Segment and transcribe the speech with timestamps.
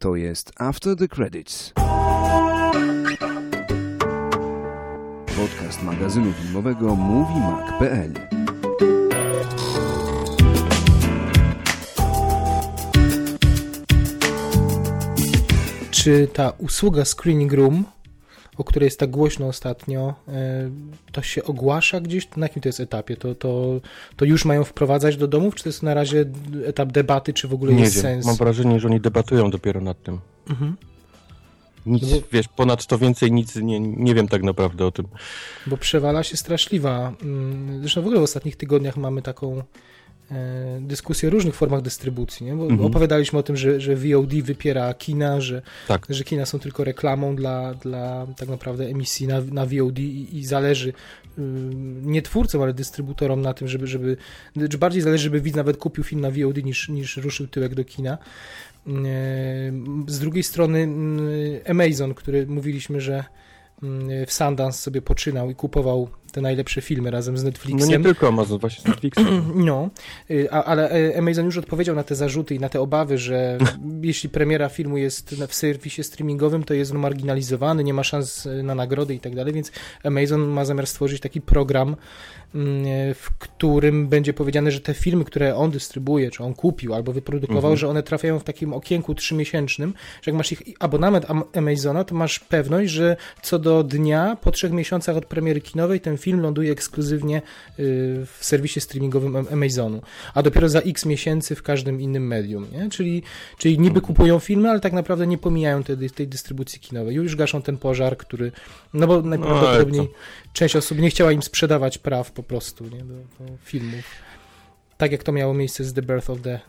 [0.00, 1.72] To jest After the Credits.
[5.36, 8.12] Podcast magazynu filmowego MovieMag.pl
[15.90, 17.84] Czy ta usługa Screening Room,
[18.58, 20.70] o której jest tak głośno ostatnio, e,
[21.12, 22.28] to się ogłasza gdzieś?
[22.36, 23.16] Na jakim to jest etapie?
[23.16, 23.80] To, to,
[24.16, 26.24] to już mają wprowadzać do domów, czy to jest na razie
[26.66, 28.26] etap debaty, czy w ogóle Nie jest wiem, sens?
[28.26, 30.18] mam wrażenie, że oni debatują dopiero nad tym.
[30.50, 30.76] Mhm.
[31.86, 35.06] Nic, No bo- wiesz, ponad to więcej nic nie, nie wiem tak naprawdę o tym.
[35.66, 37.12] Bo przewala się straszliwa.
[37.22, 39.62] mm, Zresztą w ogóle w ostatnich tygodniach mamy taką
[40.80, 42.46] dyskusję o różnych formach dystrybucji.
[42.46, 42.54] Nie?
[42.54, 42.84] Bo Mhm.
[42.84, 46.06] Opowiadaliśmy o tym, że, że VOD wypiera kina, że, Tak.
[46.08, 50.44] że kina są tylko reklamą dla, dla tak naprawdę emisji na, na VOD i, i
[50.44, 50.92] zależy
[52.02, 54.16] nie twórcom, ale dystrybutorom na tym, żeby, żeby
[54.70, 57.84] czy bardziej zależy, żeby widz nawet kupił film na VOD niż, niż ruszył tyłek do
[57.84, 58.18] kina.
[60.06, 60.88] Z drugiej strony
[61.68, 63.24] Amazon, który mówiliśmy, że
[64.26, 67.88] w Sundance sobie poczynał i kupował te najlepsze filmy razem z No Netflixem.
[67.90, 69.26] nie tylko Amazon, właśnie z Netflixem.
[69.68, 69.90] No,
[70.30, 73.58] y, a, ale e, Amazon już odpowiedział na te zarzuty i na te obawy, że
[74.02, 78.62] jeśli premiera filmu jest w serwisie streamingowym, to jest on marginalizowany, nie ma szans e,
[78.62, 79.72] na nagrody i tak dalej, więc
[80.04, 81.96] Amazon ma zamiar stworzyć taki program,
[82.54, 86.94] mm, e, w którym będzie powiedziane, że te filmy, które on dystrybuuje, czy on kupił
[86.94, 87.76] albo wyprodukował, Mhm.
[87.76, 92.14] że one trafiają w takim okienku trzymiesięcznym, że jak masz ich abonament Am- Amazona, to
[92.14, 96.72] masz pewność, że co do dnia, po trzech miesiącach od premiery kinowej, ten film ląduje
[96.72, 97.42] ekskluzywnie y,
[98.26, 100.02] w serwisie streamingowym Am- Amazonu,
[100.34, 102.90] a dopiero za x miesięcy w każdym innym medium, nie?
[102.90, 103.22] Czyli,
[103.58, 107.14] czyli niby kupują filmy, ale tak naprawdę nie pomijają tej, tej dystrybucji kinowej.
[107.14, 108.52] Już gaszą ten pożar, który,
[108.94, 110.08] no bo najprawdopodobniej ale
[110.52, 113.04] część osób nie chciała im sprzedawać praw po prostu, nie?
[113.04, 114.04] Do, do filmów.
[114.96, 116.60] Tak jak to miało miejsce z The Birth of the,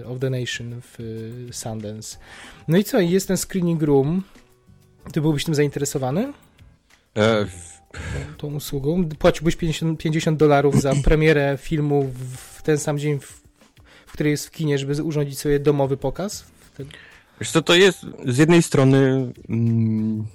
[0.00, 2.18] y, of the Nation w y, Sundance.
[2.68, 4.22] No i co, jest ten screening room.
[5.12, 6.32] Ty byłbyś tym zainteresowany?
[7.16, 7.46] E,
[8.36, 9.08] tą usługą.
[9.08, 13.42] Płaciłbyś 50, 50 dolarów za premierę filmu w, ten sam dzień, w,
[14.06, 16.44] w który jest w kinie, żeby urządzić sobie domowy pokaz?
[17.40, 20.26] Wiesz co, to jest z jednej strony mm,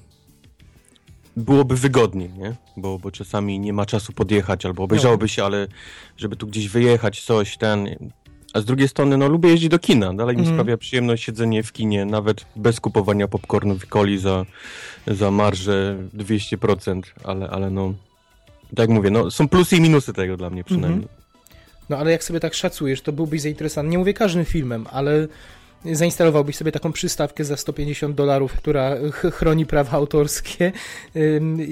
[1.37, 2.55] byłoby wygodniej, nie?
[2.77, 5.67] Bo, bo czasami nie ma czasu podjechać, albo obejrzałoby się, ale
[6.17, 7.95] żeby tu gdzieś wyjechać, coś, ten...
[8.53, 10.13] A z drugiej strony, no lubię jeździć do kina.
[10.13, 10.57] Dalej mi Mhm.
[10.57, 14.45] sprawia przyjemność siedzenie w kinie, nawet bez kupowania popcornu i coli za,
[15.07, 17.93] za marżę 200%, ale, ale no...
[18.69, 21.07] Tak jak mówię, no są plusy i minusy tego dla mnie przynajmniej.
[21.89, 25.27] No ale jak sobie tak szacujesz, to byłbyś zainteresowany, nie mówię każdym filmem, ale
[25.91, 30.71] zainstalowałbyś sobie taką przystawkę za 150 dolarów, która ch- chroni prawa autorskie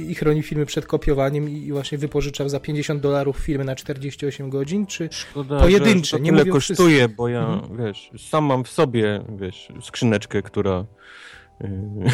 [0.09, 4.85] i chroni filmy przed kopiowaniem i właśnie wypożyczał za 50 dolarów filmy na 48 godzin,
[4.85, 7.77] czy Szkoda, Pojedyncze, że, nie tyle kosztuje, bo ja, Mhm.
[7.85, 10.85] wiesz, sam mam w sobie, wiesz, skrzyneczkę, która
[11.61, 11.67] y,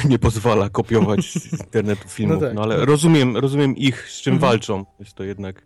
[0.09, 2.57] nie pozwala kopiować z internetu filmów, no, tak.
[2.57, 4.51] ale rozumiem, rozumiem ich, z czym Mhm.
[4.51, 4.85] walczą.
[4.99, 5.65] Jest to jednak,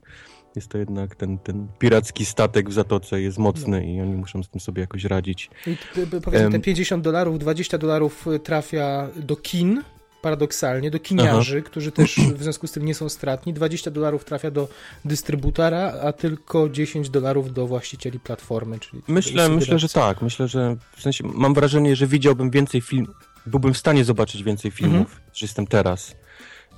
[0.55, 4.49] jest to jednak ten, ten piracki statek w Zatoce jest mocny i oni muszą z
[4.49, 5.49] tym sobie jakoś radzić.
[5.67, 5.77] I
[6.21, 6.51] powiedzmy, Em.
[6.51, 9.83] te 50 dolarów, 20 dolarów y, trafia do kin,
[10.21, 13.53] paradoksalnie, do kiniarzy, którzy też w związku z tym nie są stratni.
[13.53, 14.67] 20 dolarów trafia do
[15.05, 18.79] dystrybutora, a tylko 10 dolarów do właścicieli platformy.
[18.79, 20.21] Czyli Myślę, myślę, że tak.
[20.21, 23.07] Myślę, że w sensie mam wrażenie, że widziałbym więcej film,
[23.45, 25.19] byłbym w stanie zobaczyć więcej filmów, Mhm.
[25.33, 26.15] niż jestem teraz.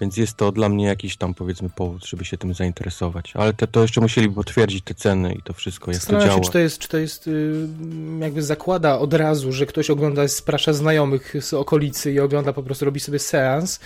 [0.04, 3.32] Więc jest to dla mnie jakiś tam powiedzmy powód, żeby się tym zainteresować.
[3.36, 6.36] Ale te, to jeszcze musieliby potwierdzić te ceny i to wszystko, jak to działa.
[6.36, 7.30] się, czy to jest, czy to jest
[8.20, 12.86] jakby zakłada od razu, że ktoś ogląda, sprasza znajomych z okolicy i ogląda po prostu,
[12.86, 13.80] robi sobie seans.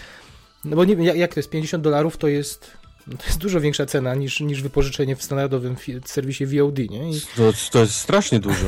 [0.65, 2.71] No bo nie wiem, jak, jak to jest, 50 dolarów to jest,
[3.07, 5.75] no to jest dużo większa cena niż, niż wypożyczenie w standardowym
[6.05, 7.09] serwisie VOD, nie?
[7.11, 8.67] I, To, to jest strasznie dużo.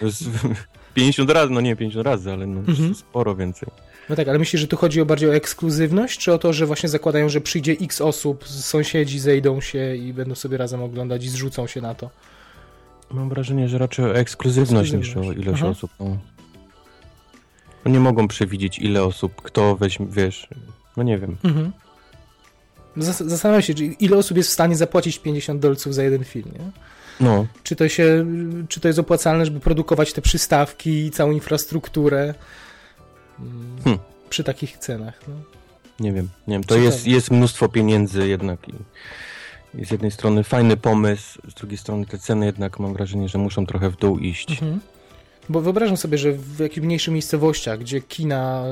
[0.00, 0.22] To jest
[0.94, 2.94] 50 razy, no nie 50 razy, ale no Mhm.
[2.94, 3.68] sporo więcej.
[4.10, 6.66] No tak, ale myślisz, że tu chodzi o bardziej o ekskluzywność, czy o to, że
[6.66, 11.28] właśnie zakładają, że przyjdzie x osób, sąsiedzi zejdą się i będą sobie razem oglądać i
[11.28, 12.10] zrzucą się na to?
[13.10, 15.46] Mam wrażenie, że raczej o ekskluzywność, niż o Ekskluzywność.
[15.46, 15.70] ilość Aha.
[15.70, 15.90] osób.
[16.00, 16.16] No.
[17.84, 20.48] no nie mogą przewidzieć ile osób, kto weźmie, wiesz,
[20.96, 21.36] no nie wiem.
[21.44, 21.72] Mhm.
[22.96, 26.52] Zas- Zastanawiam się, czy ile osób jest w stanie zapłacić 50 dolców za jeden film,
[26.58, 26.70] nie?
[27.26, 28.26] No, Czy to się,
[28.68, 32.34] czy to jest opłacalne, żeby produkować te przystawki i całą infrastrukturę
[33.42, 33.98] mm, Hm.
[34.30, 35.20] przy takich cenach?
[35.28, 35.34] No.
[36.00, 36.64] Nie wiem, nie wiem.
[36.64, 36.84] To Ciekawe.
[36.94, 38.74] jest, jest mnóstwo pieniędzy jednak i,
[39.84, 43.66] z jednej strony fajny pomysł, z drugiej strony te ceny jednak mam wrażenie, że muszą
[43.66, 44.50] trochę w dół iść.
[44.50, 44.80] Mhm.
[45.48, 48.64] Bo wyobrażam sobie, że w jakichś mniejszych miejscowościach, gdzie kina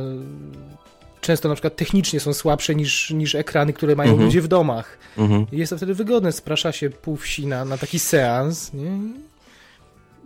[1.14, 4.26] y, często na przykład technicznie są słabsze niż, niż ekrany, które mają Mhm.
[4.26, 4.98] ludzie w domach.
[5.18, 5.46] Mhm.
[5.52, 8.90] Jest to wtedy wygodne, sprasza się pół wsi na, na taki seans, nie?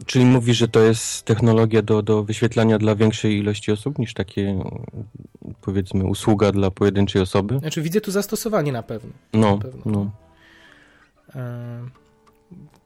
[0.06, 4.64] Czyli mówisz, że to jest technologia do, do wyświetlania dla większej ilości osób niż takie,
[5.60, 7.58] powiedzmy, usługa dla pojedynczej osoby?
[7.58, 9.10] Znaczy widzę tu zastosowanie na pewno.
[9.32, 9.82] No, na pewno.
[9.86, 10.10] no.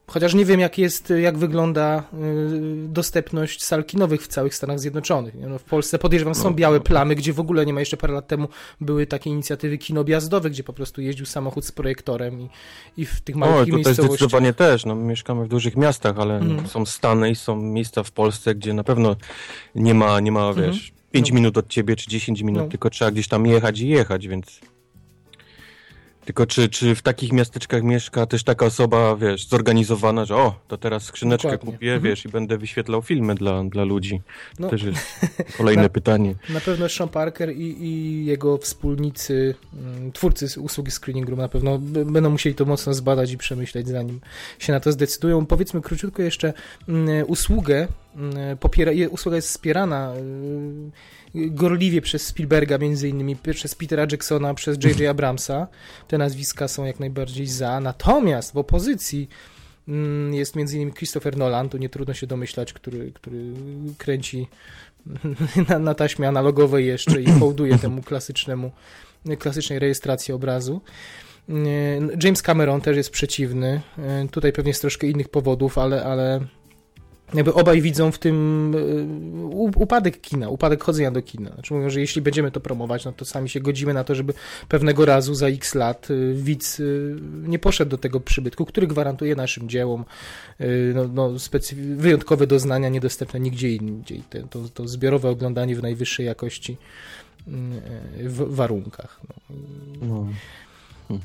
[0.09, 5.35] Chociaż nie wiem, jak jest, jak wygląda y, dostępność sal kinowych w całych Stanach Zjednoczonych.
[5.49, 6.85] No, w Polsce podejrzewam, są No, białe no.
[6.85, 7.81] plamy, gdzie w ogóle nie ma.
[7.81, 8.49] Jeszcze parę lat temu
[8.81, 12.49] były takie inicjatywy kinobjazdowe, gdzie po prostu jeździł samochód z projektorem i,
[12.97, 14.07] i w tych małych tutaj miejscowościach.
[14.07, 14.85] zdecydowanie też.
[14.85, 16.69] No, my mieszkamy w dużych miastach, ale Mhm.
[16.69, 19.17] są Stany i są miejsca w Polsce, gdzie na pewno
[19.75, 21.35] nie ma, nie ma wiesz, 5 No.
[21.35, 22.69] minut od ciebie czy 10 minut, No.
[22.69, 24.61] tylko trzeba gdzieś tam jechać i jechać, więc...
[26.27, 30.77] Tylko czy, czy w takich miasteczkach mieszka też taka osoba, wiesz, zorganizowana, że o, to
[30.79, 31.73] teraz skrzyneczkę Dokładnie.
[31.73, 32.03] kupię, Mhm.
[32.03, 34.21] wiesz, i będę wyświetlał filmy dla, dla ludzi.
[34.59, 34.69] No.
[34.69, 35.21] Też jest
[35.59, 36.35] kolejne Na- pytanie.
[36.49, 41.79] Na pewno Sean Parker i, i jego wspólnicy, mm, twórcy usługi Screening Room na pewno
[41.79, 44.21] będą musieli to mocno zbadać i przemyśleć, zanim
[44.59, 45.47] się na to zdecydują.
[45.47, 46.53] Powiedzmy króciutko jeszcze
[46.89, 50.91] mm, usługę, mm, popiera, usługa jest wspierana y,
[51.37, 55.09] gorliwie przez Spielberga między innymi, przez Petera Jacksona, przez J.J.
[55.11, 55.67] Abramsa.
[56.09, 57.81] Te nazwiska są jak najbardziej za.
[57.81, 59.29] Natomiast w opozycji
[59.89, 63.39] mm, jest między innymi Christopher Nolan, tu nie trudno się domyślać, który, który
[63.99, 64.49] kręci
[65.69, 68.71] na, na taśmie analogowej jeszcze i hołduje temu klasycznemu,
[69.39, 70.81] klasycznej rejestracji obrazu.
[71.49, 71.53] E,
[72.23, 73.81] James Cameron też jest przeciwny.
[73.99, 76.41] E, Tutaj pewnie z troszkę innych powodów, ale, ale
[77.35, 78.75] jakby obaj widzą w tym
[79.51, 81.51] u- upadek kina, upadek chodzenia do kina.
[81.51, 84.33] Znaczy mówią, że jeśli będziemy to promować, no to sami się godzimy na to, żeby
[84.69, 86.83] pewnego razu za x lat e, widz e,
[87.49, 90.05] nie poszedł do tego przybytku, który gwarantuje naszym dziełom
[90.95, 91.31] no, no,
[91.97, 94.23] wyjątkowe doznania niedostępne nigdzie indziej.
[94.51, 96.77] To, to zbiorowe oglądanie w najwyższej jakości
[98.19, 99.21] w warunkach.
[100.01, 100.27] No.
[101.11, 101.19] No.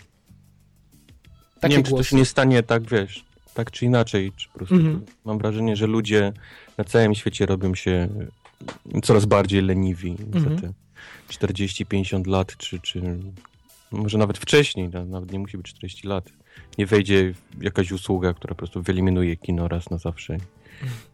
[1.59, 4.53] Takie nie wiem, czy to się nie stanie tak, wiesz, tak czy inaczej, czy po
[4.53, 5.01] prostu Mhm.
[5.25, 6.33] mam wrażenie, że ludzie
[6.77, 8.07] na całym świecie robią się
[9.03, 10.55] coraz bardziej leniwi Mhm.
[10.55, 10.73] za te
[11.29, 13.01] 40-50 lat, czy, czy
[13.91, 16.29] może nawet wcześniej, nawet nie musi być 40 lat.
[16.77, 20.37] Nie wejdzie jakaś usługa, która po prostu wyeliminuje kino raz na zawsze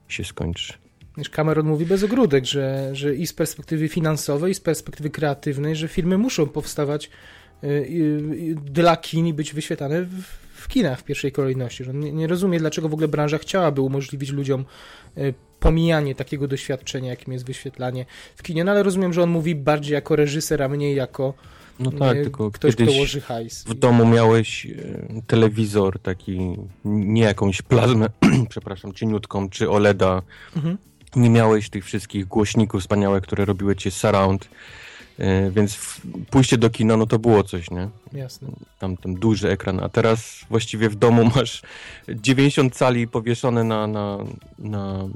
[0.09, 0.73] i się skończy.
[1.17, 5.75] Wiesz, Cameron mówi bez ogródek, że, że i z perspektywy finansowej, i z perspektywy kreatywnej,
[5.75, 7.09] że filmy muszą powstawać
[7.63, 10.23] y, y, dla kin i być wyświetlane w,
[10.67, 11.83] w kinach w pierwszej kolejności.
[11.83, 14.65] Że nie, nie rozumie, dlaczego w ogóle branża chciałaby umożliwić ludziom
[15.17, 18.05] y, pomijanie takiego doświadczenia, jakim jest wyświetlanie
[18.35, 21.33] w kinie, no ale rozumiem, że on mówi bardziej jako reżyser, a mniej jako
[21.79, 23.63] No tak, y, tylko ktoś, kto łoży hajs.
[23.63, 24.71] w domu miałeś e,
[25.27, 26.55] telewizor taki,
[26.85, 28.09] nie jakąś plazmę,
[28.49, 30.21] przepraszam, cieniutką, czy OLEDa,
[30.55, 30.77] Mhm.
[31.15, 34.49] nie miałeś tych wszystkich głośników wspaniałych, które robiły ci surround,
[35.51, 37.89] więc w, pójście do kina, no to było coś, nie?
[38.13, 38.47] Jasne.
[38.79, 41.61] Tam ten duży ekran, a teraz właściwie w domu masz
[42.09, 44.17] 90 cali powieszone na, na,
[44.59, 45.07] na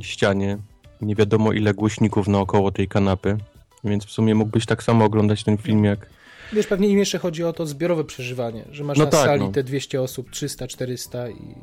[0.00, 0.58] ścianie,
[1.00, 3.38] nie wiadomo ile głośników naokoło tej kanapy,
[3.84, 6.06] więc w sumie mógłbyś tak samo oglądać ten film jak...
[6.52, 9.40] Wiesz, pewnie im jeszcze chodzi o to zbiorowe przeżywanie, że masz No na tak, sali
[9.40, 9.52] no.
[9.52, 11.54] te 200 osób, 300, 400 i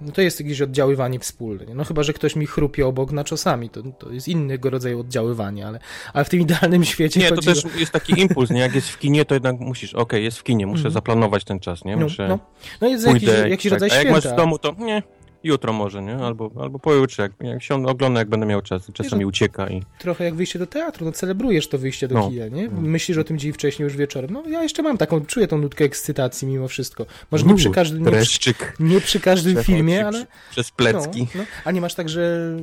[0.00, 1.66] no to jest jakieś oddziaływanie wspólne.
[1.66, 1.74] Nie?
[1.74, 5.66] No chyba, że ktoś mi chrupie obok na czasami, to, to jest innego rodzaju oddziaływanie,
[5.66, 5.78] ale,
[6.12, 7.68] ale w tym idealnym świecie Nie, to też o...
[7.78, 8.60] jest taki impuls, nie?
[8.60, 10.92] Jak jest w kinie, to jednak musisz, okej, jest w kinie, muszę Mhm.
[10.92, 11.96] zaplanować ten czas, nie?
[11.96, 12.38] No, Muszę, no.
[12.80, 13.80] no jest jakiś, pójdę, jakiś tak.
[13.80, 15.02] rodzaj A jak masz w domu, to nie,
[15.44, 16.16] jutro może, nie?
[16.16, 19.82] Albo, albo pojutrze, jak, jak się ogląda, jak będę miał czas, czasami ucieka i...
[19.98, 22.30] Trochę jak wyjście do teatru, no celebrujesz to wyjście do No.
[22.30, 22.68] kina, nie?
[22.68, 22.80] No.
[22.80, 24.30] Myślisz o tym dzień wcześniej, już wieczorem.
[24.30, 27.06] No ja jeszcze mam taką, czuję tą nutkę ekscytacji mimo wszystko.
[27.30, 30.26] Może nie przy każdym, nie przy, nie przy każdym przechodzi filmie, ale...
[30.50, 31.20] przez plecki.
[31.20, 31.44] No, no.
[31.64, 32.56] A nie masz tak, że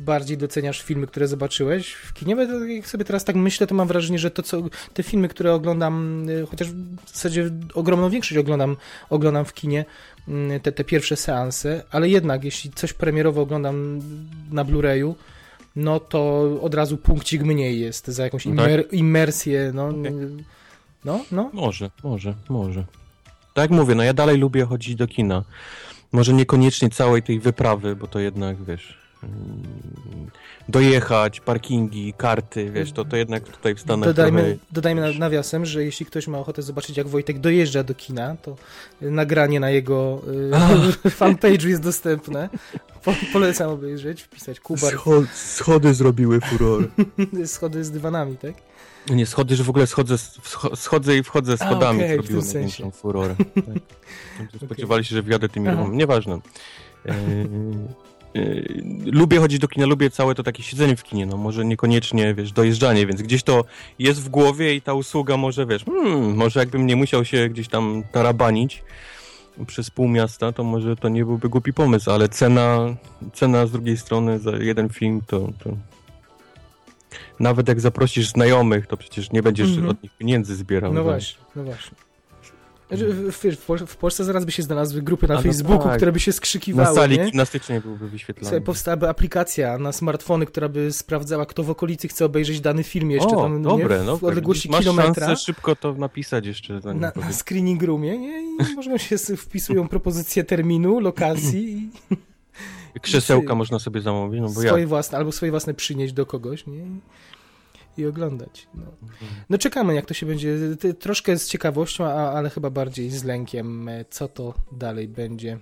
[0.00, 2.36] bardziej doceniasz filmy, które zobaczyłeś w kinie?
[2.36, 4.62] Bo Jak sobie teraz tak myślę, to mam wrażenie, że to co,
[4.94, 6.68] te filmy, które oglądam, y, chociaż
[7.04, 8.76] w zasadzie ogromną większość oglądam,
[9.10, 9.84] oglądam w kinie,
[10.62, 14.00] te, te pierwsze seanse, ale jednak jeśli coś premierowo oglądam
[14.50, 15.14] na Blu-rayu,
[15.76, 18.70] no to od razu punkcik mniej jest za jakąś No tak.
[18.70, 19.92] immer, immersję, no,
[21.04, 21.50] no, no.
[21.52, 22.84] Może, może, może.
[23.54, 25.44] Tak jak mówię, no ja dalej lubię chodzić do kina.
[26.12, 29.07] Może niekoniecznie całej tej wyprawy, bo to jednak, wiesz, mm,
[30.68, 34.56] dojechać, parkingi, karty, wiesz, to, to jednak tutaj w Stanach Dodajmy, trochę...
[34.72, 38.56] dodajmy na- nawiasem, że jeśli ktoś ma ochotę zobaczyć, jak Wojtek dojeżdża do kina, to
[39.02, 40.22] y, nagranie na jego
[41.06, 42.48] y, fanpage'u jest dostępne.
[43.04, 46.88] Po, polecam obejrzeć, wpisać Kubar, Scho- schody zrobiły furor.
[47.46, 48.54] schody z dywanami, tak?
[49.10, 52.90] Nie, schody, że w ogóle schodzę, scho- schodzę i wchodzę schodami, okej, w zrobiły największą
[52.90, 53.34] furorę.
[53.54, 54.60] Tak.
[54.66, 55.96] Spodziewali się, że wjadę tymi ruchami.
[55.96, 56.34] Nieważne.
[57.06, 57.14] E,
[59.06, 62.52] lubię chodzić do kina, lubię całe to takie siedzenie w kinie, no może niekoniecznie, wiesz,
[62.52, 63.64] dojeżdżanie, więc gdzieś to
[63.98, 67.68] jest w głowie i ta usługa może, wiesz, hmm, może jakbym nie musiał się gdzieś
[67.68, 68.82] tam tarabanić,
[69.66, 72.94] przez pół miasta, to może to nie byłby głupi pomysł, ale cena,
[73.32, 75.70] cena z drugiej strony za jeden film to, to...
[77.40, 79.88] Nawet jak zaprosisz znajomych, to przecież nie będziesz Mhm.
[79.88, 80.92] od nich pieniędzy zbierał.
[80.92, 82.07] No właśnie, no właśnie.
[82.88, 85.42] Znaczy, w, w, w, Pol- w Polsce zaraz by się znalazły grupy na A no
[85.42, 85.96] Facebooku, tak.
[85.96, 87.24] które by się Na skrzykiwały, sali nie?
[87.26, 88.60] gimnastycznej byłby Słuchaj, wyświetlany.
[88.60, 93.36] powstałaby aplikacja na smartfony, która by sprawdzała, kto w okolicy chce obejrzeć dany film jeszcze
[93.36, 94.12] o, tam no nie, dobre, w no.
[94.28, 96.80] odległości Masz kilometra szansę szybko to napisać jeszcze.
[96.84, 98.42] na, na screening roomie nie?
[98.42, 101.90] i możemy się wpisują propozycje terminu, lokacji
[102.96, 106.66] i Krzesełka można sobie zamówić, no bo swoje własne, albo swoje własne przynieść do kogoś
[106.66, 106.82] nie?
[107.96, 108.68] I- oglądać.
[108.74, 108.82] No.
[109.50, 110.56] No czekamy, jak to się będzie.
[110.98, 115.58] Troszkę z ciekawością, a, ale chyba bardziej z lękiem, e, co to dalej będzie.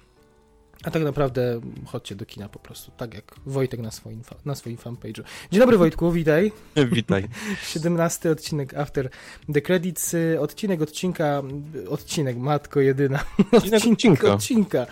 [0.84, 4.76] A tak naprawdę chodźcie do kina po prostu, tak jak Wojtek na swoim, na swoim
[4.76, 5.22] fanpage'u.
[5.50, 6.52] Dzień dobry Wojtku, witaj.
[6.92, 7.28] Witaj.
[7.74, 9.10] 17 odcinek After
[9.54, 11.42] the Credits, y, odcinek odcinka,
[11.88, 13.24] odcinek, matko jedyna.
[13.52, 14.34] Odcinek odcinka.
[14.34, 14.86] odcinka.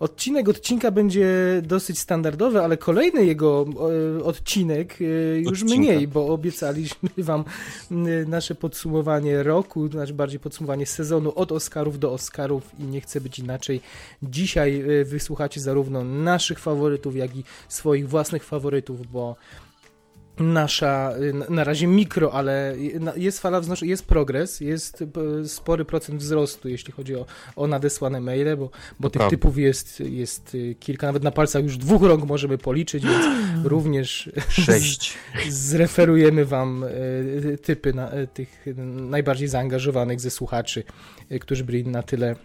[0.00, 1.28] Odcinek odcinka będzie
[1.64, 3.66] dosyć standardowy, ale kolejny jego
[4.18, 5.04] e, odcinek e,
[5.40, 5.76] już Odcinka.
[5.76, 7.44] mniej, bo obiecaliśmy wam
[7.90, 13.20] m, nasze podsumowanie roku, znaczy bardziej podsumowanie sezonu od Oscarów do Oscarów i nie chce
[13.20, 13.80] być inaczej.
[14.22, 19.36] Dzisiaj e, wysłuchacie zarówno naszych faworytów, jak i swoich własnych faworytów, bo
[20.38, 21.14] nasza,
[21.48, 22.74] y, na- razie mikro, ale
[23.16, 25.04] jest fala wznoszenia, jest progres, jest
[25.42, 28.70] y, spory procent wzrostu, jeśli chodzi o, o nadesłane maile, bo,
[29.00, 33.04] bo tych typów jest, jest y, kilka, nawet na palcach już dwóch rąk możemy policzyć,
[33.04, 33.24] więc
[33.64, 35.14] również Sześć.
[35.48, 36.84] zreferujemy wam
[37.62, 40.84] typy na, tych najbardziej zaangażowanych ze słuchaczy,
[41.40, 42.36] którzy byli na tyle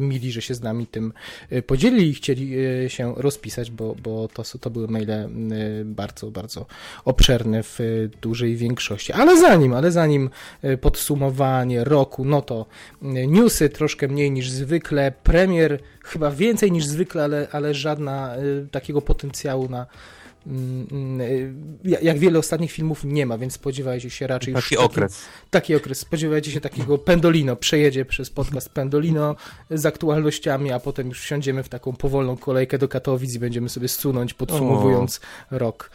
[0.00, 1.12] mili, że się z nami tym
[1.52, 6.30] y, podzielili i chcieli y, się rozpisać, bo, bo to, to były maile y, bardzo,
[6.30, 6.66] bardzo
[7.04, 9.12] obszerne w y, dużej większości.
[9.12, 10.30] Ale zanim, ale zanim
[10.64, 12.66] y, podsumowanie roku, no to
[13.02, 18.68] y, newsy troszkę mniej niż zwykle, premier chyba więcej niż zwykle, ale, ale żadna y,
[18.70, 20.19] takiego potencjału na y,
[22.02, 25.22] jak wiele ostatnich filmów nie ma, więc spodziewajcie się raczej już Taki takim- okres.
[25.50, 25.98] Taki okres.
[25.98, 27.56] Spodziewajcie się takiego Pendolino.
[27.56, 29.36] Przejedzie przez podcast Pendolino
[29.70, 33.88] z aktualnościami, a potem już wsiądziemy w taką powolną kolejkę do Katowic i będziemy sobie
[33.88, 35.20] sunąć, podsumowując
[35.50, 35.90] rok.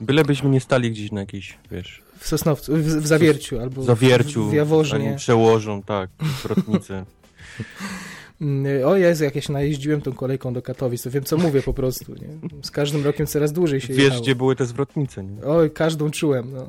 [0.00, 4.44] Byleby nie stali gdzieś na jakiejś, wiesz, W Sosnowcu, w, w Zawierciu albo w zawierciu,
[4.44, 5.14] w, w Jaworznie.
[5.16, 6.10] przełożą, tak.
[6.20, 7.04] Mm,
[8.86, 11.74] O Jezu, jak ja się najeździłem tą kolejką do Katowic, to wiem co mówię po
[11.74, 12.14] prostu.
[12.14, 12.28] Nie?
[12.62, 14.22] Z każdym rokiem coraz dłużej się Wiesz, jechało.
[14.22, 15.42] gdzie były te zwrotnice, nie?
[15.42, 16.52] Oj, każdą czułem.
[16.52, 16.66] No.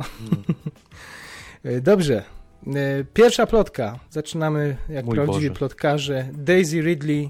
[1.63, 2.24] E, Dobrze.
[2.67, 4.00] E, Pierwsza plotka.
[4.10, 5.57] Zaczynamy jak Mój prawdziwi Boże.
[5.60, 6.29] plotkarze.
[6.34, 7.29] Daisy Ridley,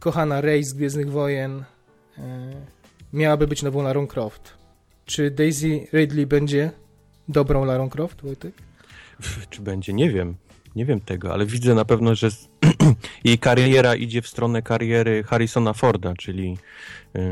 [0.00, 1.64] kochana Rey z Gwiezdnych Wojen,
[2.18, 2.52] e,
[3.12, 4.54] miałaby być nową Larą Croft.
[5.04, 6.70] Czy Daisy Ridley będzie
[7.28, 8.54] dobrą Larą Croft, Wojtek?
[9.50, 9.92] Czy będzie?
[9.92, 10.34] Nie wiem.
[10.76, 12.28] Nie wiem tego, ale widzę na pewno, że.
[13.24, 16.58] jej kariera idzie w stronę kariery Harrisona Forda, czyli
[17.14, 17.22] yy,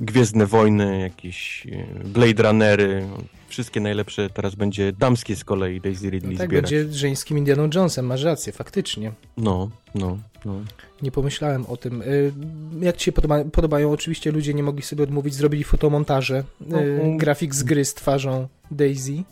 [0.00, 3.06] Gwiezdne Wojny, jakieś yy, Blade Runnery,
[3.48, 6.70] wszystkie najlepsze teraz będzie damskie z kolei Daisy Ridley No tak, zbierać.
[6.70, 9.12] będzie żeńskim Indianą Jonesem, masz rację, faktycznie.
[9.36, 10.60] No, no, no.
[11.02, 12.02] Nie pomyślałem o tym.
[12.02, 12.32] Y,
[12.80, 13.92] Jak ci się podoba, podobają?
[13.92, 16.44] Oczywiście ludzie nie mogli sobie odmówić, zrobili fotomontaże.
[16.60, 17.16] No, y, um.
[17.16, 19.22] grafik z gry z twarzą Daisy.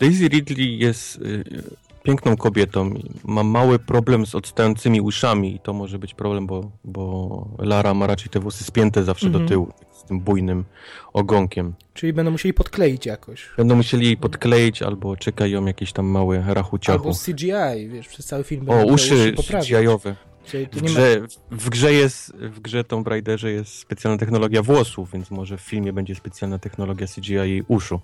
[0.00, 1.44] Daisy Ridley jest y,
[2.10, 2.90] piękną kobietą.
[2.94, 7.94] i Ma mały problem z odstającymi uszami i to może być problem, bo, bo Lara
[7.94, 9.44] ma raczej te włosy spięte zawsze Mhm.
[9.44, 10.64] do tyłu z tym bujnym
[11.12, 11.74] ogonkiem.
[11.94, 13.48] Czyli będą musieli podkleić jakoś.
[13.56, 17.08] Będą musieli jej podkleić albo czeka ją jakieś tam małe rachuciachu.
[17.08, 19.68] Albo CGI, wiesz, przez cały film O, uszy poprawiać.
[19.68, 20.14] CGI-owe.
[20.72, 20.88] W nie ma...
[20.88, 25.60] grze, w grze jest, w grze Tomb Raiderze jest specjalna technologia włosów, więc może w
[25.60, 28.00] filmie będzie specjalna technologia CGI jej uszu.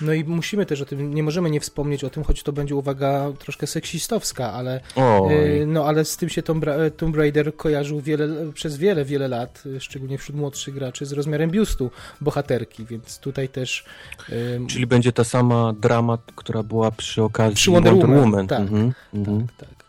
[0.00, 2.74] No i musimy też o tym, nie możemy nie wspomnieć o tym, choć to będzie
[2.74, 5.34] uwaga troszkę seksistowska, ale, Oj.
[5.62, 9.28] y, no, ale z tym się Tomb, Ra- Tomb Raider kojarzył wiele, przez wiele, wiele
[9.28, 11.90] lat, y, szczególnie wśród młodszych graczy, z rozmiarem biustu
[12.20, 13.84] bohaterki, więc tutaj też
[14.28, 18.60] y, Czyli będzie ta sama drama, która była przy okazji Przy Wonder Woman, tak.
[18.60, 19.46] Mhm, mhm.
[19.56, 19.79] Tak, tak.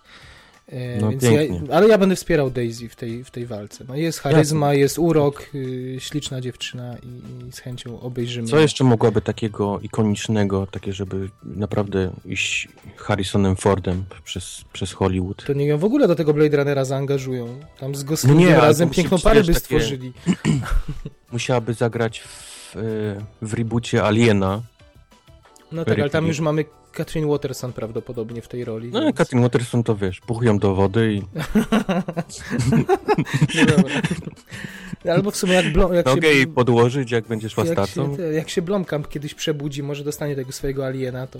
[0.71, 3.85] E, No, ja, ale ja będę wspierał Daisy w tej, w tej walce.
[3.87, 8.47] No, jest charyzma, jest urok, y, śliczna dziewczyna i, i z chęcią obejrzymy.
[8.47, 15.45] Co jeszcze mogłaby takiego ikonicznego, takie, żeby naprawdę iść Harrisonem Fordem przez, przez Hollywood?
[15.45, 17.59] To nie ją w ogóle do tego Blade Runnera zaangażują.
[17.79, 20.13] Tam z Goslingiem ale razem piękną parę by takie- stworzyli.
[21.31, 24.61] Musiałaby zagrać w, y, w reboocie Aliena.
[25.71, 28.89] No tak, ale tam już mamy Katrin Waterson prawdopodobnie w tej roli.
[28.91, 31.21] No więc- Katrin Waterson to wiesz, puchują do wody i
[35.05, 35.11] No.
[35.13, 36.35] Albo w sumie jak, Blom, jak nogę się...
[36.35, 38.17] jej podłożyć, jak będziesz jak łastacą.
[38.17, 41.39] się, jak się Blomkamp kiedyś przebudzi, może dostanie tego swojego aliena, to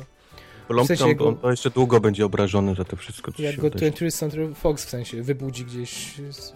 [0.68, 3.62] Plomb, W sensie on, to jeszcze długo będzie obrażony za to wszystko, co Jak się
[3.62, 3.92] go wydarzy.
[3.92, 6.54] 20th Century Fox w sensie wybudzi gdzieś z,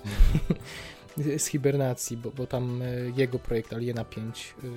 [1.44, 2.86] z hibernacji, bo, bo tam e,
[3.18, 4.68] jego projekt Aliena 5 e,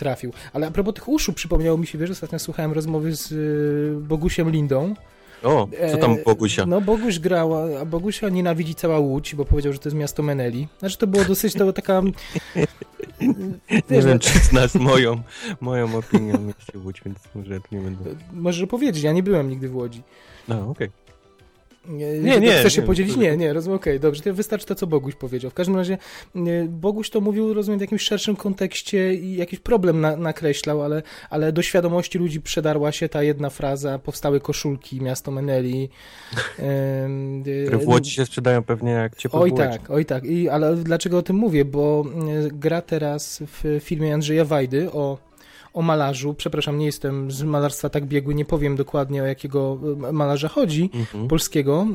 [0.00, 0.32] trafił.
[0.52, 4.50] Ale a propos tych uszu, przypomniało mi się, wiesz, ostatnio słuchałem rozmowy z e, Bogusiem
[4.50, 4.94] Lindą.
[5.42, 6.66] O, co tam E, Bogusia?
[6.66, 10.68] No Boguś grała, a Bogusia nienawidzi cała Łódź, bo powiedział, że to jest miasto Meneli.
[10.78, 12.02] Znaczy to było dosyć, to była taka...
[13.70, 15.22] Nie wiesz, wiem, no, czy znasz moją,
[15.60, 18.04] moją opinię o mieście Łódź, więc może nie będę...
[18.32, 20.02] Możesz powiedzieć, ja nie byłem nigdy w Łodzi.
[20.48, 20.88] No, okej.
[20.88, 21.09] Nie,
[21.88, 23.16] Nie, nie, Chcesz się nie, podzielić?
[23.16, 25.50] Nie, nie, rozumiem, okej, dobrze, to wystarczy to, co Boguś powiedział.
[25.50, 25.98] W każdym razie
[26.68, 31.52] Boguś to mówił, rozumiem, w jakimś szerszym kontekście i jakiś problem na, nakreślał, ale, ale
[31.52, 35.88] do świadomości ludzi przedarła się ta jedna fraza, powstały koszulki, miasto Meneli.
[37.66, 40.24] Które w Łodzi się sprzedają pewnie jak ciepłe Oj tak, oj tak.
[40.24, 41.64] I, ale dlaczego o tym mówię?
[41.64, 42.04] Bo
[42.52, 45.29] gra teraz w filmie Andrzeja Wajdy o,
[45.74, 46.34] o malarzu.
[46.34, 50.90] Przepraszam, nie jestem z malarstwa tak biegły, nie powiem dokładnie o jakiego y, malarza chodzi.
[50.94, 51.28] Mhm.
[51.28, 51.86] Polskiego,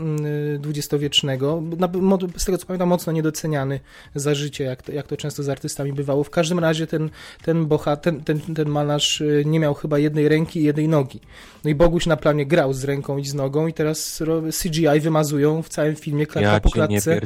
[0.55, 1.63] y, dwudziestowiecznego,
[2.37, 3.79] z tego co pamiętam, mocno niedoceniany
[4.15, 6.23] za życie, jak to, jak to często z artystami bywało.
[6.23, 7.09] W każdym razie ten,
[7.43, 11.19] ten, boha, ten, ten, ten malarz y, nie miał chyba jednej ręki i jednej nogi.
[11.63, 14.23] No i Boguś na planie grał z ręką i z nogą i teraz
[14.63, 17.21] CGI wymazują w całym filmie klatka Ja po klatce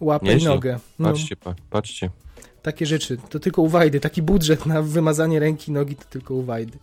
[0.00, 0.78] łapę i nogę.
[0.98, 2.10] No, Patrzcie, pa, patrzcie.
[2.66, 3.18] Takie rzeczy.
[3.28, 4.00] To tylko u Wajdy.
[4.00, 6.78] Taki budżet na wymazanie ręki nogi to tylko u Wajdy.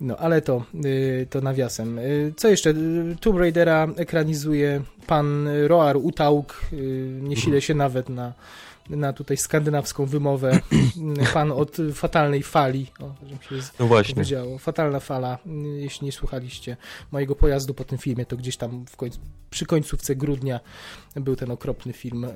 [0.00, 1.98] No, ale to, y, to nawiasem.
[1.98, 2.70] Y, Co jeszcze?
[2.70, 6.60] Y, Tomb Raidera ekranizuje pan Roar Utaug.
[7.20, 8.32] Nie sile się nawet na,
[8.90, 10.60] na tutaj skandynawską wymowę.
[11.34, 12.86] Pan od fatalnej fali.
[13.00, 13.14] O,
[13.80, 14.14] No właśnie.
[14.14, 14.58] powiedziało.
[14.58, 15.38] Fatalna fala.
[15.76, 16.76] Jeśli nie słuchaliście
[17.12, 20.60] mojego pojazdu po tym filmie, to gdzieś tam w końcu, przy końcówce grudnia
[21.16, 22.26] był ten okropny film.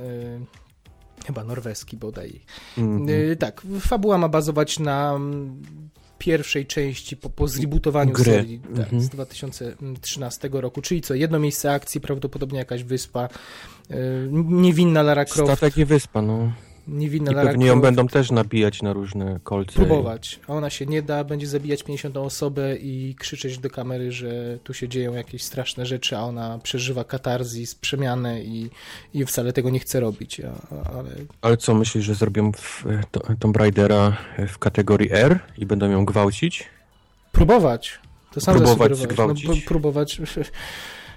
[1.27, 2.41] Chyba norweski bodaj.
[2.79, 3.09] Mhm.
[3.09, 5.63] Y, tak, fabuła ma bazować na mm,
[6.19, 8.25] pierwszej części po, po zrebootowaniu Gry.
[8.25, 9.01] serii tak, Mhm.
[9.03, 13.29] z 2013 roku, czyli co, jedno miejsce akcji, prawdopodobnie jakaś wyspa,
[13.91, 13.95] y,
[14.33, 16.53] niewinna Lara Croft, Statek i wyspa, no.
[16.89, 19.73] Niewinna I Lara pewnie ją będą też nabijać na różne kolce.
[19.73, 24.59] próbować, a ona się nie da, będzie zabijać 50 osobę i krzyczeć do kamery, że
[24.65, 28.71] tu się dzieją jakieś straszne rzeczy, a ona przeżywa katarzis, przemianę i,
[29.15, 31.11] i wcale tego nie chce robić, a, ale
[31.43, 34.17] Ale co, myślisz, że zrobią w, to, Tomb Raidera
[34.49, 36.65] w kategorii R i będą ją gwałcić?
[37.33, 37.99] Próbować.
[38.33, 38.93] To sam Próbować.
[39.45, 40.21] No, próbować.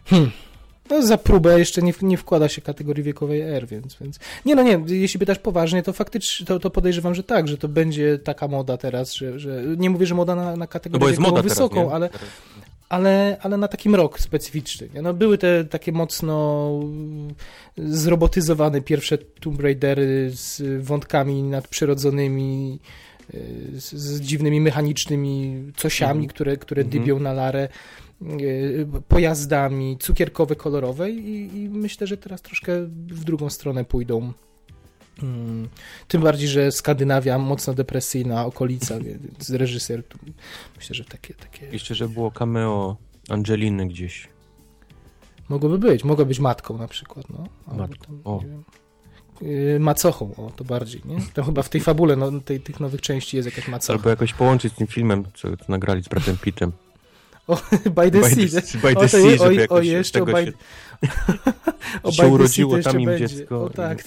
[0.10, 0.32] Hmm.
[0.89, 4.19] No, za próbę jeszcze nie, nie wkłada się kategorii wiekowej R, więc, więc.
[4.45, 7.67] Nie, no nie, jeśli pytasz poważnie, to faktycznie to, to podejrzewam, że tak, że to
[7.67, 9.39] będzie taka moda teraz, że.
[9.39, 12.10] że nie mówię, że moda na, na No kategorię jest wiekową moda wysoką, teraz, ale,
[12.89, 14.89] ale, ale na takim rok specyficzny.
[15.02, 17.34] No, były te takie mocno mm,
[17.78, 22.80] zrobotyzowane pierwsze Tomb Raidery z wątkami nadprzyrodzonymi,
[23.34, 26.30] y, z, z dziwnymi mechanicznymi cosiami, Mhm.
[26.30, 27.04] które, które Mhm.
[27.04, 27.69] dybią na larę,
[29.08, 34.34] pojazdami cukierkowe, kolorowe i, i myślę, że teraz troszkę w drugą stronę pójdą.
[35.23, 35.69] Mm,
[36.08, 40.03] Tym bardziej, że Skandynawia mocno depresyjna okolica, więc reżyser
[40.77, 42.97] myślę, że takie, takie Jeszcze, że było cameo
[43.30, 44.27] Angeliny gdzieś.
[45.49, 47.47] mogłoby być, mogła być matką na przykład, no.
[47.77, 48.43] Matką, tam, o.
[49.41, 51.17] yy, macochą, o, to bardziej, nie?
[51.34, 53.93] To chyba w tej fabule, no, tej, tych nowych części jest jakaś macocha.
[53.93, 56.71] Albo jakoś połączyć z tym filmem, co, co nagrali z bratem Pittem.
[57.96, 58.62] By the By Sea.
[58.62, 60.54] the, by O, the to sea, o, jakoś o, jeszcze o By, się,
[62.04, 63.28] o się By urodziło to tam im będzie.
[63.28, 64.04] dziecko O tak.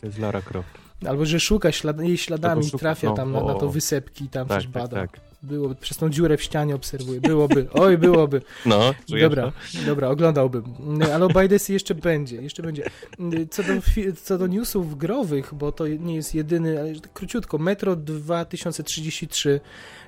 [0.00, 0.68] To jest Lara Croft.
[1.08, 3.70] Albo, że szuka ślad, jej śladami, szuka- trafia no, tam na, o, na to o.
[3.70, 4.96] wysepki i tam Tak, coś tak, bada.
[4.96, 5.20] tak.
[5.42, 7.20] Byłoby, przez tą dziurę w ścianie obserwuję.
[7.20, 8.42] Byłoby, oj, byłoby.
[8.66, 9.86] No, Dobra, to?
[9.86, 10.64] dobra, oglądałbym.
[11.14, 12.90] Ale o By the Sea jeszcze będzie, jeszcze będzie.
[13.50, 13.72] Co do,
[14.22, 19.60] co do newsów growych, bo to nie jest jedyny, ale króciutko, Metro 2033,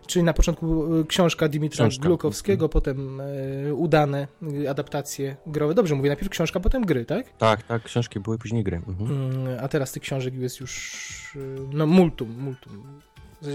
[0.06, 2.02] czyli na początku e, książka Dimitra Książka.
[2.02, 4.28] Glukowskiego, potem e, udane
[4.64, 5.74] e, adaptacje growe.
[5.74, 7.36] Dobrze mówię, najpierw książka, potem gry, tak?
[7.38, 8.76] Tak, tak, książki były, później gry.
[8.88, 9.10] Mhm.
[9.10, 11.02] Mm, A teraz tych książek jest już
[11.72, 13.00] no multum, multum.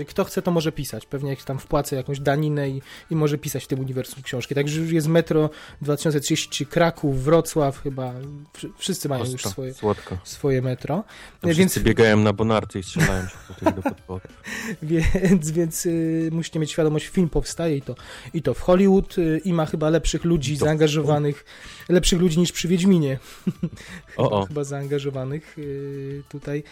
[0.07, 1.05] Kto chce, to może pisać.
[1.05, 4.55] Pewnie jak tam wpłacę jakąś daninę i, i może pisać w tym uniwersum książki.
[4.55, 5.49] Także już jest Metro
[5.81, 8.13] 2033, Kraków, Wrocław chyba.
[8.53, 10.17] Wszy- Wszyscy mają już Ostro, swoje, Słodko.
[10.23, 11.03] swoje metro.
[11.41, 13.27] Tam Więc, Wszyscy biegają na bonarce i strzelają
[13.59, 14.43] się do podporów.
[14.81, 17.95] więc, więc y, musicie mieć świadomość, film powstaje i to,
[18.33, 21.45] i to w Hollywood y, i ma chyba lepszych ludzi to- zaangażowanych,
[21.89, 23.19] lepszych ludzi niż przy Wiedźminie.
[24.07, 24.45] chyba, O, o.
[24.45, 26.63] chyba zaangażowanych y, tutaj.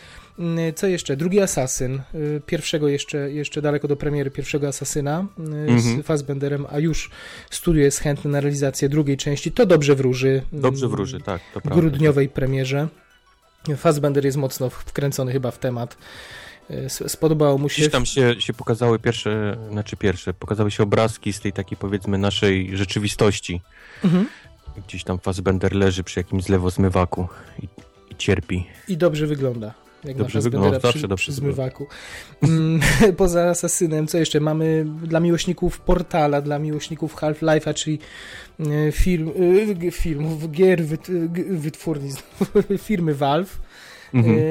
[0.70, 1.18] Y, Co jeszcze?
[1.18, 2.02] Drugi Asasyn.
[2.16, 5.80] y, Pierwszego jeszcze, jeszcze daleko do premiery pierwszego Asasyna y, Mhm.
[5.80, 7.10] z Fassbenderem, a już
[7.50, 9.52] studio jest chętne na realizację drugiej części.
[9.52, 10.42] To dobrze wróży.
[10.52, 11.82] Dobrze y, wróży, tak, to w prawda.
[11.82, 12.88] grudniowej premierze.
[13.78, 15.98] Fassbender jest mocno wkręcony chyba w temat.
[17.08, 17.82] spodobało mu się.
[17.82, 22.18] Gdzieś tam się, się pokazały pierwsze, znaczy pierwsze, pokazały się obrazki z tej takiej powiedzmy
[22.18, 23.62] naszej rzeczywistości.
[24.04, 24.28] Mhm.
[24.88, 27.28] Gdzieś tam Fassbender leży przy jakimś zlewozmywaku
[27.60, 27.68] i,
[28.12, 28.68] i cierpi.
[28.88, 29.74] I dobrze wygląda.
[30.04, 31.88] Jak Dobrze wygląda, Spendera zawsze przy, dobrze przy zmywaku.
[32.42, 32.82] Mm,
[33.18, 34.40] Poza Asasynem, co jeszcze?
[34.40, 38.00] Mamy dla miłośników Portala, dla miłośników Half-Life'a, czyli
[38.60, 39.32] e, film,
[39.88, 41.08] e, filmów, gier, wyt,
[41.50, 42.10] wytwórni,
[42.78, 43.60] firmy Valve.
[44.14, 44.38] Mhm.
[44.38, 44.42] E,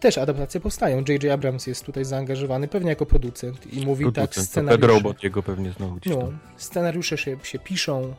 [0.00, 0.96] Też adaptacje powstają.
[1.08, 1.24] J.J.
[1.32, 4.86] Abrams jest tutaj zaangażowany, pewnie jako producent i mówi tak Producent, to Pet scenariusze.
[4.86, 8.14] Robot jego pewnie znowu gdzieś No, scenariusze się, się piszą.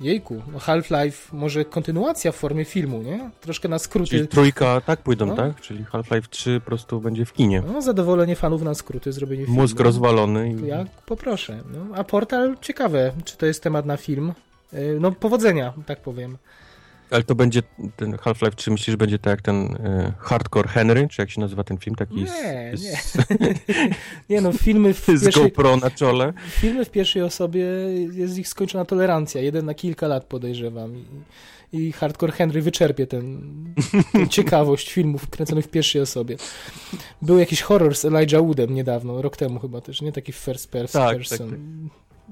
[0.00, 3.30] Jejku, no Half-Life, może kontynuacja w formie filmu, nie?
[3.40, 4.10] Troszkę na skróty.
[4.10, 5.36] Czyli trójka tak pójdą, No.
[5.36, 5.60] tak?
[5.60, 7.62] Czyli Half-Life 3 po prostu będzie w kinie.
[7.72, 9.60] No, zadowolenie fanów na skróty, zrobienie filmu.
[9.60, 10.52] Mózg rozwalony.
[10.52, 10.66] I...
[10.66, 11.60] Ja poproszę.
[11.72, 14.32] No, a portal ciekawe, czy to jest temat na film.
[14.72, 16.36] E, No, powodzenia, tak powiem.
[17.10, 17.62] Ale to będzie
[17.96, 21.40] ten Half-Life 3, myślisz, że będzie tak jak ten e, Hardcore Henry, czy jak się
[21.40, 21.96] nazywa ten film?
[21.96, 22.26] Taki Nie,
[22.74, 22.96] z, nie.
[22.96, 23.16] z,
[24.30, 26.32] Nie no, filmy w, z pierwszej, GoPro na czole.
[26.48, 27.64] filmy w pierwszej osobie
[28.12, 29.40] jest ich skończona tolerancja.
[29.40, 30.96] Jeden na kilka lat podejrzewam.
[30.96, 31.04] I,
[31.78, 33.40] i Hardcore Henry wyczerpie ten,
[34.12, 36.36] tę ciekawość filmów kręconych w pierwszej osobie.
[37.22, 40.12] Był jakiś horror z Elijah Woodem niedawno, rok temu chyba też, nie?
[40.12, 41.50] Taki first Tak, person.
[41.50, 41.58] tak,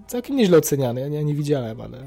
[0.09, 1.99] Całkiem nieźle oceniany, ja nie, nie widziałem, ale...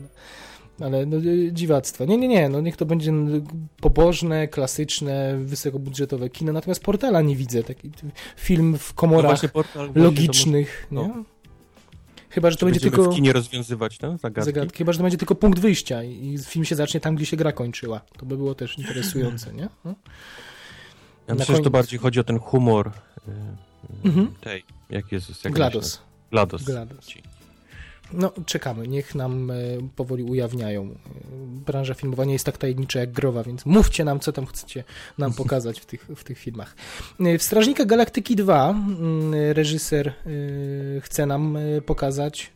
[0.80, 2.06] Ale no, y, dziwactwo.
[2.06, 3.46] Nie, nie, nie, no niech to będzie n-
[3.82, 7.64] pobożne, klasyczne, wysokobudżetowe kino, natomiast Portala nie widzę.
[7.64, 7.92] Taki
[8.38, 11.08] film w No komorach właśnie portal, logicznych, to nie?
[11.08, 11.24] może-
[12.30, 14.46] Chyba, że to Czy będzie tylko w kinie rozwiązywać te zagadki?
[14.54, 17.38] zagadki, chyba, że to będzie tylko punkt wyjścia i film się zacznie tam, gdzie się
[17.38, 18.02] gra kończyła.
[18.18, 19.70] To by było też interesujące, nie?
[19.86, 19.96] No.
[21.28, 21.72] Ja myślę, że to koniec.
[21.72, 24.34] bardziej chodzi o ten humor y, y, Mhm.
[24.42, 26.02] tej, jak jest, jak GLaDOS.
[26.32, 26.64] GLaDOS.
[26.64, 27.08] GLaDOS.
[28.14, 28.88] No, czekamy.
[28.88, 29.54] Niech nam e,
[29.96, 30.84] powoli ujawniają.
[30.84, 30.96] E,
[31.66, 34.84] branża filmowa nie jest tak tajemnicza jak growa, więc mówcie nam, co tam chcecie
[35.18, 36.76] nam pokazać w tych, w tych filmach.
[37.20, 40.14] E, W Strażnika Galaktyki 2 mm, reżyser
[41.02, 42.52] chce nam pokazać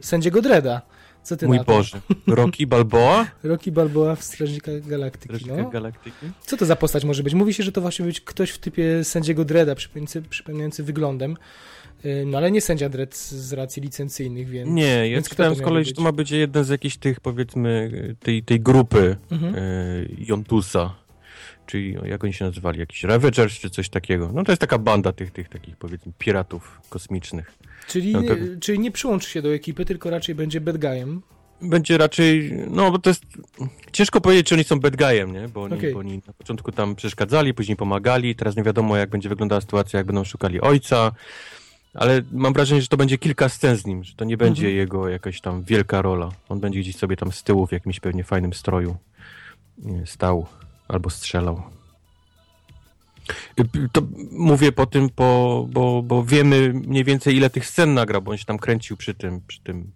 [0.00, 0.82] sędziego Dreda.
[1.22, 1.72] Co ty Mój na to?
[1.72, 2.00] Boże.
[2.26, 3.26] Rocky Balboa?
[3.42, 5.34] Rocky Balboa w Strażnikach Galaktyki.
[5.34, 5.70] Strażnika No.
[5.70, 6.26] Galaktyki?
[6.46, 7.34] Co to za postać może być?
[7.34, 11.36] Mówi się, że to właśnie być ktoś w typie sędziego Dreda, przypominający, przypominający wyglądem.
[12.26, 14.70] No ale nie sędzia Dredd z- racji licencyjnych, więc...
[14.70, 17.90] Nie, ja Więc czytałem z kolei, że to ma być jeden z jakichś tych, powiedzmy,
[18.20, 19.54] tej, tej grupy Mhm.
[19.54, 20.94] y, Jontusa.
[21.66, 22.78] Czyli jak oni się nazywali?
[22.80, 24.30] Jakiś Ravagers czy coś takiego.
[24.34, 27.52] No to jest taka banda tych, tych takich, powiedzmy, piratów kosmicznych.
[27.88, 31.22] Czyli, No to- czyli nie przyłączy się do ekipy, tylko raczej będzie bad guyem.
[31.62, 33.22] Będzie raczej, no bo to jest,
[33.92, 35.48] ciężko powiedzieć, czy oni są bad guyem, nie?
[35.48, 35.92] Bo oni, Okej.
[35.92, 39.96] bo oni na początku tam przeszkadzali, później pomagali, teraz nie wiadomo, jak będzie wyglądała sytuacja,
[39.98, 41.12] jak będą szukali ojca,
[41.94, 44.76] ale mam wrażenie, że to będzie kilka scen z nim, że to nie będzie Mhm.
[44.76, 46.28] jego jakaś tam wielka rola.
[46.48, 48.96] On będzie gdzieś sobie tam z tyłu w jakimś pewnie fajnym stroju
[50.04, 50.46] stał
[50.88, 51.62] albo strzelał.
[53.60, 58.22] Y, To mówię po tym, po, bo, bo wiemy mniej więcej ile tych scen nagrał,
[58.22, 59.90] bo on się tam kręcił przy tym, przy tym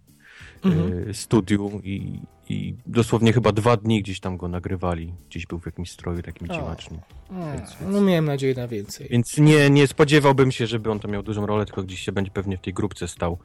[0.65, 1.09] Mhm.
[1.09, 5.13] y, studiu i, i dosłownie chyba dwa dni gdzieś tam go nagrywali.
[5.29, 6.99] Gdzieś był w jakimś stroju takim dziwacznym.
[7.31, 9.07] Więc- no miałem nadzieję na więcej.
[9.11, 12.31] Więc nie, nie spodziewałbym się, żeby on tam miał dużą rolę, tylko gdzieś się będzie
[12.31, 13.37] pewnie w tej grupce stał.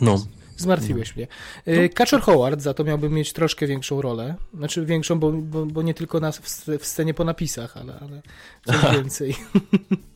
[0.00, 0.18] No,
[0.56, 1.26] Zmartwiłeś mnie.
[1.68, 4.34] Y, Kaczor Howard za to miałby mieć troszkę większą rolę.
[4.54, 6.40] Znaczy większą, bo, bo, bo nie tylko na, w,
[6.78, 8.22] w scenie po napisach, ale, ale
[8.64, 9.34] coś więcej.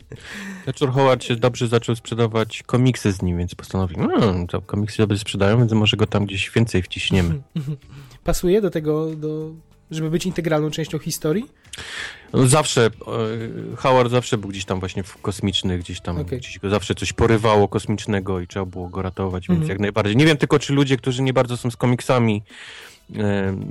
[0.66, 5.18] Thatcher Howard się dobrze zaczął sprzedawać komiksy z nim, więc postanowił, no, to komiksy dobrze
[5.18, 7.42] sprzedają, więc może go tam gdzieś więcej wciśniemy.
[8.25, 9.51] Pasuje do tego, do,
[9.90, 11.44] żeby być integralną częścią historii?
[12.33, 16.38] No zawsze, e, Howard zawsze był gdzieś tam właśnie w kosmicznych, gdzieś tam, Okej.
[16.38, 19.68] gdzieś go zawsze coś porywało kosmicznego i trzeba było go ratować, więc Mhm.
[19.70, 20.16] jak najbardziej.
[20.16, 22.42] Nie wiem tylko, czy ludzie, którzy nie bardzo są z komiksami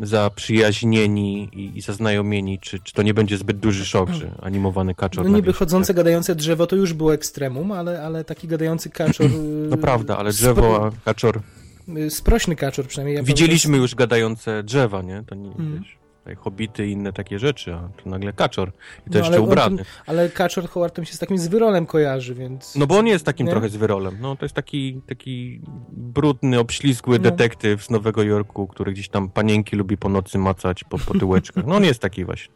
[0.04, 5.25] zaprzyjaźnieni i, i zaznajomieni, czy, czy to nie będzie zbyt duży szok, że animowany kaczor...
[5.30, 9.30] No niby chodzące, gadające drzewo to już było ekstremum, ale, ale taki gadający kaczor...
[9.69, 11.39] No prawda, ale drzewo, a kaczor...
[11.88, 13.15] Spro, sprośny kaczor przynajmniej.
[13.15, 15.23] Ja Widzieliśmy już gadające drzewa, nie?
[15.27, 15.80] To nie, Mhm.
[15.80, 15.97] wiesz,
[16.38, 18.71] hobity i inne takie rzeczy, a to nagle kaczor.
[19.07, 19.77] I to No, jeszcze ubrany.
[19.77, 22.75] tym- Ale kaczor Howard tam się z takim zwyrolem kojarzy, więc...
[22.75, 23.51] No bo on jest takim Nie?
[23.51, 24.17] trochę zwyrolem.
[24.21, 27.23] No to jest taki, taki brudny, obślizgły No.
[27.23, 31.65] detektyw z Nowego Jorku, który gdzieś tam panienki lubi po nocy macać po, po tyłeczkach.
[31.67, 32.53] No on jest taki właśnie.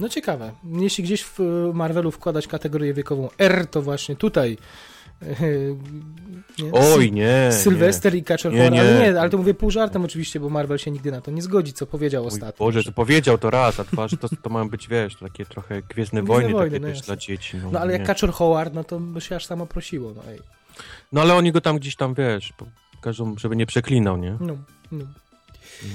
[0.00, 0.52] No ciekawe.
[0.64, 1.38] Jeśli gdzieś w
[1.74, 4.58] Marvelu wkładać kategorię wiekową R, to właśnie tutaj.
[6.58, 6.72] Nie?
[6.72, 7.48] Oj, nie.
[7.52, 8.78] Sylwester i Kaczor Nie, Howard.
[8.80, 9.12] Ale nie.
[9.12, 11.72] nie, ale to mówię pół żartem oczywiście, bo Marvel się nigdy na to nie zgodzi,
[11.72, 12.28] co powiedział nie.
[12.28, 12.66] Mój ostatnio.
[12.66, 15.46] Boże, że- to powiedział to raz, a dwa, że to, to mają być, wiesz, takie
[15.46, 17.06] trochę Gwiezdne Gwiezdne Wojny, Wojny, takie no też jasne.
[17.14, 17.56] dla dzieci.
[17.62, 18.06] No, No ale jak nie.
[18.06, 20.12] Kaczor Howard, no to by się aż samo prosiło.
[20.16, 20.40] No, ej.
[21.12, 22.52] no ale oni go tam gdzieś tam, wiesz,
[23.00, 24.36] każą, żeby nie przeklinał, nie?
[24.40, 24.56] no,
[24.92, 25.04] no.
[25.04, 25.86] Y,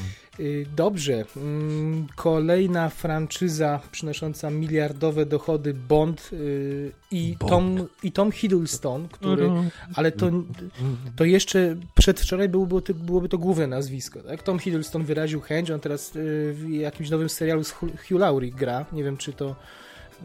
[0.76, 1.26] Dobrze.
[1.38, 7.52] Mm, Kolejna franczyza przynosząca miliardowe dochody Bond y, i, Bond.
[7.52, 9.50] Tom, i Tom Hiddleston, który.
[9.96, 10.32] Ale to,
[11.16, 14.20] to jeszcze przedwczoraj byłoby to, byłoby to główne nazwisko.
[14.20, 14.44] Tak?
[14.44, 18.86] Tom Hiddleston wyraził chęć, on teraz y, w jakimś nowym serialu z Hugh Laurie gra.
[18.92, 19.56] Nie wiem, czy to.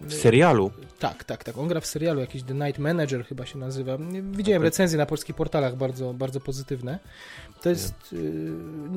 [0.03, 0.71] W serialu.
[0.99, 1.59] Tak, tak, tak.
[1.59, 3.99] On gra w serialu, jakiś The Night Manager chyba się nazywa.
[4.23, 6.99] Widziałem recenzje na polskich portalach bardzo, bardzo pozytywne.
[7.63, 7.95] To jest.
[8.13, 8.17] y,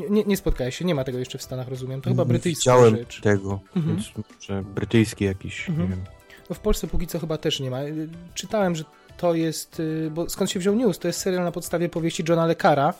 [0.09, 2.01] Nie, nie, spotkałeś się, nie ma tego jeszcze w Stanach, rozumiem.
[2.01, 3.21] To chyba Nie brytyjska Widziałem rzecz.
[3.21, 3.95] tego, Mhm.
[3.95, 5.89] więc może brytyjski jakiś, Mhm.
[5.89, 6.05] nie wiem.
[6.49, 7.83] No w Polsce póki co chyba też nie ma.
[7.83, 8.83] Y, Czytałem, że
[9.17, 9.79] to jest.
[9.79, 10.99] y, Bo skąd się wziął news?
[10.99, 12.93] To jest serial na podstawie powieści Johna Le Carra, y,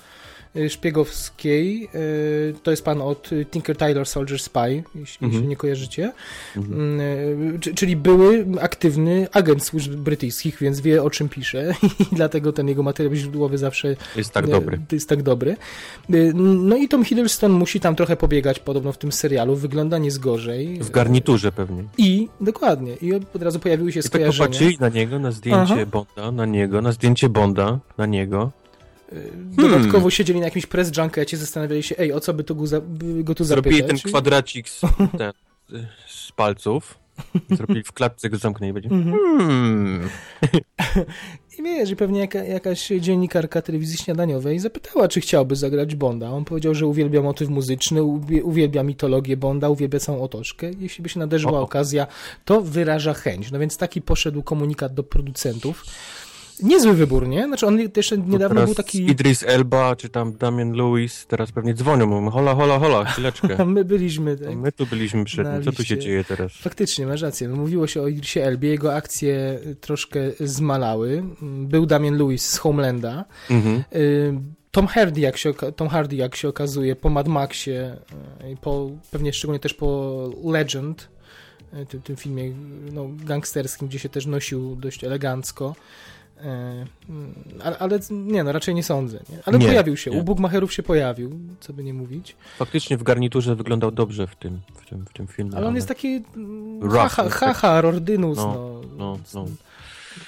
[0.70, 1.90] szpiegowskiej.
[1.96, 5.32] Y, To jest pan od y, Tinker Tailor Soldier Spy, jeśli, Mhm.
[5.34, 6.12] jeśli nie kojarzycie.
[6.58, 6.82] Mhm.
[6.82, 11.74] Mm, y, czy- Czyli były aktywny agent służb brytyjskich, więc wie o czym pisze
[12.12, 14.80] i dlatego ten jego materiał źródłowy zawsze Jest tak y, dobry.
[14.92, 15.56] jest tak dobry.
[16.14, 19.56] Y, No i Tom Hiddleston musi tam trochę pobiegać podobno w tym serialu.
[19.56, 20.80] Wygląda nie z gorzej.
[20.84, 21.84] W garniturze pewnie.
[21.98, 22.94] I dokładnie.
[23.02, 24.48] I od razu pojawiły się I tak skojarzenia.
[24.48, 25.86] popatrzyli na niego, na zdjęcie Aha.
[25.86, 28.52] Bonda, na niego, na zdjęcie Bonda, na niego.
[29.14, 32.68] Y, Dodatkowo siedzieli na jakimś press junkecie, zastanawiali się, ej, o co by, to go,
[32.68, 34.02] za, by go tu Zrobili zapytać?
[34.02, 34.82] ten kwadracik z,
[35.18, 35.32] ten,
[36.08, 36.98] z palców.
[37.52, 39.18] Zrobili w klatce, go zamknęli i będzie Mhm.
[39.40, 40.10] hmm.
[41.60, 46.30] I wiesz, i pewnie jaka, jakaś dziennikarka telewizji śniadaniowej zapytała, czy chciałby zagrać Bonda.
[46.32, 48.04] On powiedział, że uwielbia motyw muzyczny,
[48.44, 50.72] uwielbia mitologię Bonda, uwielbia całą otoczkę.
[50.80, 51.62] Jeśli by się nadarzyła O.
[51.62, 52.08] okazja,
[52.46, 53.52] to wyraża chęć.
[53.52, 55.86] No więc taki poszedł komunikat do producentów.
[56.64, 57.46] Niezły wybór, nie?
[57.46, 59.12] Znaczy on jeszcze No niedawno był taki...
[59.12, 63.66] Idris Elba, czy tam Damian Lewis, teraz pewnie dzwonią, mówią, hola, hola, hola, chwileczkę.
[63.66, 64.38] My byliśmy...
[64.38, 64.56] Tak?
[64.56, 66.52] My tu byliśmy przed nim, co tu się dzieje teraz?
[66.52, 67.48] Faktycznie, masz rację.
[67.48, 71.24] No, mówiło się o Idrisie Elbie, jego akcje troszkę zmalały.
[71.42, 73.26] Był Damian Lewis z Homelanda.
[73.50, 73.84] Mhm.
[73.96, 74.34] Y,
[74.72, 77.98] Tom Hardy, jak się, Tom Hardy, jak się okazuje, po Mad Maxie,
[78.44, 81.10] y, i po, pewnie szczególnie też po Legend,
[81.74, 82.54] y, tym, tym filmie
[82.92, 85.76] no, gangsterskim, gdzie się też nosił dość elegancko.
[86.40, 86.44] Y,
[87.10, 89.20] mm, Ale, ale nie, no raczej nie sądzę.
[89.30, 89.38] Nie?
[89.46, 90.18] Ale Nie, pojawił się, nie.
[90.18, 92.36] u Bugmacherów się pojawił, co by nie mówić.
[92.58, 95.58] Faktycznie w garniturze wyglądał dobrze w tym, w tym, w tym filmie.
[95.58, 99.46] Ale on jest taki mm, haha, jest haha Rordynus, No, no, no, no.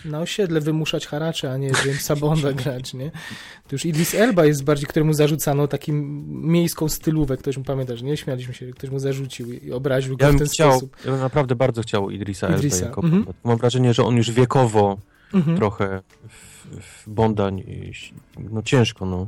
[0.06, 3.12] Na osiedle wymuszać haracze, a nie Jamesa Bonda grać, nie?
[3.68, 8.18] To już Idris Elba jest bardziej, któremu zarzucano takim miejską stylówę, ktoś mu pamiętasz, nie?
[8.18, 10.96] Śmialiśmy się, ktoś mu zarzucił i obraził go Ja w ten chciał, sposób.
[11.06, 13.24] ja bym naprawdę bardzo chciał Idrisa, Idrisa, Elba jako mhm.
[13.24, 13.40] Bonda.
[13.44, 14.98] Mam wrażenie, że on już wiekowo
[15.34, 15.58] Mhm.
[15.58, 17.64] trochę w, w Bonda, nie-
[18.38, 19.28] no ciężko, no.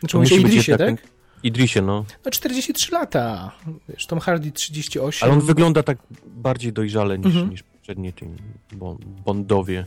[0.00, 0.86] Znaczy musi być Idrisie, tak?
[0.86, 0.96] ten-
[1.42, 2.04] Idrisie, no.
[2.24, 3.52] No 43 lata.
[3.88, 5.24] Wiesz, Tom Hardy 38.
[5.28, 7.50] Ale on wygląda tak bardziej dojrzale niż, Mhm.
[7.50, 8.36] niż poprzedni tym
[8.72, 9.86] Bon- Bondowie.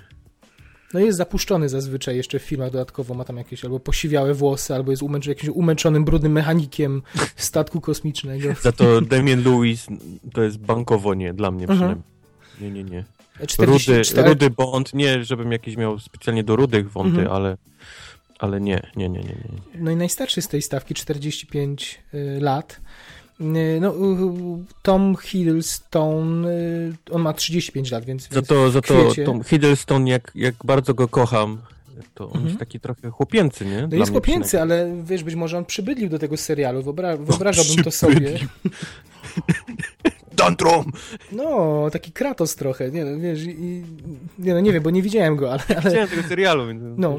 [0.94, 4.92] No jest zapuszczony zazwyczaj jeszcze w filmach dodatkowo, ma tam jakieś albo posiwiałe włosy, albo
[4.92, 7.02] jest jakimś umęczonym, brudnym mechanikiem
[7.36, 8.50] statku kosmicznego.
[8.62, 9.88] Za to Damien Lewis
[10.34, 11.80] to jest bankowo nie, dla mnie Mhm.
[11.80, 12.08] przynajmniej.
[12.62, 13.04] Nie, nie, nie.
[13.40, 17.32] Rudy, 44, rudy Bond, nie żebym jakiś miał specjalnie do rudych wąty, Mhm.
[17.36, 17.58] ale,
[18.40, 19.82] ale nie, nie, nie, nie, nie.
[19.82, 22.80] No i najstarszy z tej stawki, 45 y, lat.
[23.42, 23.94] Y, No,
[24.82, 29.12] Tom Hiddleston, y, on ma 35 lat, więc, Za to, za to.
[29.26, 31.62] Tom Hiddleston, jak, jak bardzo go kocham,
[32.14, 32.46] to on Mhm.
[32.48, 33.82] jest taki trochę chłopięcy, nie?
[33.82, 37.84] No Dla jest chłopięcy, ale wiesz, być może on przybydlił do tego serialu, Wyobra wyobrażałbym
[37.84, 38.40] to sobie.
[40.38, 40.92] Tantrum!
[41.32, 43.84] No, taki Kratos trochę, nie no, wiesz, i,
[44.40, 47.18] nie no, nie wiem, bo nie widziałem go, ale, ale Widziałem tego serialu, więc No.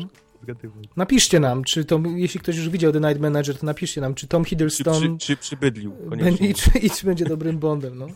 [0.96, 4.26] napiszcie nam, czy to, jeśli ktoś już widział The Night Manager, to napiszcie nam, czy
[4.26, 6.48] Tom Czy, Hiddleston przy, czy przybydlił, Będzie, koniecznie.
[6.48, 8.06] i, czy, I czy będzie dobrym Bondem, no.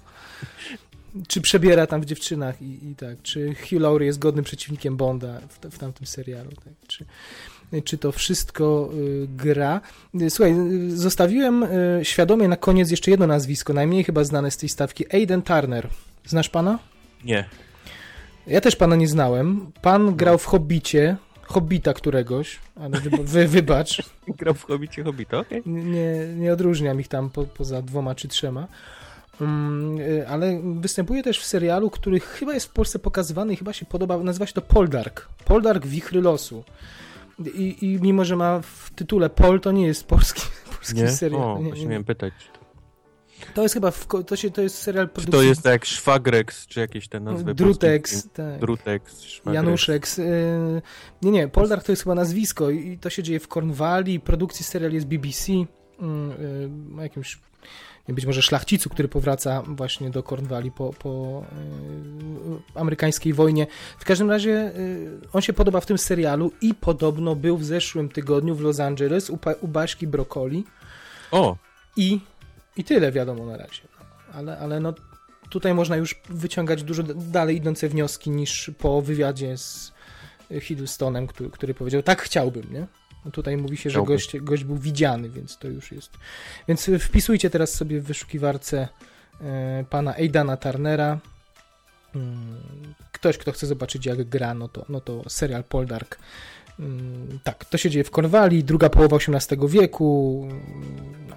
[1.29, 3.23] Czy przebiera tam w dziewczynach i, i tak.
[3.23, 6.73] Czy Hugh Laurie jest godnym przeciwnikiem Bonda w, w tamtym serialu, tak.
[6.89, 7.05] Czy,
[7.85, 9.81] czy to wszystko y, gra.
[10.29, 10.55] Słuchaj,
[10.89, 15.15] zostawiłem y, świadomie na koniec jeszcze jedno nazwisko, najmniej chyba znane z tej stawki.
[15.15, 15.89] Aiden Turner.
[16.27, 16.79] Znasz pana?
[17.25, 17.45] Nie.
[18.47, 19.73] Ja też pana nie znałem.
[19.83, 24.03] Pan grał w Hobbicie, Hobbita któregoś, ale wy, wy, wybacz.
[24.29, 25.63] Grał w Hobbicie Hobbita, okej.
[25.67, 28.69] nie, nie odróżniam ich tam po, poza dwoma czy trzema.
[29.41, 33.87] Y, ale występuje też w serialu, który chyba jest w Polsce pokazywany i chyba się
[33.87, 35.29] podoba, nazywa się to Poldark.
[35.45, 36.65] Poldark Wichry Losu.
[37.55, 40.43] I, I mimo, że ma w tytule Pol, to nie jest polski,
[40.77, 41.09] polski Nie?
[41.11, 41.43] serial.
[41.43, 41.89] O, Nie, właśnie nie.
[41.89, 42.33] miałem pytać.
[43.41, 45.73] czy to- jest chyba, w, to, się, to jest serial Czy produkcji to jest tak
[45.73, 48.61] jak Szwagrex, czy jakieś te nazwy Drutex, tak.
[48.61, 49.55] Drutex, Szwagrex.
[49.55, 50.07] Januszek.
[50.19, 50.83] y,
[51.23, 54.21] Nie, nie, Poldark to jest chyba nazwisko i to się dzieje w Cornwalli.
[54.21, 55.53] Produkcji serial jest BBC.
[55.53, 57.39] mm, y, Ma jakimś
[58.09, 61.45] być może szlachcicu, który powraca właśnie do Cornwalli po, po
[62.77, 63.67] y, amerykańskiej wojnie.
[63.99, 68.09] W każdym razie y, on się podoba w tym serialu i podobno był w zeszłym
[68.09, 70.65] tygodniu w Los Angeles u, u Baśki Broccoli.
[71.31, 71.57] O,
[71.97, 72.21] I,
[72.77, 73.83] i tyle wiadomo na razie.
[74.33, 74.95] Ale, ale no,
[75.51, 79.93] tutaj można już wyciągać dużo dalej idące wnioski niż po wywiadzie z
[80.61, 82.87] Hiddlestonem, który, który powiedział, tak chciałbym, nie?
[83.25, 86.11] No tutaj mówi się, że gość, gość był widziany, więc to już jest.
[86.69, 88.89] Więc wpisujcie teraz sobie w wyszukiwarce
[89.41, 91.19] e, pana Aidana Turnera.
[92.15, 96.19] Mm, ktoś, kto chce zobaczyć, jak gra, no to, no to serial Poldark.
[96.81, 100.49] Mm, tak, to się dzieje w Korwali, druga połowa XVIII wieku.
[101.29, 101.37] No.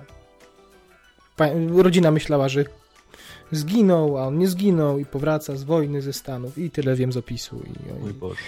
[1.83, 2.65] Rodzina myślała, że
[3.51, 7.17] zginął, a on nie zginął i powraca z wojny ze Stanów i tyle wiem z
[7.17, 7.63] opisu.
[7.63, 8.41] I, Mój Boże.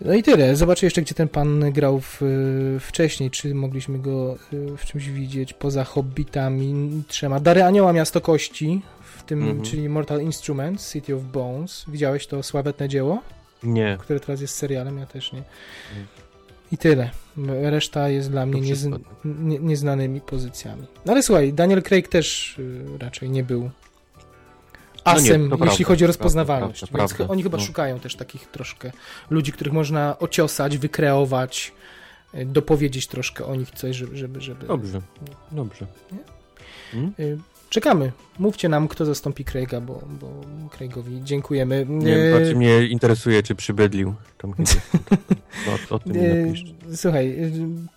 [0.00, 0.56] No i tyle.
[0.56, 2.20] Zobaczę jeszcze, gdzie ten pan grał w,
[2.80, 3.30] wcześniej.
[3.30, 7.40] Czy mogliśmy go w czymś widzieć poza Hobbitami trzema.
[7.40, 8.82] Dary Anioła Miasto Kości,
[9.16, 9.70] w tym, mm -hmm.
[9.70, 11.84] czyli Mortal Instruments, City of Bones.
[11.88, 13.22] Widziałeś to sławetne dzieło?
[13.62, 13.96] Nie.
[14.00, 15.42] Które teraz jest serialem, ja też nie.
[16.72, 17.10] I tyle.
[17.62, 18.60] Reszta jest dla mnie
[19.24, 20.82] nie, nieznanymi pozycjami.
[21.06, 23.70] No ale słuchaj, Daniel Craig też y, raczej nie był
[25.10, 26.80] asem, no nie, jeśli chodzi o rozpoznawalność.
[26.80, 27.64] Prawda, Więc prawda, oni chyba no.
[27.64, 28.92] szukają też takich troszkę
[29.30, 31.72] ludzi, których można ociosać, wykreować,
[32.34, 34.16] e, dopowiedzieć troszkę o nich coś, żeby...
[34.16, 34.66] żeby, żeby...
[34.66, 35.00] Dobrze,
[35.52, 35.86] dobrze.
[36.90, 37.12] Hmm?
[37.70, 38.12] Czekamy.
[38.38, 40.26] Mówcie nam, kto zastąpi Craiga, bo, bo
[40.70, 41.86] Craigowi dziękujemy.
[41.88, 44.14] Nie wiem, bardziej mnie interesuje, czy przybydlił.
[44.38, 44.54] Tam
[45.90, 46.14] o, o tym
[46.94, 47.36] Słuchaj,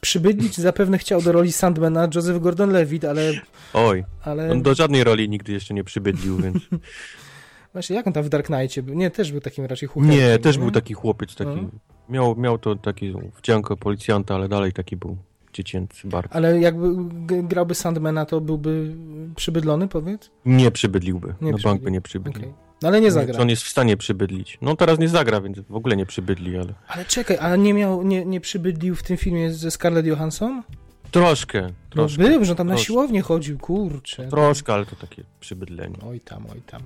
[0.01, 3.34] przybydlić zapewne chciał do roli Sandmana Joseph Gordon-Levitt, ale...
[3.73, 4.51] Oj, ale...
[4.51, 6.57] on do żadnej roli nigdy jeszcze nie przybydlił, więc...
[7.73, 8.95] Właśnie, jak on tam w Dark Knightie był?
[8.95, 10.12] Nie, też był takim raczej chłopiec.
[10.12, 10.62] Nie, też nie?
[10.62, 11.62] był taki chłopiec, taki...
[11.62, 11.69] No.
[12.10, 15.17] Miał, miał to taki wdzianko policjanta, ale dalej taki był
[15.54, 16.36] dziecięcy bardzo.
[16.36, 16.96] Ale jakby
[17.44, 18.96] grałby Sandmana, to byłby
[19.36, 20.32] przybydlony, powiedz?
[20.46, 21.34] Nie przybydliłby.
[21.42, 22.50] Nie no bank by nie przybydlił.
[22.50, 22.72] Okay.
[22.82, 23.40] No ale nie zagra.
[23.40, 24.58] on jest w stanie przybydlić.
[24.62, 26.74] No teraz nie zagra, więc w ogóle nie przybydli, ale...
[26.88, 30.64] Ale czekaj, ale nie miał, nie, nie przybydlił w tym filmie ze Scarlett Johansson?
[31.12, 32.24] Troszkę, troszkę.
[32.24, 32.82] No był, że on tam troszkę.
[32.82, 34.28] na siłownię chodził, kurczę.
[34.28, 35.98] Troszkę, ale to takie przybydlenie.
[36.06, 36.82] Oj tam, oj tam.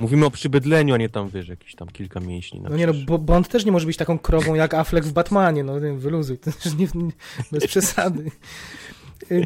[0.00, 2.60] Mówimy o przybydleniu, a nie tam, wiesz, jakieś tam kilka mięśni.
[2.60, 5.64] No nie no, bo Bond też nie może być taką krową jak Affleck w Batmanie,
[5.64, 7.12] no wyluzuj, to też nie, nie,
[7.52, 8.30] bez przesady.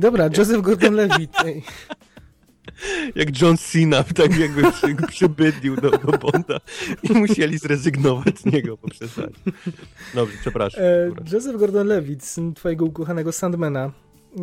[0.01, 1.33] Dobra, Joseph Gordon-Levitt.
[3.15, 6.61] Jak John Cena, tak jakby przy, przybydlił do, do Bonda
[7.03, 9.41] i musieli zrezygnować z niego po przesadzie.
[10.15, 10.83] Dobrze, przepraszam.
[10.85, 13.93] E, Joseph Gordon-Levitt, twojego ukochanego Sandmana,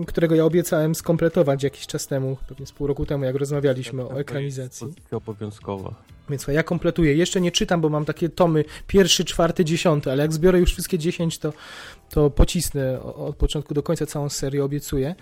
[0.08, 4.13] którego ja obiecałem skompletować jakiś czas temu, pewnie z pół roku temu, jak rozmawialiśmy tak,
[4.13, 4.88] o ekranizacji.
[5.10, 5.95] To obowiązkowa.
[6.30, 7.15] Więc ja kompletuję.
[7.15, 10.97] Jeszcze nie czytam, bo mam takie tomy pierwszy, czwarty, dziesiąty, ale jak zbiorę już wszystkie
[10.97, 11.54] dziesięć, to,
[12.10, 15.15] to pocisnę od początku do końca całą serię, obiecuję.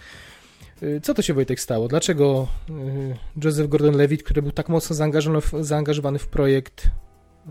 [0.83, 1.87] Y, co to się Wojtek stało?
[1.87, 7.49] Dlaczego y, Joseph Gordon-Levitt, który był tak mocno zaangażowany w, zaangażowany w projekt, y,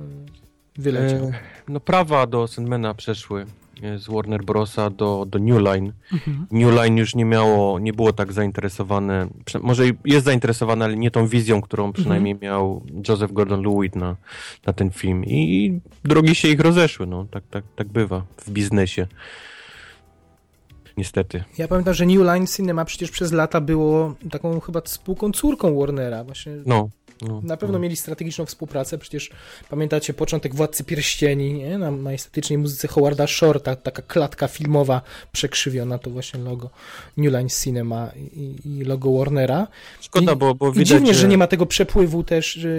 [0.79, 1.24] wyleciał?
[1.24, 1.33] E,
[1.68, 3.46] no prawa do Sandmana przeszły
[3.97, 5.93] z Warner Brosa do, do New Line.
[6.13, 6.47] Mhm.
[6.51, 9.29] New Line już nie miało, nie było tak zainteresowane,
[9.63, 12.53] może jest zainteresowane, ale nie tą wizją, którą przynajmniej mhm.
[12.53, 14.17] miał Joseph Gordon-Lewitt na,
[14.67, 15.25] na ten film.
[15.25, 19.07] I drogi się ich rozeszły, no, tak, tak, tak bywa w biznesie.
[20.97, 21.45] Niestety.
[21.59, 26.25] Ja pamiętam, że New Line Cinema przecież przez lata było taką chyba spółką córką Warnera.
[26.25, 26.89] Właśnie no.
[27.22, 27.79] No, na pewno no.
[27.79, 29.31] mieli strategiczną współpracę, przecież
[29.70, 31.79] pamiętacie początek Władcy Pierścieni, nie?
[31.79, 36.70] na majestatycznej muzyce Howarda Shorta, taka klatka filmowa przekrzywiona, to właśnie logo
[37.16, 39.66] New Line Cinema i, i logo Warnera.
[40.00, 40.90] Szkoda, I, bo, bo widać...
[40.90, 42.70] I dziwnie, że nie ma tego przepływu też, yy,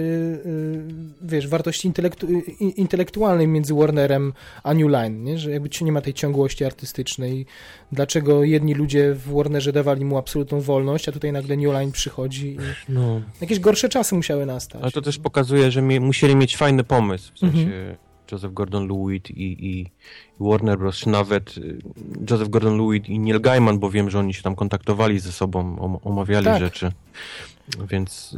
[0.44, 0.82] yy,
[1.22, 2.26] wiesz, wartości intelektu
[2.60, 5.38] intelektualnej między Warnerem a New Line, nie?
[5.38, 7.46] że jakby nie ma tej ciągłości artystycznej.
[7.92, 12.46] Dlaczego jedni ludzie w Warnerze dawali mu absolutną wolność, a tutaj nagle New Line przychodzi
[12.46, 12.58] i...
[12.88, 13.20] No.
[13.40, 14.82] Jakieś gorsze czasy musiały nastać.
[14.82, 17.96] Ale to też pokazuje, że mi, musieli mieć fajny pomysł, w sensie mhm.
[18.32, 19.90] Joseph Gordon-Lewitt i, i,
[20.40, 21.78] Warner Bros., czy nawet y,
[22.30, 26.44] Joseph Gordon-Lewitt i Neil Gaiman, bo wiem, że oni się tam kontaktowali ze sobą, omawiali
[26.44, 26.58] tak.
[26.58, 26.92] rzeczy.
[27.90, 28.36] Więc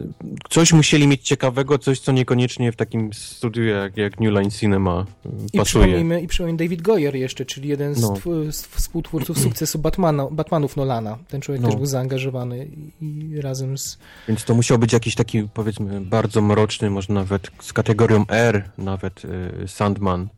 [0.50, 5.06] coś musieli mieć ciekawego, coś, co niekoniecznie w takim studiu jak, jak New Line Cinema
[5.52, 5.64] I pasuje.
[5.64, 8.14] Przypomnijmy, I przypomnijmy David Goyer jeszcze, czyli jeden z, no.
[8.50, 11.18] z współtwórców sukcesu Batmana, Batmanów Nolana.
[11.28, 11.68] Ten człowiek no.
[11.68, 12.68] też był zaangażowany
[13.00, 13.98] i, razem z...
[14.28, 19.22] Więc to musiał być jakiś taki, powiedzmy, bardzo mroczny, może nawet z kategorią R, nawet
[19.24, 20.28] y, Sandman.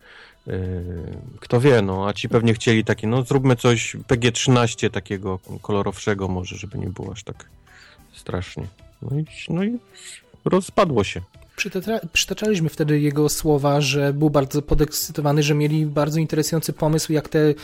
[0.49, 0.53] Y,
[1.41, 6.57] kto wie, no, a ci pewnie chcieli takie, no zróbmy coś PG-13 takiego kolorowszego może,
[6.57, 7.45] żeby nie było aż tak
[8.21, 8.67] strasznie.
[9.03, 9.79] No i, no i
[10.45, 11.21] rozpadło się.
[12.13, 17.55] Przytaczaliśmy wtedy jego słowa, że był bardzo podekscytowany, że mieli bardzo interesujący pomysł, jak te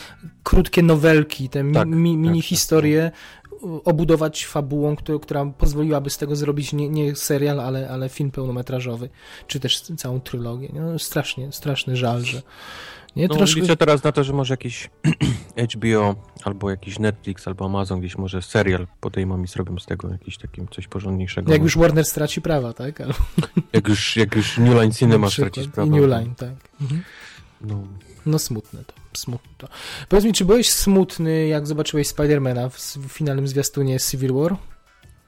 [0.42, 6.10] krótkie nowelki, te tak, mi, tak, mini tak, historie tak, obudować fabułą, która, która pozwoliłaby
[6.10, 9.08] z tego zrobić nie, nie, serial, ale, ale film pełnometrażowy,
[9.46, 10.68] czy też całą trylogię.
[10.74, 12.42] No, strasznie, straszny żal, że...
[13.16, 13.60] Nie, no, troszkę...
[13.60, 14.90] Liczę teraz na to, że może jakiś
[15.74, 16.14] HBO,
[16.44, 20.68] albo jakiś Netflix, albo Amazon, gdzieś może serial podejmą i zrobią z tego jakiś takim
[20.68, 21.52] coś porządniejszego.
[21.52, 23.00] Jak już Warner straci prawa, tak?
[23.00, 23.14] Albo
[23.72, 25.52] jak już, jak już New Line Cinema na przykład.
[25.52, 25.90] stracić I prawo.
[25.90, 26.54] New Line, tak.
[26.80, 27.02] Mhm.
[27.60, 27.82] No.
[28.26, 29.68] No smutne to, smutne to.
[30.08, 34.56] Powiedz mi, czy byłeś smutny, jak zobaczyłeś Spidermana w, w finalnym zwiastunie Civil War?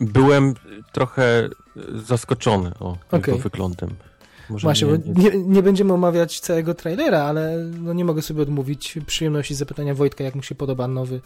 [0.00, 0.54] Byłem
[0.92, 1.48] trochę
[1.94, 3.34] zaskoczony o, Okej.
[3.34, 3.90] jego wyglądem.
[4.50, 8.98] Może Właśnie, nie, nie, nie będziemy omawiać całego trailera, ale no nie mogę sobie odmówić
[9.06, 11.20] przyjemności zapytania Wojtka, jak mu się podoba nowy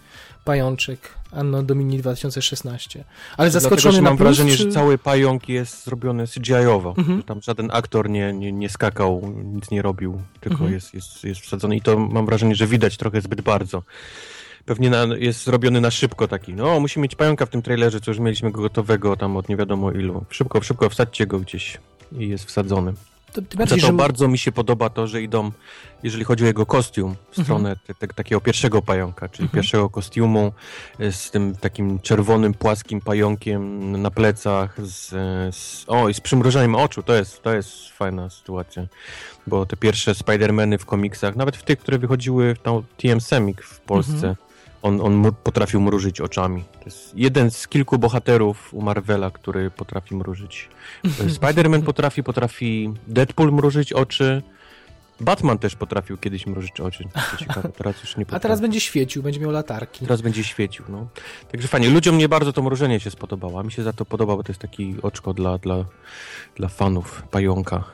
[0.44, 0.98] pajączek
[1.32, 3.04] Anno Domini 2016.
[3.36, 4.62] Ale Dlatego, zaskoczony że na mam plus, wrażenie, czy...
[4.62, 6.94] że cały pająk jest zrobiony CGI-owo.
[6.98, 7.22] Mhm.
[7.22, 10.72] Tam żaden aktor nie, nie, nie skakał, nic nie robił, tylko Mhm.
[10.72, 11.76] jest, jest, jest wsadzony.
[11.76, 13.82] I to mam wrażenie, że widać trochę zbyt bardzo.
[14.64, 16.54] Pewnie na, jest zrobiony na szybko taki.
[16.54, 19.56] No, musimy mieć pająka w tym trailerze, co już mieliśmy go gotowego tam od nie
[19.56, 20.24] wiadomo ilu.
[20.30, 21.78] Szybko, szybko wsadźcie go gdzieś
[22.18, 22.92] i jest wsadzony.
[23.32, 23.92] To, Za bardziej, to że...
[23.92, 25.50] bardzo mi się podoba to, że idą,
[26.02, 27.44] jeżeli chodzi o jego kostium, w Mhm.
[27.44, 29.54] stronę te, te, takiego pierwszego pająka, czyli Mhm.
[29.62, 30.52] pierwszego kostiumu
[30.98, 35.08] e, z tym takim czerwonym, płaskim pająkiem na plecach, z,
[35.56, 38.86] z, o i z przymrużeniem oczu, to jest, to jest fajna sytuacja,
[39.46, 43.80] bo te pierwsze Spider-Many w komiksach, nawet w tych, które wychodziły tam TM Semik w
[43.80, 44.36] Polsce, Mhm.
[44.82, 46.64] On, on potrafił mrużyć oczami.
[46.78, 50.68] To jest jeden z kilku bohaterów u Marvela, który potrafi mrużyć.
[51.04, 54.42] Spider-Man potrafi, potrafi Deadpool mrużyć oczy.
[55.20, 57.04] Batman też potrafił kiedyś mrużyć oczy.
[57.38, 58.42] Ciekawe, teraz już nie A potrafi.
[58.42, 60.00] teraz będzie świecił, będzie miał latarki.
[60.04, 61.06] Teraz będzie świecił, no.
[61.52, 61.90] Także fajnie.
[61.90, 63.60] Ludziom nie bardzo to mrużenie się spodobało.
[63.60, 65.84] A mi się za to podoba, bo to jest taki oczko dla, dla,
[66.56, 67.84] dla fanów pająka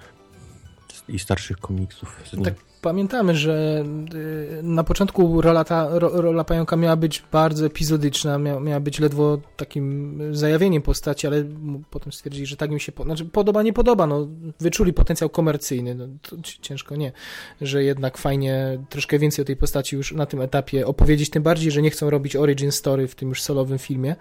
[1.09, 2.23] i starszych komiksów.
[2.45, 8.39] Tak pamiętamy, że y, na początku rola, ta, ro, rola pająka miała być bardzo epizodyczna,
[8.39, 11.45] mia, miała być ledwo takim zajawieniem postaci, ale
[11.91, 14.29] potem stwierdzili, że tak mi się znaczy podoba, nie podoba, no,
[14.61, 16.07] wyczuli potencjał komercyjny, no,
[16.43, 17.13] ciężko nie,
[17.61, 21.71] że jednak fajnie troszkę więcej o tej postaci już na tym etapie opowiedzieć, tym bardziej,
[21.71, 24.17] że nie chcą robić origin story w tym już solowym filmie.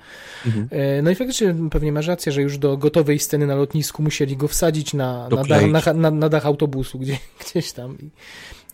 [0.45, 0.67] Mhm.
[0.71, 4.37] E, No i faktycznie pewnie masz rację, że już do gotowej sceny na lotnisku musieli
[4.37, 7.97] go wsadzić na, na, dach, na, na dach autobusu gdzie, gdzieś tam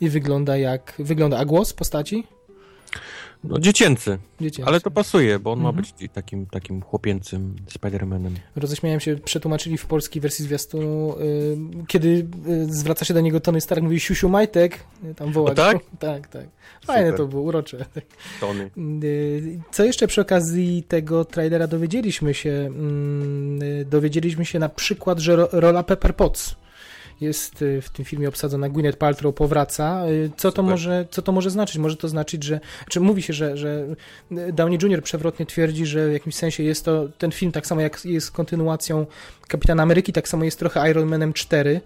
[0.02, 1.38] i, wygląda jak wygląda.
[1.38, 2.24] A głos postaci?
[3.44, 4.70] No dziecięcy, Dziecięcy.
[4.70, 5.86] ale to pasuje, bo on ma Mhm.
[5.86, 8.32] być i takim, takim chłopięcym Spider-Manem.
[8.56, 12.08] Roześmiałem się, przetłumaczyli w polskiej wersji zwiastunu, y, kiedy
[12.48, 14.80] y, zwraca się do niego Tony Stark, mówi siusiu majtek,
[15.12, 15.78] y, tam woła O, tak?
[16.00, 16.46] Tak, tak.
[16.86, 17.18] Fajne Super.
[17.18, 17.86] to było, urocze.
[18.40, 18.70] Tony.
[19.04, 22.50] Y, Co jeszcze przy okazji tego trailera dowiedzieliśmy się?
[22.52, 26.56] Mm, y, Dowiedzieliśmy się na przykład, że ro- rola Pepper Potts
[27.22, 28.70] jest y, w tym filmie obsadzona.
[28.70, 30.08] Gwyneth Paltrow powraca.
[30.08, 31.78] Y, Co to, może, co to może znaczyć?
[31.78, 32.60] Może to znaczyć, że...
[32.90, 33.86] Czy mówi się, że, że
[34.32, 35.04] Downey Jr.
[35.04, 39.06] przewrotnie twierdzi, że w jakimś sensie jest to ten film, tak samo jak jest kontynuacją
[39.48, 41.82] Kapitana Ameryki, tak samo jest trochę Iron Manem 4.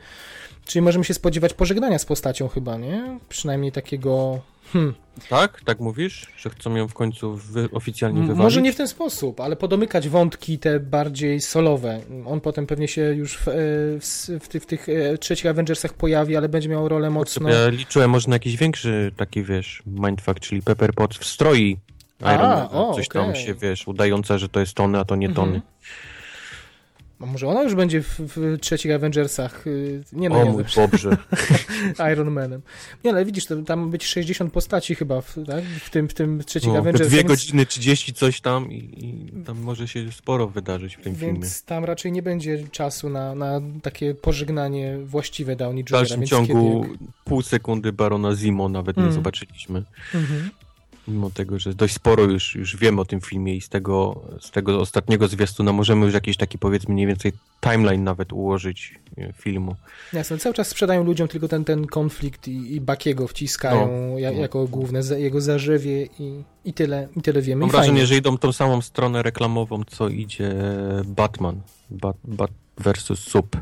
[0.67, 3.19] Czyli możemy się spodziewać pożegnania z postacią chyba, nie?
[3.29, 4.39] Przynajmniej takiego...
[4.73, 4.93] Hmm.
[5.29, 5.61] Tak?
[5.61, 6.27] Tak mówisz?
[6.37, 8.43] Że chcą ją w końcu wy, oficjalnie wywalić?
[8.43, 12.01] Może nie w ten sposób, ale podomykać wątki te bardziej solowe.
[12.25, 13.51] On potem pewnie się już w, e,
[13.99, 14.03] w,
[14.41, 17.49] w, w tych e, trzecich Avengersach pojawi, ale będzie miał rolę mocno...
[17.49, 21.77] Ja liczyłem może na jakiś większy taki, wiesz, mindfuck, czyli Pepper Potts w stroi
[22.21, 23.45] Iron A, Man, o, coś tam okej.
[23.45, 25.55] się, wiesz, udające, że to jest Tony, a to nie Tony.
[25.55, 25.61] Mhm.
[27.19, 29.67] A może ona już będzie w, w trzecich Avengersach?
[29.67, 31.17] y, Nie no, O nie, mój Boże.
[32.13, 32.61] Iron Manem.
[33.03, 35.63] Nie, ale widzisz, tam być 60 postaci chyba, w, tak?
[35.63, 37.07] w, tym, w tym trzecich No, Avengersach.
[37.07, 41.15] dwie więc- godziny 30 coś tam i, i tam może się sporo wydarzyć w tym
[41.15, 41.33] filmie.
[41.33, 45.91] Więc tam raczej nie będzie czasu na, na takie pożegnanie właściwe Downey W Jr.
[45.99, 46.97] dalszym więc ciągu Kiedy...
[47.25, 49.15] pół sekundy Barona Zimo nawet nie Mm.
[49.15, 49.83] zobaczyliśmy.
[50.15, 50.49] Mhm.
[51.07, 54.51] Mimo tego, że dość sporo już, już wiemy o tym filmie i z tego, z
[54.51, 59.75] tego ostatniego zwiastuna możemy już jakiś taki powiedzmy mniej więcej timeline nawet ułożyć e, filmu.
[60.13, 64.37] Jasne, cały czas sprzedają ludziom tylko ten, ten konflikt i, i Bakiego wciskają ja, no.
[64.37, 67.59] jako główne jego zarzewie i, i tyle, i tyle wiemy.
[67.59, 68.07] Mam I wrażenie, fajnie.
[68.07, 70.55] że idą tą samą stronę reklamową, co idzie
[71.05, 71.61] Batman.
[71.89, 73.57] Bat, Bat versus Sup.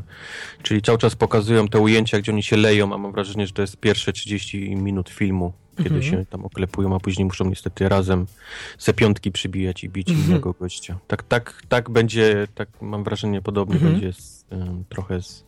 [0.62, 3.62] Czyli cały czas pokazują te ujęcia, gdzie oni się leją, a mam wrażenie, że to
[3.62, 6.02] jest pierwsze 30 minut filmu, kiedy Mhm.
[6.02, 8.26] się tam oklepują, a później muszą niestety razem
[8.78, 10.28] se piątki przybijać i bić Mhm.
[10.28, 10.98] innego gościa.
[11.06, 13.92] Tak, tak, tak będzie, tak mam wrażenie, podobnie Mhm.
[13.92, 15.44] będzie z, em, trochę z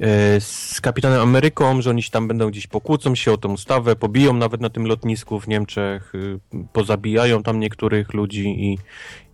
[0.00, 3.96] e, z Kapitanem Ameryką, że oni się tam będą gdzieś pokłócą się o tą ustawę,
[3.96, 6.38] pobiją nawet na tym lotnisku w Niemczech, y,
[6.72, 8.78] pozabijają tam niektórych ludzi i,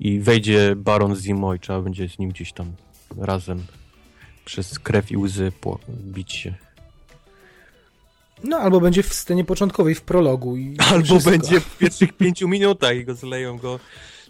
[0.01, 2.73] i wejdzie Baron Zimo i trzeba będzie z nim gdzieś tam
[3.19, 3.63] razem
[4.45, 5.53] przez krew i łzy
[5.89, 6.55] bić się.
[8.45, 10.57] No, albo będzie w scenie początkowej, w prologu.
[10.57, 11.31] I Albo wszystko.
[11.31, 13.81] będzie w pierwszych pięciu minutach i go zleją go.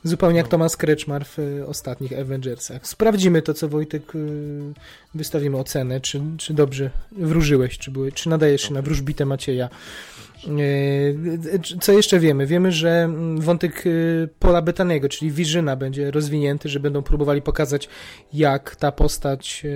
[0.05, 2.87] Zupełnie jak Thomas Kretschmar w y, ostatnich Avengersach.
[2.87, 4.73] Sprawdzimy to, co Wojtek, y,
[5.15, 9.69] wystawimy ocenę, czy, czy dobrze wróżyłeś, czy, były, czy nadajesz się na wróżbitę Macieja.
[10.49, 12.47] E, co jeszcze wiemy?
[12.47, 17.89] Wiemy, że mm, wątek y, Pola Betanego, czyli Wirzyna, będzie rozwinięty, że będą próbowali pokazać,
[18.33, 19.69] jak ta postać y,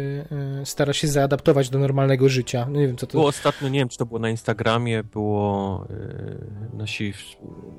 [0.62, 2.66] y, stara się zaadaptować do normalnego życia.
[2.70, 3.12] No nie wiem, co to...
[3.12, 5.86] Było ostatnio, nie wiem, czy to było na Instagramie, było
[6.72, 7.14] nasi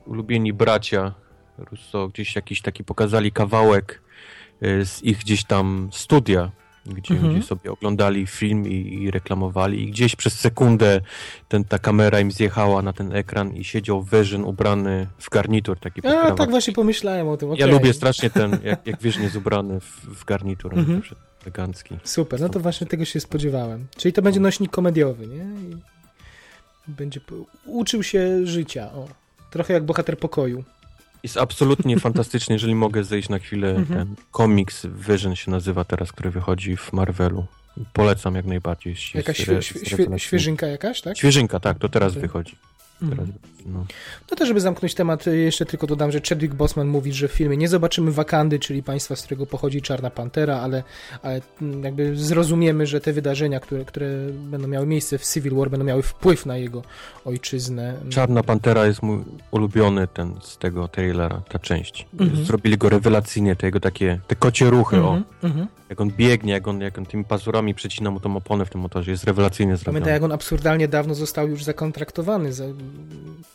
[0.06, 1.14] ulubieni bracia
[1.58, 4.02] Russo, gdzieś jakiś taki pokazali kawałek
[4.62, 6.52] z ich gdzieś tam studia,
[6.86, 7.34] gdzie, mhm.
[7.34, 11.02] gdzie sobie oglądali film i, i, reklamowali i gdzieś przez sekundę
[11.48, 16.08] ten, ta kamera im zjechała na ten ekran i siedział Wyżyn ubrany w garnitur taki
[16.08, 17.52] A, tak właśnie pomyślałem o tym.
[17.52, 17.60] Okay.
[17.60, 21.02] Ja lubię strasznie ten, jak, jak Wyżyn jest ubrany w, w garnitur, mhm.
[21.44, 21.98] elegancki.
[22.04, 23.88] Super, no to właśnie tego się spodziewałem.
[23.98, 25.46] Czyli to będzie nośnik komediowy, nie?
[25.72, 25.78] I
[26.88, 27.20] będzie
[27.66, 29.08] uczył się życia, o.
[29.52, 30.64] Trochę jak bohater pokoju.
[31.24, 33.70] Jest absolutnie fantastyczny, jeżeli mogę zejść na chwilę.
[33.70, 34.00] Mhm.
[34.00, 37.46] Ten komiks Vision się nazywa teraz, który wychodzi w Marvelu.
[37.94, 38.96] Polecam jak najbardziej.
[39.14, 41.18] Jakaś świe, świe, świeżynka jakaś, tak?
[41.18, 42.56] Świeżynka, tak, to teraz wychodzi.
[43.02, 43.86] No.
[44.32, 47.58] no to, żeby zamknąć temat, jeszcze tylko dodam, że Chadwick Boseman mówi, że w filmie
[47.58, 50.84] nie zobaczymy Wakandy, czyli państwa, z którego pochodzi Czarna Pantera, ale,
[51.22, 51.42] ale
[51.84, 56.02] jakby zrozumiemy, że te wydarzenia, które, które będą miały miejsce w Civil War, będą miały
[56.02, 56.82] wpływ na jego
[57.26, 57.94] ojczyznę.
[58.10, 62.08] Czarna Pantera jest mój ulubiony ten z tego trailera, ta część.
[62.20, 62.46] Mhm.
[62.46, 65.22] Zrobili go rewelacyjnie, te jego takie, te kocie ruchy, o.
[65.44, 65.68] Mhm.
[65.90, 68.82] Jak on biegnie, jak on, jak on tymi pazurami przecina mu tą oponę w tym
[68.82, 69.94] motorze, jest rewelacyjnie zrobiony.
[69.94, 72.66] Pamiętaj, jak on absurdalnie dawno został już zakontraktowany, za,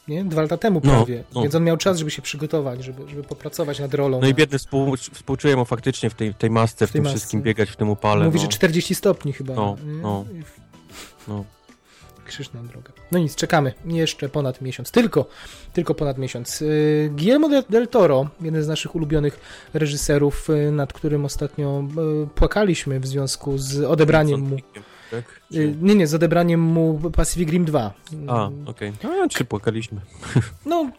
[0.08, 0.24] nie?
[0.24, 1.42] Dwa lata temu no, prawie, no.
[1.42, 4.20] więc on miał czas, żeby się przygotować, żeby, żeby popracować nad rolą.
[4.20, 7.04] No i biedny współ, współczuję mu faktycznie w tej, tej masce, w, w tej tym
[7.04, 7.18] masce.
[7.18, 8.24] wszystkim biegać, w tym upale.
[8.24, 8.42] Mówi, no.
[8.42, 9.54] że 40 stopni chyba.
[9.54, 10.24] No, no.
[11.28, 11.44] no
[12.30, 12.92] krzyż na drogę.
[13.12, 14.90] No nic, czekamy jeszcze ponad miesiąc.
[14.90, 15.26] Tylko,
[15.72, 16.62] tylko ponad miesiąc.
[16.62, 19.40] Y, Guillermo del Toro, jeden z naszych ulubionych
[19.74, 21.84] reżyserów, y, nad którym ostatnio
[22.24, 24.56] y, płakaliśmy w związku z odebraniem mu...
[25.10, 25.40] Tak?
[25.52, 25.76] Czy...
[25.82, 27.94] Nie, nie, z odebraniem mu Pacific Rim 2.
[28.28, 28.92] A, okej.
[29.00, 29.22] Okay.
[29.24, 30.00] A, czy płakaliśmy?
[30.66, 30.90] No,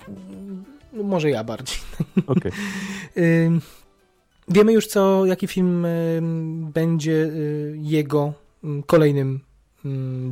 [0.93, 1.77] może ja bardziej.
[2.27, 2.51] Okej.
[3.15, 3.59] Okay.
[4.55, 5.87] Wiemy już, co, jaki film
[6.73, 7.31] będzie
[7.75, 8.33] jego
[8.85, 9.50] kolejnym Mm,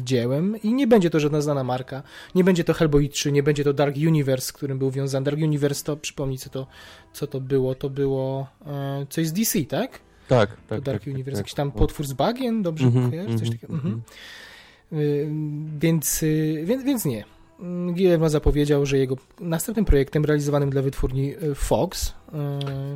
[0.03, 2.03] dziełem i nie będzie to żadna znana marka.
[2.35, 5.23] Nie będzie to Hellboy 3, nie będzie to Dark Universe, z którym był wiązany.
[5.23, 6.67] Dark Universe to, przypomnij co to,
[7.13, 9.99] co to było, to było e, coś z DC, tak?
[10.27, 10.79] Tak, tak.
[10.79, 13.11] To Dark tak, Universe, tak, jakiś tam potwór z bagien, dobrze mm -hmm?
[13.11, 13.73] Coś mm -hmm, takiego?
[13.73, 13.99] Mm -hmm.
[15.79, 17.23] Więc, y, więc, więc nie.
[17.93, 22.13] Guillermo zapowiedział, że jego następnym projektem realizowanym dla wytwórni y, Fox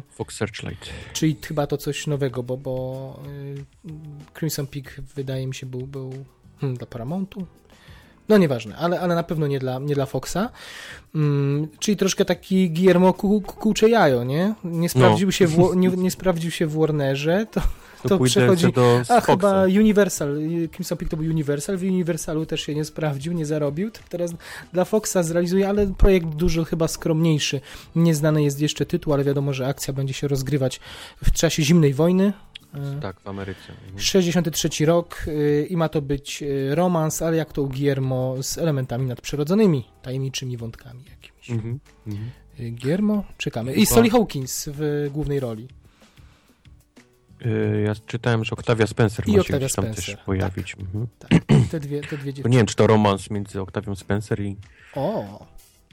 [0.10, 0.90] Fox Searchlight.
[1.14, 3.20] Czyli chyba to coś nowego, bo, bo
[4.40, 6.14] Crimson Peak wydaje mi się był, był
[6.72, 7.46] dla Paramountu?
[8.30, 10.50] No nieważne, ale, ale na pewno nie dla, nie dla Foxa.
[11.14, 14.54] Hmm, czyli troszkę taki Guillermo Kucze jajo, nie?
[14.64, 15.32] Nie sprawdził, no.
[15.32, 17.62] się w, nie, nie sprawdził się w Warnerze, to,
[18.10, 18.74] to, przechodzi...
[18.74, 20.38] Do a chyba Universal,
[20.72, 24.34] Crimson Peak to był Universal, w Universalu też się nie sprawdził, nie zarobił, teraz
[24.74, 27.62] dla Foxa zrealizuje, ale projekt dużo chyba skromniejszy.
[27.96, 30.80] Nieznany jest jeszcze tytuł, ale wiadomo, że akcja będzie się rozgrywać
[31.24, 32.34] w czasie zimnej wojny,
[32.74, 33.74] E, tak, w Ameryce.
[33.98, 34.88] 63 mhm.
[34.88, 39.06] rok y, i ma to być y, romans, ale jak to u Guillermo z elementami
[39.06, 41.50] nadprzyrodzonymi, tajemniczymi wątkami jakimiś.
[41.50, 42.32] Mhm, mhm.
[42.60, 43.74] Guillermo, czekamy.
[43.74, 45.68] I Sally Hawkins w głównej roli.
[47.86, 50.06] Ja czytałem, że Octavia Spencer I ma się tam Spencer.
[50.06, 50.72] też pojawić.
[50.72, 51.08] Tak, mhm.
[51.20, 51.32] tak.
[51.72, 54.58] Te dwie, te dwie Nie wiem, czy to romans między Octavią Spencer i...
[54.96, 55.46] O,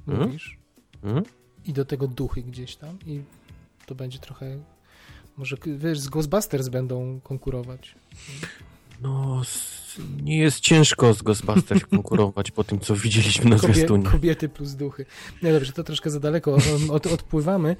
[0.07, 0.27] hmm?
[0.27, 0.59] mówisz?
[1.03, 1.25] Hmm?
[1.65, 3.23] I do tego duchy gdzieś tam i
[3.87, 4.59] to będzie trochę
[5.41, 7.95] może wiesz, z Ghostbusters będą konkurować.
[9.03, 9.43] No,
[10.23, 14.05] nie jest ciężko z Ghostbusters konkurować po tym, co widzieliśmy na Kobie, zwiastunie.
[14.05, 15.07] Kobiety plus duchy.
[15.43, 16.57] No dobrze, to troszkę za daleko
[16.91, 17.77] od, odpływamy.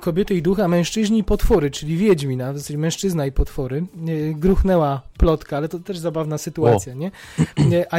[0.00, 3.86] Kobiety i duchy, a mężczyźni i potwory, czyli Wiedźmina, w zasadzie mężczyzna i potwory.
[4.34, 6.96] Gruchnęła plotka, ale to też zabawna sytuacja, o.
[6.96, 7.10] nie?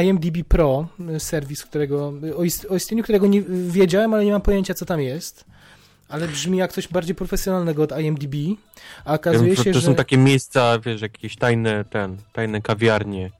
[0.02, 0.88] IMDb Pro,
[1.18, 2.12] serwis, którego,
[2.68, 5.55] o istnieniu którego nie wiedziałem, ale nie mam pojęcia, co tam jest
[6.08, 8.34] ale brzmi jak coś bardziej profesjonalnego od IMDb,
[9.04, 9.86] a okazuje ja, się, to, to że...
[9.86, 13.30] są takie miejsca, wiesz, jakieś tajne, ten, tajne kawiarnie,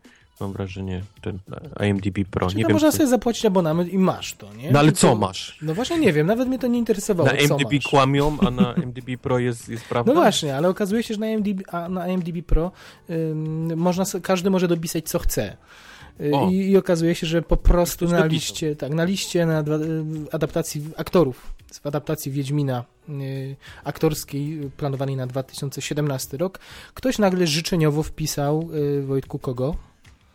[0.41, 1.39] mam wrażenie, ten
[1.87, 2.47] IMDb Pro.
[2.47, 4.71] Czyli nie to wiem, można sobie zapłacić abonament i masz to, nie?
[4.71, 5.59] No ale co masz?
[5.63, 9.21] No właśnie nie wiem, nawet mnie to nie interesowało, Na IMDb kłamią, a na IMDb
[9.23, 10.13] Pro jest, jest prawda?
[10.13, 12.73] No właśnie, ale okazuje się, że na IMDb, a na IMDb Pro
[13.11, 15.57] ym, można, każdy może dopisać co chce.
[16.21, 19.65] Y, I, I, okazuje się, że po prostu na liście, tak, na liście na
[20.33, 26.59] adaptacji aktorów w adaptacji Wiedźmina y, aktorskiej planowanej na 2017 rok,
[26.95, 29.77] ktoś nagle życzeniowo wpisał y, Wojtku kogo?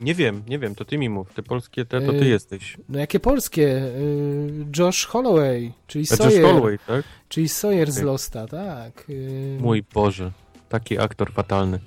[0.02, 1.34] Nie wiem, nie wiem, to ty mi mów.
[1.34, 2.78] Te polskie, te, to ty y, jesteś.
[2.90, 3.82] No jakie polskie?
[4.78, 6.42] Josh Holloway, czyli A Sawyer.
[6.42, 7.06] Josh Holloway, tak?
[7.30, 9.08] Czyli Sawyer z Losta, tak.
[9.60, 10.32] Mój Boże,
[10.70, 11.80] taki aktor fatalny.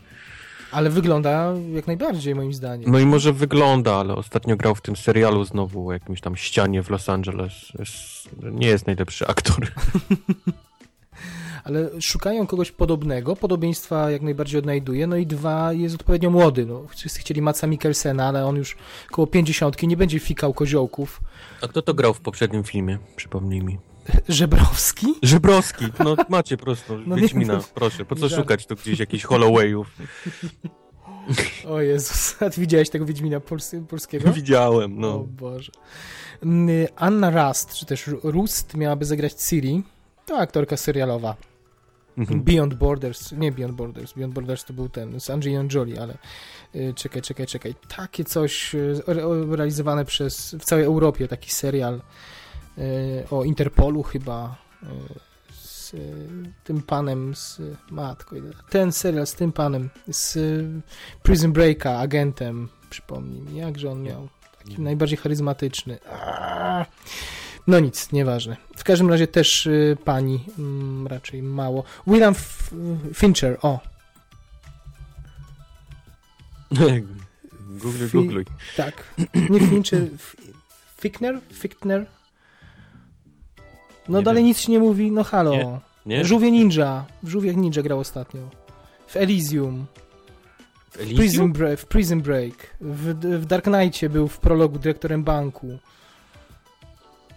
[0.75, 2.91] Ale wygląda jak najbardziej, moim zdaniem.
[2.91, 6.83] No i może wygląda, ale ostatnio grał w tym serialu znowu o jakimś tam ścianie
[6.83, 7.53] w Los Angeles.
[8.43, 9.67] Nie jest najlepszy aktor.
[11.65, 16.83] ale szukają kogoś podobnego, podobieństwa jak najbardziej odnajduje, no i dwa, jest odpowiednio młody, no,
[16.89, 18.77] wszyscy chcieli Matsa Mikkelsena, ale on już
[19.11, 21.21] koło pięćdziesiątki, nie będzie fikał koziołków.
[21.63, 22.99] A kto to grał w poprzednim filmie?
[23.17, 23.79] Przypomnij mi.
[24.29, 25.07] Żebrowski?
[25.23, 28.43] Żebrowski, no macie prosto, No Wiedźmina, to- proszę, po co żart.
[28.43, 29.87] szukać tu gdzieś jakichś Hollowayów?
[31.69, 34.33] O Jezus, a ty widziałeś tego Wiedźmina pols polskiego?
[34.33, 35.19] Widziałem, O no.
[35.19, 35.73] Boże.
[36.43, 39.83] Mm, Anna Rust, czy też Rust miałaby zagrać Ciri,
[40.27, 41.37] to aktorka serialowa.
[42.19, 42.43] Mhm.
[42.43, 46.19] Beyond Borders, nie Beyond Borders, Beyond Borders to był ten z Angelina Jolie, ale
[46.75, 47.75] y, czekaj, czekaj, czekaj.
[47.97, 52.01] Takie coś y, re- realizowane przez, w całej Europie, taki serial y,
[53.31, 54.87] o Interpolu chyba y,
[55.53, 55.93] z
[56.65, 57.61] tym panem z
[57.91, 58.37] matko,
[58.71, 60.39] ten serial z tym panem z
[61.23, 65.99] Prison Breaka, agentem, przypomnij mi, jakże on miał taki najbardziej charyzmatyczny.
[66.11, 66.87] Aaaa.
[67.67, 68.57] No nic, nieważne.
[68.77, 71.85] W każdym razie też y, pani mm, raczej mało.
[72.07, 72.71] William F
[73.15, 73.81] Fincher, o,
[77.83, 78.45] Googluj, Fi- googluj.
[78.77, 79.15] tak.
[79.51, 80.37] Nie Fincher, F
[81.01, 82.07] Fickner?
[84.09, 84.47] No Nie dalej wiem.
[84.49, 85.51] nic się nie mówi, no halo.
[85.51, 85.79] Nie.
[86.07, 86.25] Nie?
[86.25, 88.41] Żółwie Ninja, w Żółwiech Ninja grał ostatnio.
[89.07, 89.87] W Elysium,
[90.91, 91.17] W w Elysium?
[91.19, 95.79] Prison, Break, w Prison Break, w, w Dark Knightie był w prologu dyrektorem banku.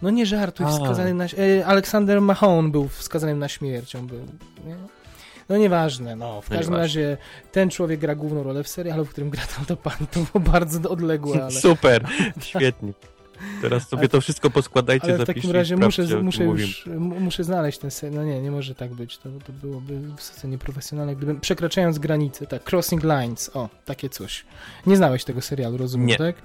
[0.02, 0.68] No nie żartuj, A.
[0.68, 1.24] wskazany na...
[1.24, 4.18] E, Aleksander Mahone był wskazanym na śmierć, on był...
[4.66, 4.76] Nie?
[5.48, 6.40] No nieważne, no.
[6.42, 6.78] W No każdym nieważne.
[6.78, 7.16] razie
[7.52, 9.92] ten człowiek gra główną rolę w serialu, w którym gra tam to pan.
[10.10, 11.50] To było bardzo odległe, ale...
[11.50, 12.04] Super,
[12.40, 12.92] świetnie.
[13.62, 16.86] Teraz sobie Ale- to wszystko poskładajcie, Ale w takim razie sprawdźcie, muszę, muszę już
[17.20, 18.16] muszę znaleźć ten serial.
[18.20, 19.18] No nie, nie może tak być.
[19.18, 21.16] To, to byłoby wysoce nieprofesjonalne.
[21.16, 24.44] Gdybym przekraczając granice, tak, Crossing Lines, o, takie coś.
[24.86, 26.16] Nie znałeś tego serialu, rozumiem, Nie.
[26.16, 26.36] tak?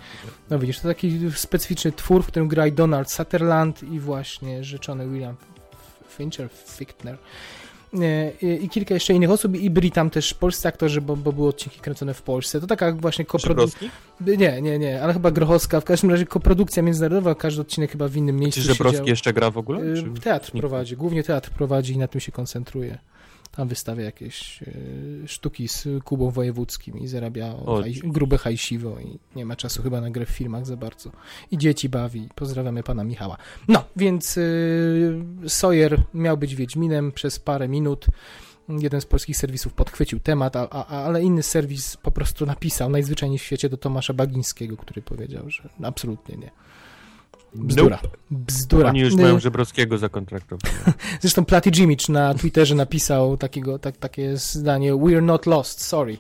[0.50, 5.10] No widzisz, to taki specyficzny twór, w którym gra i Donald Sutherland i właśnie rzeczony
[5.10, 5.36] William
[6.10, 7.18] Fincher, Fichtner.
[8.02, 11.48] E, I, kilka jeszcze innych osób i byli tam też polscy aktorzy, bo, bo były
[11.48, 12.62] odcinki kręcone w Polsce.
[12.62, 13.90] To taka właśnie koprodukcja.
[14.22, 15.82] Nie, nie, nie, ale chyba Grochowska.
[15.82, 19.52] W każdym razie koprodukcja międzynarodowa, każdy odcinek chyba w innym miejscu Czy Żebrowski jeszcze gra
[19.52, 19.82] w ogóle?
[19.82, 20.22] Y, Czy...
[20.22, 22.98] Teatr prowadzi, głównie teatr prowadzi i na tym się koncentruje.
[23.56, 29.20] Tam wystawia jakieś y, sztuki z Kubą Wojewódzkim i zarabia O, haj, grube hajsiwo i
[29.36, 31.12] nie ma czasu chyba na grę w filmach za bardzo.
[31.52, 32.30] I dzieci bawi.
[32.36, 33.38] Pozdrawiamy pana Michała.
[33.68, 38.06] No, więc y, Sawyer miał być Wiedźminem przez parę minut.
[38.70, 43.40] Jeden z polskich serwisów podchwycił temat, a, a, ale inny serwis po prostu napisał najzwyczajniej
[43.40, 46.52] w świecie do Tomasza Bagińskiego, który powiedział, że absolutnie nie.
[47.56, 48.00] Bzdura.
[48.32, 48.90] Bzdura.
[48.90, 50.92] Oni już Y, mają Żebrowskiego zakontraktowanego.
[51.22, 56.18] Zresztą Platy Jimicz na Twitterze napisał takiego, tak, takie zdanie We're not lost, sorry.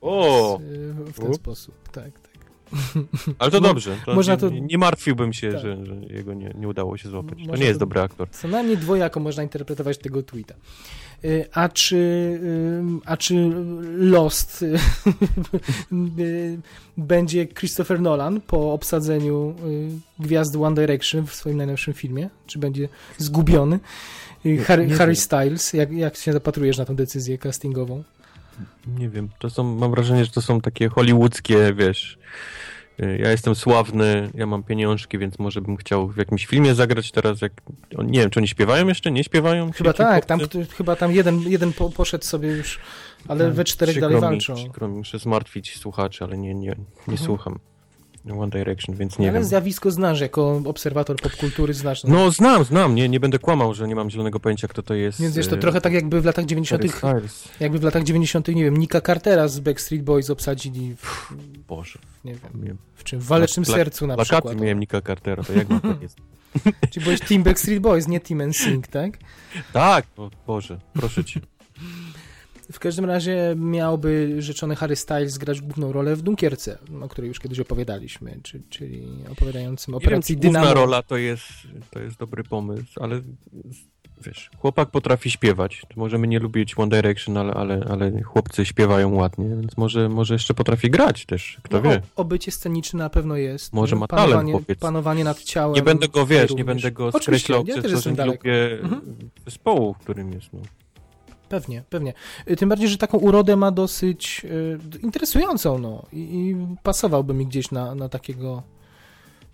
[0.00, 1.34] O, W, w ten U.
[1.34, 2.10] sposób, tak.
[3.38, 3.96] ale to dobrze.
[4.06, 5.60] To można nie, to- nie, martwiłbym się, Tak.
[5.60, 7.38] że, że jego nie, nie udało się złapać.
[7.38, 8.30] To Można nie jest to- dobry aktor.
[8.30, 10.54] Co najmniej dwojako można interpretować tego tweeta.
[11.24, 11.96] Y, A czy,
[12.78, 13.34] ym, a czy
[13.96, 14.74] Lost y,
[16.18, 16.58] y,
[16.96, 19.88] będzie Christopher Nolan po obsadzeniu y,
[20.18, 22.28] gwiazdy One Direction w swoim najnowszym filmie?
[22.46, 22.88] Czy będzie
[23.18, 23.78] zgubiony?
[24.46, 25.16] Y, Harry, Harry.
[25.16, 28.02] Styles, jak, jak się zapatrujesz na tę decyzję castingową?
[28.98, 32.18] Nie wiem, to są, mam wrażenie, że to są takie hollywoodzkie, wiesz,
[33.00, 37.10] y, ja jestem sławny, ja mam pieniążki, więc może bym chciał w jakimś filmie zagrać
[37.12, 37.52] teraz, jak,
[38.04, 39.72] nie wiem, czy oni śpiewają jeszcze, nie śpiewają?
[39.72, 40.40] Chyba tak, tam,
[40.76, 42.78] chyba tam jeden, jeden po, poszedł sobie już,
[43.28, 44.54] ale we czterech dalej mi, walczą.
[44.54, 46.74] Przykro mi, muszę zmartwić słuchaczy, ale nie, nie, nie
[47.08, 47.18] Mhm.
[47.18, 47.58] słucham
[48.30, 49.48] One Direction, więc nie ale wiem.
[49.48, 52.04] zjawisko znasz, jako obserwator popkultury znasz.
[52.04, 55.20] No znam, znam, nie, nie będę kłamał, że nie mam zielonego pojęcia, kto to jest.
[55.20, 57.48] Więc wiesz, to y, trochę tak jakby w latach Harry 90., Styles.
[57.60, 61.32] jakby w latach 90., nie wiem, Nika Cartera z Backstreet Boys obsadzili w,
[61.68, 62.74] Boże, nie wiem, nie.
[62.94, 64.60] w czym, w Walecznym Pla- Sercu na plakaty przykład.
[64.60, 66.16] miałem Nika Cartera, to jak mam tak jest?
[66.90, 69.18] Czyli byłeś Team Backstreet Boys, nie Team NSYNC, tak?
[69.72, 71.40] Tak, o Boże, proszę cię.
[72.72, 77.40] W każdym razie miałby rzeczony Harry Styles grać główną rolę w Dunkierce, o której już
[77.40, 80.80] kiedyś opowiadaliśmy, czy, czyli opowiadającym Nie wiem, operacji główna Dynamo.
[80.80, 81.42] rola to jest,
[81.90, 83.20] to jest dobry pomysł, ale
[84.26, 85.82] wiesz, chłopak potrafi śpiewać.
[85.96, 90.54] Możemy nie lubić One Direction, ale, ale, ale chłopcy śpiewają ładnie, więc może, może jeszcze
[90.54, 92.02] potrafi grać też, kto No, wie.
[92.16, 93.72] Obycie sceniczne na pewno jest.
[93.72, 94.78] Może ma talent, panowanie, chłopiec.
[94.78, 95.74] panowanie nad ciałem.
[95.74, 99.02] Nie będę go, wiesz, nie będę go skreślał ja przez to, że nie lubię Mhm.
[99.44, 100.52] zespołu, w którym jest.
[100.52, 100.60] No.
[101.48, 102.12] Pewnie, pewnie.
[102.50, 106.02] Y, Tym bardziej, że taką urodę ma dosyć y, interesującą, no.
[106.12, 108.62] I, i pasowałby mi gdzieś na, na takiego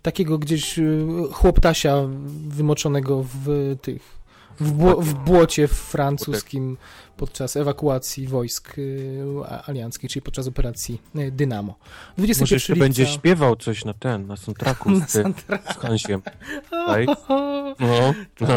[0.01, 1.95] takiego gdzieś y, chłoptasia
[2.47, 4.22] wymoczonego w tych
[4.59, 6.77] w, bło, w błocie francuskim
[7.17, 8.75] podczas ewakuacji wojsk
[9.49, 11.75] a- alianckich, czyli podczas operacji y, Dynamo.
[12.17, 12.85] 21 Może jeszcze lipca...
[12.85, 16.21] będzie śpiewał coś na ten, na soundtracku Na z, z Hansiem.
[16.87, 17.05] Tak?
[17.79, 18.47] No, no.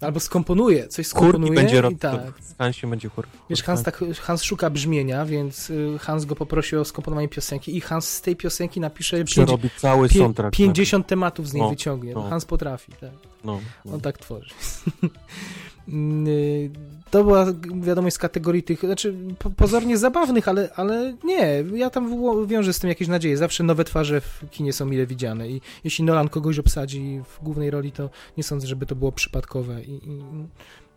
[0.00, 1.98] Albo skomponuje, coś Chórki skomponuje będzie robił.
[1.98, 2.20] tak.
[2.40, 3.26] Z Hansiem będzie chór.
[3.50, 7.80] Wiesz, Hans, tak, Hans szuka brzmienia, więc y, Hans go poprosi o skomponowanie piosenki i
[7.80, 10.56] Hans z tej piosenki napisze Przerobi cały soundtrack.
[10.56, 12.14] 50 tematów z niej No, wyciągnie.
[12.14, 12.28] no.
[12.30, 13.10] Hans potrafi, tak.
[13.44, 13.94] No, no.
[13.94, 14.50] On tak tworzy.
[16.28, 16.70] Y,
[17.10, 17.46] to była
[17.80, 22.16] wiadomość z kategorii tych, znaczy po, pozornie zabawnych, ale, ale nie, ja tam
[22.46, 23.36] wiążę z tym jakieś nadzieje.
[23.36, 27.70] Zawsze nowe twarze w kinie są mile widziane i jeśli Nolan kogoś obsadzi w głównej
[27.70, 30.22] roli, to nie sądzę, żeby to było przypadkowe i, i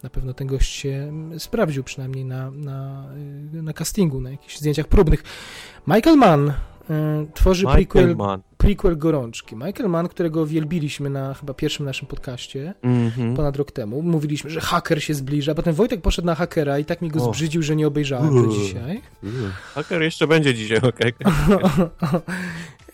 [0.04, 3.06] na pewno ten gość się sprawdził przynajmniej na, na,
[3.54, 5.24] na castingu, na jakichś zdjęciach próbnych.
[5.88, 6.54] Michael Mann y,
[7.34, 8.42] tworzy Michael prequel, Mann.
[8.62, 9.56] Prequel Gorączki.
[9.56, 13.36] Michael Mann, którego wielbiliśmy na chyba pierwszym naszym podcaście, Mhm.
[13.36, 14.02] ponad rok temu.
[14.02, 15.56] Mówiliśmy, że haker się zbliża.
[15.56, 17.26] Potem Wojtek poszedł na hakera i tak mi go O.
[17.34, 18.52] zbrzydził, że nie obejrzałem Uuu.
[18.54, 19.02] dzisiaj.
[19.74, 21.14] Haker jeszcze będzie dzisiaj, okej.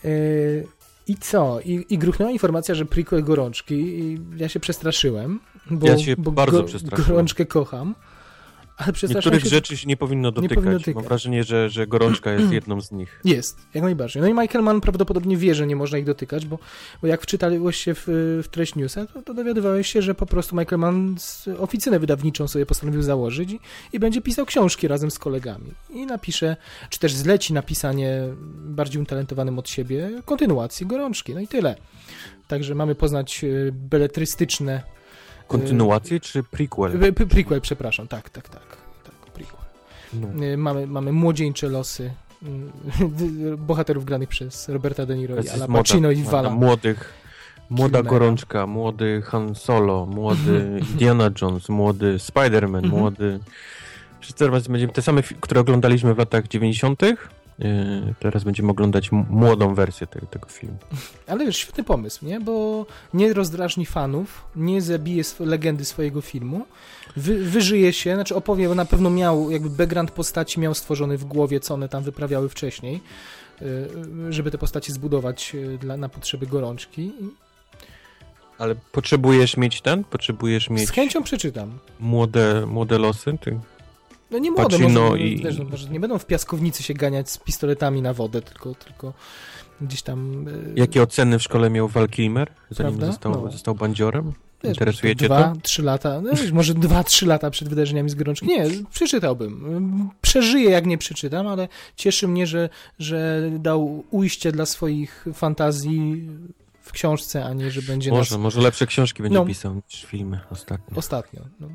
[0.03, 0.67] Yy,
[1.07, 1.59] I co?
[1.65, 5.39] I, I gruchnęła informacja, że prequel Gorączki i ja się przestraszyłem.
[5.71, 7.07] Bo, Ja się bo bardzo przestraszyłem.
[7.11, 7.95] Gorączkę kocham.
[8.77, 10.55] Ale Niektórych się, rzeczy się nie powinno dotykać.
[10.55, 10.95] powinno dotykać.
[10.95, 13.21] Mam wrażenie, że, że gorączka jest jedną z nich.
[13.25, 14.21] Jest, jak najbardziej.
[14.21, 16.59] No i Michael Mann prawdopodobnie wie, że nie można ich dotykać, bo,
[17.01, 18.03] bo jak wczytałeś się w,
[18.43, 22.47] w treść newsa, to, to dowiadywałeś się, że po prostu Michael Mann z oficynę wydawniczą
[22.47, 23.59] sobie postanowił założyć i,
[23.93, 25.73] i będzie pisał książki razem z kolegami.
[25.89, 26.57] I napisze,
[26.89, 28.21] czy też zleci napisanie
[28.65, 31.33] bardziej utalentowanym od siebie kontynuacji Gorączki.
[31.33, 31.75] No i tyle.
[32.47, 34.96] Także mamy poznać e, beletrystyczne...
[35.47, 37.13] Kontynuację czy prequel?
[37.29, 38.77] Prequel, przepraszam, tak, tak, tak.
[39.03, 39.59] tak prequel.
[40.13, 40.43] No.
[40.45, 42.11] Y, Mamy, mamy młodzieńcze losy
[42.43, 46.49] y, bohaterów granych przez Roberta De Niro i moda- Pacino i Vala.
[46.49, 47.13] Młodych.
[47.69, 48.09] Młoda Kilmera.
[48.09, 52.89] gorączka, młody Han Solo, młody Indiana Jones, młody Spider-Man, Mhm.
[53.01, 53.39] młody...
[54.19, 57.01] Wszyscy teraz będziemy te same, które oglądaliśmy w latach 90.
[57.59, 60.77] Yy, teraz będziemy oglądać młodą wersję te, tego filmu.
[61.27, 62.39] Ale wiesz, świetny pomysł, nie?
[62.39, 66.65] Bo nie rozdrażni fanów, nie zabije sw- legendy swojego filmu,
[67.15, 71.25] wy, wyżyje się, znaczy opowie, bo na pewno miał, jakby background postaci miał stworzony w
[71.25, 73.01] głowie, co one tam wyprawiały wcześniej,
[73.61, 73.87] y,
[74.33, 77.11] żeby te postacie zbudować y, dla, na potrzeby gorączki.
[78.57, 80.03] Ale potrzebujesz mieć ten?
[80.03, 81.79] Potrzebujesz mieć Z chęcią przeczytam.
[81.99, 83.37] młode, młode losy?
[83.41, 83.59] Ty?
[84.31, 87.29] No nie młode, Pacino może, i- wiesz, no, może nie będą w piaskownicy się ganiać
[87.31, 89.13] z pistoletami na wodę, tylko, tylko
[89.81, 90.47] gdzieś tam...
[90.47, 93.05] y, Jakie oceny w szkole miał Val Kilmer, zanim Prawda?
[93.07, 93.51] został, No.
[93.51, 94.33] został bandziorem?
[94.63, 95.61] Wiesz, Interesuje cię dwa, to?
[95.61, 98.47] trzy lata, no wiesz, może dwa, trzy lata przed wydarzeniami z Gorączki.
[98.47, 100.09] Nie, przeczytałbym.
[100.21, 102.69] Przeżyję, jak nie przeczytam, ale cieszy mnie, że,
[102.99, 106.27] że dał ujście dla swoich fantazji
[106.81, 109.45] w książce, a nie, że będzie Może, nas może lepsze książki będzie No.
[109.45, 110.97] pisał niż filmy ostatnio.
[110.97, 111.41] ostatnio.
[111.59, 111.67] No.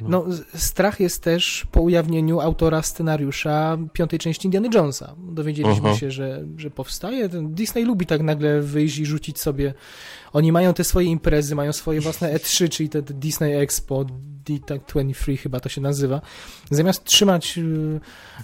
[0.00, 0.08] No.
[0.08, 0.24] No,
[0.54, 5.14] strach jest też po ujawnieniu autora scenariusza piątej części Indiana Jonesa.
[5.18, 5.98] Dowiedzieliśmy Aha.
[5.98, 7.28] się, że, że powstaje.
[7.28, 9.74] Disney lubi tak nagle wyjść i rzucić sobie.
[10.32, 14.04] Oni mają te swoje imprezy, mają swoje własne E3, czyli te Disney Expo,
[14.44, 16.20] D23 chyba to się nazywa.
[16.70, 18.00] Zamiast trzymać y,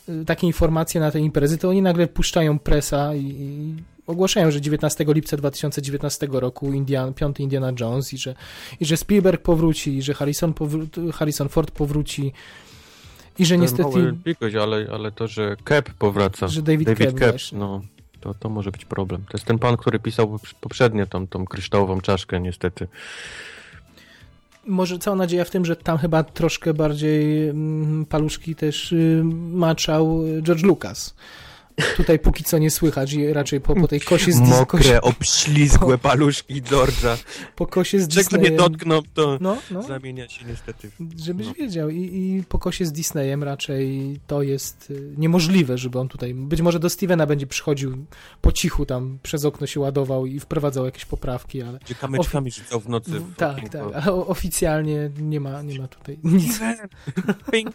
[0.08, 3.76] y, takie informacje na te imprezy, to oni nagle puszczają presa i
[4.06, 8.34] ogłaszają, że 19 lipca 2019 roku Indian, piąty Indiana Jones i że,
[8.80, 12.32] i że Spielberg powróci, i że Harrison, powró- Harrison Ford powróci
[13.38, 16.48] i że niestety, pikoś, ale, ale to, że Cap powraca.
[16.48, 17.58] że David, David właśnie.
[17.58, 17.80] no.
[18.20, 19.20] To, to może być problem.
[19.20, 22.88] To jest ten pan, który pisał poprz- poprzednio tą, tą kryształową czaszkę, niestety.
[24.66, 29.22] Może cała nadzieja w tym, że tam chyba troszkę bardziej mm, paluszki też y,
[29.52, 31.14] maczał George Lucas.
[31.96, 35.00] Tutaj póki co nie słychać i raczej po, po tej kosie z Dis- Mokre, kosie,
[35.00, 37.16] obślizgłe paluszki George'a.
[37.56, 38.56] po kosie z Czego nie Disneyem.
[38.56, 39.82] dotknął, to No, no.
[39.82, 40.90] zamienia się niestety.
[41.24, 41.54] Żebyś No.
[41.54, 41.90] wiedział.
[41.90, 46.34] I, I po kosie z Disneyem raczej to jest y, niemożliwe, żeby on tutaj.
[46.34, 48.06] Być może do Stevena będzie przychodził
[48.40, 51.78] po cichu tam przez okno się ładował i wprowadzał jakieś poprawki, ale.
[51.78, 53.10] Gdzie kamyczkami rzucał w nocy.
[53.10, 53.82] w tak, tak.
[53.94, 56.54] Ale oficjalnie nie ma, nie ma tutaj nic.
[56.54, 56.88] Steven!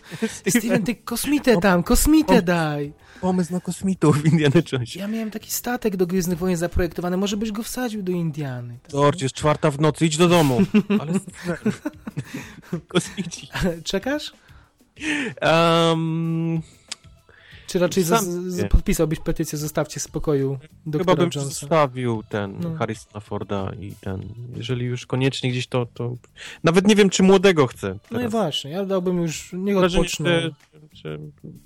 [0.49, 2.93] Steven, ty kosmitę tam, kosmitę daj!
[3.21, 4.99] Pomysł na kosmitów w Indiana Jonesie.
[4.99, 8.79] Ja miałem taki statek do Gwiezdnych Wojen zaprojektowany, może byś go wsadził do Indiany.
[8.91, 10.61] George, jest czwarta w nocy, idź do domu.
[11.01, 11.13] Ale.
[12.87, 13.47] Kosmici.
[13.83, 14.33] Czekasz?
[15.41, 16.61] Um,
[17.67, 21.49] Czy raczej Sam z, z, podpisałbyś petycję Zostawcie spokoju Chyba doktora bym Jonesa?
[21.59, 22.75] zostawił ten No.
[22.75, 24.21] Harrisona Forda i ten,
[24.55, 26.15] jeżeli już koniecznie gdzieś to, to...
[26.63, 28.31] Nawet nie wiem, czy młodego chcę No i teraz.
[28.31, 30.25] właśnie, ja dałbym już, niech odpoczną.
[30.25, 30.51] że,
[30.93, 31.17] że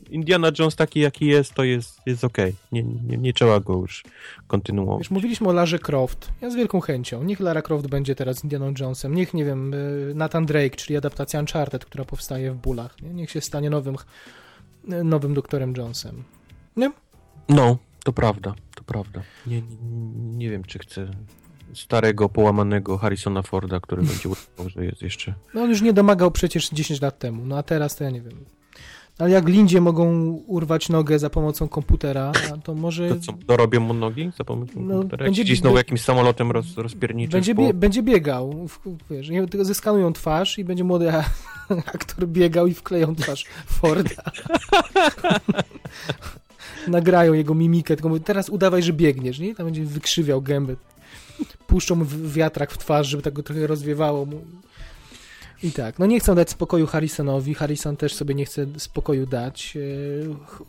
[0.10, 2.56] Indiana Jones taki, jaki jest, to jest, jest okej.
[2.72, 4.04] Nie, nie, nie trzeba go już
[4.48, 5.00] kontynuować.
[5.00, 6.32] Wiesz, mówiliśmy o Larze Croft.
[6.42, 7.24] Ja z wielką chęcią.
[7.24, 9.16] Niech Lara Croft będzie teraz Indianą Jonesem.
[9.16, 13.02] Niech, nie wiem, y, Nathan Drake, czyli adaptacja Uncharted, która powstaje w bólach.
[13.02, 13.10] Nie?
[13.10, 13.96] Niech się stanie nowym,
[14.84, 16.24] nowym doktorem Jonesem.
[17.50, 19.22] No, to prawda, to prawda.
[19.48, 19.68] Nie, nie,
[20.38, 21.12] nie wiem, czy chcę
[21.74, 25.34] starego, połamanego Harrisona Forda, który będzie udawał, że jest jeszcze...
[25.54, 27.46] No on już nie domagał przecież 10 lat temu.
[27.46, 28.46] No a teraz to ja nie wiem.
[29.20, 32.32] Ale jak Lindzie mogą urwać nogę za pomocą komputera,
[32.64, 35.26] to może To co, dorobię mu nogi za pomocą No, komputera?
[35.26, 38.68] będzie- cisnął jakimś samolotem roz, rozpierniczym będzie, bie, będzie biegał.
[38.68, 38.80] W,
[39.10, 41.24] wiesz, nie, tylko zeskanują twarz i będzie młody a-
[41.80, 44.24] aktor biegał i wkleją twarz Forda.
[46.88, 49.56] Nagrają jego mimikę, tylko teraz udawaj, że biegniesz, nie?
[49.56, 50.76] Tam będzie wykrzywiał gębę.
[51.68, 54.42] Puszczą wiatrak w twarz, żeby tak go trochę rozwiewało mu.
[55.64, 59.78] I tak, no nie chcą dać spokoju Harrisonowi, Harrison też sobie nie chce spokoju dać.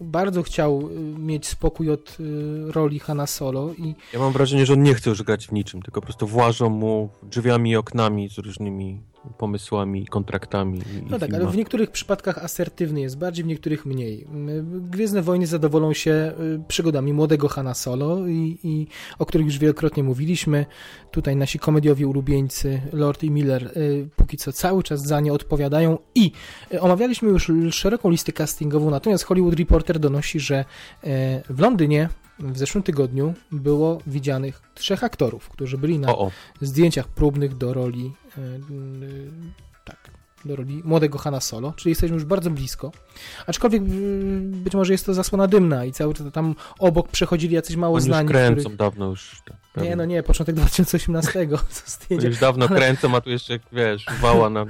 [0.00, 4.66] E, Bardzo chciał e, mieć spokój od e, roli Hanna Solo i Ja mam wrażenie,
[4.66, 7.76] że on nie chce już grać w niczym, tylko po prostu włażą mu drzwiami i
[7.76, 9.00] oknami z różnymi
[9.38, 14.26] pomysłami, kontraktami No tak, ale w niektórych przypadkach asertywny jest bardziej, w niektórych mniej.
[14.72, 18.86] Gwiezdne Wojny zadowolą się y, przygodami młodego Hanna Solo, i, i,
[19.18, 20.66] o których już wielokrotnie mówiliśmy.
[21.10, 25.98] Tutaj nasi komediowi ulubieńcy Lord i Miller y, póki co cały czas za nie odpowiadają
[26.14, 26.32] i
[26.74, 30.64] y, omawialiśmy już szeroką listę castingową, natomiast Hollywood Reporter donosi, że
[31.48, 32.08] w Londynie
[32.38, 37.74] w zeszłym tygodniu było widzianych trzech aktorów, którzy byli na O, o, zdjęciach próbnych do
[37.74, 38.12] roli
[39.84, 40.10] tak,
[40.44, 42.92] do roli młodego Hanna Solo, czyli jesteśmy już bardzo blisko.
[43.46, 47.76] Aczkolwiek y, być może jest to zasłona dymna i cały czas tam obok przechodzili jacyś
[47.76, 48.78] mało oni już znani, kręcą których...
[48.78, 49.42] dawno już.
[49.44, 53.30] Tak, Nie, no nie, początek 2018 to Oni zdjęcie, już dawno ale- kręcą, a tu
[53.30, 54.66] jeszcze, wiesz, wała na...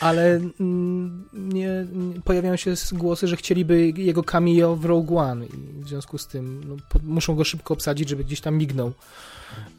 [0.00, 1.86] ale mm, nie,
[2.24, 6.64] pojawiają się głosy, że chcieliby jego cameo w Rogue One i w związku z tym
[6.68, 8.92] no, muszą go szybko obsadzić, żeby gdzieś tam mignął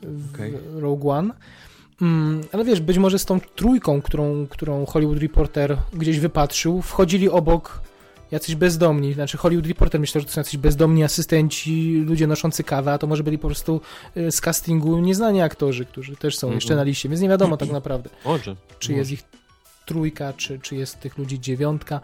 [0.04, 0.54] w Okej.
[0.76, 1.34] Rogue One.
[2.02, 7.30] Mm, ale wiesz, być może z tą trójką, którą, którą Hollywood Reporter gdzieś wypatrzył, wchodzili
[7.30, 7.82] obok
[8.32, 12.94] jacyś bezdomni, znaczy Hollywood Reporter myślał, że to są jacyś bezdomni asystenci, ludzie noszący kawę,
[12.94, 13.82] a to może byli po prostu
[14.18, 16.58] y, z castingu nieznani aktorzy, którzy też są Mhm.
[16.58, 18.56] jeszcze na liście, więc nie wiadomo tak naprawdę Może.
[18.80, 19.00] czy może.
[19.00, 19.24] jest ich
[19.86, 22.00] trójka, czy, czy jest tych ludzi dziewiątka.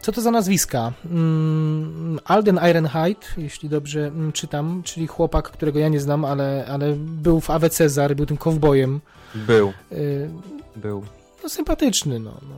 [0.00, 0.92] Co to za nazwiska?
[1.04, 6.92] Mm, Alden Ironhide, jeśli dobrze mm, czytam, czyli chłopak, którego ja nie znam, ale, ale
[6.96, 9.00] był w Awe Cezar, był tym kowbojem.
[9.34, 10.30] Był, Y,
[10.76, 11.04] był.
[11.42, 12.30] No sympatyczny, no.
[12.42, 12.54] no.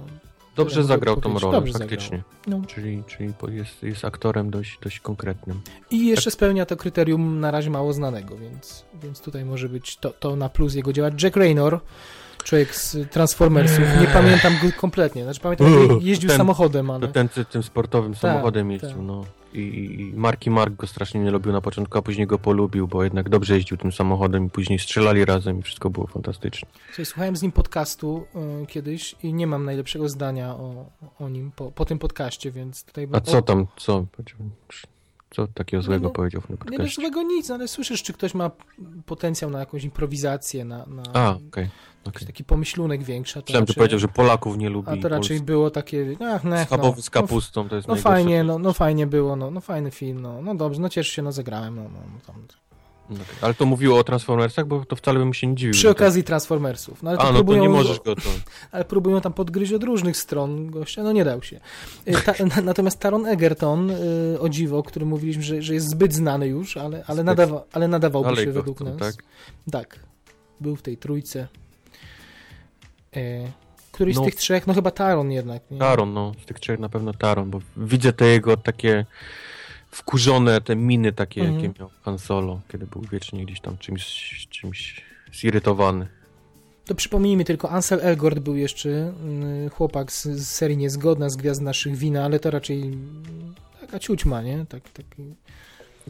[0.57, 2.23] Dobrze zagrał tą rolę, faktycznie.
[2.47, 2.61] No.
[2.67, 5.61] Czyli, czyli jest, jest aktorem dość, dość konkretnym.
[5.91, 10.11] I jeszcze spełnia to kryterium na razie mało znanego, więc, więc tutaj może być to,
[10.11, 11.23] to na plus jego działać.
[11.23, 11.81] Jack Raynor,
[12.45, 15.67] człowiek z Transformersów, nie pamiętam go kompletnie, znaczy pamiętam,
[15.97, 17.09] Uch, jeździł ten- samochodem, ale...
[17.09, 18.83] ten ty- tym sportowym samochodem tak.
[18.83, 19.25] jeździł, no.
[19.55, 23.29] I, Marki Mark go strasznie nie lubił na początku, a później go polubił, bo jednak
[23.29, 26.69] dobrze jeździł tym samochodem i później strzelali razem i wszystko było fantastyczne.
[26.87, 28.27] Słuchaj, słuchałem z nim podcastu
[28.63, 30.87] y, kiedyś i nie mam najlepszego zdania o,
[31.19, 33.09] o nim po, po tym podcaście, więc tutaj...
[33.13, 34.07] A co tam, co?
[35.35, 37.03] Co takiego złego no, powiedział w tym Nie no, podcaście?
[37.03, 38.51] złego nic, ale słyszysz, czy ktoś ma
[39.07, 42.27] potencjał na jakąś improwizację, na, na A, jakiś okej.
[42.27, 43.43] taki pomyślunek większy.
[43.49, 44.89] że raczej- powiedział, że Polaków nie lubi.
[44.91, 47.97] A to raczej Polski- było takie, ach, nech, no, z no, kapustą, to jest no
[47.97, 51.23] fajnie, no, no fajnie było, no, no fajny film, no, no dobrze, no cieszę się,
[51.23, 52.47] no zagrałem, no, no, no tam.
[53.11, 53.25] Okej.
[53.41, 55.73] Ale to mówiło o Transformersach, bo to wcale bym się nie dziwił.
[55.73, 58.23] Przy to- okazji Transformersów, no ale to A, no to próbują, nie możesz go to...
[58.73, 61.61] ale próbują tam podgryźć od różnych stron gościa, no nie dał się.
[62.09, 65.89] Y, Ta, na- natomiast Taron Egerton, y, o dziwo, o którym mówiliśmy, że, że jest
[65.89, 68.99] zbyt znany już, ale, ale, nadawa, ale nadawałby Dalej się według chcą, nas.
[68.99, 69.25] tak?
[69.73, 69.99] Tak,
[70.61, 71.49] był w tej trójce.
[73.17, 73.53] E,
[73.93, 74.23] któryś No.
[74.23, 75.63] z tych trzech, no chyba Taron jednak.
[75.71, 75.79] Nie?
[75.79, 79.07] Taron, no, z tych trzech na pewno Taron, bo widzę te jego takie
[79.93, 81.61] wkurzone, te miny takie, Mhm.
[81.65, 84.03] jakie miał Han Solo, kiedy był wiecznie gdzieś tam czymś,
[84.51, 85.03] czymś
[85.35, 86.07] zirytowany.
[86.85, 91.61] To przypomnijmy tylko, Ansel Elgort był jeszcze mm, chłopak z, z serii Niezgodna z Gwiazd
[91.61, 92.99] Naszych Wina, ale to raczej
[93.81, 94.67] taka ciućma, nie?
[94.69, 95.23] Tak, taki...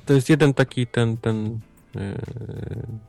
[0.06, 1.60] To jest jeden taki ten, ten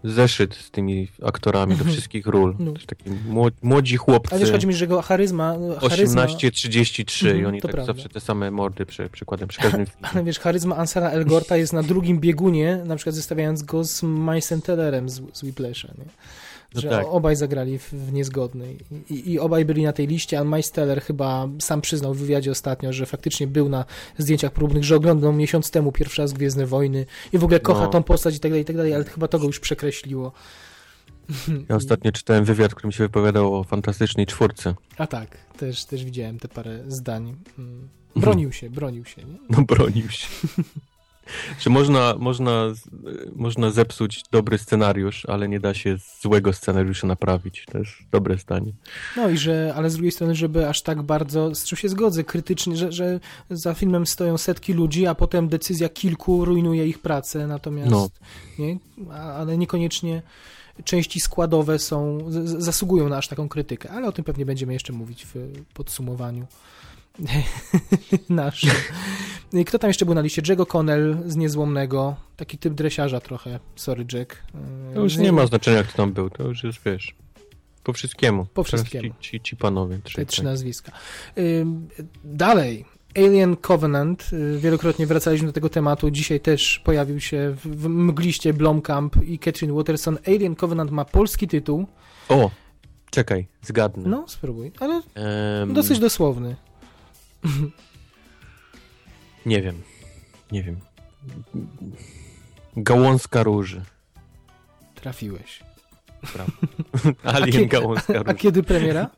[0.03, 2.55] zeszyt z tymi aktorami do wszystkich ról.
[2.59, 2.73] No.
[2.88, 4.31] Taki mło- młodzi chłopcy.
[4.36, 5.55] Ale wiesz, chodzi mi, że jego charyzma...
[5.89, 7.93] charyzma 18-33 i Mhm, oni tak prawda.
[7.93, 10.07] zawsze te same mordy przy, przykładem przy każdym filmie.
[10.13, 14.61] ale wiesz, charyzma Ansela Elgorta jest na drugim biegunie, na przykład zestawiając go z Milesem
[14.61, 16.05] Tellerem z, z Whiplasha, nie?
[16.76, 17.05] No że tak.
[17.09, 18.78] obaj zagrali w, w Niezgodnej
[19.09, 22.93] I, I, obaj byli na tej liście, a Meisteller chyba sam przyznał w wywiadzie ostatnio,
[22.93, 23.86] że faktycznie był na
[24.17, 27.88] zdjęciach próbnych, że oglądał miesiąc temu pierwszy raz Gwiezdne Wojny i w ogóle kocha No.
[27.88, 30.32] tą postać i tak dalej, i tak dalej, ale chyba to go już przekreśliło.
[31.69, 34.76] Ja ostatnio czytałem wywiad, w którym się wypowiadał o fantastycznej czwórce.
[34.97, 37.36] A tak, też, też widziałem te parę zdań.
[37.59, 37.89] Mm.
[38.15, 39.38] Bronił się, bronił się, nie?
[39.49, 40.28] No bronił się.
[41.59, 42.74] Że można, można,
[43.36, 47.65] można zepsuć dobry scenariusz, ale nie da się złego scenariusza naprawić.
[47.71, 48.71] To jest dobre zdanie.
[49.17, 52.24] No i że, ale z drugiej strony, żeby aż tak bardzo, z czym się zgodzę,
[52.24, 53.19] krytycznie, że, że
[53.49, 58.09] za filmem stoją setki ludzi, a potem decyzja kilku rujnuje ich pracę, natomiast, No.
[58.59, 58.78] nie,
[59.13, 60.21] ale niekoniecznie
[60.84, 65.26] części składowe są, zasługują na aż taką krytykę, ale o tym pewnie będziemy jeszcze mówić
[65.26, 66.47] w podsumowaniu
[68.30, 68.70] naszym.
[69.66, 70.41] Kto tam jeszcze był na liście?
[70.49, 74.43] Jego Connell z Niezłomnego, taki typ dresiarza trochę, sorry Jack.
[74.93, 76.30] To już Z nie ma znaczenia, kto tam był.
[76.30, 77.16] To już jest, wiesz,
[77.84, 78.45] po wszystkiemu.
[78.53, 79.14] Po wszystkiemu.
[79.20, 79.95] Ci, ci, ci panowie.
[79.95, 80.45] te trzej, trzy tak.
[80.45, 80.91] nazwiska.
[82.24, 82.86] Dalej.
[83.18, 84.30] Alien Covenant.
[84.34, 86.11] Y, Wielokrotnie wracaliśmy do tego tematu.
[86.11, 90.18] Dzisiaj też pojawił się w, mgliście Blomkamp i Catherine Watterson.
[90.28, 91.88] Alien Covenant ma polski tytuł.
[92.30, 92.51] O,
[93.09, 94.09] czekaj, zgadnę.
[94.09, 94.72] No, spróbuj.
[94.80, 96.55] Ale Em, dosyć dosłowny.
[99.45, 99.81] Nie wiem.
[100.51, 100.77] Nie wiem.
[102.77, 103.81] Gałązka róży.
[104.95, 105.63] Trafiłeś.
[106.33, 106.53] Prawda.
[107.23, 108.35] A Alien kie- gałązka A róży.
[108.37, 109.09] kiedy premiera?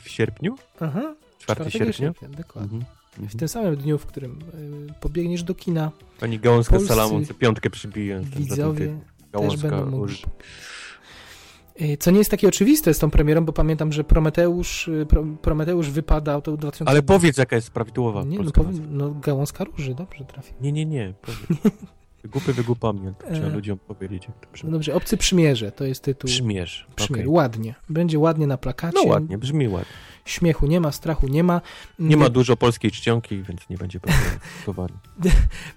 [0.00, 0.56] W sierpniu?
[0.80, 1.92] Aha, 4 4 sierpnia?
[1.92, 2.28] sierpnia.
[2.28, 2.78] Dokładnie.
[2.78, 3.28] Mhm.
[3.28, 4.38] W tym samym dniu, w którym
[4.90, 5.90] y, pobiegniesz do kina,
[6.20, 8.14] Pani Gałązka Polscy Salamon co piątkę przybije.
[8.14, 8.98] ten- za ten widzowie typ.
[9.04, 10.22] też Gałązka będą mogli róży.
[11.80, 15.24] Y, Co nie jest takie oczywiste z tą premierą, bo pamiętam, że Prometeusz, y, Pro,
[15.42, 16.90] Prometeusz wypadał to w 2000...
[16.90, 18.62] Ale powiedz, jaka jest prawidłowa Nie, no, nazwa.
[18.90, 20.54] no gałązka róży, dobrze trafił.
[20.60, 21.14] Nie, nie, nie.
[21.22, 21.40] Powiedz.
[22.22, 23.50] Ale to trzeba E.
[23.50, 24.28] ludziom powiedzieć,
[24.64, 26.28] No dobrze, Obcy Przymierze to jest tytuł.
[26.28, 26.86] Przymierz.
[26.96, 27.14] Przymierze.
[27.24, 27.28] okej.
[27.28, 27.74] Ładnie.
[27.88, 28.98] Będzie ładnie na plakacie.
[29.04, 29.92] No ładnie, brzmi ładnie.
[30.24, 31.60] Śmiechu nie ma, strachu nie ma.
[31.98, 34.00] Nie ma dużo polskiej czcionki, więc nie będzie
[34.64, 34.98] problemu.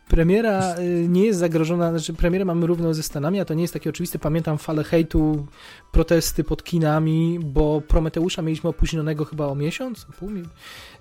[0.10, 3.74] Premiera y, nie jest zagrożona, znaczy premierę mamy równą ze Stanami, a to nie jest
[3.74, 4.20] takie oczywiste.
[4.20, 5.48] Pamiętam falę hejtu,
[5.92, 10.30] protesty pod kinami, bo Prometeusza mieliśmy opóźnionego chyba o miesiąc, pół,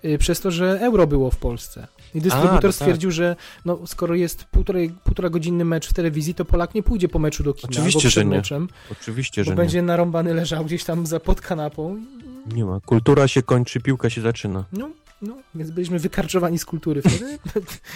[0.04, 1.86] y, przez to, że euro było w Polsce.
[2.14, 2.74] I dystrybutor no tak.
[2.74, 7.08] stwierdził, że no, skoro jest półtorej, półtora godzinny mecz w telewizji, to Polak nie pójdzie
[7.08, 8.30] po meczu do kina, Oczywiście, że nie.
[8.36, 12.04] meczem, Oczywiście, bo że będzie narąbany leżał gdzieś tam za pod kanapą.
[12.46, 12.64] Nie.
[12.64, 12.80] Ma.
[12.80, 14.64] Kultura się kończy, piłka się zaczyna.
[14.72, 14.90] No,
[15.22, 17.38] no, więc byliśmy wykarczowani z kultury wtedy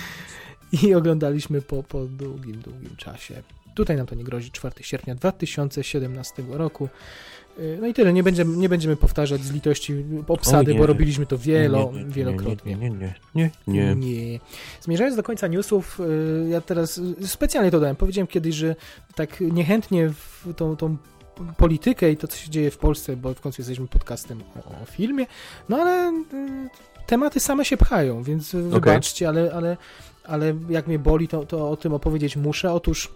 [0.82, 3.42] i oglądaliśmy po, po długim, długim czasie.
[3.74, 6.88] Tutaj nam to nie grozi, 4 sierpnia 2017 roku.
[7.58, 11.38] Yy, No i tyle, nie będziemy, nie będziemy powtarzać z litości obsady, bo robiliśmy to
[11.38, 12.76] wielo, Nie, nie, nie, wielokrotnie.
[12.76, 12.96] Nie, nie,
[13.34, 13.50] nie.
[13.66, 13.94] nie, nie.
[13.94, 14.40] Nie.
[14.80, 17.96] Zmierzając do końca newsów, y, ja teraz y, specjalnie to dałem.
[17.96, 18.76] Powiedziałem kiedyś, że
[19.14, 20.96] tak niechętnie w tą, tą
[21.56, 24.84] politykę i to, co się dzieje w Polsce, bo w końcu jesteśmy podcastem o, o
[24.86, 25.26] filmie,
[25.68, 29.76] no ale y, tematy same się pchają, więc y, wybaczcie, ale, ale,
[30.24, 32.72] ale jak mnie boli, to, to o tym opowiedzieć muszę.
[32.72, 33.12] Otóż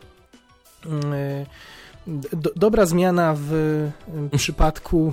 [0.86, 1.46] y,
[2.32, 3.52] do, dobra zmiana w
[4.34, 5.12] y, przypadku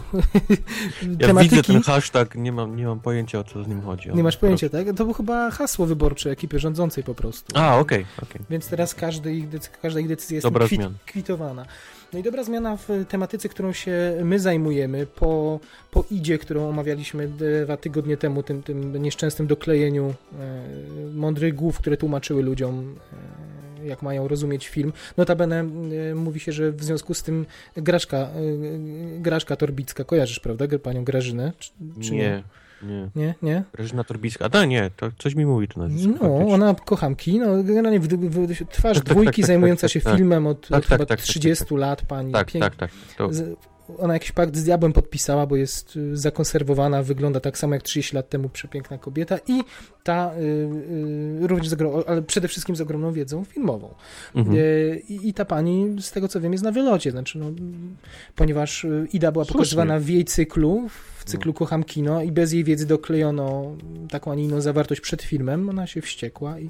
[1.20, 1.56] Ja tematyki.
[1.56, 4.10] widzę ten hashtag, nie mam, nie mam pojęcia o co z nim chodzi.
[4.14, 4.88] Nie masz pojęcia, tak?
[4.88, 7.58] To było chyba hasło wyborcze ekipy rządzącej po prostu.
[7.60, 8.42] A, okej, okej.
[8.50, 9.46] Więc teraz każdy ich
[9.82, 11.66] każda ich decyzja jest kwit- kwitowana.
[12.14, 15.60] No i dobra zmiana w tematyce, którą się my zajmujemy po,
[15.92, 21.98] po idzie, którą omawialiśmy dwa tygodnie temu, tym, tym nieszczęsnym doklejeniu e, mądrych głów, które
[21.98, 22.96] tłumaczyły ludziom,
[23.84, 24.94] e, jak mają rozumieć film.
[25.18, 27.46] Notabene e, mówi się, że w związku z tym
[27.76, 28.30] Graszka, e,
[29.20, 31.54] Graszka Torbicka, kojarzysz, prawda, panią Grażynę?
[31.60, 32.44] Czy, czy Nie, nie.
[33.16, 33.64] Nie, nie?
[33.74, 34.46] Grażyna Torbiska.
[34.46, 36.12] A da, nie, to coś mi mówi to nazwisko.
[36.12, 36.54] No, faktycznie.
[36.54, 37.64] ona kocham kino.
[37.64, 40.72] Generalnie w, w, w, twarz Tak, tak, dwójki tak, tak, zajmująca tak, się filmem od,
[40.72, 41.78] od chyba tak, tak, 30 tak.
[41.78, 42.02] lat.
[42.02, 42.92] Pani Tak, pięk- tak, tak.
[43.18, 43.58] To, Z,
[43.98, 48.16] ona jakiś pakt z diabłem podpisała, bo jest y, zakonserwowana, wygląda tak samo jak 30
[48.16, 49.64] lat temu przepiękna kobieta i
[50.04, 50.42] ta y,
[51.44, 51.70] y, również,
[52.08, 53.94] ale przede wszystkim z ogromną wiedzą filmową.
[54.36, 54.58] mhm.
[54.58, 57.52] Y, I, ta pani, z tego co wiem, jest na wylocie, znaczy, no,
[58.36, 59.58] ponieważ y, Ida była Słusznie.
[59.60, 61.58] pokazywana w jej cyklu, w cyklu No.
[61.60, 63.76] Kocham Kino i bez jej wiedzy doklejono
[64.10, 66.70] taką, a nie inną zawartość przed filmem, ona się wściekła i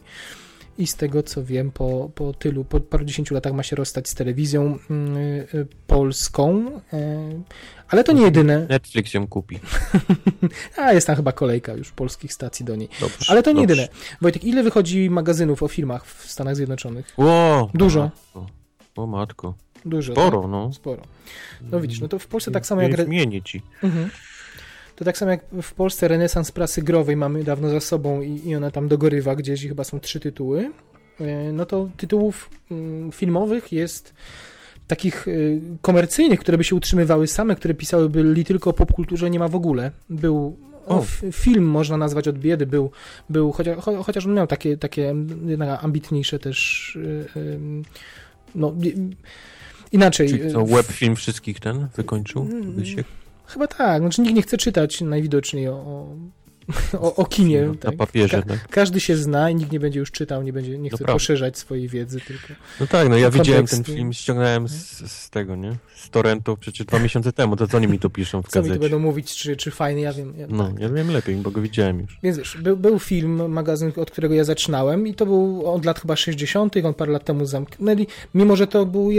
[0.78, 4.09] i z tego co wiem, po, po tylu, po paru dziesięciu latach ma się rozstać
[4.09, 6.67] z telewizją mm, y, polską.
[6.93, 7.41] y,
[7.89, 8.65] ale to nie jedyne.
[8.69, 9.59] Netflix ją kupi.
[10.78, 12.89] A jest tam chyba kolejka już polskich stacji do niej.
[12.99, 13.82] Dobrze, Ale to nie dobrze.
[13.82, 13.99] jedyne.
[14.21, 17.13] Wojtek, ile wychodzi magazynów o filmach w Stanach Zjednoczonych?
[17.17, 18.01] Ło, Dużo.
[18.03, 18.47] Matko.
[18.95, 19.53] O matko.
[19.86, 20.13] Dużo.
[20.13, 20.51] Sporo, tak?
[20.51, 20.73] no.
[20.73, 21.01] Sporo.
[21.61, 22.97] No widzisz, no to w Polsce tak samo jak.
[22.97, 23.61] Nie zmienię ci.
[23.84, 24.09] Mhm.
[24.98, 28.56] To tak samo jak w Polsce renesans prasy growej mamy dawno za sobą i, i
[28.56, 30.72] ona tam dogorywa gdzieś i chyba są trzy tytuły.
[31.20, 34.14] E, No to tytułów mm, filmowych jest
[34.88, 39.39] takich y, komercyjnych, które by się utrzymywały same, które pisałyby li tylko o popkulturze, nie
[39.39, 39.91] ma w ogóle.
[40.10, 42.91] Był o, film można nazwać od biedy, był,
[43.30, 45.16] był chociaż, cho, chociaż on miał takie, takie
[45.82, 46.95] ambitniejsze też
[47.36, 47.60] y,
[48.56, 48.76] no,
[49.91, 50.30] inaczej.
[50.30, 52.41] Czyli to web film wszystkich ten wykończył?
[52.41, 52.86] Mm,
[53.48, 57.62] chyba tak, znaczy nikt nie chce czytać najwidoczniej o, o, o kinie.
[57.62, 57.91] No, tak.
[57.91, 58.68] Na papierze, Ka tak.
[58.68, 61.58] Każdy się zna i nikt nie będzie już czytał, nie, będzie, nie chce no poszerzać
[61.58, 62.48] swojej wiedzy, tylko...
[62.80, 65.76] No tak, no ja widziałem ten film, ściągnąłem z, z, tego, nie?
[65.95, 68.62] Z torrentu przecież dwa miesiące temu, to co oni mi tu piszą w gazecie?
[68.62, 70.34] Co mi tu będą mówić, czy, czy fajny, ja wiem.
[70.38, 70.80] Ja, no, tak.
[70.80, 72.20] ja wiem lepiej, bo go widziałem już.
[72.24, 76.00] Więc wiesz, był, był film, magazyn, od którego ja zaczynałem i to był od lat
[76.00, 79.12] chyba 60., on parę lat temu zamknęli, mimo że to był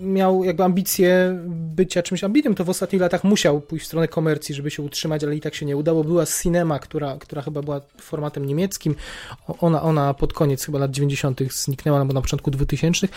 [0.00, 4.54] miał jakby ambicje bycia czymś ambitnym, to w ostatnich latach musiał pójść w stronę komercji,
[4.54, 6.04] żeby się utrzymać, ale i tak się nie udało.
[6.04, 8.94] Była Cinema, która, która chyba była formatem niemieckim.
[9.60, 11.40] Ona, ona pod koniec chyba lat 90.
[11.52, 13.08] zniknęła, albo na początku 2000.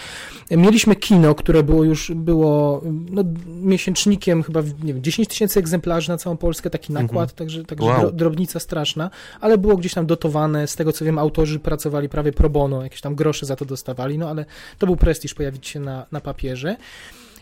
[0.51, 6.17] Mieliśmy kino, które było już było no, miesięcznikiem chyba nie wiem, 10 tysięcy egzemplarzy na
[6.17, 7.37] całą Polskę, taki nakład, mhm.
[7.37, 8.11] także, także wow.
[8.11, 9.09] drobnica straszna,
[9.41, 10.67] ale było gdzieś tam dotowane.
[10.67, 14.17] Z tego co wiem, autorzy pracowali prawie pro bono, jakieś tam grosze za to dostawali,
[14.17, 14.45] no ale
[14.77, 16.70] to był prestiż pojawić się na, na papierze.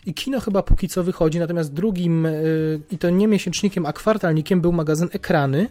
[0.06, 4.60] I kino chyba póki co wychodzi, natomiast drugim, y, i to nie miesięcznikiem, a kwartalnikiem
[4.60, 5.68] był magazyn Ekrany.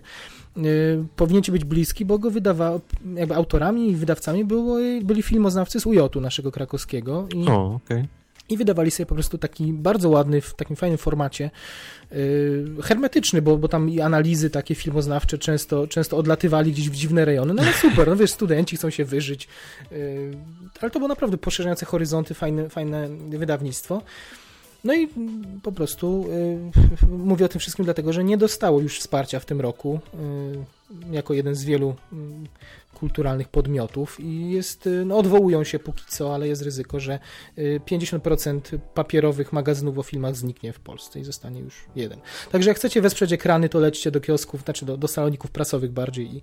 [0.58, 2.82] Y, powinien ci być bliski, bo go wydawał,
[3.16, 7.28] jakby autorami i wydawcami było, byli filmoznawcy z UJ-u naszego krakowskiego.
[7.36, 7.48] I...
[7.48, 7.98] O, okej.
[7.98, 8.19] Okay
[8.50, 11.52] i wydawali sobie po prostu taki bardzo ładny, w takim fajnym formacie,
[12.12, 17.26] yy, hermetyczny, bo, bo tam i analizy takie filmoznawcze często, często odlatywali gdzieś w dziwne
[17.26, 17.54] rejony.
[17.54, 19.48] No ale super, no wiesz, studenci chcą się wyżyć,
[19.92, 19.98] yy,
[20.82, 24.02] ale to było naprawdę poszerzające horyzonty, fajne, fajne wydawnictwo.
[24.84, 25.10] No i
[25.64, 26.26] po prostu
[27.02, 31.16] yy, mówię o tym wszystkim dlatego, że nie dostało już wsparcia w tym roku yy,
[31.16, 32.18] jako jeden z wielu yy,
[33.00, 37.20] kulturalnych podmiotów i jest, y, no odwołują się póki co, ale jest ryzyko, że
[37.58, 42.20] 50% y, papierowych magazynów o filmach zniknie w Polsce i zostanie już jeden.
[42.52, 46.36] Także jak chcecie wesprzeć ekrany, to lećcie do kiosków, znaczy do, do saloników prasowych bardziej
[46.36, 46.42] i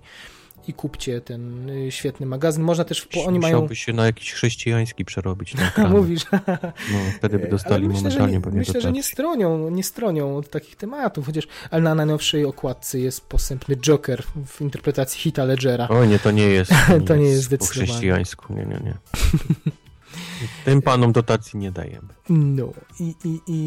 [0.67, 2.63] i kupcie ten y, świetny magazyn.
[2.63, 3.73] Można też, bo oni mają...
[3.73, 5.53] się na jakiś chrześcijański przerobić.
[5.89, 6.25] Mówisz.
[6.31, 10.75] No, wtedy by dostali myślę, momentalnie pewnie Myślę, że nie stronią, nie stronią od takich
[10.75, 15.87] tematów, chociaż ale na najnowszej okładce jest posępny Joker w interpretacji Hita Ledgera.
[15.87, 16.71] O nie, to nie jest.
[17.07, 18.93] To nie, nie jest, jest po chrześcijańsku, nie, nie, nie.
[20.65, 22.07] Tym panom dotacji nie dajemy.
[22.29, 23.59] No i, i, i,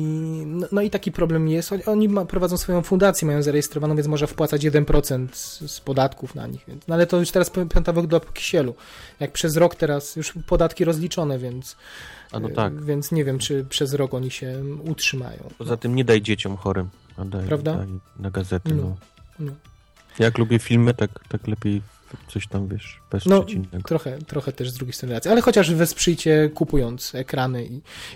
[0.47, 1.73] no, no, i taki problem jest.
[1.87, 6.47] Oni ma, prowadzą swoją fundację, mają zarejestrowaną, więc można wpłacać 1% z, z podatków na
[6.47, 6.67] nich.
[6.89, 8.75] No ale to już teraz piątawek do kisielu.
[9.21, 11.77] Jak przez rok teraz już podatki rozliczone, więc.
[12.33, 12.85] A no tak.
[12.85, 15.49] Więc nie wiem, czy przez rok oni się utrzymają.
[15.59, 16.89] Poza tym nie daj dzieciom chorym.
[17.25, 17.75] Daj, Prawda?
[17.75, 17.87] Daj
[18.19, 18.75] na gazety.
[18.75, 18.83] No.
[18.83, 18.97] no.
[19.39, 19.53] no.
[20.19, 21.83] Jak lubię filmy, tak, tak lepiej
[22.29, 23.47] coś tam, wiesz, bez no,
[23.87, 27.75] trochę, trochę też z drugiej strony racji, ale chociaż wesprzyjcie kupując ekrany i,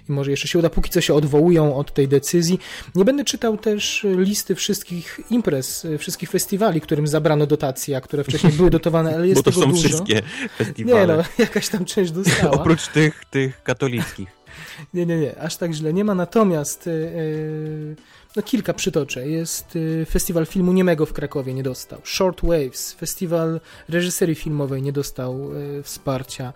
[0.09, 2.59] i może jeszcze się uda, póki co się odwołują od tej decyzji.
[2.95, 8.53] Nie będę czytał też listy wszystkich imprez, wszystkich festiwali, którym zabrano dotacje, a które wcześniej
[8.53, 9.89] były dotowane, ale jest Bo to są dużo.
[9.89, 10.23] wszystkie
[10.59, 11.07] festiwale.
[11.07, 12.51] Nie no, jakaś tam część dostała.
[12.61, 14.29] Oprócz tych, tych katolickich.
[14.95, 17.97] Nie, nie, nie, aż tak źle nie ma, natomiast yy,
[18.37, 19.29] no kilka przytoczę.
[19.29, 22.01] Jest y, festiwal filmu niemego w Krakowie, nie dostał.
[22.05, 26.53] Short Waves, festiwal reżyserii filmowej nie dostał y, wsparcia.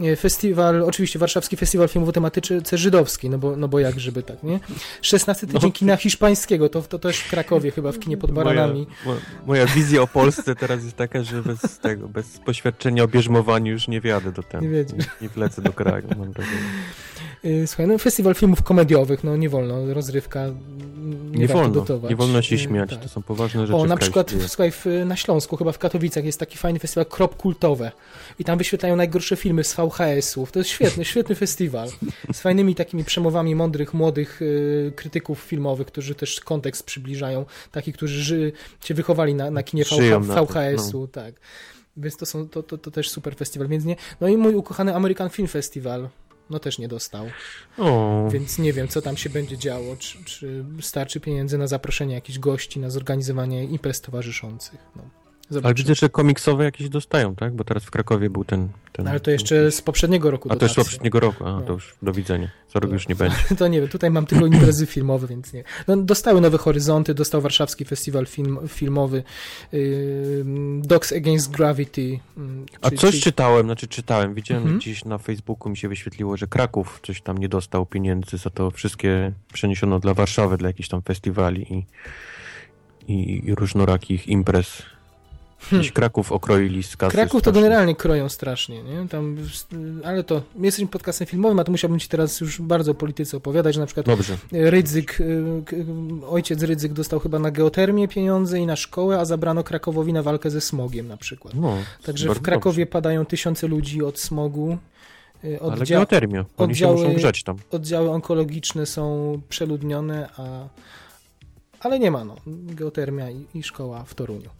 [0.00, 4.22] Y, festiwal, oczywiście warszawski festiwal filmów o tematyce żydowskiej, no bo, no bo jak żeby
[4.22, 4.60] tak, nie?
[5.02, 5.70] 16 tydzień no.
[5.70, 8.86] kina hiszpańskiego, to, to też w Krakowie chyba, w kinie pod baranami.
[9.04, 13.72] Moja, moja wizja o Polsce teraz jest taka, że bez tego, bez poświadczenia o bierzmowaniu
[13.72, 14.64] już nie wjadę do tego.
[14.64, 16.58] Nie, nie, nie wlecę do kraju, mam wrażenie.
[17.46, 20.46] Y, słuchaj, no festiwal filmów komediowych, no nie wolno, rozrywka
[21.30, 22.10] nie, nie wolno, dotować.
[22.10, 23.00] Nie wolno się śmiać, tak.
[23.00, 23.78] to są poważne rzeczy.
[23.78, 27.36] O, na przykład, słuchaj, w, na Śląsku, chyba w Katowicach jest taki fajny festiwal Krop
[27.36, 27.92] Kultowe
[28.38, 30.52] i tam wyświetlają najgorsze filmy z VHS-ów.
[30.52, 31.88] To jest świetny, świetny festiwal
[32.32, 38.22] z fajnymi takimi przemowami mądrych, młodych y, krytyków filmowych, którzy też kontekst przybliżają, takich, którzy
[38.22, 38.52] ży,
[38.84, 41.06] się wychowali na, na kinie VHS-u, no.
[41.06, 41.34] tak.
[41.96, 43.96] Więc to, są, to, to, to też super festiwal, więc nie.
[44.20, 46.08] No i mój ukochany American Film Festival
[46.50, 47.26] no też nie dostał.
[47.78, 48.28] O.
[48.32, 49.96] Więc nie wiem, co tam się będzie działo.
[49.96, 54.80] Czy, czy starczy pieniędzy na zaproszenie jakichś gości, na zorganizowanie imprez towarzyszących.
[54.96, 55.25] No.
[55.50, 55.66] Zobaczymy.
[55.66, 57.54] Ale widzę, że komiksowe jakieś dostają, tak?
[57.54, 58.68] Bo teraz w Krakowie był ten...
[58.92, 61.52] ten no, ale to jeszcze z poprzedniego roku A to jest z poprzedniego roku, a
[61.52, 61.60] no.
[61.60, 62.48] to już do widzenia.
[62.68, 63.36] Co rok już nie będzie.
[63.58, 65.64] To nie wiem, tutaj mam tylko imprezy filmowe, więc nie.
[65.88, 69.22] No, dostały Nowe Horyzonty, dostał Warszawski Festiwal film, Filmowy,
[69.72, 70.44] yy,
[70.82, 72.02] Dogs Against Gravity.
[72.02, 72.20] Yy,
[72.80, 73.22] a coś czyli...
[73.22, 74.78] czytałem, znaczy czytałem, widziałem mhm.
[74.80, 78.70] gdzieś na Facebooku mi się wyświetliło, że Kraków coś tam nie dostał pieniędzy za to
[78.70, 81.86] wszystkie przeniesiono dla Warszawy, dla jakichś tam festiwali i,
[83.12, 84.95] i, i różnorakich imprez
[85.72, 87.12] Gdzieś Kraków okroili z kasy.
[87.12, 87.62] Kraków to strasznie.
[87.62, 89.08] generalnie kroją strasznie, nie?
[89.08, 89.36] Tam,
[90.04, 93.36] ale to, my jesteśmy podcastem filmowym, a to musiałbym ci teraz już bardzo o polityce
[93.36, 94.36] opowiadać, że na przykład Dobrze.
[94.52, 95.76] Rydzyk, y, k-
[96.28, 100.50] ojciec Rydzyk dostał chyba na geotermię pieniądze i na szkołę, a zabrano Krakowowi na walkę
[100.50, 101.54] ze smogiem na przykład.
[101.54, 104.78] No, Także w Krakowie padają tysiące ludzi od smogu.
[105.42, 105.60] Dobrze.
[105.72, 106.44] Ale geotermia.
[106.56, 107.56] Oni oddziały- się muszą grzać tam.
[107.70, 110.68] oddziały onkologiczne są przeludnione, a...
[111.80, 112.36] ale nie ma, no.
[112.46, 114.50] Geotermia i, i szkoła w Toruniu.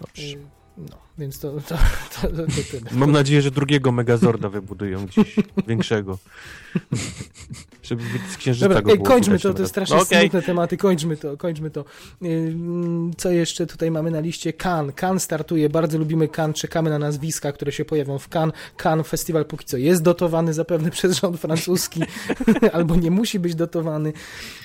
[0.00, 0.22] Dobrze.
[0.22, 0.38] Y,
[0.76, 2.90] No, więc to, to, to, to, to tyle.
[2.92, 5.36] Mam nadzieję, że drugiego Megazorda wybudują gdzieś
[5.66, 6.18] większego.
[7.82, 10.20] Żeby z księżyca Dobra, go ej, było kończmy to, to jest strasznie No, okej.
[10.20, 11.84] smutne tematy, kończmy to, kończmy to.
[13.16, 14.52] Co jeszcze tutaj mamy na liście?
[14.52, 14.94] Cannes.
[14.94, 18.54] Cannes startuje, bardzo lubimy Cannes, czekamy na nazwiska, które się pojawią w Cannes.
[18.76, 22.02] Cannes festiwal póki co jest dotowany zapewne przez rząd francuski,
[22.72, 24.12] albo nie musi być dotowany.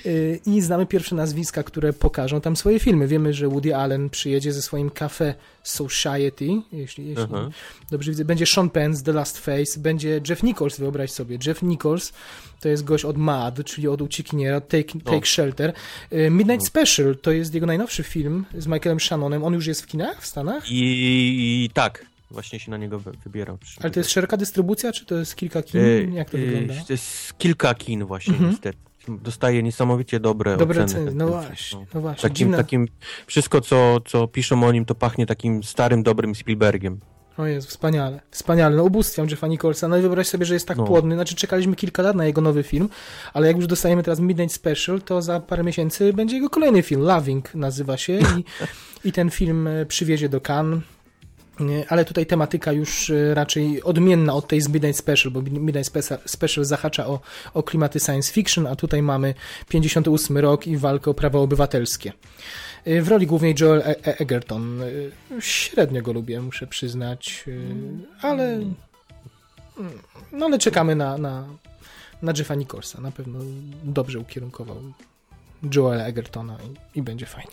[0.04, 3.06] Yy, I znamy pierwsze nazwiska, które pokażą tam swoje filmy.
[3.06, 7.50] Wiemy, że Woody Allen przyjedzie ze swoim Cafe Society, jeśli, jeśli Aha.
[7.90, 8.24] dobrze widzę.
[8.24, 11.38] Będzie Sean Penn z The Last Face, będzie Jeff Nichols, wyobraź sobie.
[11.46, 12.12] Jeff Nichols
[12.60, 15.00] to jest gość od MAD, czyli od uciekiniera, Take, No.
[15.12, 15.72] Take Shelter.
[16.12, 16.66] Y, Midnight No.
[16.66, 19.44] Special to jest jego najnowszy film z Michaelem Shannonem.
[19.44, 20.70] On już jest w kinach w Stanach?
[20.70, 23.58] I, I tak, właśnie się na niego wy- wybieram.
[23.80, 25.80] Ale to jest szeroka dystrybucja, czy to jest kilka kin?
[25.80, 26.74] E, Jak to e, wygląda?
[26.86, 28.50] To jest kilka kin właśnie Mhm.
[28.50, 28.78] niestety.
[29.08, 31.04] Dostaje niesamowicie dobre, Dobre oceny.
[31.06, 31.86] ceny, no właśnie, no.
[31.94, 32.22] no właśnie.
[32.22, 32.56] Takim, Dziwne.
[32.56, 32.88] takim,
[33.26, 37.00] wszystko co, co piszą o nim to pachnie takim starym, dobrym Spielbergiem.
[37.38, 38.76] O jest, wspaniale, wspaniale.
[38.76, 39.88] No ubóstwiam Jeffa Nicholsa.
[39.88, 40.84] No i wyobraź sobie, że jest tak No.
[40.84, 41.14] płodny.
[41.14, 42.88] Znaczy czekaliśmy kilka lat na jego nowy film,
[43.32, 47.00] ale jak już dostajemy teraz Midnight Special, to za parę miesięcy będzie jego kolejny film.
[47.00, 48.44] Loving nazywa się i,
[49.08, 50.80] i ten film e, przywiezie do Cannes.
[51.88, 55.92] Ale tutaj tematyka już e, raczej odmienna od tej z Midnight Special, bo Midnight
[56.26, 57.20] Special, zahacza o,
[57.54, 59.34] o klimaty science fiction, a tutaj mamy
[59.68, 62.12] 58 rok i walkę o prawa obywatelskie.
[62.84, 64.80] E, W roli głównej Joel E- Egerton.
[65.40, 67.44] Średnio go lubię, muszę przyznać,
[68.20, 68.60] ale
[70.32, 71.46] no ale czekamy na, na,
[72.22, 73.00] na Jeffa Nicholsa.
[73.00, 73.38] Na pewno
[73.84, 74.76] dobrze ukierunkował
[75.74, 76.56] Joela Egertona
[76.94, 77.52] i, i będzie fajnie.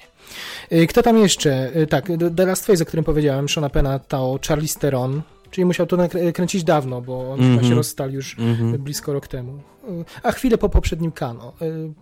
[0.70, 1.72] E, Kto tam jeszcze?
[1.76, 5.22] E, Tak, The Last Face, o którym powiedziałem, Shona Pena, to Charlize Theron,
[5.52, 5.98] czyli musiał to
[6.34, 7.70] kręcić dawno, bo on chyba Mhm.
[7.70, 8.78] się rozstali już Mhm.
[8.78, 9.52] blisko rok temu.
[9.54, 9.90] E,
[10.24, 11.54] A chwilę po poprzednim Kano,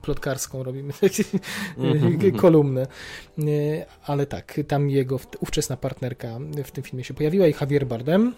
[0.02, 0.94] plotkarską robimy
[1.78, 2.32] Mhm.
[2.32, 2.82] kolumnę.
[3.40, 3.46] E,
[4.06, 6.28] Ale tak, tam jego ówczesna partnerka
[6.64, 8.34] w tym filmie się pojawiła i Javier Bardem.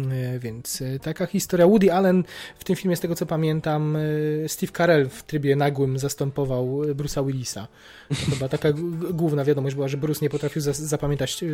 [0.00, 1.66] E, Więc e, taka historia.
[1.66, 2.24] Woody Allen
[2.58, 7.26] w tym filmie, z tego co pamiętam, e, Steve Carell w trybie nagłym zastępował Bruce'a
[7.26, 7.68] Willisa.
[8.30, 8.68] Chyba taka
[9.12, 11.44] główna wiadomość była, że Bruce nie potrafił zas- zapamiętać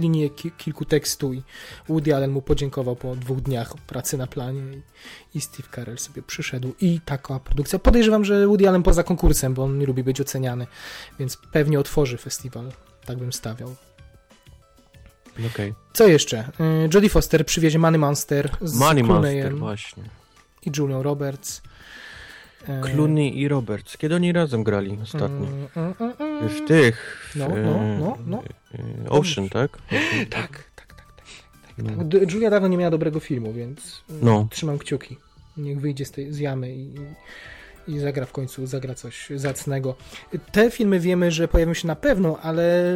[0.00, 1.42] linii ki- kilku tekstu i
[1.88, 4.62] Woody Allen mu podziękował po dwóch dniach pracy na planie
[5.34, 7.78] i, i Steve Carell sobie przyszedł i taka produkcja.
[7.78, 10.66] Podejrzewam, że Woody Allen poza konkursem, bo on nie lubi być oceniany,
[11.18, 12.72] więc pewnie otworzy festiwal.
[13.06, 13.74] Tak bym stawiał.
[15.54, 15.74] Okej.
[15.92, 16.48] Co jeszcze?
[16.84, 20.02] Y, Jodie Foster przywiezie Money Monster z Money Monster, Clooneyem właśnie.
[20.66, 21.62] i Julią Roberts.
[22.68, 23.96] Y, Clooney i Roberts.
[23.96, 25.46] Kiedy oni razem grali ostatnio?
[25.46, 26.48] mm, mm, mm.
[26.48, 27.28] W tych...
[27.32, 28.42] W, No, no, no, no.
[29.06, 29.70] e, Ocean, tak?
[29.90, 30.00] Tak,
[30.30, 30.86] tak, tak, tak.
[30.86, 30.94] tak,
[31.76, 31.86] tak.
[31.96, 32.04] No.
[32.04, 34.48] D- Julia dawno nie miała dobrego filmu, więc No.
[34.50, 35.16] trzymam kciuki.
[35.56, 36.94] Niech wyjdzie z tej z jamy i,
[37.88, 39.94] i zagra w końcu, zagra coś zacnego.
[40.52, 42.94] Te filmy wiemy, że pojawią się na pewno, ale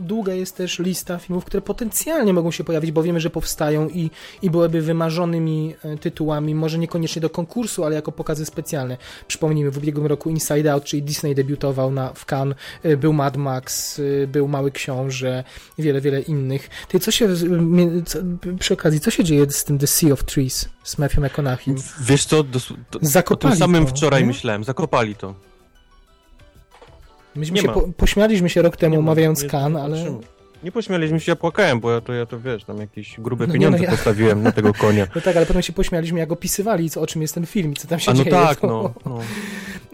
[0.00, 4.10] długa jest też lista filmów, które potencjalnie mogą się pojawić, bo wiemy, że powstają i,
[4.42, 8.96] i byłyby wymarzonymi e, tytułami, może niekoniecznie do konkursu, ale jako pokazy specjalne.
[9.28, 13.36] Przypomnijmy, w ubiegłym roku Inside Out, czyli Disney debiutował na, w Cannes, e, był Mad
[13.36, 15.44] Max, e, był Mały Książę,
[15.78, 16.70] wiele, wiele innych.
[16.88, 17.28] Ty, co się,
[18.06, 18.18] co,
[18.58, 21.74] przy okazji, co się dzieje z tym The Sea of Trees z Matthew McConaughey?
[22.00, 24.26] Wiesz co, dos- to, o Zakopali tym samym to, wczoraj nie?
[24.26, 25.34] myślałem, zakopali to.
[27.36, 30.14] Myśmy Nie się po, pośmialiśmy się rok temu, Nie ma, omawiając nie- Kan, nie ale.
[30.62, 33.52] Nie pośmialiśmy się, ja płakałem, bo ja to, ja to wiesz, tam jakieś grube No
[33.52, 35.06] nie, pieniądze no ja- postawiłem na tego konia.
[35.14, 37.88] no tak, ale potem się pośmialiśmy, jak opisywali, co, o czym jest ten film co
[37.88, 38.36] tam się A no dzieje.
[38.36, 38.94] tak, to, no.
[39.06, 39.20] no.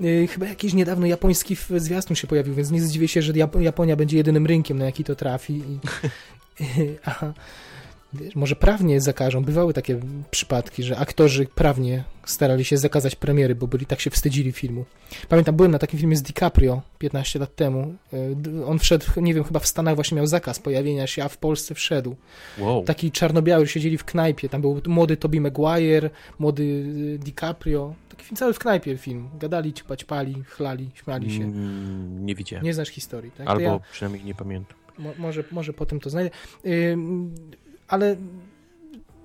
[0.09, 3.97] Y, Chyba jakiś niedawno japoński zwiastun się pojawił, więc nie zdziwię się, że Jap- Japonia
[3.97, 5.53] będzie jedynym rynkiem, na jaki to trafi.
[5.53, 5.79] I,
[7.05, 7.33] a,
[8.15, 9.45] wiesz, może prawnie zakażą.
[9.45, 10.01] Bywały takie
[10.31, 14.85] przypadki, że aktorzy prawnie starali się zakazać premiery, bo byli tak się wstydzili filmu.
[15.29, 17.95] Pamiętam, byłem na takim filmie z DiCaprio 15 lat temu.
[18.37, 21.37] D- On wszedł, nie wiem, chyba w Stanach właśnie miał zakaz pojawienia się, a w
[21.39, 22.17] Polsce wszedł.
[22.59, 22.85] Wow.
[22.85, 24.49] Taki czarno-biały, siedzieli w knajpie.
[24.49, 27.95] Tam był młody Tobey Maguire, młody y, DiCaprio.
[28.09, 29.29] Taki film, cały w knajpie film.
[29.41, 31.43] Gadali, ćpać, pali, chlali, śmiali się.
[31.43, 32.65] Mm, nie widziałem.
[32.65, 33.47] Nie znasz historii, tak?
[33.49, 34.77] Albo ja, przynajmniej nie pamiętam.
[34.99, 36.31] mo, może, może potem to znajdę.
[36.67, 37.35] Ym,
[37.95, 38.17] ale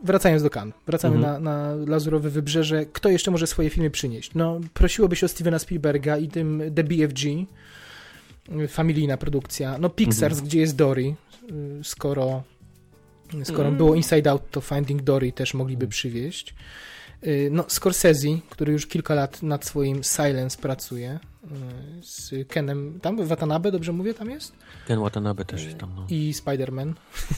[0.04, 0.76] wracając do Cannes.
[0.88, 1.44] Wracamy Mhm.
[1.44, 2.86] na, na Lazurowe Wybrzeże.
[2.86, 4.32] Kto jeszcze może swoje filmy przynieść?
[4.36, 7.46] No, prosiłoby się o Stevena Spielberga i tym The BFG.
[8.68, 9.78] Familijna produkcja.
[9.78, 10.46] No, Pixars, Mhm.
[10.48, 11.16] gdzie jest Dory.
[11.84, 12.44] skoro,
[13.44, 13.78] skoro Mm.
[13.78, 16.56] było Inside Out, to Finding Dory też mogliby przywieźć.
[17.28, 21.20] Y, No, Scorsese, który już kilka lat nad swoim Silence pracuje,
[22.02, 24.54] z Kenem, tam Watanabe, dobrze mówię, tam jest?
[24.88, 26.06] Ten Watanabe też jest tam, no.
[26.10, 26.94] I Spider-Man,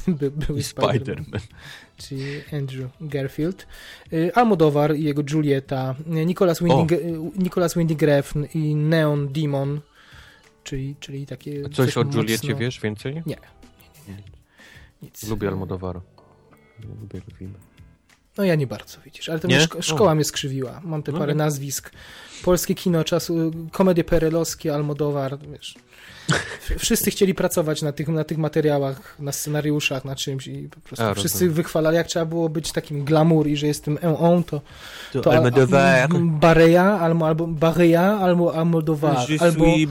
[0.20, 1.40] By, były Spider-Man, Spider-Man.
[1.98, 2.24] czyli
[2.54, 3.68] Andrew Garfield.
[4.14, 9.82] Y, Almodovar i jego Julieta, y, Nicolas Winding, y, Nicolas Winding Refn i Neon Demon,
[10.64, 11.70] czyli, czyli takie...
[11.70, 13.24] Coś o mocno- Juliecie wiesz więcej?
[13.26, 13.38] Nie.
[15.02, 15.30] Nic.
[15.30, 16.02] Lubię Almodovara.
[17.02, 17.54] Lubię jego filmy.
[18.38, 19.56] No ja nie bardzo, widzisz, ale to Nie?
[19.58, 20.16] mnie szko- szkoła O.
[20.16, 20.82] mnie skrzywiła.
[20.84, 21.92] Mam te No parę nazwisk.
[22.44, 25.76] Polskie kino czasu, komedie perelowskie, Almodowar, wiesz.
[26.80, 31.06] Wszyscy chcieli pracować na tych, na tych materiałach, na scenariuszach, na czymś i po prostu
[31.06, 31.54] A, wszyscy rozumiem.
[31.54, 34.62] wychwalali, jak trzeba było być takim glamour i że jestem on, to,
[35.14, 36.10] To, to Almodovar.
[36.20, 39.88] Bareja, albo, albo Bareja, albo Almodovar, Je albo suis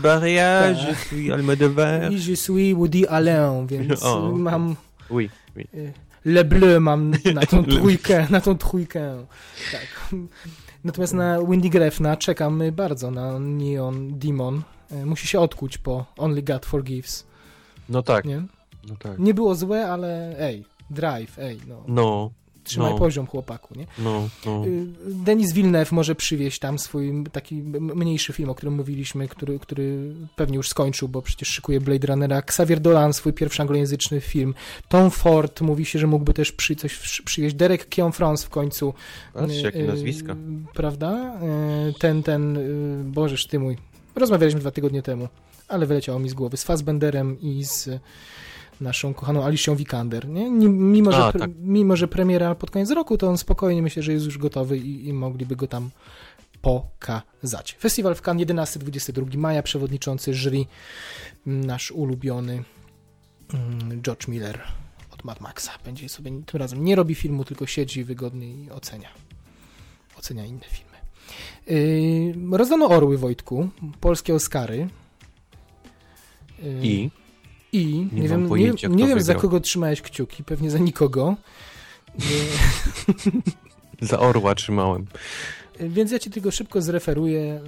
[0.77, 0.89] Tak.
[0.89, 2.13] je suis Almodovar.
[2.13, 4.33] i je suis Woody Allen, więc O.
[4.33, 4.77] mam
[5.11, 5.65] Oui, oui.
[6.25, 9.27] Le Bleu mam na tą trójkę, na tą trójkę.
[9.73, 10.15] Tak.
[10.85, 14.63] Natomiast na Windy Grefna czekam bardzo na Neon Demon.
[14.91, 17.27] E, Musi się odkuć po Only God Forgives,
[17.89, 18.43] No tak, nie?
[18.89, 19.19] no tak.
[19.19, 21.85] Nie było złe, ale ej, drive, ej, no.
[21.89, 22.31] No,
[22.65, 22.99] Trzymaj no.
[22.99, 23.87] poziom chłopaku, nie?
[23.99, 24.67] no, no.
[24.67, 30.15] Y, Denis Villeneuve może przywieźć tam swój taki mniejszy film, o którym mówiliśmy, który, który
[30.37, 32.39] pewnie już skończył, bo przecież szykuje Blade Runnera.
[32.39, 34.55] Xavier Dolan, swój pierwszy anglojęzyczny film.
[34.89, 37.57] Tom Ford mówi się, że mógłby też przy, coś przy- przywieźć.
[37.57, 38.95] Derek Keon-France w końcu.
[39.35, 40.37] Patrz, Y, jakie y, nazwiska.
[40.75, 41.41] Prawda?
[41.99, 42.59] Ten, ten,
[43.13, 43.77] Bożeż ty mój.
[44.15, 45.29] Rozmawialiśmy dwa tygodnie temu,
[45.69, 46.57] ale wyleciało mi z głowy.
[46.57, 47.89] Z Fassbenderem i z
[48.81, 50.29] naszą kochaną Alicją Vikander.
[50.29, 50.51] Nie?
[50.51, 51.51] Ni- Mimo, że, A, tak.
[51.59, 55.09] mimo, że premiera pod koniec roku, to on spokojnie myślę, że jest już gotowy i,
[55.09, 55.91] i mogliby go tam
[56.63, 57.77] pokazać.
[57.81, 60.65] Festiwal w Cannes 11-22 maja, przewodniczący jury,
[61.47, 62.63] mm, nasz ulubiony
[63.55, 64.61] mm, George Miller
[65.11, 65.73] od Mad Maxa.
[65.85, 69.09] Będzie sobie tym razem nie robi filmu, tylko siedzi wygodnie i ocenia.
[70.19, 70.91] Ocenia inne filmy.
[72.51, 73.69] Yy, rozdano orły, Wojtku,
[74.01, 74.89] polskie Oscary.
[76.63, 77.11] Yy, I?
[77.73, 80.79] I nie, Nie wiem, nie, pojęcia, kto nie wiem za kogo trzymałeś kciuki, pewnie za
[80.79, 81.37] nikogo.
[84.01, 85.07] Za orła trzymałem.
[85.81, 87.61] Więc ja ci tylko szybko zreferuję, yy,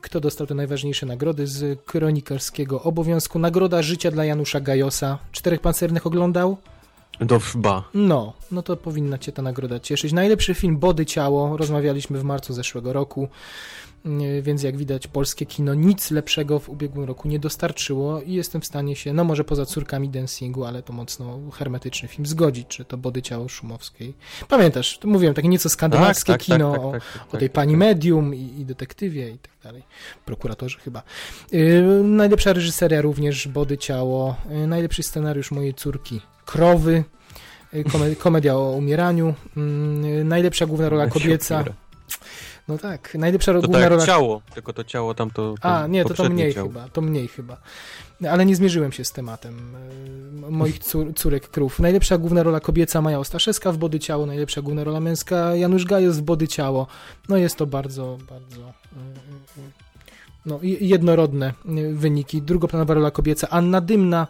[0.00, 3.38] kto dostał te najważniejsze nagrody z kronikarskiego obowiązku.
[3.38, 5.18] Nagroda życia dla Janusza Gajosa.
[5.32, 6.56] Czterech pancernych oglądał?
[7.20, 7.84] Do ba.
[7.94, 10.12] No, no to powinna cię ta nagroda cieszyć.
[10.12, 13.28] Najlepszy film Body Ciało, rozmawialiśmy w marcu zeszłego roku,
[14.42, 18.66] więc jak widać polskie kino nic lepszego w ubiegłym roku nie dostarczyło i jestem w
[18.66, 22.96] stanie się, no może poza córkami dancingu, ale to mocno hermetyczny film, zgodzić, że to
[22.96, 24.14] Body Ciało Szumowskiej.
[24.48, 26.92] Pamiętasz, to mówiłem, takie nieco skandynawskie kino o,
[27.32, 29.82] o tej pani medium i, i detektywie i tak dalej.
[30.24, 31.02] Prokuratorze chyba.
[31.52, 34.36] Yy, najlepsza reżyseria również Body Ciało.
[34.50, 37.04] Yy, najlepszy scenariusz mojej córki Krowy.
[37.72, 39.34] Yy, kome- komedia o umieraniu.
[39.56, 41.64] Yy, najlepsza główna rola kobieca.
[42.68, 45.86] No tak, najlepsza To główna tak rola ciało, tylko to ciało tam to, to a,
[45.86, 46.68] nie, to to mniej ciało.
[46.68, 47.56] chyba, to mniej chyba.
[48.30, 49.76] Ale nie zmierzyłem się z tematem
[50.46, 51.80] e, moich cór, córek krów.
[51.80, 56.16] Najlepsza główna rola kobieca Maja Ostaszewska w Body Ciało, najlepsza główna rola męska Janusz Gajos
[56.16, 56.86] w Body Ciało.
[57.28, 58.70] No jest to bardzo, bardzo e,
[59.58, 59.82] e,
[60.46, 61.52] no, jednorodne
[61.92, 62.42] wyniki.
[62.42, 64.26] Drugoplanowa rola kobieca Anna Dymna,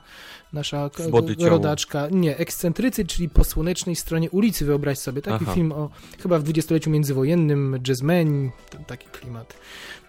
[0.52, 0.90] nasza
[1.38, 2.08] rodaczka.
[2.10, 5.22] Nie, ekscentrycy, czyli po słonecznej stronie ulicy, wyobraź sobie.
[5.22, 5.54] Taki Aha.
[5.54, 5.90] film o
[6.22, 9.54] chyba w dwudziestoleciu międzywojennym, jazzmeni, t- taki klimat.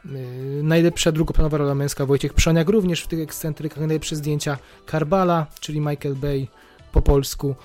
[0.05, 3.79] Yy, najlepsza drugoplanowa rola męska Wojciech Przoniak, również w tych ekscentrykach.
[3.79, 6.47] Najlepsze zdjęcia Karbala, czyli Michael Bay
[6.91, 7.55] po polsku.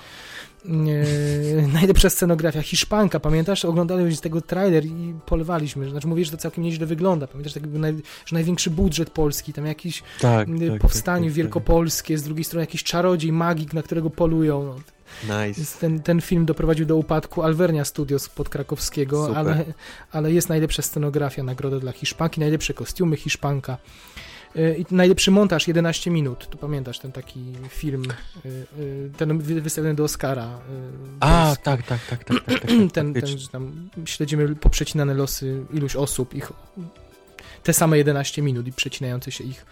[0.64, 3.64] Yy, najlepsza scenografia Hiszpanka, pamiętasz?
[3.64, 5.90] Oglądaliśmy tego trailer i polewaliśmy.
[5.90, 7.26] Znaczy mówisz, że to całkiem nieźle wygląda.
[7.26, 7.94] Pamiętasz, tak naj,
[8.26, 12.44] że największy budżet polski, tam jakiś Tak, yy, tak, powstanie tak, tak, wielkopolskie, z drugiej
[12.44, 14.64] strony jakiś czarodziej, magik, na którego polują.
[14.64, 14.98] No, tak.
[15.48, 15.78] Nice.
[15.80, 19.38] ten, ten film doprowadził do upadku Alvernia Studios podkrakowskiego, Super.
[19.38, 19.64] ale,
[20.12, 23.78] ale jest najlepsza scenografia, nagroda dla Hiszpanki, najlepsze kostiumy Hiszpanka.
[24.56, 26.46] Y, I najlepszy montaż 11 minut.
[26.50, 28.02] Tu pamiętasz ten taki film,
[28.46, 28.48] y,
[28.78, 30.44] y, ten wy- wystawiony do Oscara.
[30.46, 30.50] y,
[31.20, 35.64] A, tak, tak, tak, tak, tak, tak, tak ten, ten, że tam śledzimy poprzecinane losy
[35.72, 36.52] iluś osób, ich,
[37.62, 39.66] te same 11 minut i przecinające się ich,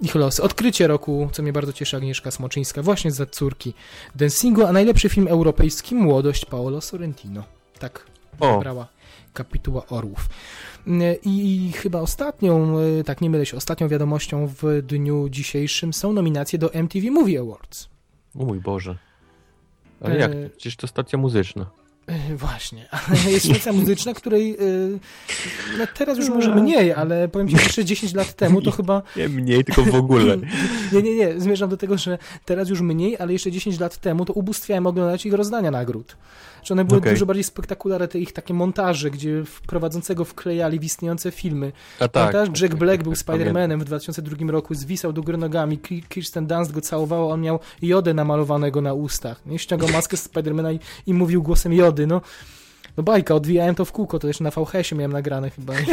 [0.00, 0.42] ich losy.
[0.42, 3.74] Odkrycie roku, co mnie bardzo cieszy, Agnieszka Smoczyńska, właśnie za córki
[4.14, 7.44] Dancingu, a najlepszy film europejski Młodość Paolo Sorrentino.
[7.78, 8.06] Tak
[8.40, 8.86] O, brała
[9.34, 10.28] kapituła Orłów.
[11.24, 16.58] I, chyba ostatnią, e, tak nie mylę się, ostatnią wiadomością w dniu dzisiejszym są nominacje
[16.58, 17.88] do MTV Movie Awards.
[18.38, 18.96] o mój Boże.
[20.00, 20.32] Ale jak?
[20.32, 21.70] E, Przecież to stacja muzyczna.
[22.36, 24.58] Właśnie, ale jest sekcja muzyczna, której e,
[25.78, 29.02] no teraz już może mniej, ale powiem ci, jeszcze 10 lat temu to chyba...
[29.16, 30.36] Nie mniej, tylko w ogóle.
[30.92, 34.24] Nie, nie, nie, zmierzam do tego, że teraz już mniej, ale jeszcze 10 lat temu
[34.24, 36.16] to ubóstwiałem oglądać ich rozdania nagród.
[36.62, 37.12] Że one były Okej.
[37.12, 41.72] dużo bardziej spektakularne, te ich takie montaże, gdzie prowadzącego wklejali w istniejące filmy.
[42.00, 42.32] A tak.
[42.32, 42.60] Pamiętasz?
[42.62, 43.12] Jack Black był.
[43.22, 47.60] Spider-Manem w 2002 roku, zwisał do góry nogami, Ki- Kirsten Dunst go całowała, on miał
[47.82, 49.46] jodę namalowanego na ustach.
[49.46, 49.58] Nie?
[49.58, 52.20] Ściągał maskę z Spidermana i, i mówił głosem jody, no.
[52.96, 55.86] No bajka, odwijałem to w kółko, to jeszcze na VHS-ie miałem nagrane chyba i,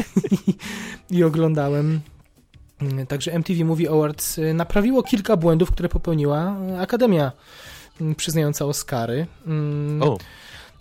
[1.17, 2.01] i oglądałem.
[2.81, 7.31] Mm, Także MTV Movie Awards y, naprawiło kilka błędów, które popełniła y, Akademia
[8.01, 9.27] y, przyznająca Oscary.
[9.47, 10.17] Mm, O,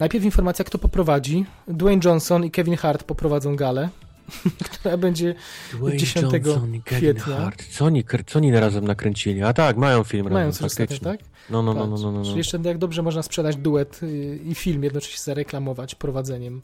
[0.01, 1.45] Najpierw informacja, kto poprowadzi.
[1.69, 3.89] Dwayne Johnson i Kevin Hart poprowadzą galę,
[4.71, 5.35] która będzie
[5.73, 7.37] Dwayne 10 Johnson kwietnia.
[7.37, 7.65] Hart.
[7.71, 9.43] Co oni, co oni razem nakręcili?
[9.43, 10.99] A tak, mają film Mają razem, faktycznie.
[11.11, 11.21] tak?
[11.51, 12.25] No, no, no, no, Patrz, no, no, no.
[12.25, 16.63] Czyli jeszcze jak dobrze można sprzedać duet y, i film, jednocześnie zareklamować prowadzeniem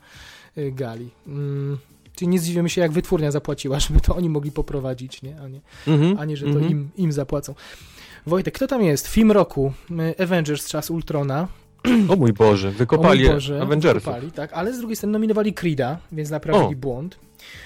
[0.59, 1.11] y, gali.
[1.27, 1.79] Mm,
[2.15, 5.41] Czyli nie zdziwimy się, jak wytwórnia zapłaciła, żeby to oni mogli poprowadzić, nie?
[5.41, 6.71] A, nie, Mhm, a nie że to mhm.
[6.71, 7.55] im, im zapłacą.
[8.27, 9.09] Wojtek, kto tam jest?
[9.09, 9.73] Film roku.
[10.19, 11.49] y, Avengers czas Ultrona.
[12.09, 14.05] O mój Boże, O wykopali mój Boże, Avengersów.
[14.05, 16.79] wykopali, tak, ale z drugiej strony nominowali Creeda, więc naprawili O.
[16.79, 17.19] błąd.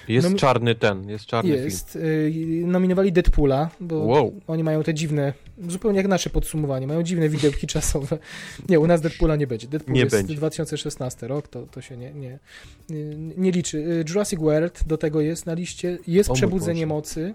[0.09, 1.96] Jest No mi- czarny ten, jest czarny Jest.
[1.96, 2.32] Y,
[2.66, 4.09] nominowali Deadpoola, bo film.
[4.09, 4.40] Wow.
[4.46, 5.32] oni mają te dziwne,
[5.68, 8.18] zupełnie jak nasze podsumowanie, mają dziwne widełki czasowe.
[8.68, 9.68] Nie, u nas Deadpoola nie będzie.
[9.68, 10.34] Deadpool Nie jest będzie.
[10.34, 12.38] 2016 rok, to, to się nie, nie,
[13.36, 13.78] nie, liczy.
[13.78, 15.98] Y, Jurassic World do tego jest na liście.
[16.06, 16.86] Jest O Przebudzenie.
[16.86, 17.34] Mocy.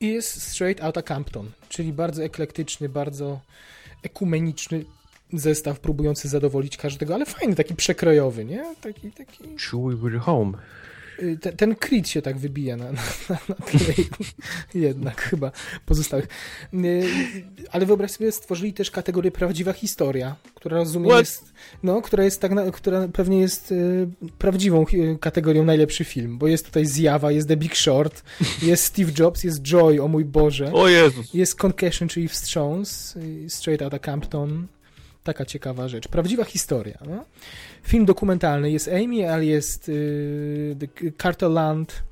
[0.00, 3.40] I jest Straight Outta Compton, czyli bardzo eklektyczny, bardzo
[4.02, 4.84] ekumeniczny
[5.32, 8.64] zestaw próbujący zadowolić każdego, ale fajny, taki przekrojowy, nie?
[8.80, 9.38] Taki, taki...
[9.44, 10.52] Chewie we're home.
[11.22, 12.84] Y, Ten, ten Creed się tak wybija na,
[13.28, 13.94] na, na tle
[14.74, 15.52] jednak chyba
[15.86, 16.28] pozostałych.
[16.74, 17.04] Y,
[17.70, 21.20] Ale wyobraź sobie, stworzyli też kategorię prawdziwa historia, która rozumiem What?
[21.20, 21.52] jest,
[21.82, 24.84] no, która jest tak, na, która pewnie jest y, prawdziwą
[25.20, 28.22] kategorią najlepszy film, bo jest tutaj Zjawa, jest The Big Short,
[28.62, 31.34] jest Steve Jobs, jest Joy, o mój Boże, O Jezus.
[31.34, 33.18] jest Concussion, czyli Wstrząs,
[33.48, 34.66] Straight Outta Compton,
[35.22, 36.08] taka ciekawa rzecz.
[36.08, 36.98] Prawdziwa historia.
[37.06, 37.24] No?
[37.82, 38.70] Film dokumentalny.
[38.70, 42.02] Jest Amy, ale jest y, The Carterland,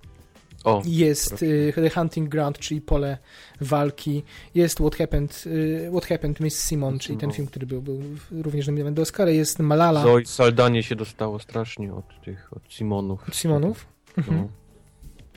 [0.65, 3.19] O, jest y, The Hunting Ground, czyli pole
[3.61, 4.23] walki,
[4.55, 7.37] jest What Happened, y, What Happened Miss Simon, czyli ten Simon.
[7.37, 11.95] film, który był, był również nominowany do Oscara, jest Malala Zoe Saldanie się dostało strasznie
[11.95, 13.29] od tych, od Simonów.
[13.29, 13.87] od Simonów
[14.19, 14.49] Mhm.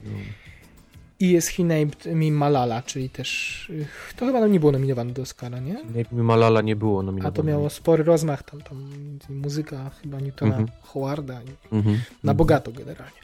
[0.03, 0.11] No.
[1.19, 3.85] I jest He Named Me Malala, czyli też y,
[4.15, 5.73] to chyba nie było nominowane do Oscara, nie?
[5.95, 7.35] Nie, Malala nie było A nominowane.
[7.35, 8.89] to miało spory rozmach, tam, tam
[9.29, 10.67] muzyka chyba Newtona Mhm.
[10.81, 11.95] Howarda, i Mhm.
[11.95, 12.37] na Mhm.
[12.37, 13.19] bogato generalnie.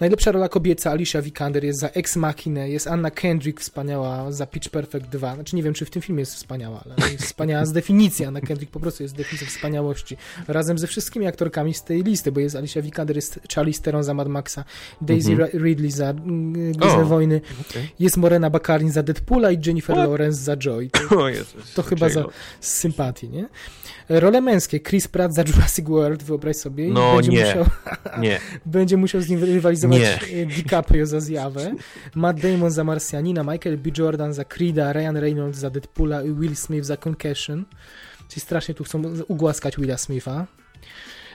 [0.00, 4.68] Najlepsza rola kobieca Alicia Vikander jest za Ex Machina, jest Anna Kendrick wspaniała za Pitch
[4.68, 5.34] Perfect 2.
[5.34, 8.24] Znaczy nie wiem, czy w tym filmie jest wspaniała, ale jest wspaniała z definicji.
[8.24, 10.16] Anna Kendrick po prostu jest definicją wspaniałości.
[10.48, 14.14] Razem ze wszystkimi aktorkami z tej listy, bo jest Alicia Vikander, jest Charlie Theron za
[14.14, 14.64] Mad Maxa,
[15.00, 15.50] Daisy Mhm.
[15.52, 17.06] Ra- Ridley za mm, Gwiezdne O.
[17.06, 17.40] Wojny,
[17.70, 17.88] Okej.
[17.98, 20.08] jest Morena Baccarin za Deadpoola i Jennifer What?
[20.08, 20.90] Lawrence za Joy.
[20.90, 21.74] To Jezus.
[21.74, 22.24] To chyba za-
[22.60, 23.48] z sympatii, nie?
[24.08, 24.80] Role męskie.
[24.80, 26.88] Chris Pratt za Jurassic World, wyobraź sobie.
[26.88, 27.44] No będzie nie.
[27.44, 27.64] Musiał,
[28.20, 28.40] Nie.
[28.66, 30.18] będzie musiał z nim rywalizować Nie.
[30.42, 31.74] e, DiCaprio za zjawę,
[32.14, 33.90] Matt Damon za Marsjanina, Michael B.
[33.98, 37.64] Jordan za Creeda, Ryan Reynolds za Deadpoola i Will Smith za Concussion.
[38.28, 40.46] Czyli strasznie tu chcą ugłaskać Willa Smitha.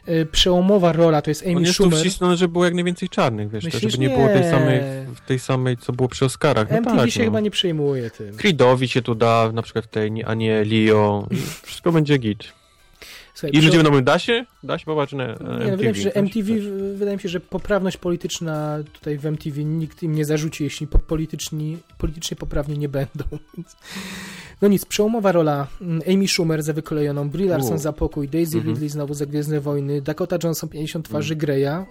[0.06, 2.00] E, Przełomowa rola to jest On Amy jest tu Schumer.
[2.00, 3.92] wcisnąony, żeby było jak najwięcej czarnych, wiesz, to, Myślisz?
[3.92, 4.50] żeby nie było tej Nie.
[4.52, 4.82] samej,
[5.28, 6.70] tej samej, co było przy Oscarach.
[6.72, 7.26] No MTV tak, się no.
[7.26, 8.36] chyba nie przejmuje tym.
[8.38, 11.28] Creedowi się tu da, na przykład tej, nie- a nie Leo.
[11.64, 12.44] Wszystko będzie git.
[13.38, 14.46] Słuchaj, I ludzie będą mówić, da się?
[14.64, 15.54] Da się popatrz na Nie, MTV.
[15.72, 16.72] no, wydaje mi się, MTV, się.
[16.96, 21.00] wydaje mi się, że poprawność polityczna tutaj w MTV nikt im nie zarzuci, jeśli po
[21.00, 23.24] polityczni, politycznie poprawni nie będą.
[24.62, 27.78] No nic, przełomowa rola mm, Amy Schumer za wykolejoną, Brie Larson U.
[27.78, 28.74] za pokój, Daisy Mhm.
[28.74, 31.36] Ridley znowu za Gwiezdne Wojny, Dakota Johnson 50 twarzy.
[31.36, 31.86] Greya.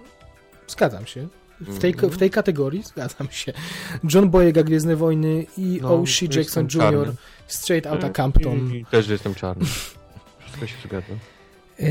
[0.67, 1.27] Zgadzam się.
[1.61, 2.11] W tej, Mhm.
[2.13, 3.53] w tej kategorii zgadzam się.
[4.13, 6.25] John Boyega Gwiezdne Wojny i No, O.C.
[6.39, 6.67] Jackson.
[6.75, 7.13] Jr.
[7.47, 8.73] Straight Outta Compton.
[8.75, 9.65] I, i też jestem czarny.
[10.45, 11.13] Wszystko się zgadza.
[11.79, 11.87] Yy,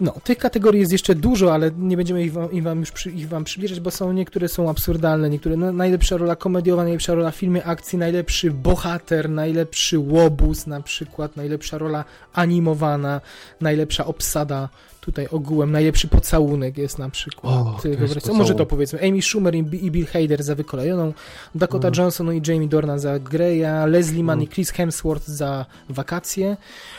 [0.00, 3.10] No, tych kategorii jest jeszcze dużo, ale nie będziemy ich wam, ich wam już przy,
[3.10, 7.30] ich wam przybliżać, bo są niektóre są absurdalne, niektóre no, najlepsza rola komediowa, najlepsza rola
[7.30, 13.20] w filmie akcji, najlepszy bohater, najlepszy łobuz na przykład, najlepsza rola animowana,
[13.60, 14.68] najlepsza obsada
[15.06, 17.54] tutaj ogółem, najlepszy pocałunek jest na przykład.
[17.54, 18.98] O, to jest może to powiedzmy.
[19.08, 21.12] Amy Schumer i, Bi- i Bill Hader za wykolejoną,
[21.54, 22.04] Dakota Mhm.
[22.04, 24.54] Johnson i Jamie Dornan za Greya, Leslie Mann i Mhm.
[24.54, 26.56] Chris Hemsworth za wakacje,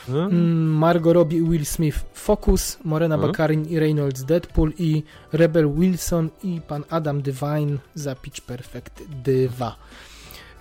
[0.08, 0.26] Hmm?
[0.26, 3.32] Mm, Margot Robbie i Will Smith Focus, Morena Mhm.
[3.32, 5.04] Baccarin i Reynolds Deadpool i
[5.34, 9.76] Rebel Wilson i pan Adam Devine za Pitch Perfect 2.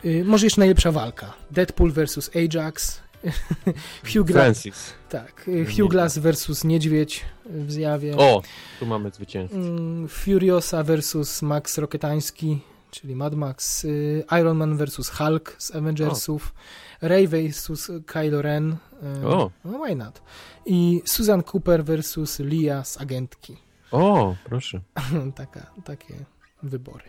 [0.05, 1.33] Y, może jeszcze najlepsza walka.
[1.51, 3.01] Deadpool vs Ajax,
[4.15, 4.95] Hugh Glass, Francis.
[5.09, 5.47] tak,
[5.79, 8.17] Hugh Glass versus Niedźwiedź w zjawie.
[8.17, 8.43] O,
[8.81, 9.57] tu mamy zwycięzcę.
[9.57, 12.61] Mm, Furiosa versus Max Roketański,
[12.91, 13.85] czyli Mad Max.
[13.85, 16.55] y, Iron Man versus Hulk z Avengersów.
[17.03, 18.77] Ray versus Kylo Ren.
[19.23, 19.51] y, O.
[19.65, 20.23] No why not?
[20.67, 23.57] I Susan Cooper versus Lia z Agentki.
[23.91, 24.81] O, proszę.
[25.37, 26.15] Taka, takie
[26.63, 27.05] wybory.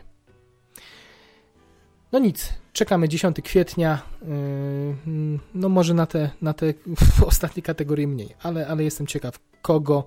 [2.12, 4.02] No nic, czekamy 10 kwietnia.
[4.22, 6.74] Yy, No może na te, na te
[7.32, 10.04] ostatnie kategorie mniej, ale, ale jestem ciekaw, kogo,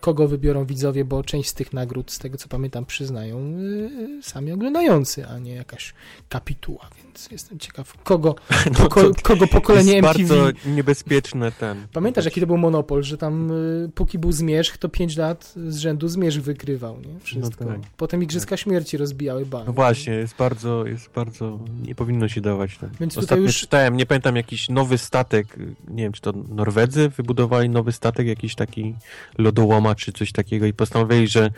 [0.00, 4.52] kogo wybiorą widzowie, bo część z tych nagród, z tego co pamiętam, przyznają yy, sami
[4.52, 5.94] oglądający, a nie jakaś
[6.28, 8.34] kapituła, więc jestem ciekaw, kogo,
[8.78, 8.88] No
[9.22, 10.28] kogo pokolenie jest MTV...
[10.28, 11.86] bardzo niebezpieczne ten.
[11.92, 15.76] Pamiętasz, jaki to był monopol, że tam y, póki był zmierzch, to 5 lat z
[15.76, 17.20] rzędu zmierzch wygrywał, nie?
[17.20, 17.64] Wszystko.
[17.64, 17.80] No tak.
[17.96, 19.66] Potem Igrzyska Śmierci rozbijały bank.
[19.66, 22.78] No właśnie, jest bardzo, jest bardzo, nie powinno się dawać.
[22.78, 22.90] Ten.
[23.00, 25.56] Więc Ostatnio już- czytałem, nie pamiętam, jakiś nowy statek,
[25.88, 28.94] nie wiem, czy to Norwedzy wybudowali nowy statek, jakiś taki
[29.38, 31.50] lodołama, czy coś takiego i postanowili, że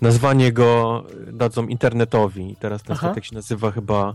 [0.00, 3.06] nazwanie go dadzą internetowi i teraz ten Aha.
[3.06, 4.14] statek się nazywa chyba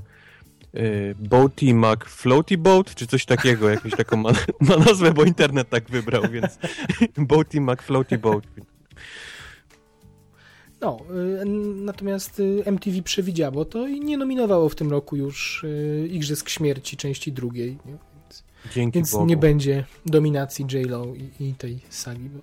[0.76, 4.30] y, Boaty Mac Floaty Boat, czy coś takiego, jakąś taką ma,
[4.70, 6.58] ma nazwę, bo internet tak wybrał, więc
[7.18, 8.44] Boaty Mac Floaty Boat.
[10.84, 11.00] No,
[11.42, 11.46] y,
[11.76, 16.98] natomiast y, MTV przewidziało to i nie nominowało w tym roku już y, Igrzysk Śmierci
[16.98, 17.98] części drugiej, nie?
[18.76, 22.40] Więc, więc nie będzie dominacji J-Lo i, i tej sagi, bo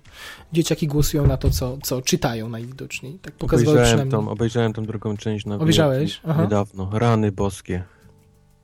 [0.53, 3.19] dzieciaki głosują na to, co, co czytają najwidoczniej.
[3.21, 4.27] Tak pokazywały Obejrzałem przynajmniej.
[4.27, 6.21] tą, obejrzałem tą drugą część na Obejrzałeś?
[6.27, 6.43] Aha.
[6.43, 6.89] niedawno.
[6.93, 7.83] Rany boskie.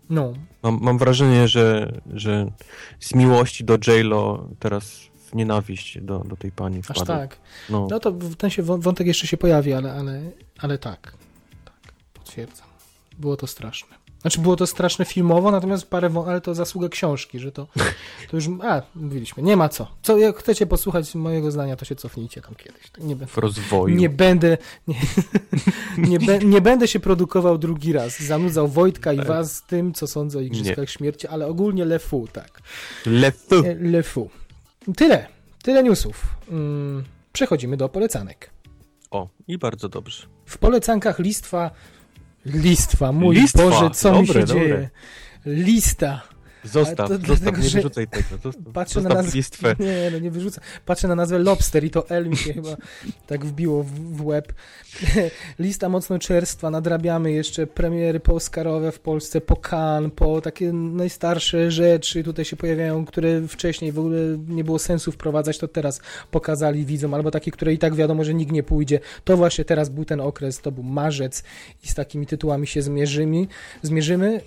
[0.10, 0.34] No,
[0.64, 2.52] Mam, mam wrażenie, że, że
[3.00, 7.06] z miłości do J-Lo teraz w nienawiść do, do tej pani aż wpadł.
[7.06, 7.38] tak.
[7.70, 7.88] No.
[7.92, 10.22] No to ten się wą- wątek jeszcze się pojawi, ale, ale,
[10.60, 11.14] ale tak.
[11.66, 12.68] Tak, potwierdzam.
[13.20, 13.98] Było to straszne.
[14.22, 17.68] Znaczy było to straszne filmowo, natomiast parę, ale to zasługa książki, że to,
[18.30, 19.88] to już, a, mówiliśmy, nie ma co.
[20.02, 20.18] co.
[20.18, 22.90] Jak chcecie posłuchać mojego zdania, to się cofnijcie tam kiedyś.
[22.92, 23.96] Tak Nie, będę- W rozwoju.
[23.96, 24.96] nie będę, nie,
[26.10, 28.20] nie, be, nie będę się produkował drugi raz.
[28.20, 29.28] Zanudzał Wojtka i Tak.
[29.28, 32.62] was tym, co sądzę o Igrzyskach Śmierci, ale ogólnie Le Fou, tak.
[33.06, 33.56] Lefu.
[33.56, 34.30] E, Le Fou.
[34.96, 35.28] Tyle.
[35.64, 36.24] Tyle newsów.
[36.50, 37.04] Mm,
[37.34, 38.50] przechodzimy do polecanek.
[39.12, 40.28] O, i bardzo dobrze.
[40.46, 41.72] W polecankach listwa.
[42.46, 44.68] Listwa, mój Listwa, Boże, co mi się dobre, dobre.
[44.68, 44.90] dzieje?
[45.46, 46.22] Lista.
[46.68, 48.28] Zostaw, to zostaw, dlatego, nie wyrzucaj tego.
[48.44, 49.32] Zostaw, Patrzę na nazwę.
[49.38, 49.76] listwę.
[49.80, 50.62] Nie, no nie wyrzucę.
[50.86, 52.70] Patrzę na nazwę Lobster i to L mi się chyba
[53.28, 54.54] tak wbiło w, w łeb.
[55.60, 62.24] Lista mocno czerstwa, nadrabiamy jeszcze premiery pooscarowe w Polsce, po Cannes, po takie najstarsze rzeczy
[62.24, 64.18] tutaj się pojawiają, które wcześniej w ogóle
[64.48, 68.34] nie było sensu wprowadzać, to teraz pokazali widzom, albo takie, które i tak wiadomo, że
[68.34, 69.00] nikt nie pójdzie.
[69.24, 71.44] To właśnie teraz był ten okres, to był marzec
[71.84, 73.48] i z takimi tytułami się zmierzymy.
[73.82, 74.42] zmierzymy.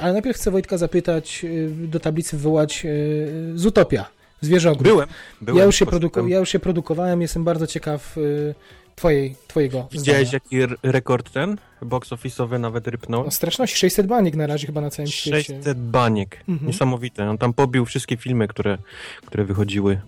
[0.00, 4.06] Ale najpierw chcę Wojtka zapytać, y, do tablicy wywołać y, z Utopia,
[4.40, 4.82] Zwierzogród.
[4.88, 5.08] Byłem.
[5.40, 8.54] byłem Ja już, się produku- ja już się produkowałem, jestem bardzo ciekaw y,
[8.96, 10.40] twojej, twojego Widziałeś zdania.
[10.62, 11.58] jaki rekord ten?
[11.82, 13.24] Box office'owy nawet rypnął?
[13.24, 15.54] No, straszności, 600 baniek na razie chyba na całym świecie.
[15.54, 16.44] 600 baniek.
[16.48, 16.66] Mhm.
[16.66, 17.30] Niesamowite.
[17.30, 18.78] On tam pobił wszystkie filmy, które,
[19.26, 20.00] które wychodziły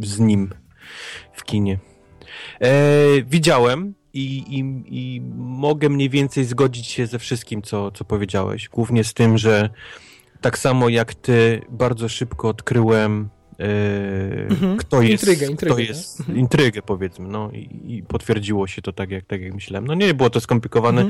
[0.00, 0.50] z nim
[1.32, 1.78] w kinie.
[2.60, 2.68] E,
[3.22, 4.58] widziałem i, i,
[4.98, 8.68] i mogę mniej więcej zgodzić się ze wszystkim, co, co powiedziałeś.
[8.68, 9.70] Głównie z tym, że
[10.44, 13.28] tak samo jak ty, bardzo szybko odkryłem
[13.58, 14.76] Mhm.
[14.76, 15.88] kto jest, Intrygę, intrygę, kto tak?
[15.88, 16.38] jest Mhm.
[16.38, 19.86] intrygę powiedzmy, no i, i potwierdziło się to tak jak, tak jak myślałem.
[19.86, 21.00] No nie było to skomplikowane,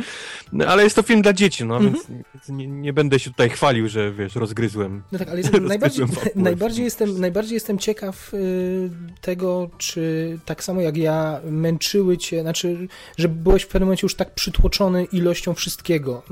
[0.52, 0.70] Mhm.
[0.70, 1.94] ale jest to film dla dzieci, no Mhm.
[1.94, 5.02] więc, nie, nie będę się tutaj chwalił, że wiesz, rozgryzłem.
[5.12, 8.90] No tak, ale najbardziej, najbardziej, jestem, najbardziej jestem ciekaw y,
[9.20, 14.14] tego, czy tak samo jak ja męczyły cię, znaczy, że byłeś w pewnym momencie już
[14.14, 16.22] tak przytłoczony ilością wszystkiego,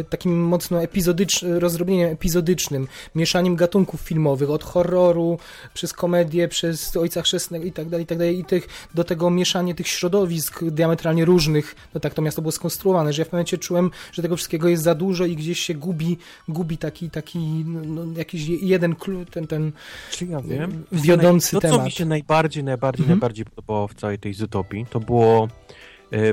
[0.00, 5.38] y, takim mocno epizodycznym, rozdrobnieniem epizodycznym, mieszaniem gatunków filmowych, od horroru,
[5.74, 9.30] przez komedię, przez Ojca Chrzestnego i tak dalej, i tak dalej, i tych, do tego
[9.30, 13.36] mieszanie tych środowisk diametralnie różnych, no tak to miasto było skonstruowane, że ja w pewnym
[13.38, 16.18] momencie czułem, że tego wszystkiego jest za dużo i gdzieś się gubi,
[16.48, 19.72] gubi taki, taki no, no, jakiś je- jeden klucz, ten, ten
[20.10, 20.84] Czy ja wiem?
[20.92, 21.84] wiodący to, co temat.
[21.84, 23.18] mi się najbardziej, najbardziej, Mhm.
[23.18, 25.48] najbardziej podobało w całej tej Zootopii, to było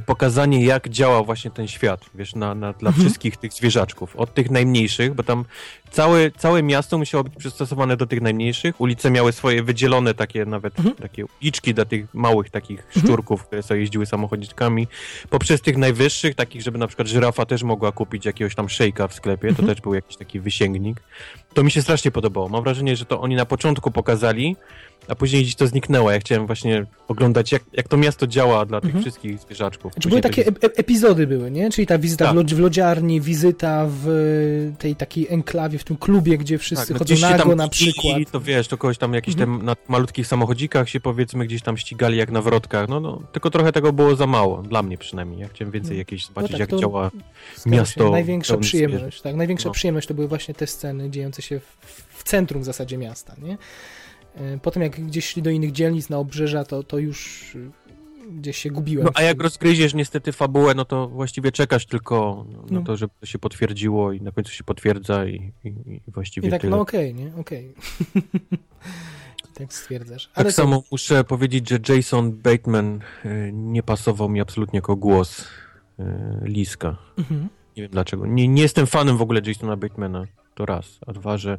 [0.06, 3.06] pokazanie, jak działa właśnie ten świat, wiesz, na, na, dla Mhm.
[3.06, 4.16] wszystkich tych zwierzaczków.
[4.16, 5.46] Od tych najmniejszych, bo tam
[5.92, 8.82] całe, całe miasto musiało być przystosowane do tych najmniejszych.
[8.82, 10.96] Ulice miały swoje wydzielone takie nawet Mhm.
[10.96, 14.88] takie uliczki dla tych małych takich szczurków, które sobie jeździły samochodziczkami.
[15.30, 19.14] Poprzez tych najwyższych, takich, żeby na przykład żyrafa też mogła kupić jakiegoś tam szejka w
[19.14, 19.68] sklepie, to Mhm.
[19.68, 21.02] też był jakiś taki wysięgnik.
[21.54, 22.50] To mi się strasznie podobało.
[22.50, 24.56] Mam wrażenie, że to oni na początku pokazali,
[25.08, 26.12] a później gdzieś to zniknęło.
[26.12, 29.04] Ja chciałem właśnie oglądać, jak, jak to miasto działa dla tych Mhm.
[29.04, 29.94] wszystkich zwierzaczków.
[30.00, 31.70] Czy były takie ep- epizody były, nie?
[31.72, 32.34] Czyli ta wizyta Tak.
[32.34, 34.08] w, lodzi- w lodziarni, wizyta w
[34.74, 38.06] e, tej takiej enklawie, w tym klubie, gdzie wszyscy no chodzą nago tam na przykład.
[38.06, 38.26] Mhm.
[38.26, 42.18] To wiesz, to kogoś tam jakieś tam na malutkich samochodzikach się powiedzmy gdzieś tam ścigali
[42.18, 42.90] jak na wrotkach.
[42.90, 45.40] No, no, tylko trochę tego było za mało, dla mnie przynajmniej.
[45.40, 45.98] Ja chciałem więcej No.
[45.98, 47.12] jakieś zobaczyć, tak, jak działa
[47.66, 48.12] miasto Się.
[48.12, 49.36] Największa przyjemność, tak?
[49.36, 49.74] Największa No.
[49.74, 53.58] przyjemność to były właśnie te sceny dziejące się w, w centrum w zasadzie miasta, nie?
[54.36, 58.58] E, Potem jak gdzieś szli do innych dzielnic na obrzeża, to, to już e, gdzieś
[58.58, 59.06] się gubiłem.
[59.06, 62.86] No, a jak rozgryziesz niestety fabułę, no to właściwie czekasz tylko na No.
[62.86, 65.68] to, żeby to się potwierdziło i na końcu się potwierdza i, i,
[66.08, 66.72] i właściwie I tak, tyle.
[66.72, 67.32] no okej, nie?
[67.36, 67.74] Okej.
[68.16, 70.28] I tak stwierdzasz.
[70.28, 74.96] tak Ale są- samo muszę powiedzieć, że Jason Bateman y, nie pasował mi absolutnie jako
[74.96, 75.48] głos
[76.44, 76.98] Liska.
[77.18, 77.50] Mhm.
[77.78, 78.26] Nie wiem dlaczego.
[78.28, 80.26] Nie, nie jestem fanem w ogóle Jasona Batemana.
[80.56, 81.00] To raz.
[81.08, 81.58] A dwa, że,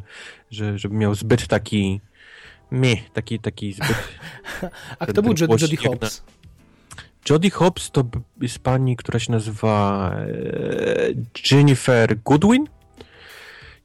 [0.50, 2.00] że żeby miał zbyt taki...
[2.72, 3.88] Mie, taki, taki zbyt...
[4.98, 6.22] A kto był ten Jo- Jodie głośnik Hobbs?
[7.30, 8.04] Jodie Hobbs to
[8.40, 10.26] jest pani, która się nazywa e,
[11.50, 12.66] Jennifer Goodwin.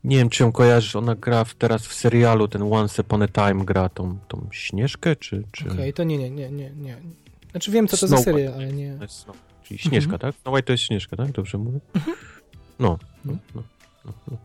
[0.04, 3.28] Nie wiem, czy ją kojarzysz, ona gra w, teraz w serialu, ten Once Upon a
[3.28, 5.44] Time gra tą, tą Śnieżkę, czy...
[5.52, 5.70] czy...
[5.72, 6.98] Okej, to nie, nie, nie, nie, nie.
[7.52, 8.56] Znaczy wiem, co to za Snow serial, White.
[8.66, 8.98] ale nie.
[9.08, 9.38] Snow.
[9.64, 10.20] Czyli Śnieżka, Mhm.
[10.34, 10.42] tak?
[10.42, 11.32] Snow White to jest Śnieżka, tak?
[11.32, 11.80] Dobrze mówię?
[12.80, 13.00] No.
[13.26, 13.64] no, no,
[14.06, 14.38] no, no.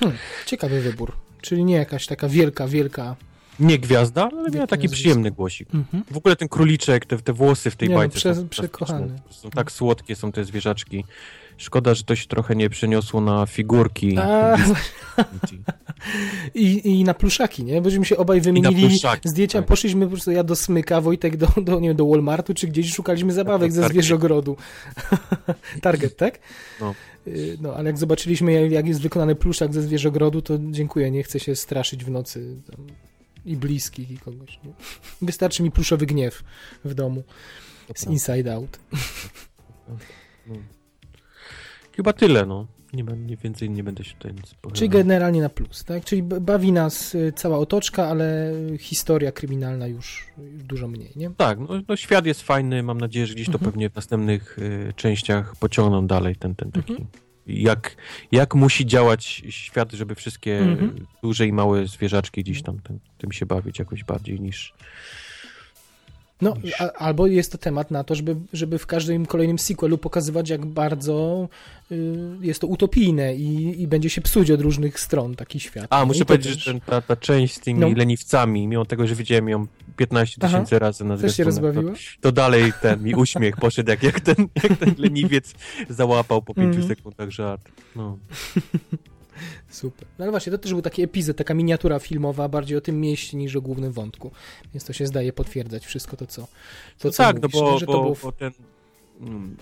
[0.00, 1.12] Hmm, ciekawy wybór.
[1.40, 3.16] Czyli nie jakaś taka wielka, wielka...
[3.60, 5.74] Nie gwiazda, ale miała Wielkie taki przyjemny głosik.
[5.74, 6.04] Mhm.
[6.10, 9.08] W ogóle ten króliczek, te, te włosy w tej Nie, no, bajce prze- są fantastyczne.
[9.30, 11.04] Są tak słodkie są te zwierzaczki.
[11.56, 14.18] Szkoda, że to się trochę nie przeniosło na figurki.
[14.18, 14.56] A,
[16.54, 17.82] I, I na pluszaki, nie?
[17.82, 19.68] Bośmy się obaj wymienili pluszaki, zdjęcia, tak.
[19.68, 22.94] poszliśmy po prostu ja do Smyka, Wojtek do, do, nie wiem, do Walmartu, czy gdzieś
[22.94, 24.56] szukaliśmy zabawek ze zwierzogrodu.
[25.82, 26.38] Target, tak?
[26.80, 26.94] No.
[27.26, 31.22] Y, No, ale jak zobaczyliśmy, jak- jak jest wykonany pluszak ze zwierzogrodu, to dziękuję, nie
[31.22, 32.86] chcę się straszyć w nocy tam,
[33.44, 34.58] i bliskich, i kogoś.
[34.64, 34.70] Nie?
[35.22, 36.42] Wystarczy mi pluszowy gniew
[36.84, 37.22] w domu
[37.94, 38.78] z Inside Out.
[41.96, 42.66] Chyba tyle, no.
[42.92, 44.90] Nie, nie więcej nie będę się tutaj nic Czyli pochylał.
[44.90, 46.04] generalnie na plus, tak?
[46.04, 51.30] Czyli bawi nas y, cała otoczka, ale historia kryminalna już już dużo mniej, nie?
[51.30, 53.70] Tak, no, no świat jest fajny, mam nadzieję, że gdzieś to Mhm.
[53.72, 56.92] pewnie w następnych y, częściach pociągną dalej ten, ten taki...
[56.92, 57.08] Mhm.
[57.46, 57.96] Jak,
[58.32, 61.06] jak musi działać świat, żeby wszystkie Mhm.
[61.22, 64.74] duże i małe zwierzaczki gdzieś tam ten, tym się bawić jakoś bardziej niż...
[66.42, 69.98] No, niż- a, albo jest to temat na to, żeby, żeby w każdym kolejnym sequelu
[69.98, 71.48] pokazywać, jak bardzo
[71.92, 71.96] y,
[72.40, 75.86] jest to utopijne i, i będzie się psuć od różnych stron taki świat.
[75.90, 77.88] A, No muszę powiedzieć, też- że ta, ta część z tymi No.
[77.96, 80.48] leniwcami, mimo tego, że widziałem ją 15 Aha.
[80.48, 81.92] tysięcy razy na się zwiastunach, rozbawiło?
[81.92, 85.54] To, to dalej ten mi uśmiech poszedł, jak, jak, ten, jak ten leniwiec
[85.88, 86.88] załapał po 5 Mhm.
[86.88, 87.68] sekundach żart.
[87.96, 88.18] No.
[89.68, 90.08] Super.
[90.18, 93.36] No ale właśnie, to też był taki epizod, taka miniatura filmowa, bardziej o tym mieście
[93.36, 94.30] niż o głównym wątku.
[94.74, 96.48] Więc to się zdaje potwierdzać wszystko to, co, to,
[97.08, 98.16] No co tak, no mówisz, bo, że to bo, było...
[98.22, 98.52] bo ten
[99.20, 99.56] mm,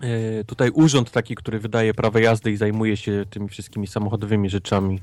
[0.00, 5.00] e, tutaj urząd taki, który wydaje prawo jazdy i zajmuje się tymi wszystkimi samochodowymi rzeczami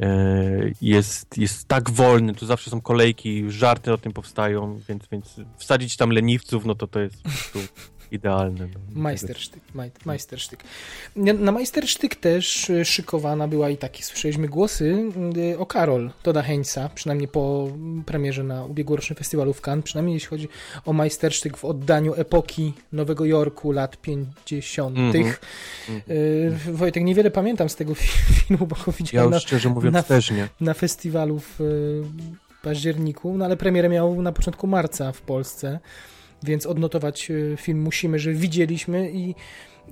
[0.00, 5.40] e, jest, jest tak wolny, tu zawsze są kolejki, żarty o tym powstają, więc, więc
[5.58, 7.58] wsadzić tam leniwców, no to to jest po prostu
[8.14, 8.66] idealne.
[8.74, 9.02] No.
[9.02, 10.60] Majstersztyk, maj, majstersztyk.
[11.16, 15.10] Na majstersztyk też y, szykowana była i takie słyszeliśmy głosy
[15.52, 17.68] y, o Karol Toda Heinza, przynajmniej po
[18.06, 20.48] premierze na ubiegłorocznym festiwalu w Cannes, przynajmniej jeśli chodzi
[20.84, 24.98] o majstersztyk w oddaniu epoki Nowego Jorku lat 50.
[24.98, 25.34] Mhm.
[26.10, 27.94] Y, Wojtek, niewiele pamiętam z tego
[28.46, 30.48] filmu, bo go Ja widziałem na, szczerze mówiąc na- też nie.
[30.60, 32.02] na festiwalu w y,
[32.62, 35.80] październiku, no ale premierę miał na początku marca w Polsce,
[36.44, 39.34] więc odnotować y, film musimy, że widzieliśmy i,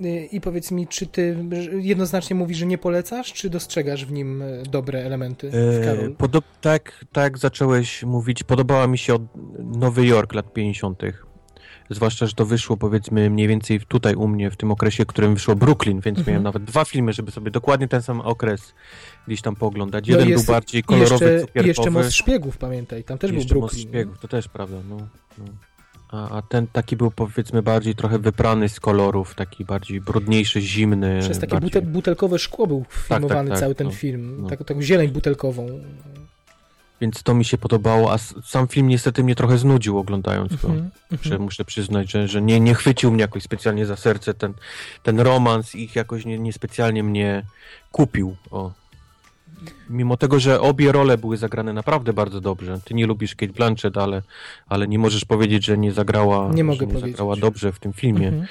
[0.01, 1.37] y, i powiedz mi, czy ty
[1.79, 5.51] jednoznacznie mówisz, że nie polecasz, czy dostrzegasz w nim y, dobre elementy
[5.81, 6.15] E, Karol?
[6.15, 9.21] Podob, tak, tak zacząłeś mówić, podobała mi się od
[9.59, 11.01] Nowy Jork lat 50.
[11.89, 15.33] Zwłaszcza, że to wyszło powiedzmy mniej więcej tutaj u mnie w tym okresie, w którym
[15.33, 16.33] wyszło Brooklyn, więc Mhm.
[16.33, 18.73] miałem nawet dwa filmy, żeby sobie dokładnie ten sam okres
[19.27, 20.07] gdzieś tam pooglądać.
[20.07, 21.67] No Jeden jest- był bardziej I kolorowy, jeszcze, i cukierkowy.
[21.67, 23.91] jeszcze Most Szpiegów, pamiętaj, tam też był jeszcze Most Brooklyn.
[23.93, 24.97] Szpiegów, to też prawda, no.
[25.37, 25.45] no.
[26.13, 31.19] A, a ten taki był powiedzmy bardziej trochę wyprany z kolorów, taki bardziej brudniejszy, zimny.
[31.21, 31.69] Przez takie bardziej...
[31.69, 34.49] bute, butelkowe szkło był filmowany tak, cały ten no, film, no.
[34.49, 35.67] Tak, taką zieleń butelkową.
[37.01, 40.67] Więc to mi się podobało, a sam film niestety mnie trochę znudził oglądając go.
[40.67, 41.41] Muszę, mhm.
[41.41, 44.53] muszę przyznać, że, że nie, nie chwycił mnie jakoś specjalnie za serce ten,
[45.03, 47.45] ten romans ich jakoś nie, niespecjalnie mnie
[47.91, 48.35] kupił.
[48.51, 48.71] O.
[49.89, 52.79] Mimo tego, że obie role były zagrane naprawdę bardzo dobrze.
[52.85, 54.21] Ty nie lubisz Kate Blanchett, ale,
[54.69, 57.11] ale nie możesz powiedzieć, że nie zagrała, Nie mogę nie powiedzieć.
[57.11, 58.27] zagrała dobrze w tym filmie.
[58.27, 58.47] Mhm.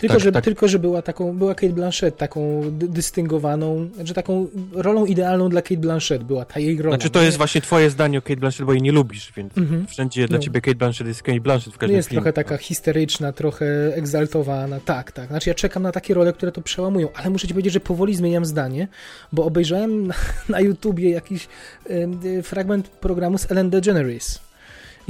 [0.00, 0.44] Tylko, Tak, że, tak.
[0.44, 5.62] tylko, że była taką, była Kate Blanchett taką dy- dystyngowaną, że taką rolą idealną dla
[5.62, 6.96] Kate Blanchett była ta jej rola.
[6.96, 7.26] Znaczy to nie?
[7.26, 9.86] jest właśnie twoje zdanie o Kate Blanchett, bo jej nie lubisz, więc Mhm.
[9.86, 10.42] wszędzie dla No.
[10.44, 12.22] ciebie Kate Blanchett jest Kate Blanchett w No każdym jest filmie.
[12.22, 15.28] trochę taka histeryczna, trochę egzaltowana, tak, tak.
[15.28, 18.16] Znaczy ja czekam na takie role, które to przełamują, ale muszę ci powiedzieć, że powoli
[18.16, 18.88] zmieniam zdanie,
[19.32, 20.14] bo obejrzałem na,
[20.48, 21.48] na YouTubie jakiś
[21.88, 24.40] em, y, fragment programu z Ellen DeGeneres,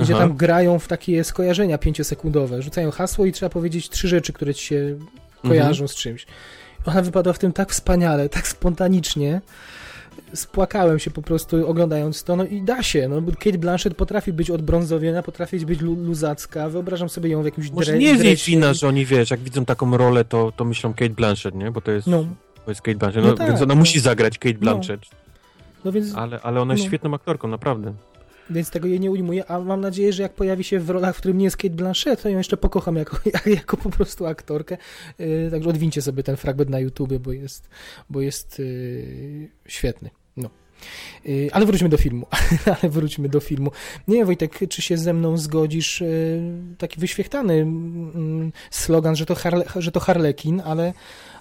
[0.01, 0.23] gdzie Aha.
[0.23, 4.67] tam grają w takie skojarzenia pięciosekundowe, rzucają hasło i trzeba powiedzieć trzy rzeczy, które ci
[4.67, 4.97] się
[5.43, 6.27] kojarzą z czymś.
[6.87, 9.41] Ona wypadła w tym tak wspaniale, tak spontanicznie,
[10.35, 14.33] spłakałem się po prostu oglądając to, no i da się, no bo Kate Blanchett potrafi
[14.33, 18.25] być odbrązowiona, potrafi być lu- luzacka, wyobrażam sobie ją w jakimś Może dre- nie jest
[18.25, 21.71] jej wina, że oni, wiesz, jak widzą taką rolę, to, to myślą Kate Blanchett, nie?
[21.71, 22.25] Bo to jest, No,
[22.65, 23.79] to jest Kate Blanchett, No no, tak, więc ona no.
[23.81, 25.01] musi zagrać Kate Blanchett,
[25.85, 26.89] no więc, ale, ale ona jest No.
[26.89, 27.93] świetną aktorką, naprawdę.
[28.51, 31.19] Więc tego jej nie ujmuję, a mam nadzieję, że jak pojawi się w rolach, w
[31.19, 33.17] którym nie jest Kate Blanchett, to ją jeszcze pokocham jako,
[33.47, 34.77] jako po prostu aktorkę.
[35.19, 37.69] Yy, także odwincie sobie ten fragment na YouTubie, bo jest,
[38.11, 40.11] bo jest yy, świetny.
[40.37, 40.51] No.
[41.25, 42.27] Yy, Ale wróćmy do filmu.
[42.83, 43.71] Ale wróćmy do filmu.
[44.09, 46.03] Nie wiem, Wojtek, czy się ze mną zgodzisz?
[46.79, 50.93] Taki wyświechtany mm, slogan, że to, harle, że to Harlekin, ale,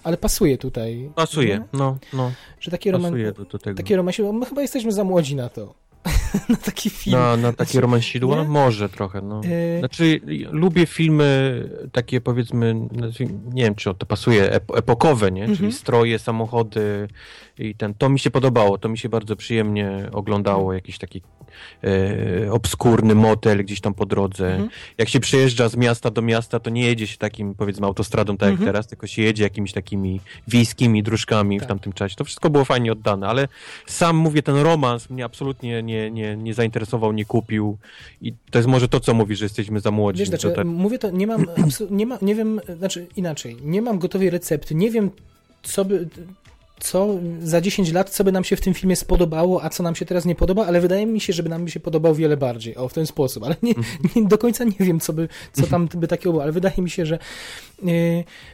[0.02, 1.10] ale pasuje tutaj.
[1.14, 1.64] Pasuje, Nie?
[1.72, 3.76] no, no, Że takie, roman, pasuje do, do tego.
[3.76, 5.74] takie romansie, bo my chyba jesteśmy za młodzi na to.
[6.48, 7.16] na taki film.
[7.16, 8.42] Na, na takie Znaczy, romansidła?
[8.42, 8.48] nie?
[8.48, 9.40] Może trochę, no.
[9.44, 10.20] Yy, Znaczy,
[10.50, 15.40] lubię filmy takie powiedzmy, znaczy, nie wiem czy to pasuje, ep epokowe, nie?
[15.40, 15.58] Mhm.
[15.58, 17.08] Czyli stroje, samochody
[17.58, 17.94] i ten.
[17.94, 21.22] To mi się podobało, to mi się bardzo przyjemnie oglądało, jakiś taki
[21.84, 24.50] e, obskurny motel gdzieś tam po drodze.
[24.52, 24.70] Mhm.
[24.98, 28.46] Jak się przejeżdża z miasta do miasta, to nie jedzie się takim powiedzmy autostradą tak
[28.46, 28.66] jak Mhm.
[28.68, 31.66] teraz, tylko się jedzie jakimiś takimi wiejskimi dróżkami Tak.
[31.66, 32.16] w tamtym czasie.
[32.16, 33.48] To wszystko było fajnie oddane, ale
[33.86, 37.78] sam mówię, ten romans mnie absolutnie nie, nie, nie zainteresował, nie kupił
[38.22, 40.18] i to jest może to, co mówisz, że jesteśmy za młodzi.
[40.18, 41.46] Wiesz, znaczy, tak- mówię to, nie mam,
[41.90, 45.10] nie, ma, nie wiem, znaczy inaczej, nie mam gotowej recepty, nie wiem,
[45.62, 46.08] co by,
[46.80, 47.08] co
[47.42, 50.04] za 10 lat, co by nam się w tym filmie spodobało, a co nam się
[50.06, 52.92] teraz nie podoba, ale wydaje mi się, żeby nam się podobał wiele bardziej, o, w
[52.92, 53.74] ten sposób, ale nie,
[54.16, 56.90] nie do końca nie wiem, co by, co tam by takiego było, ale wydaje mi
[56.90, 57.18] się, że
[57.82, 57.92] yy,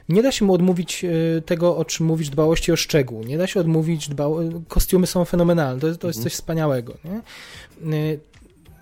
[0.08, 3.46] nie da się mu odmówić yy, tego, o czym mówisz, dbałości o szczegół, nie da
[3.46, 7.20] się odmówić, dbało, kostiumy są fenomenalne, to, jest- to jest coś wspaniałego, nie?
[8.10, 8.18] Yy,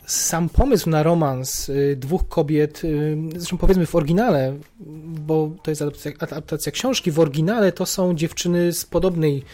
[0.07, 4.55] sam pomysł na romans y, dwóch kobiet, y, zresztą powiedzmy w oryginale,
[5.27, 9.45] bo to jest adaptacja, adaptacja książki, w oryginale to są dziewczyny z podobnej,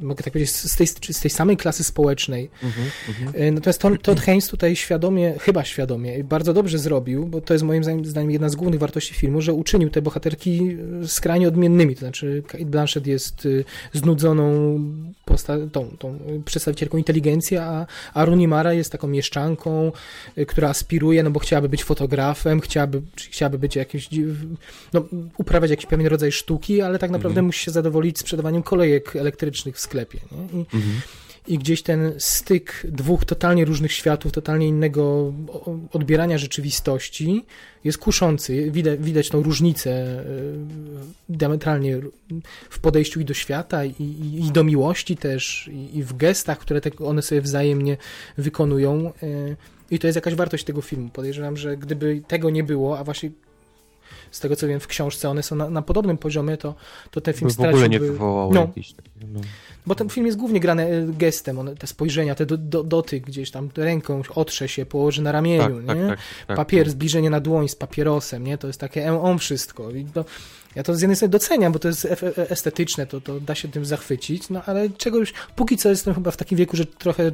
[0.00, 2.50] mogę tak powiedzieć, z tej, z tej samej klasy społecznej.
[2.62, 3.42] Mhm, mhm.
[3.44, 7.64] Y, Natomiast Todd, Todd Haynes tutaj świadomie, chyba świadomie, bardzo dobrze zrobił, bo to jest
[7.64, 10.76] moim zdaniem- jedna z głównych wartości filmu, że uczynił te bohaterki
[11.06, 11.94] skrajnie odmiennymi.
[11.94, 13.48] To znaczy Kate Blanchett jest
[13.92, 14.78] znudzoną
[15.26, 19.41] posta- tą, tą przedstawicielką inteligencji, a, a Rooney Mara jest taką mieszczanką,
[20.38, 24.08] y, która aspiruje, no bo chciałaby być fotografem, chciałaby, chciałaby być jakimś,
[24.92, 25.04] no,
[25.38, 27.46] uprawiać jakiś pewien rodzaj sztuki, ale tak naprawdę Mhm.
[27.46, 30.18] musi się zadowolić sprzedawaniem kolejek elektrycznych w sklepie.
[30.32, 30.60] Nie?
[30.60, 31.00] I, Mhm.
[31.46, 35.32] I gdzieś ten styk dwóch totalnie różnych światów, totalnie innego
[35.92, 37.44] odbierania rzeczywistości
[37.84, 38.70] jest kuszący.
[38.70, 40.24] Widać, widać tą różnicę y,
[41.28, 42.00] diametralnie
[42.70, 46.58] w podejściu i do świata, i, i, i do miłości też, i, i w gestach,
[46.58, 47.96] które te, one sobie wzajemnie
[48.38, 49.12] wykonują.
[49.22, 49.56] y,
[49.90, 51.08] I to jest jakaś wartość tego filmu.
[51.08, 53.30] Podejrzewam, że gdyby tego nie było, a właśnie
[54.30, 56.74] z tego co wiem w książce one są na, na podobnym poziomie, to,
[57.10, 58.06] to ten film w ogóle nie straciłby...
[58.12, 58.60] wywołało No.
[58.60, 59.40] jakichś takich, no.
[59.86, 63.24] Bo ten film jest głównie grany e, gestem, one, te spojrzenia, te do, do, dotyk
[63.24, 66.06] gdzieś tam, ręką otrze się, położy na ramieniu, tak, tak, nie?
[66.06, 66.56] tak, tak.
[66.56, 68.58] Papier, zbliżenie na dłoń z papierosem, nie?
[68.58, 69.88] To jest takie em, on wszystko.
[70.14, 70.24] To,
[70.74, 73.68] ja to z jednej strony doceniam, bo to jest e- estetyczne, to, to da się
[73.68, 77.32] tym zachwycić, no ale czegoś, póki co jestem chyba w takim wieku, że trochę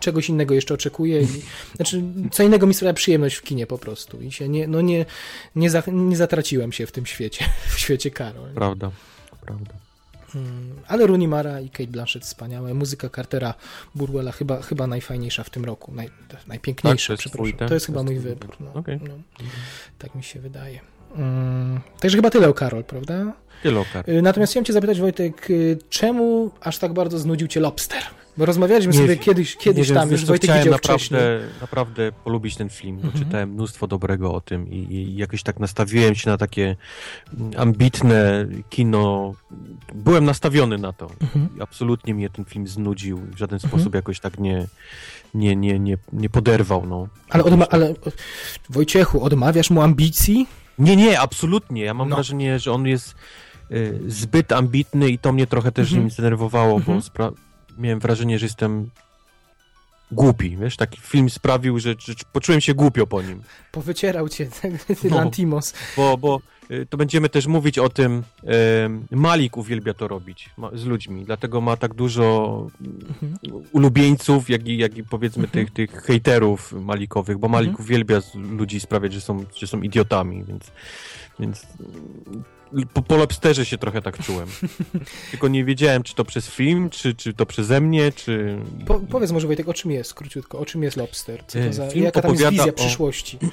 [0.00, 1.22] czegoś innego jeszcze oczekuję.
[1.22, 1.26] I,
[1.76, 2.02] znaczy,
[2.32, 4.22] co innego mi sprawia przyjemność w kinie po prostu.
[4.22, 5.06] I się nie, no nie,
[5.56, 7.44] nie, za, nie zatraciłem się w tym świecie,
[7.74, 8.50] w świecie Karol.
[8.54, 8.90] Prawda,
[9.40, 9.89] prawda.
[10.34, 12.74] Mm, Ale Rooney Mara i Kate Blanchett wspaniałe.
[12.74, 13.54] Muzyka Cartera
[13.94, 15.94] Burwella chyba, chyba najfajniejsza w tym roku.
[15.94, 16.10] Naj,
[16.46, 17.68] najpiękniejsza, Tak, przepraszam.
[17.68, 18.56] to jest chyba mój wybór.
[18.60, 18.72] No.
[18.74, 19.00] Okej.
[19.08, 19.14] no,
[19.98, 20.80] tak mi się wydaje.
[21.16, 23.32] Mm, także chyba tyle o Karol, prawda?
[23.64, 24.10] Wielokar.
[24.10, 28.02] Y, Natomiast chciałem cię zapytać, Wojtek, y, czemu aż tak bardzo znudził cię Lobster?
[28.36, 31.20] Bo rozmawialiśmy Nie sobie kiedyś, kiedyś wiem, tam, już Wojtek chciałem widział wcześniej.
[31.20, 33.24] naprawdę, naprawdę polubić ten film, Mhm.
[33.24, 36.76] czytałem mnóstwo dobrego o tym i, i jakoś tak nastawiłem się na takie
[37.56, 39.34] ambitne kino.
[39.94, 41.10] Byłem nastawiony na to.
[41.20, 41.48] Mhm.
[41.60, 43.16] Absolutnie mnie ten film znudził.
[43.18, 43.70] W żaden Mhm.
[43.70, 44.66] sposób jakoś tak nie,
[45.34, 46.86] nie, nie, nie, nie poderwał.
[46.86, 47.08] No.
[47.30, 47.94] Ale, odma- ale
[48.70, 50.46] Wojciechu, odmawiasz mu ambicji?
[50.78, 51.82] Nie, nie, absolutnie.
[51.82, 52.16] Ja mam No.
[52.16, 53.14] wrażenie, że on jest
[54.06, 56.02] zbyt ambitny i to mnie trochę też Mhm.
[56.02, 56.98] nim zdenerwowało, Mhm.
[56.98, 57.32] bo spra-
[57.78, 58.90] miałem wrażenie, że jestem
[60.12, 63.42] głupi, wiesz, taki film sprawił, że, że poczułem się głupio po nim,
[63.72, 64.78] Powycierał cię ten
[65.10, 65.16] No.
[65.16, 65.74] Lantimos.
[65.96, 66.40] bo, bo
[66.70, 68.22] y, to będziemy też mówić o tym,
[69.12, 73.64] y, Malik uwielbia to robić z ludźmi, dlatego ma tak dużo mhm.
[73.72, 75.66] ulubieńców, jak i, jak i powiedzmy mhm.
[75.66, 77.86] tych, tych hejterów Malikowych, bo Malik mhm.
[77.86, 80.70] uwielbia ludzi sprawiać, że są, że są idiotami, więc,
[81.40, 81.66] więc
[82.92, 84.48] po, po Lobsterze się trochę tak czułem.
[85.30, 88.58] Tylko nie wiedziałem, czy to przez film, czy, czy to przeze mnie, czy...
[88.86, 91.44] Po, powiedz może Wojtek, o czym jest, króciutko, o czym jest Lobster?
[91.46, 92.72] Co to e, za, film jaka tam jest wizja o...
[92.72, 93.38] przyszłości?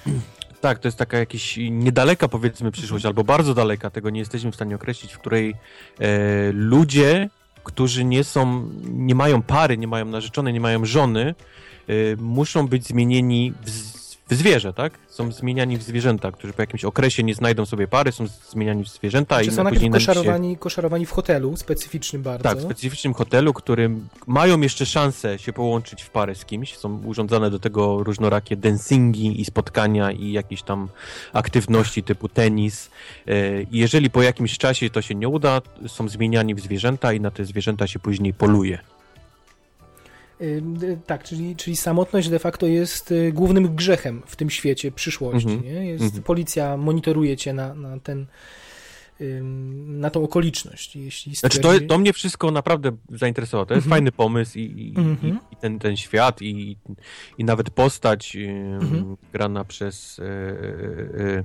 [0.61, 4.55] Tak, to jest taka jakaś niedaleka powiedzmy przyszłość, albo bardzo daleka, tego nie jesteśmy w
[4.55, 5.55] stanie określić, w której
[5.99, 7.29] e, ludzie,
[7.63, 11.35] którzy nie są, nie mają pary, nie mają narzeczonej, nie mają żony,
[11.87, 13.97] e, muszą być zmienieni w
[14.29, 14.93] w zwierzę, tak?
[15.07, 18.87] Są zmieniani w zwierzęta, którzy po jakimś okresie nie znajdą sobie pary, są zmieniani w
[18.87, 19.39] zwierzęta.
[19.39, 20.57] Czy i są najpierw koszarowani, się...
[20.57, 22.43] koszarowani w hotelu specyficznym bardzo?
[22.43, 26.77] Tak, w specyficznym hotelu, którym mają jeszcze szansę się połączyć w parę z kimś.
[26.77, 30.87] Są urządzane do tego różnorakie dancingi i spotkania i jakieś tam
[31.33, 32.89] aktywności typu tenis.
[33.27, 33.31] E,
[33.71, 37.45] jeżeli po jakimś czasie to się nie uda, są zmieniani w zwierzęta i na te
[37.45, 38.79] zwierzęta się później poluje.
[41.05, 45.49] Tak, czyli, czyli samotność de facto jest y, głównym grzechem w tym świecie przyszłości.
[45.49, 45.65] Mm -hmm.
[45.65, 45.87] Nie?
[45.87, 46.21] Jest, mm -hmm.
[46.21, 48.25] Policja monitoruje cię na, na ten
[49.87, 50.95] na tą okoliczność.
[50.95, 51.59] Jeśli stwierdzi...
[51.59, 53.65] Znaczy to, to mnie wszystko naprawdę zainteresowało.
[53.65, 53.95] To jest mm -hmm.
[53.97, 55.35] fajny pomysł i, i, mm -hmm.
[55.51, 56.77] i, ten, ten świat i,
[57.37, 59.15] i nawet postać mm -hmm.
[59.33, 60.27] grana przez e, e,
[61.27, 61.43] Y,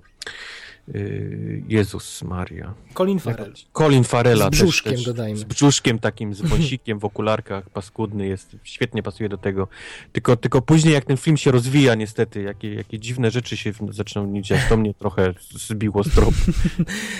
[1.68, 2.74] Jezus Maria.
[2.94, 3.52] Colin Farrell.
[3.72, 4.46] Colin Farrella.
[4.46, 5.38] Z brzuszkiem, też, też, dodajmy.
[5.38, 9.68] Z brzuszkiem takim, z wąsikiem w okularkach, paskudny jest, świetnie pasuje do tego.
[10.12, 14.42] Tylko, tylko później jak ten film się rozwija niestety, jakie, jakie dziwne rzeczy się zaczną
[14.42, 16.32] dziać, to mnie trochę zbiło z tropu.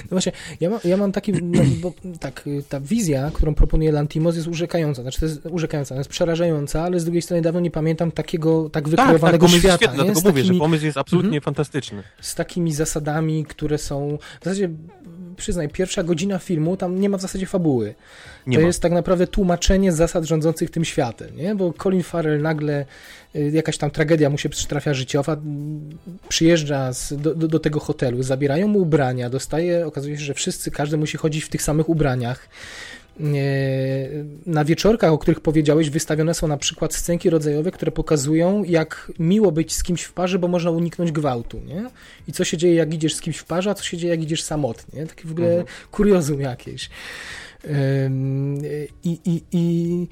[0.02, 4.36] No właśnie, ja, ma, ja mam taki, no, bo tak, ta wizja, którą proponuje Lantimos
[4.36, 8.12] jest urzekająca, znaczy to jest urzekająca, jest przerażająca, ale z drugiej strony dawno nie pamiętam
[8.12, 9.76] takiego tak wykreowanego tak, tak, świata.
[9.76, 12.02] Świetny, dlatego mówię, takimi, że pomysł jest absolutnie mm fantastyczny.
[12.20, 14.18] Z takimi zasadami, które są.
[14.40, 14.68] W zasadzie,
[15.36, 17.94] przyznaj, pierwsza godzina filmu, tam nie ma w zasadzie fabuły.
[18.47, 18.66] Nie to ma.
[18.66, 21.55] jest tak naprawdę tłumaczenie zasad rządzących tym światem, nie?
[21.55, 22.86] Bo Colin Farrell nagle
[23.36, 25.36] y, jakaś tam tragedia mu się przytrafia życiowa,
[26.28, 30.70] przyjeżdża z, do, do, do, tego hotelu, zabierają mu ubrania, dostaje, okazuje się, że wszyscy,
[30.70, 32.48] każdy musi chodzić w tych samych ubraniach.
[34.47, 39.53] Na wieczorkach, o których powiedziałeś, wystawione są na przykład scenki rodzajowe, które pokazują, jak miło
[39.53, 41.90] być z kimś w parze, bo można uniknąć gwałtu, nie?
[42.28, 44.23] I co się dzieje, jak idziesz z kimś w parze, a co się dzieje, jak
[44.23, 45.07] idziesz samotnie.
[45.07, 45.66] Takie w ogóle mhm.
[45.90, 46.90] kuriozum jakieś.
[49.05, 50.09] I, i, i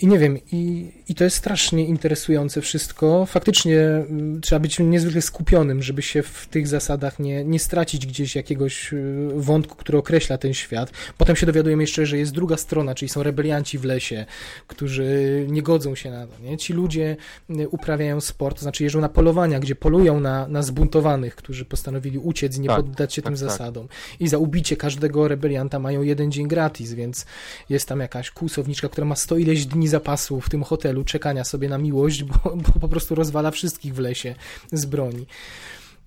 [0.00, 3.26] i nie wiem, i, i to jest strasznie interesujące wszystko.
[3.26, 8.36] Faktycznie y, trzeba być niezwykle skupionym, żeby się w tych zasadach nie, nie stracić gdzieś
[8.36, 10.90] jakiegoś y, wątku, który określa ten świat.
[11.18, 14.26] Potem się dowiadujemy jeszcze, że jest druga strona, czyli są rebelianci w lesie,
[14.66, 15.06] którzy
[15.48, 16.42] nie godzą się na to.
[16.42, 16.56] Nie?
[16.56, 17.16] Ci ludzie
[17.50, 22.18] y, uprawiają sport, to znaczy jeżdżą na polowania, gdzie polują na, na zbuntowanych, którzy postanowili
[22.18, 23.50] uciec i nie tak, poddać się tak, tym tak.
[23.50, 23.88] zasadom.
[24.20, 27.26] I za ubicie każdego rebelianta mają jeden dzień gratis, więc
[27.68, 31.68] jest tam jakaś kłusowniczka, która ma sto ileś dni zapasu w tym hotelu, czekania sobie
[31.68, 34.34] na miłość, bo, bo po prostu rozwala wszystkich w lesie
[34.72, 35.26] z broni.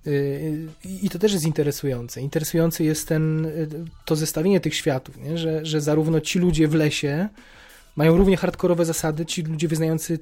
[0.08, 0.68] Y,
[1.04, 2.22] I to też jest interesujące.
[2.22, 3.68] Interesujące jest ten, y,
[4.06, 5.38] to zestawienie tych światów, nie?
[5.38, 7.30] Że, że zarówno ci ludzie w lesie
[7.96, 10.20] mają równie hardkorowe zasady, ci ludzie wyznający y,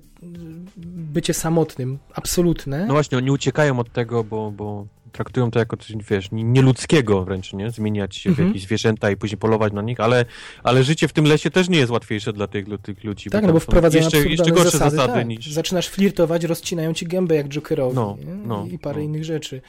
[1.13, 2.85] bycie samotnym, absolutne.
[2.85, 7.53] No właśnie, oni uciekają od tego, bo, bo traktują to jako coś, wiesz, nieludzkiego wręcz,
[7.53, 7.71] nie?
[7.71, 8.47] Zmieniać się w mhm.
[8.47, 10.25] jakieś zwierzęta i później polować na nich, ale,
[10.63, 13.29] ale życie w tym lesie też nie jest łatwiejsze dla tych, dla tych ludzi.
[13.29, 15.27] Tak, bo no bo wprowadzają jeszcze, jeszcze gorsze zasady, zasady tak.
[15.27, 15.51] niż...
[15.51, 19.03] Zaczynasz flirtować, rozcinają ci gębę jak Jokerowi no, no, i parę no.
[19.03, 19.61] innych rzeczy.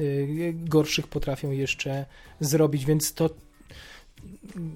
[0.00, 2.06] Y, gorszych potrafią jeszcze
[2.40, 3.30] zrobić, więc to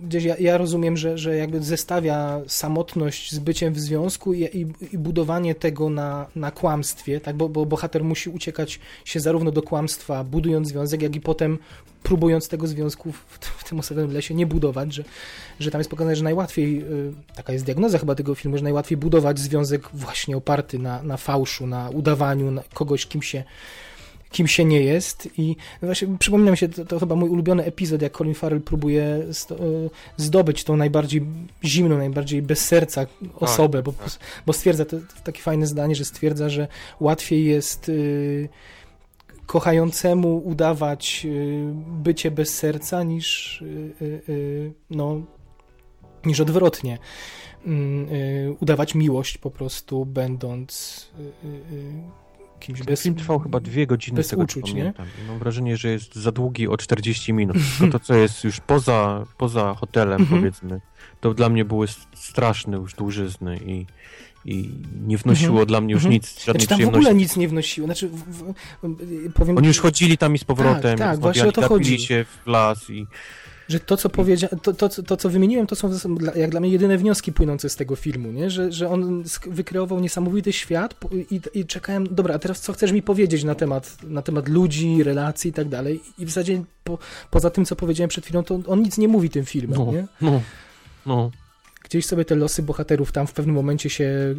[0.02, 4.66] gdzieś ja, ja, rozumiem, że, że jakby zestawia samotność z byciem w związku i, i,
[4.92, 7.36] i budowanie tego na, na kłamstwie, tak?
[7.36, 11.58] Bo, bo bohater musi uciekać się zarówno do kłamstwa, budując związek, jak i potem
[12.02, 15.04] próbując tego związku w, w tym osobowym lesie nie budować, że,
[15.60, 18.98] że tam jest pokazane, że najłatwiej, y, taka jest diagnoza chyba tego filmu, że najłatwiej
[18.98, 23.44] budować związek właśnie oparty na, na fałszu, na udawaniu na kogoś, kim się
[24.30, 28.02] kim się nie jest i właśnie przypomina mi się, to, to chyba mój ulubiony epizod,
[28.02, 29.54] jak Colin Farrell próbuje e,
[30.16, 31.22] zdobyć tą najbardziej
[31.64, 34.18] zimną, najbardziej bez serca osobę, tak, bo, tak.
[34.46, 36.68] bo stwierdza, to, to takie fajne zdanie, że stwierdza, że
[37.00, 38.48] łatwiej jest y,
[39.46, 45.22] kochającemu udawać y, bycie bez serca niż y, no
[46.24, 46.98] niż odwrotnie
[47.66, 48.08] mm,
[48.60, 51.06] udawać miłość po prostu będąc
[52.60, 53.02] kimś bez...
[53.02, 54.92] film trwał chyba dwie godziny, bez z tego uczuć, nie?
[55.28, 57.56] Mam wrażenie, że jest za długi o 40 minut.
[57.78, 60.40] To, to co jest już poza, poza hotelem, Mhm.
[60.40, 60.80] powiedzmy,
[61.20, 63.86] to dla mnie były straszne już dłużyzny i,
[64.44, 64.70] i
[65.06, 65.66] nie wnosiło Mhm.
[65.68, 66.12] dla mnie już Mhm.
[66.12, 67.86] nic, żadnej Znaczy tam w ogóle nic nie wnosiło.
[67.86, 68.54] Znaczy, w, w,
[69.34, 71.98] powiem Oni już chodzili tam i z powrotem, Tak, tak, właśnie o to chodzi.
[71.98, 73.06] się w las i
[73.70, 75.90] że to, co powiedzia- to, to, to, co wymieniłem, to są
[76.34, 78.50] jak dla mnie jedyne wnioski płynące z tego filmu, nie?
[78.50, 80.94] Że, że on wykreował niesamowity świat
[81.30, 85.02] i, i czekałem, dobra, a teraz co chcesz mi powiedzieć na temat, na temat ludzi,
[85.02, 86.00] relacji i tak dalej.
[86.18, 86.98] I w zasadzie po,
[87.30, 90.06] poza tym, co powiedziałem przed chwilą, to on nic nie mówi tym filmem, no, nie?
[90.20, 90.40] no,
[91.06, 91.30] no.
[91.84, 94.34] Gdzieś sobie te losy bohaterów tam w pewnym momencie się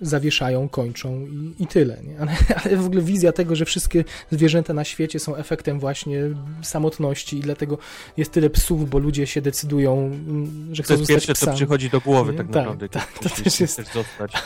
[0.00, 1.98] zawieszają, kończą i, i tyle.
[2.02, 2.20] Nie?
[2.20, 2.32] Ale,
[2.64, 6.22] ale w ogóle wizja tego, że wszystkie zwierzęta na świecie są efektem właśnie
[6.62, 7.78] samotności i dlatego
[8.16, 11.46] jest tyle psów, bo ludzie się decydują, mm, że To chcą jest zostać pierwsze, co
[11.46, 11.56] psami.
[11.56, 12.88] przychodzi do głowy tak Tak, naprawdę.
[12.88, 14.32] tak, to myślisz, też jest- zostać.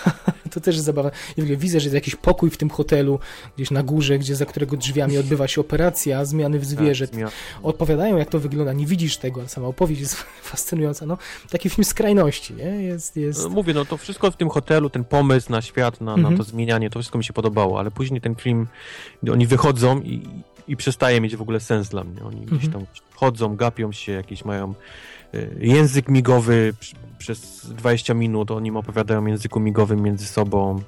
[0.55, 0.89] To też jest
[1.43, 3.19] ogóle widzę, że jest jakiś pokój w tym hotelu,
[3.57, 7.09] gdzieś na górze, gdzie za którego drzwiami odbywa się operacja zmiany w zwierzę.
[7.09, 7.31] Tak, zmian-
[7.63, 10.17] Opowiadają, jak to wygląda, nie widzisz tego, ale sama opowieść jest
[10.53, 11.07] fascynująca.
[11.07, 11.19] No,
[11.51, 12.65] taki film skrajności, nie?
[12.65, 13.43] Jest, jest...
[13.43, 16.33] No, Mówię, no to wszystko w tym hotelu, ten pomysł na świat, na, Mhm.
[16.33, 18.67] na to zmienianie, to wszystko mi się podobało, ale później ten film,
[19.33, 20.23] oni wychodzą i,
[20.69, 22.25] i przestaje mieć w ogóle sens dla mnie.
[22.25, 22.73] Oni gdzieś Mhm.
[22.73, 22.83] tam
[23.15, 24.75] chodzą, gapią się, jakieś mają
[25.35, 26.75] y, język migowy
[27.23, 30.83] przez 20 minut, oni im opowiadają języku migowym między sobą.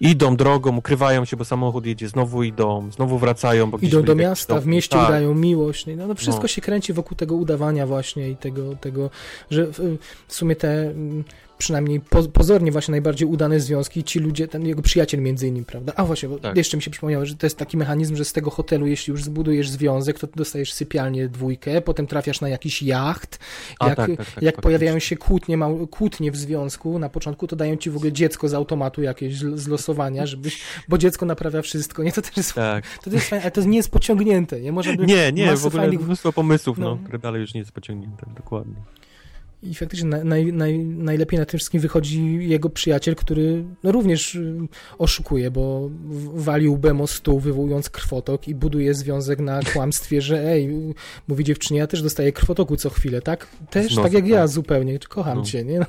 [0.00, 3.70] Idą drogą, ukrywają się, bo samochód jedzie, znowu idą, znowu wracają.
[3.70, 5.08] Bo Idą do miasta, w mieście Tak.
[5.08, 5.86] udają miłość.
[5.96, 6.48] No, no wszystko No.
[6.48, 9.10] się kręci wokół tego udawania właśnie i tego, tego
[9.50, 9.98] że w,
[10.28, 11.24] w sumie te mm,
[11.58, 15.92] przynajmniej po, pozornie właśnie najbardziej udane związki, ci ludzie, ten jego przyjaciel między innymi, prawda?
[15.96, 16.56] A właśnie, bo Tak.
[16.56, 19.24] jeszcze mi się przypomniało, że to jest taki mechanizm, że z tego hotelu, jeśli już
[19.24, 23.38] zbudujesz związek, to dostajesz sypialnię dwójkę, potem trafiasz na jakiś jacht.
[23.80, 24.62] A, jak tak, tak, tak, jak faktycznie.
[24.62, 28.48] pojawiają się kłótnie, mał, kłótnie w związku na początku, to dają ci w ogóle dziecko
[28.48, 32.12] z automatu jakieś z losowania, żebyś, bo dziecko naprawia wszystko, nie?
[32.12, 32.98] To też jest Tak.
[32.98, 34.72] to jest fajne, ale to nie jest pociągnięte, nie?
[34.72, 36.98] Można Nie, nie, w ogóle fajnych- mnóstwo pomysłów, no, no.
[37.04, 38.74] które dalej już nie jest pociągnięte, dokładnie.
[39.64, 44.34] I faktycznie na, naj, naj, najlepiej na tym wszystkim wychodzi jego przyjaciel, który no, również
[44.34, 44.54] y,
[44.98, 50.48] oszukuje, bo w- wali łbem o stół, wywołując krwotok i buduje związek na kłamstwie, że
[50.48, 50.70] ej,
[51.28, 53.46] mówi dziewczynie, ja też dostaję krwotoku co chwilę, tak?
[53.70, 54.48] Też, Z nosa, tak jak ja tak.
[54.48, 55.44] zupełnie, kocham No.
[55.44, 55.80] cię, nie?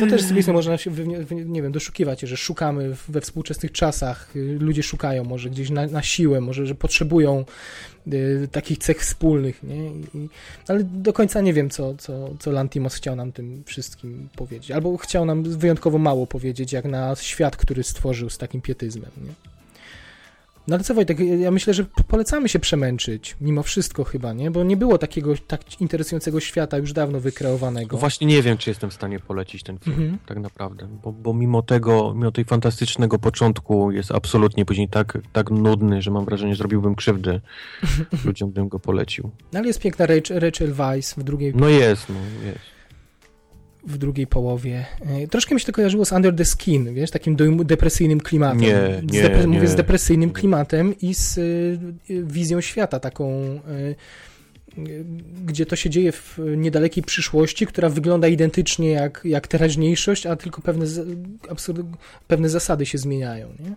[0.00, 0.90] To też strony można się,
[1.30, 6.02] nie wiem, doszukiwać, że szukamy we współczesnych czasach, y, ludzie szukają może gdzieś na, na
[6.02, 7.44] siłę, może, że potrzebują
[8.12, 9.86] y, takich cech wspólnych, nie?
[9.86, 10.28] I-
[10.68, 14.70] ale do końca nie wiem, co, co, co Lantimos chciał nam tym wszystkim powiedzieć.
[14.70, 19.55] Albo chciał nam wyjątkowo mało powiedzieć, jak na świat, który stworzył z takim pietyzmem, nie?
[20.68, 24.50] No ale co Wojtek, ja myślę, że polecamy się przemęczyć, mimo wszystko chyba, nie?
[24.50, 27.96] Bo nie było takiego tak interesującego świata już dawno wykreowanego.
[27.96, 30.18] No właśnie nie wiem, czy jestem w stanie polecić ten film, Mhm.
[30.26, 35.50] tak naprawdę, bo, bo mimo tego, mimo tej fantastycznego początku jest absolutnie później tak, tak
[35.50, 37.40] nudny, że mam wrażenie, że zrobiłbym krzywdę
[38.24, 39.30] ludziom, gdybym go polecił.
[39.52, 42.75] No ale jest piękna Rachel, Rachel Weisz w drugiej, No jest, no jest.
[43.86, 44.86] W drugiej połowie.
[45.06, 48.60] E, Troszkę mi się to kojarzyło z Under the Skin, wiesz, takim depresyjnym klimatem.
[48.60, 49.68] Nie, z nie, depre- Mówię nie.
[49.68, 51.78] z depresyjnym klimatem i z y,
[52.24, 53.30] wizją świata taką,
[53.68, 53.94] y,
[55.46, 60.62] gdzie to się dzieje w niedalekiej przyszłości, która wygląda identycznie jak, jak teraźniejszość, a tylko
[60.62, 61.08] pewne, z-
[61.48, 61.80] absurd,
[62.28, 63.72] pewne zasady się zmieniają, nie?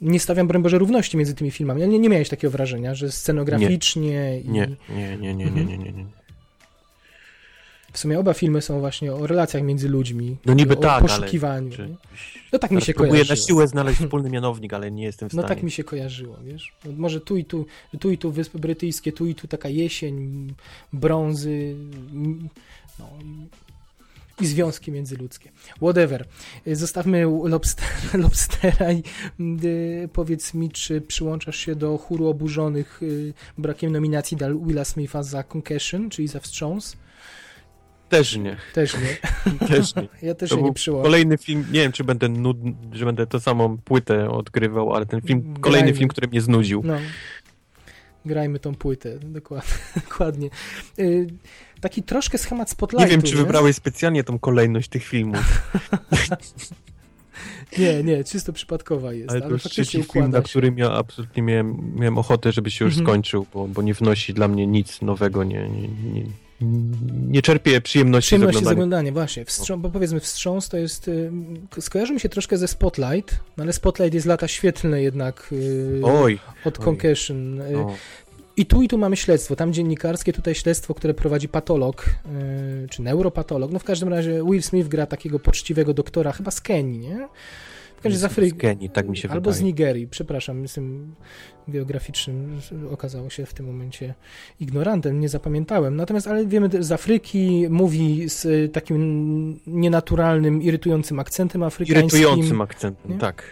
[0.00, 4.40] Nie stawiam, broń Boże, równości między tymi filmami, nie, nie miałeś takiego wrażenia, że scenograficznie
[4.40, 4.48] i...
[4.50, 6.06] Nie, nie, nie, nie, nie, nie, nie, nie.
[7.96, 10.36] W sumie oba filmy są właśnie o relacjach między ludźmi.
[10.46, 11.70] No niby o tak, ale poszukiwaniu.
[11.70, 11.96] Czy, nie?
[12.52, 13.36] No tak mi się próbuję kojarzyło.
[13.36, 15.54] na siłę znaleźć wspólny mianownik, ale nie jestem w No stanie.
[15.54, 16.72] tak mi się kojarzyło, wiesz?
[16.84, 17.66] No Może tu i tu,
[18.00, 20.54] tu i tu Wyspy Brytyjskie, tu i tu taka jesień,
[20.92, 21.74] brązy,
[22.98, 23.10] no
[24.40, 25.50] i, związki międzyludzkie.
[25.76, 26.24] Whatever.
[26.72, 27.86] Zostawmy lobster,
[28.24, 29.02] Lobstera i
[29.64, 35.22] y, powiedz mi, czy przyłączasz się do chóru oburzonych y, brakiem nominacji dla Willa Smitha
[35.22, 36.96] za Concussion, czyli za Wstrząs?
[38.08, 39.16] Też nie, Też nie.
[39.68, 40.08] też nie.
[40.22, 41.04] Ja też To się nie był przyłączam.
[41.04, 45.20] Kolejny film, nie wiem czy będę nudny, że będę tą samą płytę odgrywał, ale ten
[45.20, 45.60] film, Grajmy.
[45.60, 46.82] kolejny film, który mnie znudził.
[46.84, 46.94] No.
[48.24, 49.70] Grajmy tą płytę, dokładnie.
[50.08, 50.50] dokładnie.
[50.98, 51.26] Y,
[51.80, 53.04] taki troszkę schemat spotlightu.
[53.04, 55.38] Nie wiem, czy wybrałeś specjalnie tą kolejność tych filmów,
[57.78, 61.42] Nie, nie, czysto przypadkowa jest, ale ale, to już trzeci film, na którym ja absolutnie
[61.42, 63.06] miałem, miałem ochotę, żeby się już Mhm.
[63.06, 66.22] skończył, bo, bo nie wnosi dla mnie nic nowego, nie, nie, nie,
[67.28, 69.12] nie czerpię przyjemności, Przyjemności z oglądania.
[69.12, 69.44] właśnie.
[69.44, 71.08] Wstrząs, bo powiedzmy, wstrząs to jest.
[71.08, 71.30] y,
[71.80, 76.38] skojarzy mi się troszkę ze Spotlight, no ale Spotlight jest lata świetlne jednak y, Oj,
[76.64, 76.78] od.
[76.78, 77.60] Concussion.
[77.60, 77.94] Y, no.
[78.56, 82.04] I tu i tu mamy śledztwo, tam dziennikarskie, tutaj śledztwo, które prowadzi patolog,
[82.90, 83.72] czy neuropatolog.
[83.72, 87.28] No w każdym razie Will Smith gra takiego poczciwego doktora, chyba z Kenii, nie?
[88.04, 88.56] Z Afryki.
[88.58, 89.60] Z Kenii, tak mi się Albo wydaje.
[89.60, 91.14] z Nigerii, przepraszam, jestem
[91.68, 92.60] geograficznym,
[92.90, 94.14] okazało się w tym momencie
[94.60, 95.96] ignorantem, nie zapamiętałem.
[95.96, 102.20] Natomiast, ale wiemy, z Afryki mówi z takim nienaturalnym, irytującym akcentem afrykańskim.
[102.20, 103.18] Irytującym akcentem, Nie?
[103.18, 103.42] tak.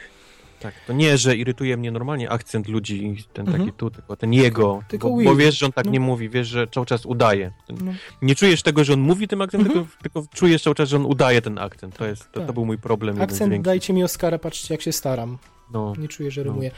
[0.64, 3.64] Tak, to nie, że irytuje mnie normalnie akcent ludzi, ten Mhm.
[3.66, 5.90] taki tu, tylko ten jego, Tylko bo, bo wiesz, że on tak No.
[5.92, 7.52] nie mówi, wiesz, że cały czas udaje.
[7.68, 7.92] No.
[8.22, 9.86] Nie czujesz tego, że on mówi tym akcentem, Mhm.
[9.86, 11.96] tylko, tylko czujesz cały czas, że on udaje ten akcent.
[11.96, 12.54] To jest, to, to Tak.
[12.54, 13.22] był mój problem.
[13.22, 15.38] Akcent dajcie mi Oscara, patrzcie jak się staram.
[15.72, 15.92] No.
[15.98, 16.44] Nie czuję, że No.
[16.44, 16.70] rymuję.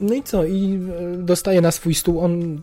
[0.00, 0.44] No i co?
[0.44, 0.80] I
[1.14, 2.20] e, dostaje na swój stół.
[2.20, 2.62] On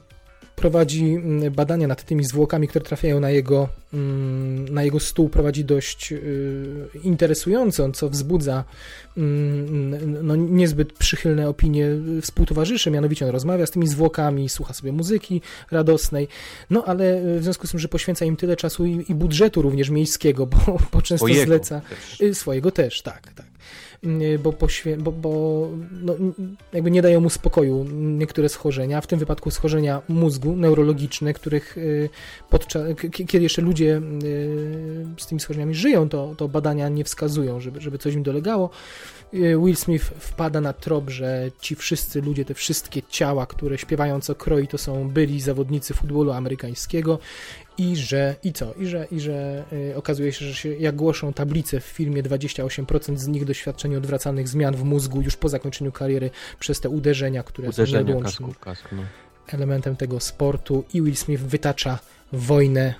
[0.59, 5.29] prowadzi mm, badania nad tymi zwłokami, które trafiają na jego, mm, na jego stół.
[5.29, 8.63] Prowadzi dość y, interesującą, co wzbudza
[9.17, 11.87] mm, no, niezbyt przychylne opinie
[12.21, 12.91] współtowarzyszy.
[12.91, 15.41] Mianowicie on rozmawia z tymi zwłokami, słucha sobie muzyki
[15.71, 16.27] radosnej.
[16.69, 19.89] No ale w związku z tym, że poświęca im tyle czasu i, i budżetu również
[19.89, 21.81] miejskiego, bo, bo często zleca.
[21.81, 22.21] też.
[22.21, 23.45] Y, Swojego też, tak, tak.
[24.03, 24.97] Y, Bo, poświę...
[24.97, 26.15] bo, bo no,
[26.73, 32.09] jakby nie dają mu spokoju niektóre schorzenia, w tym wypadku schorzenia mózgu neurologiczne, których y,
[32.49, 32.83] podczas,
[33.27, 37.97] kiedy jeszcze ludzie y, z tymi schorzeniami żyją, to, to badania nie wskazują, żeby, żeby
[37.97, 38.69] coś im dolegało.
[39.33, 44.67] Will Smith wpada na trop, że ci wszyscy ludzie, te wszystkie ciała, które śpiewająco kroi,
[44.67, 47.19] to są byli zawodnicy futbolu amerykańskiego
[47.79, 51.33] i że, i co, i że, i że y, okazuje się, że się, jak głoszą
[51.33, 56.29] tablice w filmie, 28% z nich doświadczenie odwracalnych zmian w mózgu już po zakończeniu kariery
[56.59, 59.03] przez te uderzenia, które są Uderzenia nieodłącznym kasku, kasku, no.
[59.47, 60.83] elementem tego sportu.
[60.93, 61.99] I Will Smith wytacza
[62.33, 62.93] wojnę,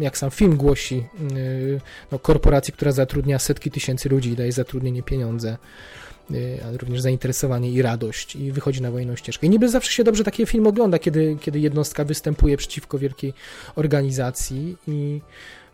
[0.00, 1.04] y, jak sam film głosi,
[1.36, 1.80] y,
[2.12, 5.56] no, korporacji, która zatrudnia setki tysięcy ludzi i daje zatrudnienie, pieniądze,
[6.66, 9.46] ale również zainteresowanie i radość i wychodzi na wojną ścieżkę.
[9.46, 13.34] I niby zawsze się dobrze takie film ogląda, kiedy, kiedy jednostka występuje przeciwko wielkiej
[13.76, 15.20] organizacji i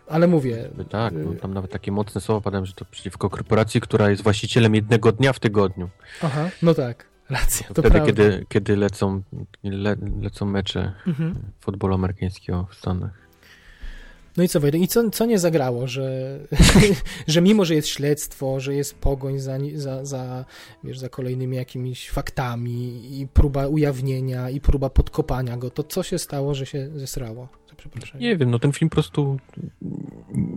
[0.07, 3.81] ale mówię, Tak, no, y, tam nawet takie mocne słowa padają, że to przeciwko korporacji,
[3.81, 5.89] która jest właścicielem jednego dnia w tygodniu.
[6.21, 8.05] aha, no tak, racja, to Wtedy, prawda.
[8.07, 9.21] kiedy, kiedy lecą,
[9.63, 11.35] le, lecą mecze Mhm.
[11.59, 13.20] futbolu amerykańskiego w Stanach.
[14.37, 16.39] No i co, Wojtek, i co, co nie zagrało, że,
[17.27, 20.45] że mimo, że jest śledztwo, że jest pogoń za, za, za,
[20.83, 26.19] wiesz, za kolejnymi jakimiś faktami i próba ujawnienia i próba podkopania go, to co się
[26.19, 27.47] stało, że się zesrało?
[28.19, 29.37] Nie wiem, no ten film po prostu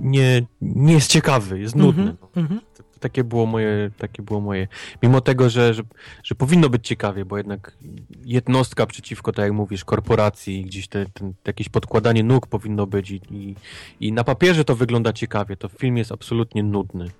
[0.00, 2.16] nie, nie jest ciekawy, jest nudny.
[2.20, 2.42] No.
[2.42, 2.60] mhm.
[2.60, 2.73] To, to
[3.04, 4.68] takie było moje, takie było moje.
[5.02, 5.82] Mimo tego, że, że,
[6.22, 7.76] że powinno być ciekawie, bo jednak
[8.24, 11.06] jednostka przeciwko, tak jak mówisz, korporacji, gdzieś te,
[11.46, 13.54] jakieś podkładanie nóg powinno być i, i,
[14.00, 17.10] i na papierze to wygląda ciekawie, to film jest absolutnie nudny.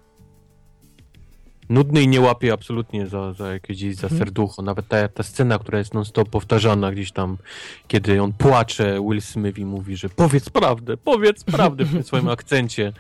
[1.69, 4.19] Nudny i nie łapie absolutnie za, za jakieś za Mhm.
[4.19, 4.63] serducho.
[4.63, 7.37] Nawet ta, ta scena, która jest non-stop powtarzana gdzieś tam,
[7.89, 12.29] kiedy on płacze, Will Smith i mówi, że powiedz prawdę, powiedz prawdę w tym swoim
[12.37, 12.93] akcencie.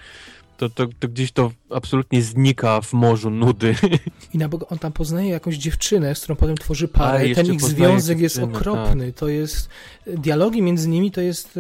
[0.56, 3.74] To, to, to gdzieś to absolutnie znika w morzu nudy.
[4.34, 7.30] I na Boga, on tam poznaje jakąś dziewczynę, z którą potem tworzy parę.
[7.32, 9.12] A, Ten ich związek jest okropny.
[9.12, 9.68] To jest,
[10.06, 11.58] dialogi między nimi to jest...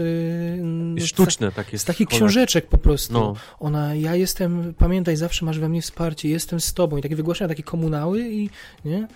[0.96, 1.78] Yy, Sztuczne takie.
[1.78, 3.12] Z takich książeczek po prostu.
[3.12, 6.96] No, Ona, ja jestem, pamiętaj, zawsze masz we mnie wsparcie, jestem z tobą.
[6.96, 8.50] I takie wygłaszania, takie komunały i,
[8.84, 9.08] nie?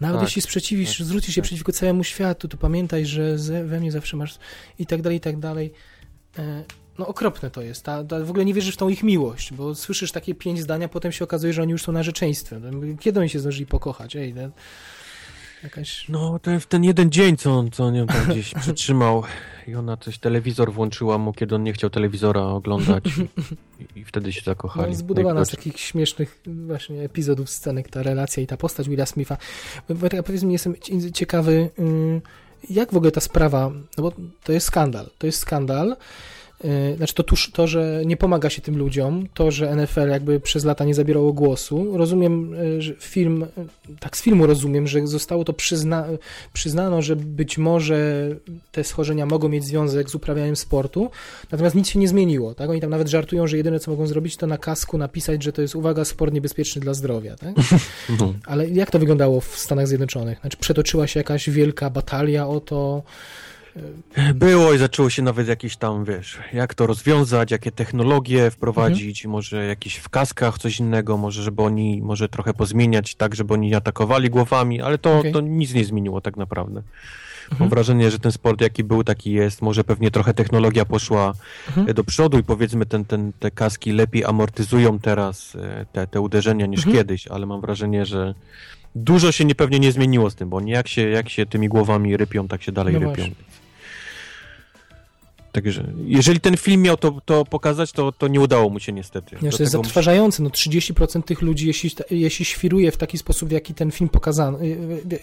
[0.00, 1.48] Nawet Tak, jeśli sprzeciwisz, tak, zwrócisz się tak.
[1.48, 4.38] przeciwko całemu światu, to pamiętaj, że ze, we mnie zawsze masz
[4.78, 5.72] i tak dalej, i tak dalej.
[6.38, 6.64] E,
[6.98, 7.84] no okropne to jest.
[7.84, 10.88] Ta, ta, w ogóle nie wierzysz w tą ich miłość, bo słyszysz takie pięć zdania,
[10.88, 12.96] potem się okazuje, że oni już są narzeczeństwem.
[13.00, 14.16] Kiedy oni się zdążyli pokochać?
[14.16, 14.50] Ej, ten,
[15.62, 16.08] jakaś...
[16.08, 19.22] no ten, ten jeden dzień, co on, co on ją tam gdzieś przytrzymał
[19.66, 23.04] i ona coś, telewizor włączyła mu, kiedy on nie chciał telewizora oglądać
[23.96, 24.90] i, i wtedy się zakochali.
[24.90, 29.36] No, zbudowana z takich śmiesznych właśnie epizodów, scenek, ta relacja i ta postać Willa Smitha.
[30.18, 32.20] A powiedz mi, jestem ci- ciekawy, y,
[32.70, 34.12] jak w ogóle ta sprawa, no bo
[34.44, 35.96] to jest skandal, to jest skandal,
[36.96, 40.64] znaczy to, tuż, to, że nie pomaga się tym ludziom, to, że NFL jakby przez
[40.64, 41.96] lata nie zabierało głosu.
[41.96, 43.48] Rozumiem, y, że film, y,
[44.00, 46.06] tak z filmu rozumiem, że zostało to przyzna,
[46.52, 48.28] przyznano, że być może
[48.72, 51.10] te schorzenia mogą mieć związek z uprawianiem sportu,
[51.50, 52.70] natomiast nic się nie zmieniło, tak?
[52.70, 55.62] Oni tam nawet żartują, że jedyne co mogą zrobić to na kasku napisać, że to
[55.62, 57.54] jest uwaga, sport niebezpieczny dla zdrowia, tak?
[58.20, 58.34] No.
[58.46, 60.40] Ale jak to wyglądało w Stanach Zjednoczonych?
[60.40, 63.02] Znaczy przetoczyła się jakaś wielka batalia o to,
[64.34, 69.32] Było i zaczęło się nawet jakieś tam, wiesz, jak to rozwiązać, jakie technologie wprowadzić, Mhm.
[69.32, 73.68] może jakieś w kaskach coś innego, może żeby oni, może trochę pozmieniać tak, żeby oni
[73.68, 75.32] nie atakowali głowami, ale to, Okej.
[75.32, 76.82] to nic nie zmieniło tak naprawdę.
[77.50, 77.60] Mhm.
[77.60, 81.32] Mam wrażenie, że ten sport jaki był, taki jest, może pewnie trochę technologia poszła
[81.68, 81.88] Mhm.
[81.90, 86.20] e, do przodu i powiedzmy ten, ten, te kaski lepiej amortyzują teraz e, te, te
[86.20, 86.96] uderzenia niż Mhm.
[86.96, 88.34] kiedyś, ale mam wrażenie, że
[88.94, 91.68] dużo się nie, pewnie nie zmieniło z tym, bo oni jak się, jak się tymi
[91.68, 93.14] głowami rypią, tak się dalej No rypią.
[93.14, 93.34] właśnie.
[95.56, 99.36] Także jeżeli ten film miał to, to pokazać, to, to nie udało mu się niestety.
[99.36, 103.74] To jest zatrważające, no 30% tych ludzi, jeśli, jeśli świruje w taki sposób, w jaki
[103.74, 104.58] ten film pokazano,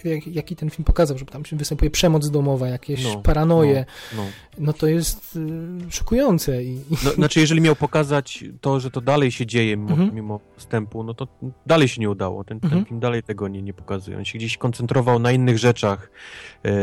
[0.04, 3.84] jak- jaki ten film pokazał, że tam się występuje przemoc domowa, jakieś No, paranoje,
[4.16, 4.28] No, no.
[4.58, 9.00] no to jest y, szokujące i, i No, znaczy, jeżeli miał pokazać to, że to
[9.00, 10.14] dalej się dzieje mimo, Mhm.
[10.14, 11.28] mimo wstępu, no to
[11.66, 12.44] dalej się nie udało.
[12.44, 12.84] Ten, ten Mhm.
[12.86, 14.16] film dalej tego nie, nie pokazuje.
[14.18, 16.10] On się gdzieś koncentrował na innych rzeczach.
[16.64, 16.74] E,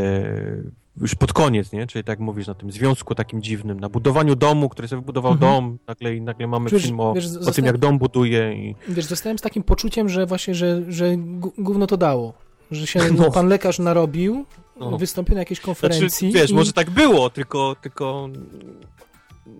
[1.00, 1.86] już pod koniec, nie?
[1.86, 5.52] Czyli tak mówisz, na tym związku takim dziwnym, na budowaniu domu, który sobie wybudował Mhm.
[5.52, 8.74] dom, nagle, nagle mamy Wiesz- film o, wiesz, o zostań- tym, jak dom buduje i
[8.88, 12.32] wiesz, zostałem z takim poczuciem, że właśnie, że, że gó- gówno to dało,
[12.70, 13.30] że się No.
[13.30, 14.44] pan lekarz narobił,
[14.80, 14.98] No.
[14.98, 16.54] wystąpił na jakiejś Znaczy, konferencji wiesz, i...
[16.54, 18.28] może tak było, tylko, tylko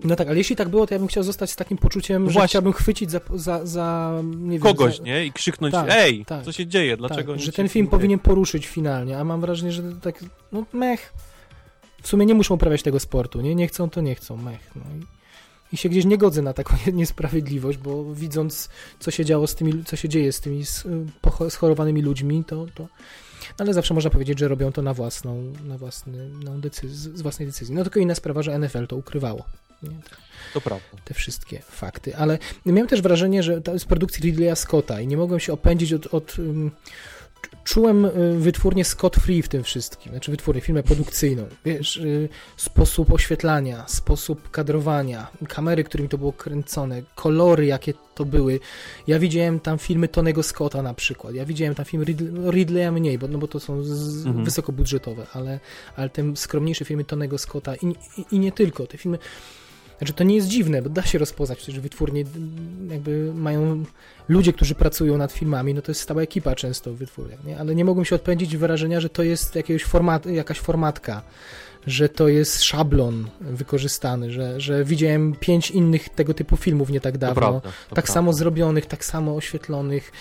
[0.04, 2.30] No tak, ale jeśli tak było, to ja bym chciał zostać z takim poczuciem, No
[2.30, 2.48] że właśnie.
[2.48, 5.26] chciałbym chwycić za, za, za nie kogoś, wiem, za, nie?
[5.26, 6.44] I krzyknąć, Tak, ej, tak.
[6.44, 7.90] co się dzieje, dlaczego tak, że ten film dzieje?
[7.90, 11.12] powinien poruszyć finalnie, a mam wrażenie, że tak, no mech.
[12.02, 13.54] W sumie nie muszą uprawiać tego sportu, nie?
[13.54, 14.70] Nie chcą, to nie chcą, mech.
[14.76, 15.04] No i,
[15.74, 18.68] I się gdzieś nie godzę na taką niesprawiedliwość, bo widząc,
[19.00, 20.62] co się działo z tymi, co się dzieje z tymi
[21.48, 22.82] schorowanymi ludźmi, to, to
[23.58, 27.22] no ale zawsze można powiedzieć, że robią to na własną, na własny, na decyzję, z
[27.22, 27.74] własnej decyzji.
[27.74, 29.44] No tylko inna sprawa, że NFL to ukrywało.
[29.82, 29.96] Nie?
[30.54, 30.86] To prawda.
[31.04, 35.16] te wszystkie fakty, ale miałem też wrażenie, że to jest produkcji Ridleya Scotta i nie
[35.16, 36.14] mogłem się opędzić od...
[36.14, 36.36] od
[37.64, 43.12] czułem y, wytwórnię Scott Free w tym wszystkim, znaczy wytwórnię, firmę produkcyjną, wiesz, y, sposób
[43.12, 48.60] oświetlania, sposób kadrowania, kamery, którymi to było kręcone, kolory, jakie to były.
[49.06, 52.90] Ja widziałem tam filmy Tonego Scotta na przykład, ja widziałem tam film Ridley, no Ridleya
[52.92, 54.44] mniej, bo, no bo to są z, Mhm.
[54.44, 55.60] wysokobudżetowe, ale,
[55.96, 59.18] ale te skromniejsze filmy Tonego Scotta i, i, i nie tylko, te filmy
[60.02, 62.24] znaczy to nie jest dziwne, bo da się rozpoznać, przecież wytwórnie
[62.90, 63.84] jakby mają
[64.28, 67.58] ludzie, którzy pracują nad filmami, no to jest stała ekipa często w wytwórniach, nie?
[67.58, 71.22] ale nie mogłem się odpędzić wrażenia, że to jest jakiegoś format, jakaś formatka,
[71.86, 77.18] że to jest szablon wykorzystany, że, że widziałem pięć innych tego typu filmów nie tak
[77.18, 77.60] dawno, prawda.
[77.60, 78.12] tak prawda.
[78.12, 80.12] samo zrobionych, tak samo oświetlonych.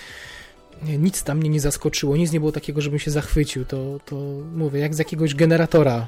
[0.98, 3.64] Nic tam mnie nie zaskoczyło, nic nie było takiego, żebym się zachwycił.
[3.64, 4.16] To, to
[4.54, 6.06] mówię, jak z jakiegoś generatora.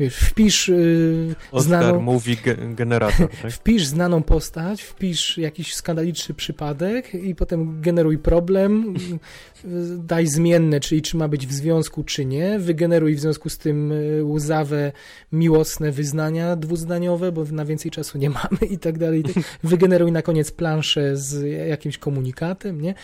[0.00, 3.52] Wiesz, wpisz yy, Oscar znaną, Movie ge Generator, tak?
[3.52, 8.94] wpisz znaną postać, wpisz jakiś skandaliczny przypadek i potem generuj problem,
[9.98, 13.90] daj zmienne, czyli czy ma być w związku, czy nie, wygeneruj w związku z tym
[13.90, 14.92] yy, łzawe,
[15.32, 19.22] miłosne wyznania dwuzdaniowe, bo na więcej czasu nie mamy i tak dalej.
[19.62, 22.94] Wygeneruj na koniec planszę z jakimś komunikatem, nie?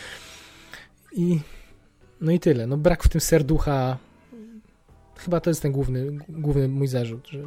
[1.12, 1.40] I
[2.20, 2.66] no i tyle.
[2.66, 3.98] No brak w tym serducha.
[5.16, 7.42] Chyba to jest ten główny, główny mój zarzut, że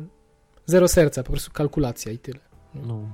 [0.66, 2.40] zero serca, po prostu kalkulacja i tyle.
[2.76, 3.14] No.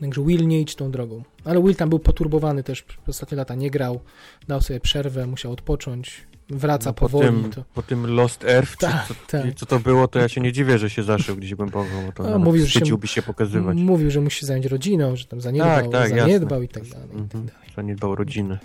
[0.00, 1.22] Także Will nie idź tą drogą.
[1.44, 4.00] Ale Will tam był poturbowany też przez ostatnie lata, nie grał,
[4.48, 7.28] dał sobie przerwę, musiał odpocząć, wraca No, po, powoli.
[7.28, 7.64] tym, to...
[7.74, 9.54] po tym Lost Earth, Tak, co, tak.
[9.56, 12.22] co to było, to ja się nie dziwię, że się zaszył gdzieś głęboko, bo to
[12.22, 13.76] nawet mówił, że się- się pokazywać.
[13.78, 16.64] Mówił, że musi się zająć rodziną, że tam zaniedbał, Tak, tak, zaniedbał jasne.
[16.64, 17.08] i tak dalej.
[17.08, 17.46] I tak Mhm.
[17.46, 17.68] dalej.
[17.76, 18.58] Zaniedbał rodzinę.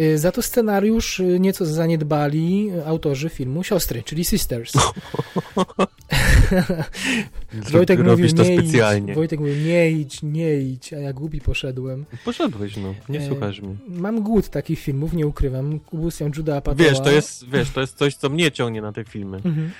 [0.00, 4.72] Y, Za to scenariusz y, nieco zaniedbali autorzy filmu Siostry, czyli Sisters.
[7.72, 9.12] Wojtek mówił, to nie specjalnie.
[9.12, 12.04] idź, Wojtek mówił, nie idź, nie idź, a ja głupi poszedłem.
[12.24, 12.94] Poszedłeś, no.
[13.08, 13.74] Nie E, słuchasz mnie.
[13.88, 15.80] Mam głód takich filmów, nie ukrywam.
[15.90, 16.88] Ubóstwiam Juda Apatoła.
[16.90, 19.36] Wiesz, to jest, wiesz, to jest coś, co mnie ciągnie na te filmy.
[19.36, 19.70] Mhm.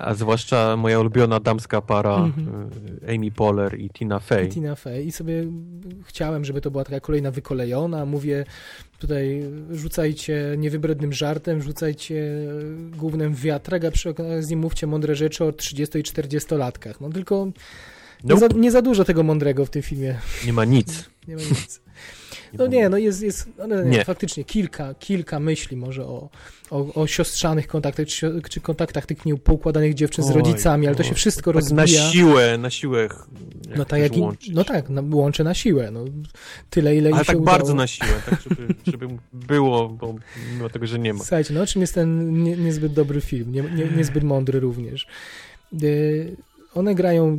[0.00, 2.70] A zwłaszcza moja ulubiona damska para Mhm.
[3.08, 4.46] y, Amy Poehler i Tina Fey.
[4.46, 5.04] I Tina Fey.
[5.06, 5.44] I sobie
[6.04, 8.06] chciałem, żeby to była taka kolejna wykolejona.
[8.06, 8.44] Mówię
[8.98, 12.24] tutaj, rzucajcie niewybrednym żartem, rzucajcie
[12.96, 17.00] głównym wiatrak, a przy okazji mówcie mądre rzeczy o 30 i 40 latkach.
[17.00, 17.52] No tylko nie,
[18.34, 18.40] Nope.
[18.40, 20.18] za, nie za dużo tego mądrego w tym filmie.
[20.46, 21.04] Nie ma nic.
[21.28, 21.80] Nie ma nic.
[22.58, 24.04] No nie, no jest, jest no nie, Nie.
[24.04, 26.28] faktycznie kilka, kilka myśli może o,
[26.70, 31.14] o, o siostrzanych kontaktach, czy, czy kontaktach tych niepoukładanych dziewczyn z rodzicami, ale to się
[31.14, 32.10] wszystko Tak na rozbija.
[32.10, 33.08] siłę, na siłę.
[33.76, 34.54] No tak, jak in, łączyć.
[34.54, 35.90] no tak, no, łączę na siłę.
[35.90, 36.04] No,
[36.70, 37.58] tyle, ile Ale się tak udało.
[37.58, 40.14] bardzo na siłę, tak żeby, żeby było, bo
[40.52, 41.18] mimo tego, że nie ma.
[41.20, 45.06] Słuchajcie, no o czym jest ten nie, niezbyt dobry film, nie, nie, niezbyt mądry również.
[45.82, 46.36] Y,
[46.74, 47.38] one grają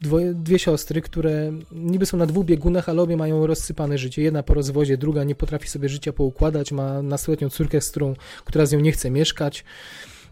[0.00, 4.22] dwoje, dwie siostry, które niby są na dwóch biegunach, ale obie mają rozsypane życie.
[4.22, 8.14] Jedna po rozwodzie, druga nie potrafi sobie życia poukładać, ma nastoletnią córkę, z którą,
[8.44, 9.64] która z nią nie chce mieszkać.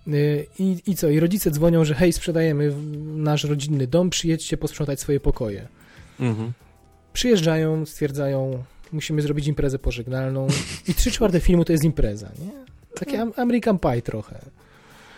[0.09, 1.09] Y, I, I co?
[1.09, 2.75] I rodzice dzwonią, że hej, sprzedajemy
[3.17, 5.69] nasz rodzinny dom, przyjedźcie posprzątać swoje pokoje.
[6.21, 6.53] Mhm.
[7.13, 10.47] Przyjeżdżają, stwierdzają, musimy zrobić imprezę pożegnalną
[10.89, 12.53] i trzy czwarte filmu to jest impreza, nie?
[12.95, 14.39] Takie am- American Pie trochę.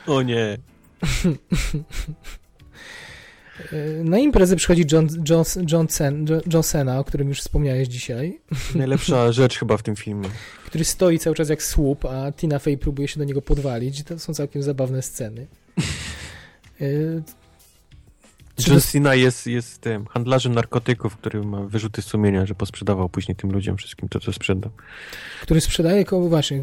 [0.06, 0.59] O nie.
[3.73, 8.41] E, Na imprezę przychodzi John, John, John, Sen, John, o którym już wspomniałeś dzisiaj,
[8.74, 10.28] Najlepsza rzecz chyba w tym filmie.
[10.66, 14.03] który stoi cały czas jak słup, a Tina Fey próbuje się do niego podwalić.
[14.05, 15.47] To są całkiem zabawne sceny.
[16.81, 16.85] E,
[18.69, 23.53] John Cena jest, jest tym handlarzem narkotyków, który ma wyrzuty sumienia, że posprzedawał później tym
[23.53, 24.70] ludziom wszystkim to, co sprzedał.
[25.43, 26.62] Który sprzedaje koło właśnie,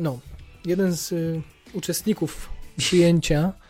[0.00, 0.18] no,
[0.64, 1.42] jeden z y,
[1.72, 3.65] uczestników przyjęcia, y,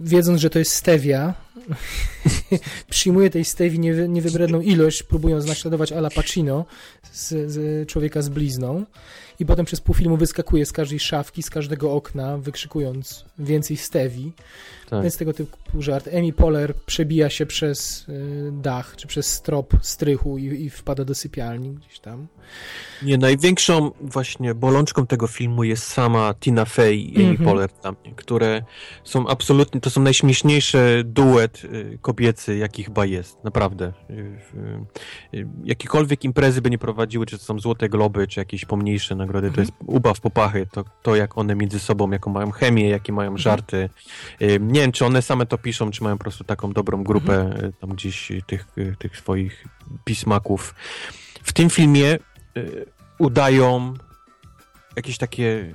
[0.00, 1.34] wiedząc, że to jest stevia,
[2.90, 3.78] przyjmuje tej stewi
[4.08, 6.64] niewybredną ilość, próbując naśladować Ala Pacino
[7.12, 8.84] z, z człowieka z blizną.
[9.40, 14.32] I potem przez pół filmu wyskakuje z każdej szafki, z każdego okna, wykrzykując więcej stewi.
[14.90, 15.02] Tak.
[15.02, 16.08] Więc tego typu żart.
[16.18, 21.14] Amy Poller przebija się przez y, dach, czy przez strop strychu i, i wpada do
[21.14, 22.26] sypialni gdzieś tam.
[23.02, 27.44] Nie, największą właśnie bolączką tego filmu jest sama Tina Fey i Amy mm -hmm.
[27.44, 28.62] Poehler dla mnie, które
[29.04, 33.92] są absolutnie, to są najśmieszniejsze duet y, kobiecy, jaki chyba jest, naprawdę.
[35.34, 39.46] Y, jakiekolwiek imprezy by nie prowadziły, czy to są Złote Globy, czy jakieś pomniejsze nagrody,
[39.46, 39.56] mm -hmm.
[39.56, 39.78] to mhm.
[39.80, 43.42] jest ubaw popachy, to, to jak one między sobą, jaką mają chemię, jakie mają mhm.
[43.42, 43.90] żarty.
[44.60, 47.52] Nie wiem, czy one same to piszą, czy mają po prostu taką dobrą grupę mm
[47.52, 47.72] -hmm.
[47.80, 48.66] tam gdzieś tych,
[48.98, 49.64] tych swoich
[50.04, 50.74] pismaków.
[51.42, 52.18] W tym filmie
[52.56, 52.86] Y,
[53.18, 53.94] udają
[54.96, 55.74] jakieś takie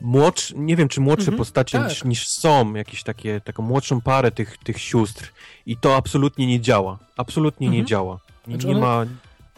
[0.00, 1.88] młodsze, nie wiem czy młodsze mhm, postacie tak.
[1.88, 5.32] niż, niż, są, jakieś takie, taką młodszą parę tych, tych sióstr
[5.66, 6.98] i to absolutnie nie działa.
[7.16, 7.82] Absolutnie mhm.
[7.82, 8.20] nie działa.
[8.46, 9.04] Nie, znaczy nie one, ma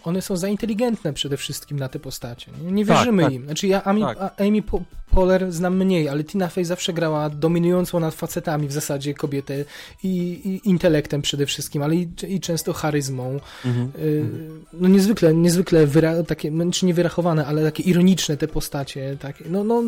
[0.05, 2.52] one są za inteligentne przede wszystkim na te postacie.
[2.64, 3.40] Nie, nie wierzymy tak, tak.
[3.40, 3.44] im.
[3.44, 4.40] Znaczy ja Amy, tak.
[4.40, 4.62] Amy
[5.10, 9.64] Poehler znam mniej, ale Tina Fey zawsze grała dominującą nad facetami w zasadzie kobietę
[10.02, 10.09] i,
[10.44, 13.40] i intelektem przede wszystkim, ale i, i często charyzmą.
[13.64, 13.93] Mhm.
[13.98, 14.24] Y,
[14.72, 19.16] no niezwykle, niezwykle wyra- takie, no, czy nie wyrachowane, ale takie ironiczne te postacie.
[19.20, 19.82] Takie, no, no,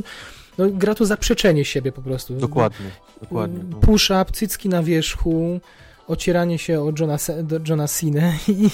[0.59, 2.35] no, gra tu zaprzeczenie siebie po prostu.
[2.35, 2.91] Dokładnie,
[3.21, 3.61] dokładnie.
[3.71, 3.77] No.
[3.77, 5.61] Push-up, cycki na wierzchu,
[6.07, 7.17] ocieranie się o Johna,
[7.69, 8.71] Johna Cena i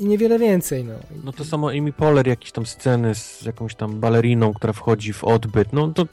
[0.00, 0.84] i niewiele więcej.
[0.84, 0.94] No.
[1.24, 5.24] no to samo Amy Poehler, jakieś tam sceny z jakąś tam baleriną, która wchodzi w
[5.24, 5.72] odbyt.
[5.72, 6.06] No to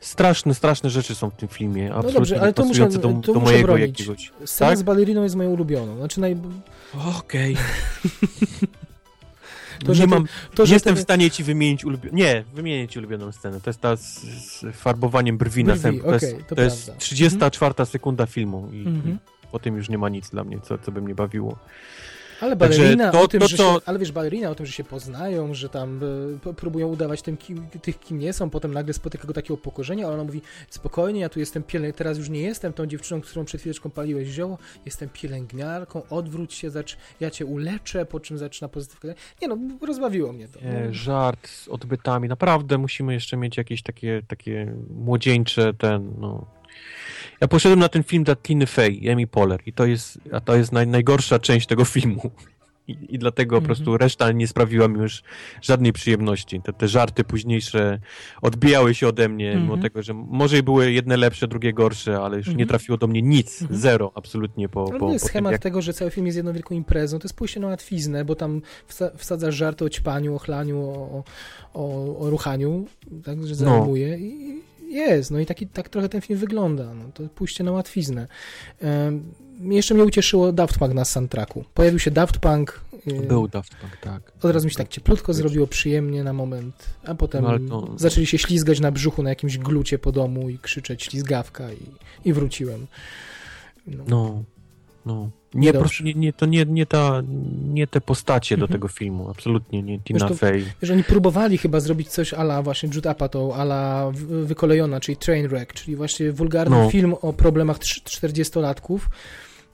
[0.00, 1.86] straszne, straszne rzeczy są w tym filmie.
[1.86, 4.00] Absolutnie no dobrze, ale to muszę, do, to do mojego bronić.
[4.00, 4.32] jakiegoś.
[4.44, 4.78] Scena tak?
[4.78, 5.96] z baleriną jest moją ulubioną.
[5.96, 6.36] Znaczy naj...
[7.18, 7.54] Okej.
[7.54, 8.68] Okay.
[9.84, 10.96] To, nie mam, to, jestem ten...
[10.96, 12.16] w stanie ci wymienić ulubioną.
[12.16, 13.60] Nie, wymienię ci ulubioną scenę.
[13.60, 16.98] To jest ta z, z farbowaniem brwi, brwi na Okay, to jest, to, to jest
[16.98, 17.86] 34 mhm.
[17.86, 19.18] sekunda filmu i, mhm.
[19.44, 21.58] i po tym już nie ma nic dla mnie, co, co by mnie bawiło.
[22.40, 23.74] Ale balerina to, o tym, to, że to...
[23.74, 26.00] Się, ale wiesz, balerina o tym, że się poznają, że tam
[26.46, 30.06] y, próbują udawać tym, kim, tych, kim nie są, potem nagle spotyka go takie upokorzenie,
[30.06, 33.44] ale ona mówi, spokojnie, ja tu jestem pielęgniarką, teraz już nie jestem tą dziewczyną, którą
[33.44, 38.68] przed chwileczką paliłeś zioło, jestem pielęgniarką, odwróć się, zacz, ja cię uleczę, po czym zaczyna
[38.68, 39.14] pozytywnie.
[39.42, 40.60] Nie no, rozbawiło mnie to.
[40.60, 46.55] Nie, żart z odbytami, naprawdę musimy jeszcze mieć jakieś takie, takie młodzieńcze ten, no
[47.40, 50.56] ja poszedłem na ten film dla Tiny Fey, Amy Poehler i to jest, a to
[50.56, 52.30] jest naj, najgorsza część tego filmu.
[52.88, 53.64] I, i dlatego mm -hmm.
[53.64, 54.00] po prostu mhm.
[54.00, 55.22] reszta nie sprawiła mi już
[55.62, 56.60] żadnej przyjemności.
[56.60, 57.98] Te, te żarty późniejsze
[58.42, 59.62] odbijały się ode mnie, mm -hmm.
[59.62, 59.82] mimo mhm.
[59.82, 62.58] tego, że może były jedne lepsze, drugie gorsze, ale już mm -hmm.
[62.58, 62.68] nie mhm.
[62.68, 65.62] trafiło do mnie nic, zero absolutnie po, ale po, jest po schemat tym, jak...
[65.62, 68.62] tego, że cały film jest jedną wielką imprezą, to jest pójście na łatwiznę, bo tam
[69.16, 71.24] wsadzasz żarty o ćpaniu, o chlaniu, o,
[71.74, 72.86] o, o ruchaniu,
[73.24, 74.16] tak, że zajmuje no.
[74.16, 78.26] i jest, no i taki, tak trochę ten film wygląda, no to pójście na łatwiznę.
[79.60, 81.64] jeszcze mnie ucieszyło Daft Punk na soundtracku.
[81.74, 82.80] Pojawił się Daft Punk.
[83.28, 84.32] Był Daft Punk, tak.
[84.42, 87.98] Od razu mi się tak cieplutko zrobiło, przyjemnie na moment, a potem no, to...
[87.98, 91.86] zaczęli się ślizgać na brzuchu na jakimś glucie po domu i krzyczeć ślizgawka i,
[92.24, 92.86] i wróciłem.
[93.86, 94.04] No.
[94.08, 94.44] no.
[95.06, 95.30] no.
[95.56, 97.22] Nie, proszę, nie, nie, to nie, nie, ta,
[97.64, 98.68] nie te postacie mhm.
[98.68, 100.64] do tego filmu, absolutnie nie Tina wiesz, Fey.
[100.82, 104.12] Wiesz, oni próbowali chyba zrobić coś ala właśnie Jude Apatow, ala
[104.44, 106.90] Wykolejona, czyli Trainwreck, czyli właśnie wulgarny no.
[106.90, 108.98] film o problemach 40-latków,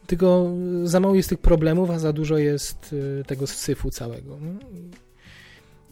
[0.06, 0.50] tylko
[0.84, 4.38] za mało jest tych problemów, a za dużo jest y, tego syfu całego.
[4.40, 4.52] No.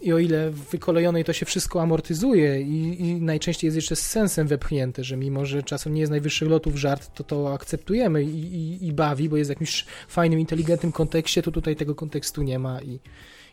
[0.00, 4.06] I o ile w wykolejonej to się wszystko amortyzuje i, i, najczęściej jest jeszcze z
[4.06, 8.54] sensem wepchnięte, że mimo, że czasem nie jest najwyższych lotów żart, to to akceptujemy i,
[8.54, 12.58] i, i bawi, bo jest w jakimś fajnym, inteligentnym kontekście, to tutaj tego kontekstu nie
[12.58, 13.00] ma i,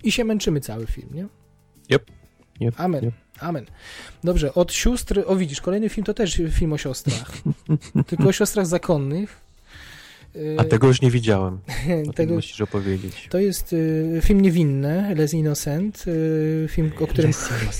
[0.03, 1.27] i się męczymy cały film, nie?
[1.95, 2.11] Yep.
[2.61, 2.79] yep.
[2.79, 3.05] Amen.
[3.05, 3.13] Yep.
[3.39, 3.65] Amen.
[4.23, 7.31] Dobrze, od sióstr, o widzisz, kolejny film to też film o siostrach.
[8.07, 9.46] tylko o siostrach zakonnych
[10.57, 11.59] a tego już nie widziałem.
[12.09, 13.27] O tego musisz opowiedzieć.
[13.29, 17.31] To jest y, film niewinny, Les Innocent, y, film, o którym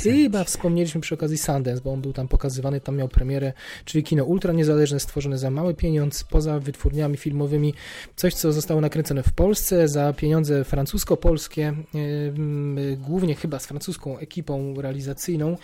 [0.04, 3.54] chyba wspomnieliśmy przy okazji Sundance, bo on był tam pokazywany, tam miał premierę,
[3.86, 7.74] czyli kino ultra niezależne, stworzone za mały pieniądz, poza wytwórniami filmowymi,
[8.16, 14.82] coś, co zostało nakręcone w Polsce za pieniądze francusko-polskie, y, głównie chyba z francuską ekipą
[14.82, 15.58] realizacyjną,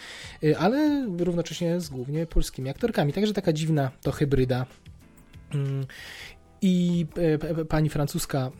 [0.44, 4.65] y, ale równocześnie z głównie polskimi aktorkami, także taka dziwna to hybryda.
[6.64, 7.06] I
[7.60, 8.52] e, pani francuska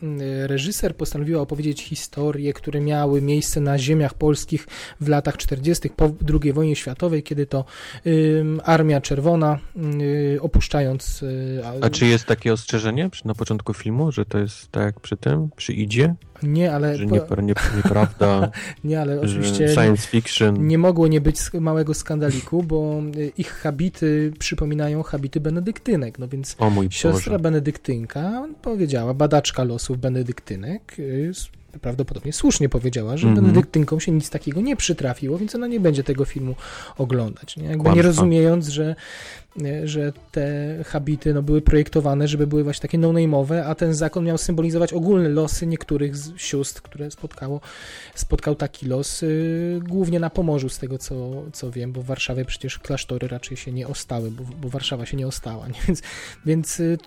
[0.46, 4.66] reżyser postanowiła opowiedzieć historie, które miały miejsce na ziemiach polskich
[5.00, 5.90] w latach 40.
[5.90, 6.10] po
[6.42, 7.64] II wojnie światowej, kiedy to
[8.64, 9.58] Armia Czerwona
[10.40, 11.24] opuszczając...
[11.80, 15.50] A czy jest takie ostrzeżenie na początku filmu, że to jest tak jak przy tym,
[15.56, 16.14] przy Idzie?
[16.42, 16.96] Nie, ale...
[16.96, 18.50] Że nie, nie, nieprawda.
[18.84, 19.68] nie, ale oczywiście...
[19.68, 20.66] Science fiction.
[20.66, 23.02] Nie mogło nie być małego skandaliku, bo
[23.38, 27.42] ich habity przypominają habity benedyktynek, no więc o mój siostra Boże.
[27.42, 31.32] benedyktynka powiedziała, badaczka losów benedyktynek, y,
[31.80, 33.42] prawdopodobnie słusznie powiedziała, że mm -hmm.
[33.42, 36.54] benedyktynkom się nic takiego nie przytrafiło, więc ona nie będzie tego filmu
[36.98, 37.56] oglądać.
[37.56, 38.96] Nie, Jakby nie rozumiejąc, że
[39.84, 40.44] że te
[40.84, 45.28] habity no, były projektowane, żeby były właśnie takie no-name'owe, a ten zakon miał symbolizować ogólne
[45.28, 47.60] losy niektórych z sióstr, które spotkało,
[48.14, 52.44] spotkał taki los, y, głównie na Pomorzu, z tego co, co wiem, bo w Warszawie
[52.44, 55.80] przecież klasztory raczej się nie ostały, bo, bo Warszawa się nie ostała, nie?
[55.88, 56.02] więc,
[56.46, 56.98] więc y,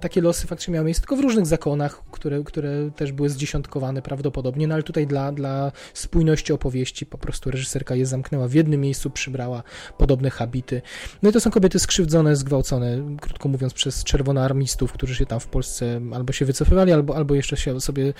[0.00, 4.68] takie losy faktycznie miały miejsce tylko w różnych zakonach, które, które też były zdziesiątkowane prawdopodobnie,
[4.68, 9.10] no ale tutaj dla, dla spójności opowieści po prostu reżyserka je zamknęła w jednym miejscu,
[9.10, 9.62] przybrała
[9.98, 10.82] podobne habity.
[11.22, 15.46] No i to są kobiety skrzywdzone, zgwałcone, krótko mówiąc, przez czerwonoarmistów, którzy się tam w
[15.46, 18.14] Polsce albo się wycofywali, albo, albo jeszcze się sobie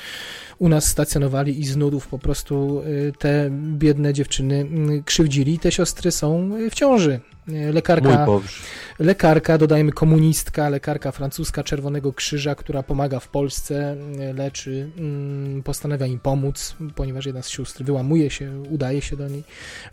[0.58, 5.58] u nas stacjonowali i z nudów po prostu y, te biedne dziewczyny y, krzywdzili.
[5.58, 7.20] Te siostry są w ciąży.
[7.72, 8.26] Lekarka,
[8.98, 13.96] lekarka, dodajmy komunistka, lekarka francuska Czerwonego Krzyża, która pomaga w Polsce,
[14.34, 19.44] leczy, mm, postanawia im pomóc, ponieważ jedna z sióstr wyłamuje się, udaje się do niej,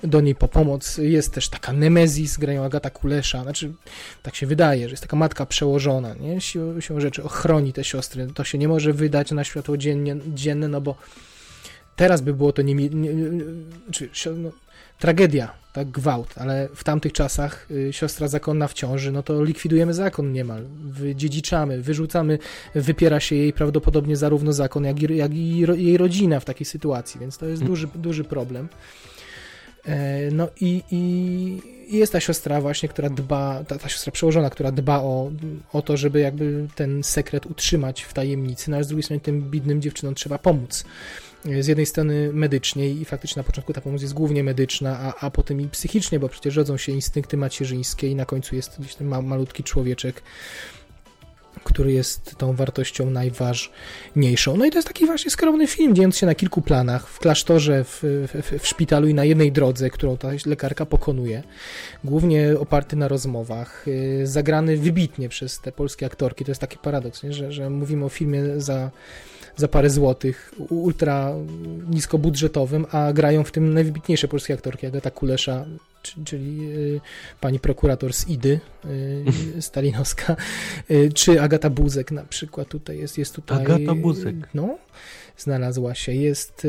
[0.03, 0.97] do niej po pomoc.
[0.97, 3.64] Jest też taka Nemezis, grają Agata Kulesza, znaczy
[4.23, 6.41] tak się wydaje, że jest taka matka przełożona, nie?
[6.41, 8.27] Siłą, siłą rzeczy ochroni te siostry.
[8.33, 10.95] To się nie może wydać na światło dziennie, dzienne, no bo
[11.95, 13.41] teraz by było to nie, nie, nie
[13.91, 14.51] czy, no,
[14.99, 19.93] tragedia, tak, gwałt, ale w tamtych czasach y, siostra zakonna w ciąży, no to likwidujemy
[19.93, 22.39] zakon niemal, wydziedziczamy, wyrzucamy,
[22.75, 27.19] wypiera się jej prawdopodobnie zarówno zakon, jak i, jak i jej rodzina w takiej sytuacji,
[27.19, 27.69] więc to jest mm.
[27.69, 28.67] duży, duży problem.
[29.87, 34.71] E, no i, i jest ta siostra właśnie, która dba, ta, ta siostra przełożona, która
[34.71, 35.31] dba o,
[35.73, 39.41] o to, żeby jakby ten sekret utrzymać w tajemnicy, no ale z drugiej strony tym
[39.41, 40.85] bidnym dziewczynom trzeba pomóc.
[41.59, 45.31] Z jednej strony medycznie i faktycznie na początku ta pomoc jest głównie medyczna, a, a
[45.31, 49.07] potem i psychicznie, bo przecież rodzą się instynkty macierzyńskie i na końcu jest gdzieś ten
[49.07, 50.21] ma, malutki człowieczek,
[51.65, 54.57] który jest tą wartością najważniejszą.
[54.57, 57.83] No i to jest taki właśnie skromny film, dziejący się na kilku planach, w klasztorze,
[57.83, 61.43] w, w, w, szpitalu i na jednej drodze, którą ta lekarka pokonuje,
[62.03, 66.45] głównie oparty na rozmowach, y, zagrany wybitnie przez te polskie aktorki.
[66.45, 67.33] To jest taki paradoks, nie?
[67.33, 68.91] Że, że mówimy o filmie za
[69.57, 71.33] za parę złotych, ultra
[71.89, 75.65] niskobudżetowym, a grają w tym najwybitniejsze polskie aktorki, Agata Kulesza,
[76.25, 77.01] czyli y,
[77.41, 80.35] pani prokurator z Idy, y, Stalinowska,
[80.91, 83.57] y, czy Agata Buzek na przykład tutaj jest, jest tutaj...
[83.57, 84.35] Agata Buzek.
[84.53, 84.77] No,
[85.37, 86.67] znalazła się, jest,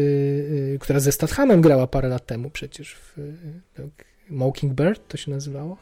[0.81, 3.19] która ze Stathamem grała parę lat temu przecież w
[4.31, 5.77] Mockingbird to się nazywało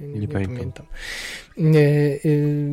[0.00, 0.86] nie, nie, nie pamiętam.
[1.56, 2.06] pamiętam.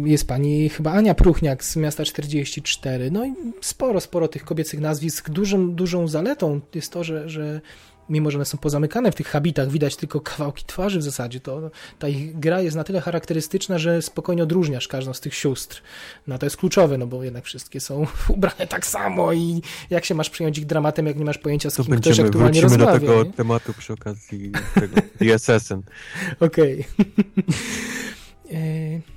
[0.05, 3.11] Jest pani chyba Ania Pruchniak z miasta 44.
[3.11, 5.29] No i sporo, sporo tych kobiecych nazwisk.
[5.29, 7.61] Dużą, dużą zaletą jest to, że, że
[8.09, 11.71] mimo że one są pozamykane w tych habitach, widać tylko kawałki twarzy w zasadzie, to
[11.99, 15.81] ta ich gra jest na tyle charakterystyczna, że spokojnie odróżniasz każdą z tych sióstr.
[16.27, 20.15] No to jest kluczowe, no bo jednak wszystkie są ubrane tak samo i jak się
[20.15, 22.93] masz przyjąć ich dramatem, jak nie masz pojęcia, z to kim będziemy, ktoś aktualnie rozmawia.
[22.93, 23.33] do tego nie?
[23.33, 25.81] tematu przy okazji tego The Assassin.
[26.39, 26.85] Okej.
[28.49, 29.01] Okay.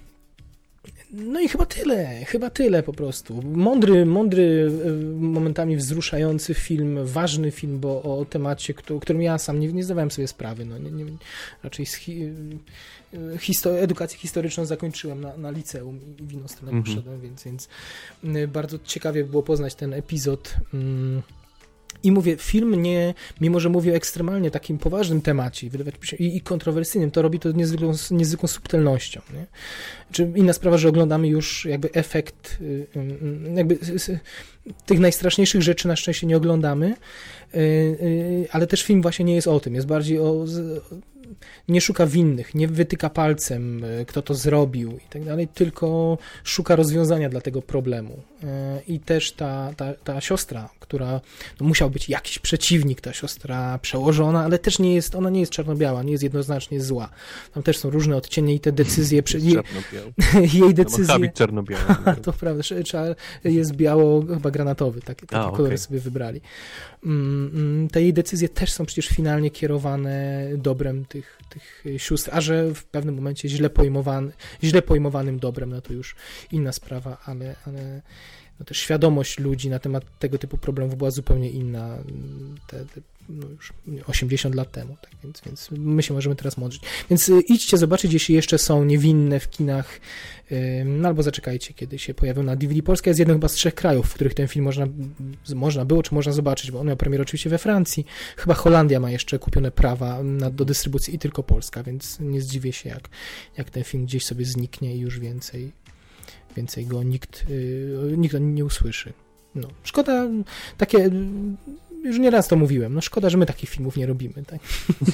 [1.12, 3.42] No i chyba tyle, chyba tyle po prostu.
[3.42, 9.72] Mądry, mądry, e, momentami wzruszający film, ważny film, bo o temacie, którym ja sam nie,
[9.72, 10.64] nie zdawałem sobie sprawy.
[10.64, 11.04] No, nie, nie,
[11.62, 12.22] raczej hi,
[13.14, 16.84] e, histo edukację historyczną zakończyłem na, na liceum i w inną stronę -hmm.
[16.84, 17.68] poszedłem, więc, więc
[18.48, 20.54] bardzo ciekawie było poznać ten epizod.
[20.74, 21.22] Mm,
[22.02, 25.70] i mówię, film nie, mimo że mówi o ekstremalnie takim poważnym temacie
[26.02, 29.20] się, i, i kontrowersyjnym, to robi to niezwykłą, niezwykłą subtelnością.
[29.34, 29.46] Nie?
[30.12, 33.78] Czy inna sprawa, że oglądamy już jakby efekt, y, y, y, jakby
[34.86, 36.94] tych najstraszniejszych rzeczy na szczęście nie oglądamy,
[38.50, 40.46] ale też film właśnie nie jest o tym, jest bardziej o
[41.68, 46.76] nie szuka winnych, nie wytyka palcem, e, kto to zrobił i tak dalej, tylko szuka
[46.76, 48.22] rozwiązania dla tego problemu.
[48.44, 51.20] E, I też ta, ta, ta siostra, która
[51.60, 55.52] no musiał być jakiś przeciwnik, ta siostra przełożona, ale też nie jest, ona nie jest
[55.52, 57.08] czarno-biała, nie jest jednoznacznie zła.
[57.54, 59.22] Tam też są różne odcienie i te decyzje.
[60.34, 61.18] Jej, jej decyzje.
[61.18, 61.82] Ma czarno-biały.
[62.24, 62.62] to prawda,
[63.44, 66.40] jest biało, chyba granatowy, taki, taki A, kolor sobie wybrali.
[67.04, 72.30] Mm, mm, te jej decyzje też są przecież finalnie kierowane dobrem tych tych, tych sióstr,
[72.32, 74.32] a że w pewnym momencie źle, pojmowany,
[74.64, 76.16] źle pojmowanym dobrem, no to już
[76.52, 78.02] inna sprawa, ale, ale
[78.60, 81.98] no świadomość ludzi na temat tego typu problemów była zupełnie inna
[82.66, 83.72] te, te no już
[84.06, 86.82] 80 lat temu, tak więc, więc my się możemy teraz modlić.
[87.10, 90.00] Więc y, idźcie zobaczyć, jeśli jeszcze są niewinne w kinach,
[90.84, 92.82] no albo zaczekajcie, kiedy się pojawią na DVD.
[92.82, 94.86] Polska jest jednym chyba z trzech krajów, w których ten film można,
[95.54, 98.06] można było, czy można zobaczyć, bo on miał premierę oczywiście we Francji.
[98.36, 102.72] Chyba Holandia ma jeszcze kupione prawa na, do dystrybucji i tylko Polska, więc nie zdziwię
[102.72, 103.08] się, jak,
[103.56, 105.72] jak ten film gdzieś sobie zniknie i już więcej,
[106.56, 109.12] więcej go nikt, yy, nikt nie usłyszy.
[109.54, 110.28] No, szkoda,
[110.76, 111.10] takie
[112.04, 114.60] już nieraz to mówiłem, no szkoda, że my takich filmów nie robimy, tak?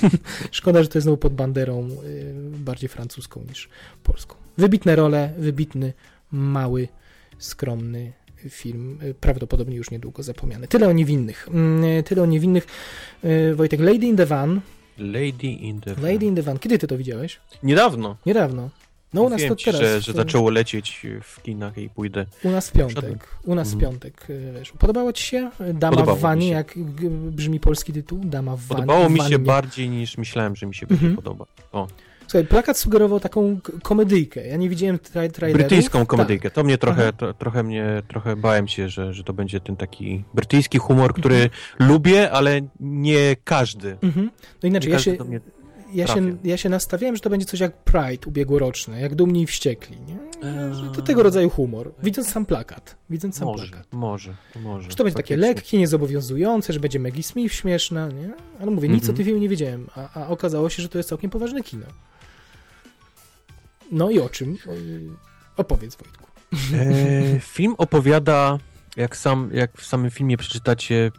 [0.50, 3.68] szkoda, że to jest znowu pod banderą y, bardziej francuską niż
[4.02, 4.36] polską.
[4.58, 5.92] Wybitne role, wybitny,
[6.32, 6.88] mały,
[7.38, 8.12] skromny
[8.48, 10.68] film, y, prawdopodobnie już niedługo zapomniany.
[10.68, 11.48] Tyle o niewinnych.
[11.48, 12.66] Mm, tyle o niewinnych.
[13.24, 14.60] Y, Wojtek, Lady in the Van.
[14.98, 16.04] Lady in the Van.
[16.04, 16.58] Lady in the Van.
[16.58, 17.40] Kiedy ty to widziałeś?
[17.62, 18.16] Niedawno.
[18.26, 18.70] Niedawno.
[19.16, 19.80] No u nas to ci, teraz.
[19.80, 22.26] Że, że zaczęło lecieć w kinach i pójdę.
[22.44, 23.28] U nas w piątek.
[23.44, 23.92] U nas w mhm.
[23.92, 24.72] piątek wiesz.
[24.72, 25.50] Podobało ci się?
[25.74, 26.74] Dama Podobało w wanie, jak
[27.30, 28.20] brzmi polski tytuł?
[28.24, 28.80] Dama w wanie.
[28.80, 31.16] Podobało mi się bardziej niż myślałem, że mi się będzie mhm.
[31.16, 31.46] podoba.
[31.72, 31.86] O.
[32.26, 34.46] Słuchaj, plakat sugerował taką komedyjkę.
[34.46, 35.48] Ja nie widziałem tra.
[35.52, 36.50] Brytyjską komedyjkę.
[36.50, 36.54] Tak.
[36.54, 40.24] To mnie trochę, to, trochę mnie, trochę bałem się, że, że to będzie ten taki
[40.34, 41.90] brytyjski humor, który mhm.
[41.90, 43.96] lubię, ale nie każdy.
[44.02, 44.30] Mhm.
[44.62, 45.16] No inaczej, ja się,
[45.94, 49.46] ja się, ja się nastawiałem, że to będzie coś jak Pride ubiegłoroczne, jak Dumni i
[49.46, 50.18] Wściekli, nie?
[50.74, 51.92] Że to tego rodzaju humor.
[52.02, 52.96] Widząc sam plakat.
[53.10, 53.92] Widząc sam może, plakat.
[53.92, 54.90] Może, może.
[54.90, 58.34] Że to będzie takie lekkie, niezobowiązujące, że będzie Maggie Smith śmieszna, nie?
[58.60, 59.14] Ale mówię, nic mm -hmm.
[59.14, 61.86] o tym filmie nie wiedziałem, a, a okazało się, że to jest całkiem poważne kino.
[63.92, 64.58] No i o czym?
[65.56, 66.26] Opowiedz, Wojtku.
[66.74, 68.58] E, film opowiada,
[68.96, 71.10] jak, sam, jak w samym filmie przeczytacie,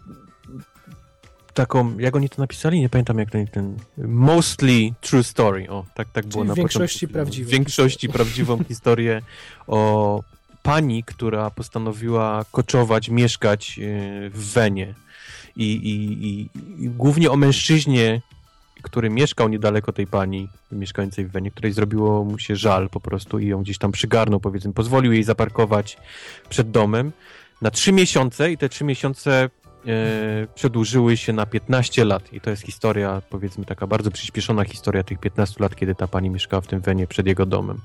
[1.57, 2.79] taką, jak oni to napisali?
[2.79, 5.69] Nie pamiętam jak ten, ten mostly true story.
[5.69, 7.47] O, tak, tak było Czyli na w większości prawdziwą.
[7.47, 9.21] W większości prawdziwą historię
[9.67, 10.23] o
[10.63, 13.81] pani, która postanowiła koczować, mieszkać e,
[14.29, 14.93] w Wenie.
[15.55, 16.49] I, i, i,
[16.85, 18.21] i głównie o mężczyźnie,
[18.81, 23.39] który mieszkał niedaleko tej pani mieszkającej w Wenie, której zrobiło mu się żal po prostu
[23.39, 25.97] i ją gdzieś tam przygarnął, powiedzmy, pozwolił jej zaparkować
[26.49, 27.11] przed domem
[27.61, 29.49] na trzy miesiące i te trzy miesiące
[30.55, 35.19] przedłużyły się na 15 lat i to jest historia, powiedzmy taka bardzo przyspieszona historia tych
[35.19, 37.81] 15 lat, kiedy ta pani mieszkała w tym Wenie przed jego domem.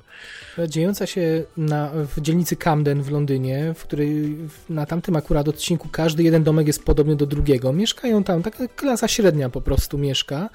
[0.69, 4.37] Dziejąca się na, w dzielnicy Camden w Londynie, w której
[4.71, 7.73] na tamtym akurat odcinku każdy jeden domek jest podobny do drugiego.
[7.73, 10.49] Mieszkają tam, taka klasa średnia po prostu mieszka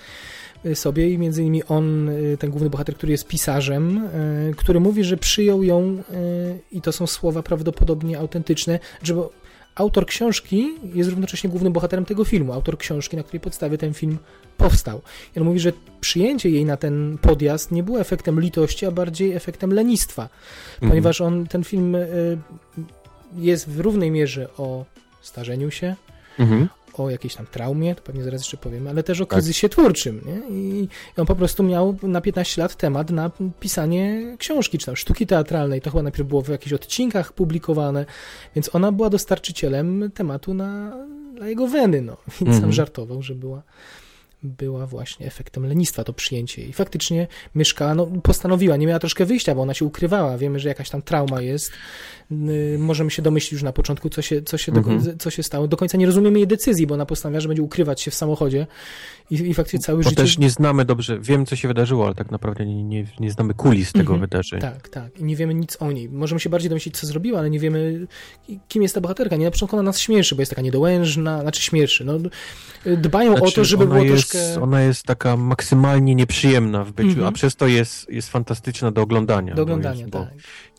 [0.74, 4.10] sobie i między innymi on, y, ten główny bohater, który jest pisarzem,
[4.58, 6.04] który mówi, że przyjął ją
[6.72, 9.16] i to są słowa prawdopodobnie autentyczne, że
[9.78, 14.18] autor książki jest równocześnie głównym bohaterem tego filmu, autor książki, na której podstawie ten film
[14.58, 15.02] powstał.
[15.36, 19.34] I on mówi, że przyjęcie jej na ten podjazd nie było efektem litości, a bardziej
[19.34, 20.30] efektem lenistwa,
[20.74, 20.90] mhm.
[20.90, 21.98] ponieważ on, ten film
[23.36, 24.86] jest w równej mierze o
[25.22, 25.96] starzeniu się,
[26.40, 26.68] mhm
[27.00, 29.30] o jakiejś tam traumie, to pewnie zaraz jeszcze powiem, ale też o tak.
[29.30, 29.78] kryzysie tak.
[29.78, 30.22] twórczym.
[30.26, 30.56] Nie?
[30.56, 30.88] I
[31.18, 35.82] on po prostu miał na 15 lat temat na pisanie książki, czy tam sztuki teatralnej.
[35.82, 38.06] To chyba najpierw było w jakichś odcinkach publikowane,
[38.56, 40.98] więc ona była dostarczycielem tematu na,
[41.40, 42.02] na jego weny.
[42.02, 42.18] No.
[42.28, 42.56] Więc mm -hmm.
[42.56, 42.74] sam mhm.
[42.74, 43.64] żartował, że była
[44.44, 46.66] była właśnie efektem lenistwa to przyjęcie.
[46.66, 50.38] I faktycznie mieszkała, no postanowiła, nie miała troszkę wyjścia, bo ona się ukrywała.
[50.38, 51.72] Wiemy, że jakaś tam trauma jest.
[52.78, 55.04] Możemy się domyślić już na początku, co się, co się, mhm.
[55.04, 55.68] do, co się stało.
[55.68, 58.68] Do końca nie rozumiemy jej decyzji, bo ona postanowiła, że będzie ukrywać się w samochodzie
[59.32, 60.22] i, i faktycznie cały bo życie...
[60.22, 63.54] też nie znamy dobrze, wiem, co się wydarzyło, ale tak naprawdę nie, nie, nie znamy
[63.54, 64.22] kulis tego mhm.
[64.22, 64.62] wydarzenia.
[64.62, 65.20] Tak, tak.
[65.20, 66.10] I nie wiemy nic o niej.
[66.10, 68.08] Możemy się bardziej domyślić, co zrobiła, ale nie wiemy,
[68.68, 69.36] kim jest ta bohaterka.
[69.36, 72.06] Nie na początku ona nas śmieszy, bo jest taka niedołężna, znaczy śmieszy.
[72.06, 72.14] No,
[72.98, 74.27] dbają znaczy, o to, żeby było jest, troszkę...
[74.62, 77.28] Ona jest taka maksymalnie nieprzyjemna w byciu, mhm.
[77.28, 79.56] a przez to jest, jest fantastyczna do oglądania.
[79.56, 80.28] Do oglądania, jest, tak.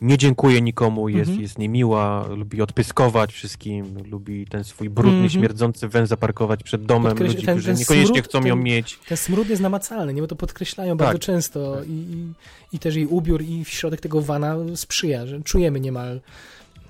[0.01, 1.43] Nie dziękuję nikomu, jest, mhm.
[1.43, 5.31] jest niemiła, lubi odpyskować wszystkim, lubi ten swój brudny, mhm.
[5.31, 7.35] śmierdzący węz zaparkować przed domem Podkreś...
[7.35, 8.99] ludzi, ten, którzy ten niekoniecznie smród, chcą ten, ją mieć.
[9.09, 10.23] Ten smród jest namacalny, nie?
[10.23, 11.07] bo to podkreślają tak.
[11.07, 11.89] bardzo często tak.
[11.89, 12.33] I, i,
[12.73, 16.21] i, też jej ubiór i środek tego wana sprzyja, że czujemy niemal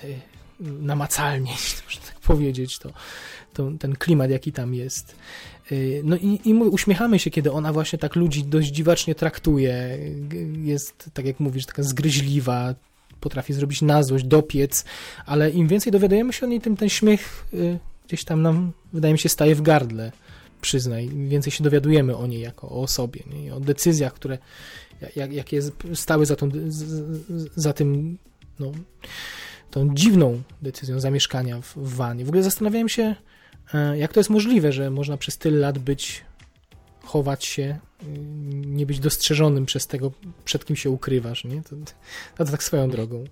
[0.04, 0.14] y,
[0.60, 1.50] namacalnie,
[1.84, 2.90] można tak powiedzieć, to,
[3.54, 5.16] to, ten klimat, jaki tam jest.
[5.72, 9.98] Y, no i, i uśmiechamy się, kiedy ona właśnie tak ludzi dość dziwacznie traktuje.
[10.62, 12.74] Jest, tak jak mówisz, taka zgryźliwa,
[13.20, 14.84] potrafi zrobić na złość, dopiec,
[15.26, 19.12] ale im więcej dowiadujemy się o niej, tym ten śmiech y, gdzieś tam nam, wydaje
[19.12, 20.12] mi się, staje w gardle,
[20.60, 21.04] przyznaj.
[21.04, 23.54] Im więcej się dowiadujemy o niej jako o osobie, nie?
[23.54, 24.38] o decyzjach, które
[25.16, 25.60] jak, jakie
[25.94, 26.50] stały za, tą,
[27.56, 28.18] za tym,
[28.60, 28.72] no,
[29.70, 32.24] tą dziwną decyzją zamieszkania w, w wanie.
[32.24, 33.14] W ogóle zastanawiałem się,
[33.96, 36.24] jak to jest możliwe, że można przez tyle lat być
[37.02, 38.06] chować się, y,
[38.66, 40.12] nie być dostrzeżonym przez tego,
[40.44, 41.62] przed kim się ukrywasz, nie?
[41.62, 41.68] To,
[42.36, 43.18] to, to tak swoją drogą.
[43.18, 43.28] Nie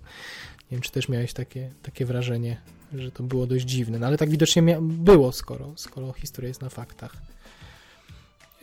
[0.71, 2.57] wiem, czy też miałeś takie, takie wrażenie,
[2.93, 6.61] że to było dość dziwne, no ale tak widocznie mia- było, skoro, skoro historia jest
[6.61, 7.15] na faktach.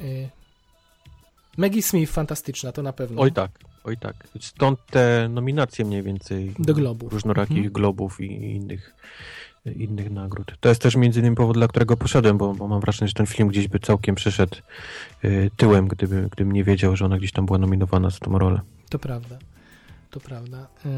[0.00, 0.28] Y,
[1.56, 3.22] Maggie Smith fantastyczna, to na pewno.
[3.22, 3.50] Oj tak,
[3.84, 4.28] oj tak.
[4.40, 6.54] Stąd te nominacje mniej więcej.
[6.58, 7.12] Do Globów.
[7.12, 7.72] Różnorakich Mhm.
[7.72, 8.94] Globów i innych,
[9.66, 10.54] innych nagród.
[10.60, 13.26] To jest też między innymi powód, dla którego poszedłem, bo, bo mam wrażenie, że ten
[13.26, 14.56] film gdzieś by całkiem przyszedł
[15.24, 18.60] y, tyłem, gdyby, gdybym nie wiedział, że ona gdzieś tam była nominowana za tą rolę.
[18.90, 19.38] To prawda.
[20.14, 20.66] To prawda.
[20.86, 20.88] Y,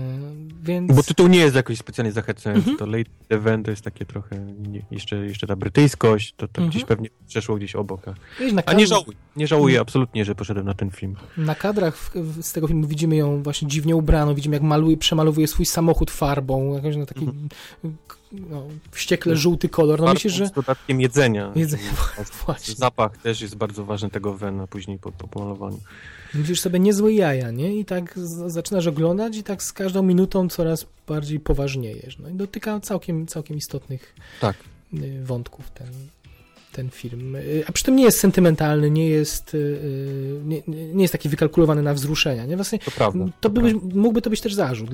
[0.62, 0.92] więc.
[0.94, 2.70] Bo tytuł nie jest jakoś specjalnie zachęcający.
[2.70, 2.76] Mhm.
[2.78, 4.38] To Late Event to jest takie trochę,
[4.68, 6.70] nie, jeszcze, jeszcze ta brytyjskość, to, to Mhm.
[6.70, 8.08] gdzieś pewnie przeszło gdzieś obok.
[8.08, 11.16] A, Wiesz, na a nie żałuję, nie żałuję absolutnie, że poszedłem na ten film.
[11.36, 14.96] Na kadrach w, w, z tego filmu widzimy ją właśnie dziwnie ubraną, widzimy jak maluje,
[14.96, 17.48] przemalowuje swój samochód farbą, jakoś na taki Mhm.
[18.08, 20.00] k- no, wściekle żółty kolor.
[20.00, 21.52] No myślę, że Z dodatkiem jedzenia.
[22.46, 22.74] Właśnie.
[22.74, 25.80] Zapach też jest bardzo ważny tego wena później po, po pomalowaniu.
[26.36, 27.76] Myślisz sobie niezłe jaja, nie?
[27.76, 32.18] I tak zaczynasz oglądać i tak z każdą minutą coraz bardziej poważniejesz.
[32.18, 34.56] No i dotyka całkiem, całkiem istotnych Tak.
[34.94, 35.88] y, wątków ten,
[36.76, 37.36] ten film.
[37.36, 40.62] Y, A przy tym nie jest sentymentalny, nie jest, y, y, nie,
[40.94, 42.56] nie jest taki wykalkulowany na wzruszenia, nie?
[42.56, 43.24] Właśnie To prawda.
[43.40, 44.90] To by, mógłby to być też zarzut.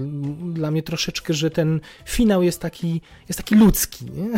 [0.53, 4.05] Dla mnie troszeczkę, że ten finał jest taki, jest taki ludzki.
[4.05, 4.29] Nie?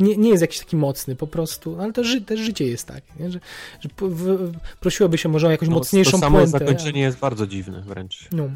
[0.06, 3.12] nie, nie jest jakiś taki mocny po prostu, ale to ży, też życie jest takie,
[3.20, 3.30] nie?
[3.30, 3.40] że,
[3.80, 6.58] że w, prosiłoby się może o jakąś No, mocniejszą to samo puentę.
[6.58, 8.28] zakończenie jest bardzo dziwne wręcz.
[8.32, 8.50] No,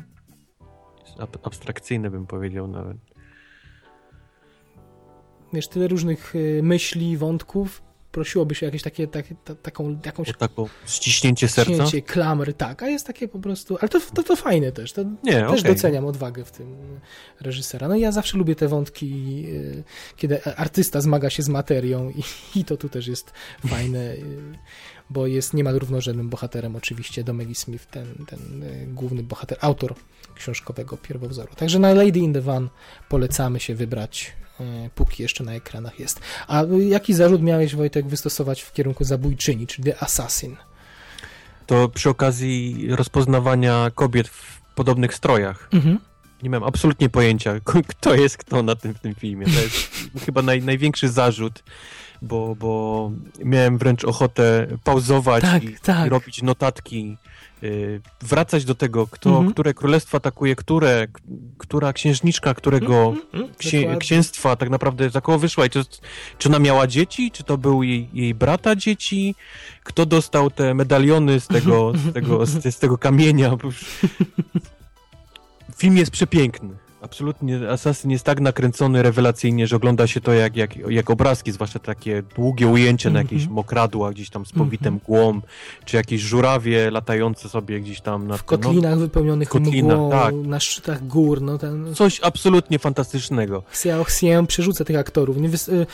[1.18, 2.96] ab- abstrakcyjne bym powiedział nawet.
[5.52, 7.82] wiesz, tyle różnych myśli, wątków,
[8.14, 11.76] prosiłoby się o jakieś takie, takie ta, taką, jakąś O taką ściśnięcie serca?
[11.76, 15.02] cięcie, klamry, tak, a jest takie po prostu, ale to, to, to fajne też, to
[15.22, 15.74] Nie, Też okej.
[15.74, 16.76] doceniam odwagę w tym
[17.40, 17.88] reżysera.
[17.88, 19.84] No ja zawsze lubię te wątki, y,
[20.16, 22.22] kiedy artysta zmaga się z materią i,
[22.60, 23.32] i to tu też jest
[23.66, 24.58] fajne, y,
[25.10, 29.94] bo jest niemal równorzędnym bohaterem oczywiście do Maggie Smith, ten, ten y, główny bohater, autor
[30.34, 31.54] książkowego pierwowzoru.
[31.56, 32.68] Także na Lady in the Van
[33.08, 34.32] polecamy się wybrać,
[34.94, 36.20] póki jeszcze na ekranach jest.
[36.48, 40.56] A jaki zarzut miałeś, Wojtek, wystosować w kierunku zabójczyni, czyli The Assassin?
[41.66, 45.68] To przy okazji rozpoznawania kobiet w podobnych strojach.
[45.72, 45.98] Mhm.
[46.42, 47.54] Nie mam absolutnie pojęcia,
[47.88, 49.46] kto jest kto na tym, w tym filmie.
[49.46, 49.90] To jest
[50.26, 51.62] chyba naj, największy zarzut,
[52.22, 53.10] bo, bo
[53.44, 56.06] miałem wręcz ochotę pauzować Tak, i, tak.
[56.06, 57.16] i robić notatki,
[58.22, 59.52] wracać do tego, kto, Mhm.
[59.52, 61.06] które królestwo atakuje które,
[61.58, 63.14] która księżniczka, którego
[63.58, 64.00] księ, Dokładnie.
[64.00, 65.80] księstwa tak naprawdę za koło wyszła i to,
[66.38, 69.34] czy ona miała dzieci, czy to był jej, jej brata dzieci,
[69.84, 73.50] kto dostał te medaliony z tego, z tego, z, z tego kamienia.
[75.76, 76.83] Film jest przepiękny.
[77.04, 81.78] Absolutnie Assassin jest tak nakręcony rewelacyjnie, że ogląda się to jak, jak, jak obrazki, zwłaszcza
[81.78, 83.54] takie długie ujęcie na jakieś Mhm.
[83.54, 85.40] mokradła gdzieś tam z powitym mgłą,
[85.84, 90.34] czy jakieś żurawie latające sobie gdzieś tam na W kotlinach wypełnionych w kotlinach, mgłą, tak.
[90.34, 93.62] na szczytach gór, no ten No, coś absolutnie fantastycznego.
[93.70, 95.86] Xiao Xian przerzuca tych aktorów, nie wys, y, y,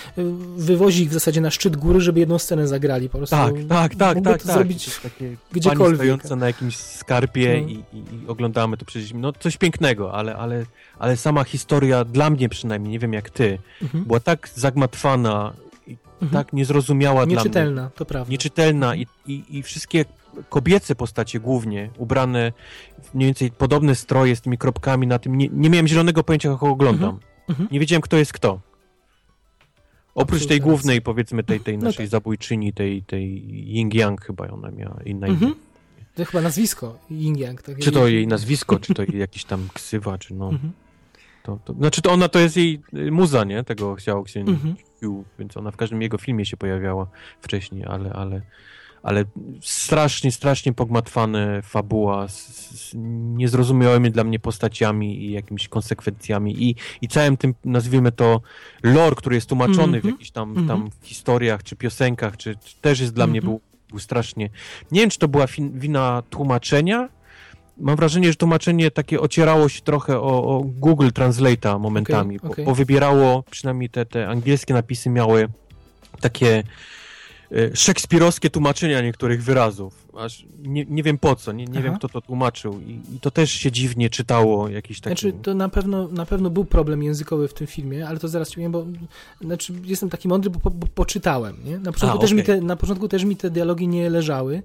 [0.56, 3.36] wywozi ich w zasadzie na szczyt góry, żeby jedną scenę zagrali, po prostu.
[3.36, 4.56] Tak, tak, tak, mógłby tak, to tak.
[4.56, 5.86] zrobić takie gdziekolwiek.
[5.86, 7.68] Pani stojąca na jakimś skarpie No.
[7.68, 9.12] i, i, i oglądamy to przecież.
[9.14, 10.64] No coś pięknego, ale, ale,
[11.00, 14.04] ale sama historia, dla mnie przynajmniej, nie wiem jak ty, Mhm.
[14.04, 15.52] była tak zagmatwana
[15.86, 16.30] i Mhm.
[16.32, 17.34] tak niezrozumiała dla mnie.
[17.36, 18.30] Nieczytelna, to prawda.
[18.30, 20.04] Nieczytelna i, i, i wszystkie
[20.48, 22.52] kobiece postacie głównie, ubrane
[23.02, 25.38] w mniej więcej podobne stroje z tymi kropkami na tym.
[25.38, 27.18] Nie, nie miałem zielonego pojęcia, kogo oglądam.
[27.48, 27.68] Mhm.
[27.72, 28.60] Nie wiedziałem, kto jest kto.
[30.14, 32.10] Oprócz tej głównej, powiedzmy, tej, tej No naszej tak.
[32.10, 33.42] zabójczyni, tej, tej
[33.76, 35.54] Ying Yang chyba ona miała inna Mhm.
[36.14, 37.62] To chyba nazwisko, Ying Yang.
[37.62, 40.48] Tak Czy to jej nazwisko, czy to jakiś tam ksywa, czy no.
[40.48, 40.72] Mhm.
[41.58, 43.64] To, to, znaczy to ona to jest jej y, muza, nie?
[43.64, 44.74] Tego chciał się Mhm.
[45.38, 47.06] więc ona w każdym jego filmie się pojawiała
[47.40, 48.42] wcześniej, ale, ale,
[49.02, 49.24] ale
[49.60, 52.48] strasznie, strasznie pogmatwane fabuła z,
[52.80, 52.94] z
[53.34, 58.40] niezrozumiałymi dla mnie postaciami i jakimiś konsekwencjami i, i całym tym, nazwijmy to,
[58.82, 60.14] lore, który jest tłumaczony w Mhm.
[60.14, 60.66] jakichś tam, Mhm.
[60.68, 63.50] tam historiach, czy piosenkach, czy, czy też jest dla mnie Mhm.
[63.52, 63.60] był,
[63.90, 64.50] był strasznie...
[64.92, 67.08] Nie wiem, czy to była wina tłumaczenia,
[67.80, 72.52] Mam wrażenie, że tłumaczenie takie ocierało się trochę o, o Google Translate'a momentami, Okej, bo,
[72.52, 72.64] okej.
[72.64, 75.48] bo wybierało, przynajmniej te, te angielskie napisy miały
[76.20, 76.62] takie
[77.52, 79.99] e, szekspirowskie tłumaczenia niektórych wyrazów.
[80.18, 83.30] Aż nie, nie wiem po co, nie, nie wiem kto to tłumaczył I, I, to
[83.30, 85.20] też się dziwnie czytało, jakiś taki...
[85.20, 88.48] Znaczy, to na pewno, na pewno był problem językowy w tym filmie, ale to zaraz
[88.48, 88.86] ci powiem, bo
[89.40, 91.78] znaczy, jestem taki mądry, bo, bo, bo poczytałem, nie?
[91.78, 92.36] Na początku, A, też okay.
[92.36, 94.62] mi te, na początku też mi te dialogi nie leżały,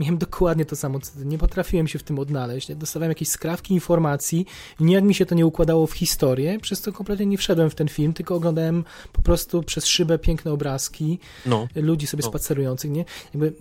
[0.00, 4.46] miałem dokładnie to samo, nie potrafiłem się w tym odnaleźć, dostawałem jakieś skrawki informacji,
[4.80, 7.88] nijak mi się to nie układało w historię, przez to kompletnie nie wszedłem w ten
[7.88, 11.68] film, tylko oglądałem po prostu przez szybę piękne obrazki no.
[11.74, 12.28] ludzi sobie no.
[12.28, 13.04] spacerujących, nie?
[13.34, 13.52] Jakby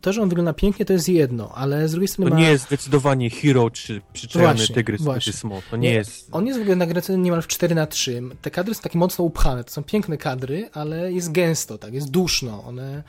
[0.00, 2.42] to, że on wygląda pięknie, to jest jedno, ale z drugiej strony To ma...
[2.42, 5.32] nie jest zdecydowanie Hero czy przyczajony tygrys właśnie.
[5.32, 5.64] Smok.
[5.70, 6.28] To nie, nie, jest...
[6.32, 9.24] On jest w ogóle nagrany niemal w 4 na 3 Te kadry są takie mocno
[9.24, 12.64] upchane, to są piękne kadry, ale jest gęsto, tak, jest duszno.
[12.64, 13.02] One...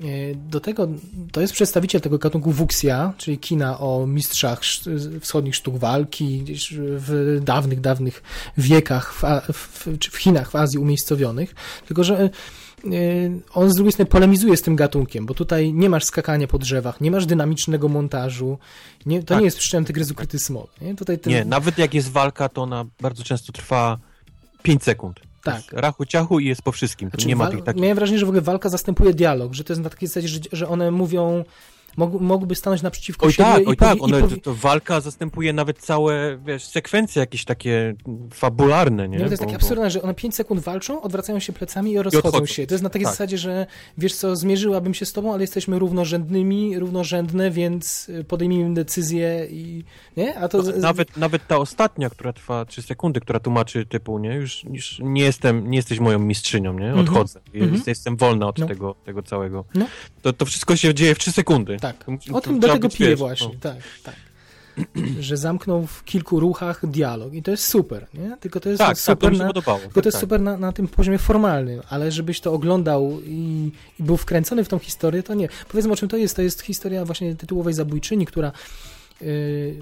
[0.00, 0.88] E, do tego,
[1.32, 4.60] to jest przedstawiciel tego gatunku wuxia, czyli kina o mistrzach
[5.20, 8.22] wschodnich sztuk walki, gdzieś w dawnych, dawnych
[8.58, 9.22] wiekach w,
[9.52, 11.54] w, w Chinach, w Azji umiejscowionych.
[11.86, 12.30] Tylko, że Y,
[13.54, 17.00] on z drugiej strony polemizuje z tym gatunkiem, bo tutaj nie masz skakania po drzewach,
[17.00, 18.58] nie masz dynamicznego montażu,
[19.06, 19.38] nie, to tak.
[19.38, 20.70] nie jest przyczem tygrysu kryty smog.
[20.80, 20.94] Nie?
[20.94, 21.32] Tutaj ten...
[21.32, 23.98] nie, nawet jak jest walka, to ona bardzo często trwa
[24.62, 25.20] 5 sekund.
[25.42, 25.62] Tak.
[25.72, 27.08] Rachu ciachu i jest po wszystkim.
[27.08, 27.82] Znaczy, nie ma tych takich...
[27.82, 30.40] Miałem wrażenie, że w ogóle walka zastępuje dialog, że to jest na takiej zasadzie, że,
[30.52, 31.44] że one mówią
[31.98, 34.40] mógł, mógłby stanąć naprzeciwko oj siebie tak, i oj tak, one, powi...
[34.40, 37.94] to, walka zastępuje nawet całe, wiesz, sekwencje jakieś takie
[38.34, 39.18] fabularne, nie?
[39.18, 42.02] No, to jest bo, takie absurdalne, że one 5 sekund walczą, odwracają się plecami i
[42.02, 42.66] rozchodzą I się.
[42.66, 43.14] To jest na takiej tak.
[43.14, 43.66] zasadzie, że
[43.98, 49.84] wiesz co, zmierzyłabym się z tobą, ale jesteśmy równorzędnymi, równorzędne, więc podejmijmy decyzję i,
[50.16, 50.38] nie?
[50.38, 50.62] A to...
[50.62, 54.34] No, nawet, nawet ta ostatnia, która trwa 3 sekundy, która tłumaczy typu, nie?
[54.34, 56.86] Już, już nie jestem, nie jesteś moją mistrzynią, nie?
[56.86, 57.08] Mhm.
[57.08, 57.40] Odchodzę.
[57.54, 57.88] Mm -hmm.
[57.88, 58.66] Jestem wolna od no.
[58.66, 59.64] tego, tego całego.
[59.74, 59.86] No.
[60.22, 61.76] To, to wszystko się dzieje w 3 sekundy.
[61.76, 61.87] Tak.
[61.92, 63.60] Tak, o tym do tego piję właśnie, no.
[63.60, 64.14] tak, tak.
[65.20, 68.36] że zamknął w kilku ruchach dialog i to jest super, nie?
[68.40, 69.78] Tylko to jest tak, super, tak, to na, podobało.
[69.78, 70.20] tylko to jest tak.
[70.20, 74.68] super na, na tym poziomie formalnym, ale żebyś to oglądał i, i, był wkręcony w
[74.68, 75.48] tą historię, to nie.
[75.68, 76.36] Powiedzmy o czym to jest.
[76.36, 78.52] To jest historia właśnie tytułowej zabójczyni, która
[79.20, 79.76] yy,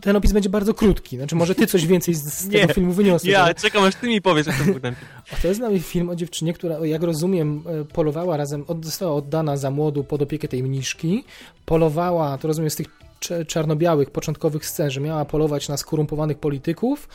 [0.00, 1.16] ten opis będzie bardzo krótki.
[1.16, 3.32] Znaczy, może ty coś więcej z, z tego filmu wyniosłeś.
[3.32, 3.54] Ja, ale...
[3.54, 4.94] czekam aż ty mi powiesz, o tym ten
[5.42, 9.70] To jest nawet film o dziewczynie, która, jak rozumiem, e, polowała razem, została oddana za
[9.70, 11.24] młodu pod opiekę tej mniszki.
[11.64, 12.86] Polowała, to rozumiem z tych
[13.46, 17.08] czarno-białych początkowych scen, że miała polować na skorumpowanych polityków,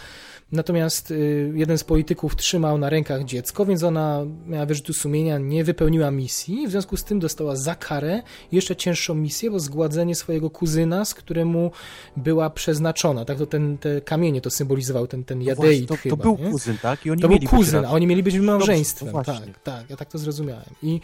[0.51, 5.63] Natomiast y, jeden z polityków trzymał na rękach dziecko, więc ona miała wyrzuty sumienia, nie
[5.63, 6.67] wypełniła misji.
[6.67, 11.13] W związku z tym dostała za karę jeszcze cięższą misję, bo zgładzenie swojego kuzyna, z
[11.13, 11.71] któremu
[12.17, 13.25] była przeznaczona.
[13.25, 16.15] Tak to ten, te kamienie to symbolizował, ten, ten no jadeit to, chyba.
[16.15, 16.51] To był nie?
[16.51, 17.05] kuzyn, tak?
[17.05, 19.09] I oni to był kuzyn, a oni mieli być małżeństwem.
[19.13, 20.65] No tak, tak, ja tak to zrozumiałem.
[20.83, 21.01] I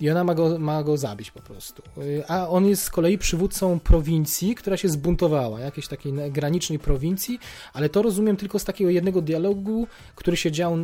[0.00, 1.82] i ona ma go, ma go zabić po prostu.
[1.98, 7.38] Y, a on jest z kolei przywódcą prowincji, która się zbuntowała, jakiejś takiej granicznej prowincji,
[7.72, 10.76] ale to rozumiem tylko z takiego jednego dialogu, który się dział,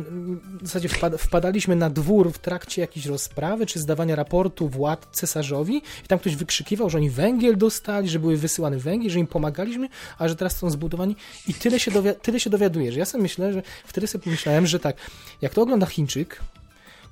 [0.61, 6.07] w zasadzie wpadaliśmy na dwór w trakcie jakiejś rozprawy, czy zdawania raportu władz cesarzowi i
[6.07, 10.27] tam ktoś wykrzykiwał, że oni węgiel dostali, że były wysyłane węgiel, że im pomagaliśmy, a
[10.27, 11.15] że teraz są zbudowani
[11.47, 12.95] i tyle się, dowia tyle się dowiadujesz.
[12.95, 14.95] Ja sobie myślę, że wtedy sobie pomyślałem, że tak,
[15.41, 16.39] jak to ogląda Chińczyk,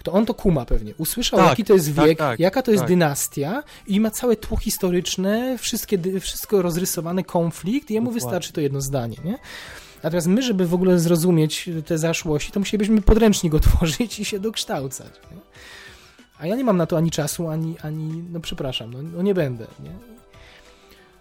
[0.03, 0.93] to on to kuma pewnie.
[0.97, 2.89] Usłyszał, tak, jaki to jest tak, wiek, tak, jaka to jest tak.
[2.89, 8.25] dynastia i ma całe tło historyczne, wszystkie, wszystko rozrysowany konflikt i jemu Dokładnie.
[8.25, 9.38] wystarczy to jedno zdanie, nie?
[10.03, 15.11] Natomiast my, żeby w ogóle zrozumieć te zaszłości, to musielibyśmy podręcznik otworzyć i się dokształcać.
[15.31, 15.38] Nie?
[16.39, 19.33] A ja nie mam na to ani czasu, ani, ani no przepraszam, no, no nie
[19.33, 19.67] będę.
[19.83, 19.91] Nie?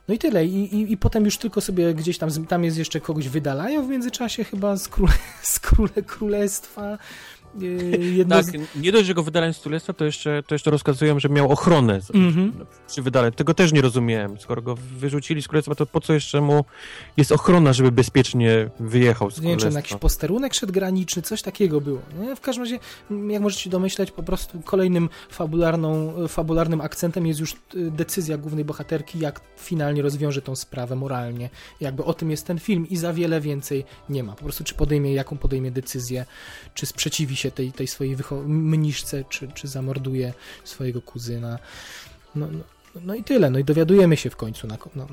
[0.09, 0.47] No i tyle.
[0.47, 3.89] I, i, I potem już tylko sobie gdzieś tam, tam jest jeszcze kogoś wydalają w
[3.89, 6.99] międzyczasie chyba z, króle, z króle, królestwa,
[8.01, 8.53] jedno tak, z...
[8.77, 12.01] nie dość, że go wydalałem z Królestwa, to jeszcze, to jeszcze rozkazują, że miał ochronę
[12.15, 12.53] mm -hmm.
[12.87, 13.33] przy wydaleniu.
[13.33, 14.41] Tego też nie rozumiałem.
[14.41, 16.65] Skoro go wyrzucili z Królestwa, to po co jeszcze mu
[17.17, 19.43] jest ochrona, żeby bezpiecznie wyjechał z Królestwa?
[19.43, 22.01] Nie wiem, czy jakiś posterunek przedgraniczny, coś takiego było.
[22.21, 22.37] Nie?
[22.37, 22.79] W każdym razie,
[23.29, 27.57] jak możecie domyślać, po prostu kolejnym fabularną, fabularnym akcentem jest już y,
[27.91, 31.51] decyzja głównej bohaterki, jak finalnie rozwiąże tą sprawę moralnie.
[31.81, 34.33] Jakby o tym jest ten film i za wiele więcej nie ma.
[34.33, 36.27] Po prostu czy podejmie, jaką podejmie decyzję,
[36.75, 40.33] czy sprzeciwi się tej, tej swojej mniszce, czy, czy zamorduje
[40.65, 41.59] swojego kuzyna.
[42.35, 42.59] No, no,
[43.03, 44.67] no i tyle, no i dowiadujemy się w końcu.
[44.67, 45.07] Na, no,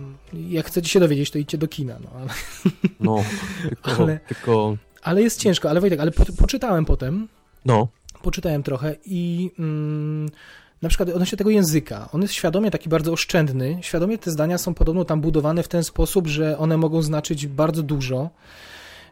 [0.49, 1.97] jak chcecie się dowiedzieć, to idźcie do kina.
[1.99, 2.29] No, ale,
[2.99, 3.23] no
[3.69, 4.77] tylko, ale, tylko...
[5.01, 7.27] ale jest ciężko, ale Wojtek, ale po, poczytałem potem.
[7.65, 7.87] No.
[8.21, 10.29] Poczytałem trochę i mm,
[10.81, 12.09] na przykład odnośnie tego języka.
[12.11, 13.77] On jest świadomie taki bardzo oszczędny.
[13.81, 17.83] Świadomie te zdania są podobno tam budowane w ten sposób, że one mogą znaczyć bardzo
[17.83, 18.29] dużo.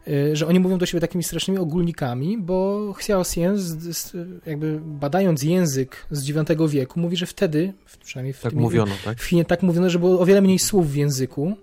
[0.08, 3.58] Y, że oni mówią do siebie takimi strasznymi ogólnikami, bo Xiao Xian,
[4.45, 9.19] jakby badając język z IX wieku, mówi, że wtedy, przynajmniej w, tak tym, mówiono, tak?
[9.19, 11.58] w Chinie tak mówiono, że było o wiele mniej słów w języku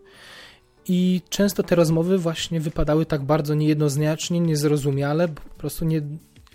[0.88, 6.02] i często te rozmowy właśnie wypadały tak bardzo niejednoznacznie, niezrozumiale, po prostu nie,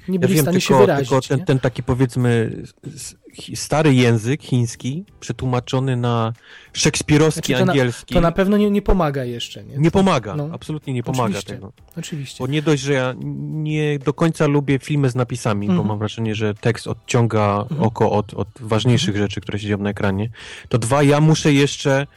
[0.08, 1.10] nie byli ja wiem, w stanie tylko, się wyrazić.
[1.10, 2.52] Tylko ten, ten taki powiedzmy
[3.56, 6.34] stary język chiński, przetłumaczony na
[6.74, 9.78] szekspirowski, Znaczy, to na- angielski, To na pewno nie, nie pomaga jeszcze, nie?
[9.78, 10.50] nie pomaga, No.
[10.52, 11.54] absolutnie nie pomaga Oczywiście.
[11.54, 11.72] tego.
[11.98, 12.38] Oczywiście.
[12.44, 13.14] Bo nie dość, że ja
[13.52, 15.78] nie do końca lubię filmy z napisami, Mhm.
[15.78, 17.84] bo mam wrażenie, że tekst odciąga Mhm.
[17.84, 20.30] oko od, od ważniejszych rzeczy, które się dzieją na ekranie.
[20.70, 22.08] To dwa, ja muszę jeszcze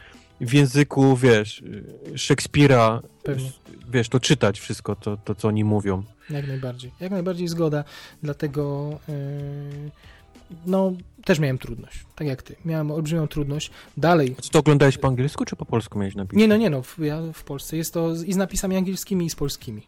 [0.40, 1.62] w języku, wiesz,
[2.16, 3.50] Szekspira, Pewnie.
[3.90, 6.02] wiesz, to czytać wszystko, to, to co oni mówią.
[6.30, 6.90] Jak najbardziej.
[7.00, 7.84] Jak najbardziej zgoda.
[8.22, 9.14] Dlatego yy,
[10.66, 10.92] no,
[11.24, 12.04] też miałem trudność.
[12.16, 12.56] Tak jak ty.
[12.64, 13.70] Miałem olbrzymią trudność.
[13.96, 14.34] Dalej.
[14.38, 16.38] A co to oglądałeś po angielsku, czy po polsku miałeś napisać?
[16.38, 16.82] Nie, no nie no.
[16.82, 19.86] W, ja w Polsce jest to z, i z napisami angielskimi, i z polskimi.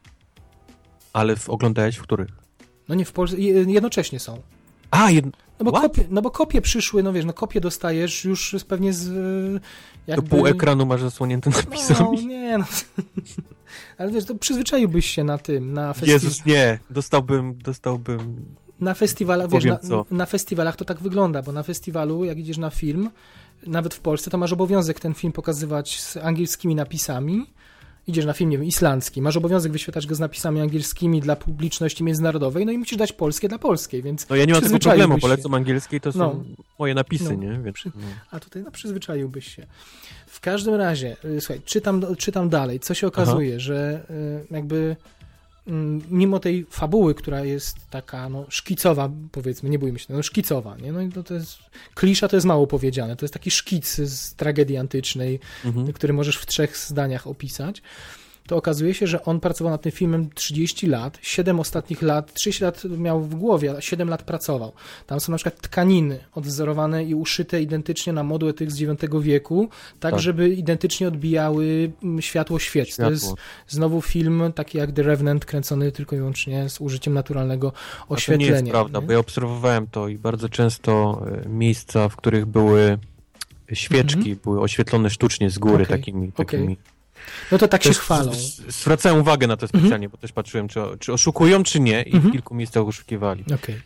[1.13, 2.29] Ale w, oglądałeś w których?
[2.89, 3.39] No nie w Polsce.
[3.39, 4.41] je- Jednocześnie są.
[4.91, 5.25] A, jed...
[5.59, 9.11] No bo, kopie, no bo kopie przyszły, no wiesz, no kopie dostajesz już pewnie z...
[10.07, 10.29] Jakby...
[10.29, 12.27] pół ekranu masz zasłonięte No, napisami.
[12.27, 12.65] nie no.
[13.99, 16.23] Ale wiesz, to przyzwyczaiłbyś się na tym, na festiwalach.
[16.23, 18.45] Jezus, nie, dostałbym, dostałbym...
[18.83, 19.79] Na festiwalach, wiesz, na,
[20.11, 23.11] na festiwalach to tak wygląda, bo na festiwalu, jak idziesz na film,
[23.67, 27.47] nawet w Polsce, to masz obowiązek ten film pokazywać z angielskimi napisami.
[28.07, 32.05] Idziesz na film, nie wiem, islandzki, masz obowiązek wyświetlać go z napisami angielskimi dla publiczności
[32.05, 35.19] międzynarodowej, no i musisz dać polskie dla polskiej, więc No ja nie mam tego problemu,
[35.19, 36.45] polecam angielskiej, to są No.
[36.79, 37.33] moje napisy, No.
[37.33, 37.61] nie?
[37.65, 38.03] Więc, Przy- no.
[38.31, 39.67] A tutaj no, przyzwyczaiłbyś się.
[40.27, 42.81] W każdym razie, y, słuchaj, czytam, czytam dalej.
[42.81, 44.07] Co się okazuje, że
[44.51, 44.97] y, jakby
[46.11, 50.93] mimo tej fabuły, która jest taka no, szkicowa, powiedzmy, nie bójmy się, no szkicowa, nie?
[50.93, 51.59] No to, to jest,
[51.95, 55.93] klisza to jest mało powiedziane, to jest taki szkic z tragedii antycznej, Mhm.
[55.93, 57.83] który możesz w trzech zdaniach opisać,
[58.47, 62.65] to okazuje się, że on pracował nad tym filmem 30 lat, 7 ostatnich lat, 30
[62.65, 64.73] lat miał w głowie, a 7 lat pracował.
[65.07, 69.69] Tam są na przykład tkaniny odwzorowane i uszyte identycznie na modłę tych z IX wieku,
[70.01, 70.21] tak, Tak.
[70.21, 72.97] żeby identycznie odbijały mm, światło świec.
[72.97, 73.39] To jest Światło.
[73.69, 77.73] znowu film taki jak The Revenant, kręcony tylko i wyłącznie z użyciem naturalnego
[78.03, 78.47] A to oświetlenia.
[78.47, 79.07] nie jest prawda, nie?
[79.07, 82.99] bo ja obserwowałem to i bardzo często e, miejsca, w których były
[83.73, 85.87] świeczki, były oświetlone sztucznie z góry Mhm.
[85.89, 86.77] Okej, takimi, okej.
[87.53, 88.33] No to tak się chwalą.
[88.69, 92.29] Zwracałem uwagę na to specjalnie, bo też patrzyłem, czy, czy oszukują, czy nie i Mhm.
[92.29, 93.45] w kilku miejscach oszukiwali.
[93.55, 93.81] Okej.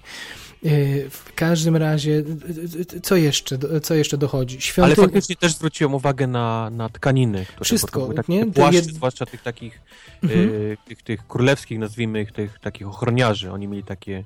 [0.66, 4.55] Y, W każdym razie, y, y, co jeszcze, co jeszcze dochodzi?
[4.56, 4.97] Ale Świątyń...
[5.05, 8.47] faktycznie też zwróciłem uwagę na, na tkaniny, które Wszystko, były takie nie?
[8.52, 9.81] płaszcze, jed- zwłaszcza tych takich,
[10.23, 10.50] Mhm.
[10.73, 13.52] e, tych, tych królewskich, nazwijmy ich, tych takich ochroniarzy.
[13.52, 14.24] Oni mieli takie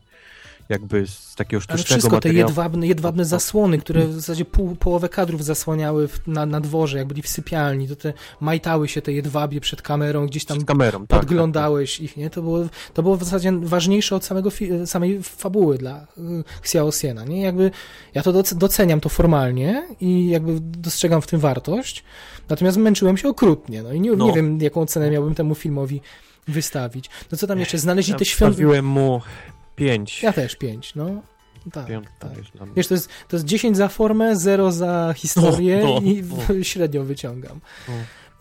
[0.71, 2.49] jakby z takiego Ale sztucznego wszystko, te materiału.
[2.49, 3.29] jedwabne, jedwabne No, no.
[3.29, 7.29] zasłony, które w zasadzie pół, połowę kadrów zasłaniały w, na, na dworze, jak byli w
[7.29, 12.17] sypialni, to te majtały się te jedwabie przed kamerą, gdzieś tam kamerą, tak, podglądałeś ich,
[12.17, 12.31] nie?
[12.31, 12.59] To było,
[12.95, 17.41] to było w zasadzie ważniejsze od samego fi- samej fabuły dla y, Xiao Siena, nie?
[17.43, 17.71] Jakby
[18.15, 22.05] ja to doc- doceniam to formalnie i jakby dostrzegam w tym wartość,
[22.49, 24.27] natomiast męczyłem się okrutnie, no i nie, No.
[24.27, 26.01] nie wiem, jaką cenę miałbym temu filmowi
[26.49, 27.11] wystawić.
[27.33, 27.79] No co tam jeszcze?
[27.79, 28.19] Znaleźli tak.
[28.19, 28.83] te świątynie.
[28.83, 29.21] Mu
[29.77, 30.23] pięć.
[30.23, 31.23] Ja też pięć, no.
[31.73, 32.31] Tak, Piątka tak.
[32.77, 36.25] Wiesz, to jest, to jest 10 za formę, 0 za historię No, no, i
[36.59, 36.65] no.
[36.65, 37.61] średnio wyciągam.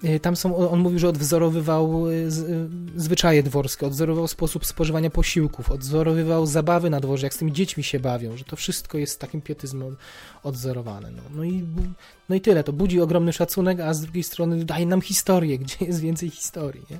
[0.03, 5.09] Y, Tam są, on mówił, że odwzorowywał y, z, y, zwyczaje dworskie, odwzorowywał sposób spożywania
[5.09, 9.19] posiłków, odwzorowywał zabawy na dworze, jak z tymi dziećmi się bawią, że to wszystko jest
[9.19, 9.97] takim pietyzmem
[10.43, 11.11] odzorowane.
[11.11, 11.65] No, no, i,
[12.29, 15.85] no i tyle, to budzi ogromny szacunek, a z drugiej strony daje nam historię, gdzie
[15.85, 16.99] jest więcej historii, nie?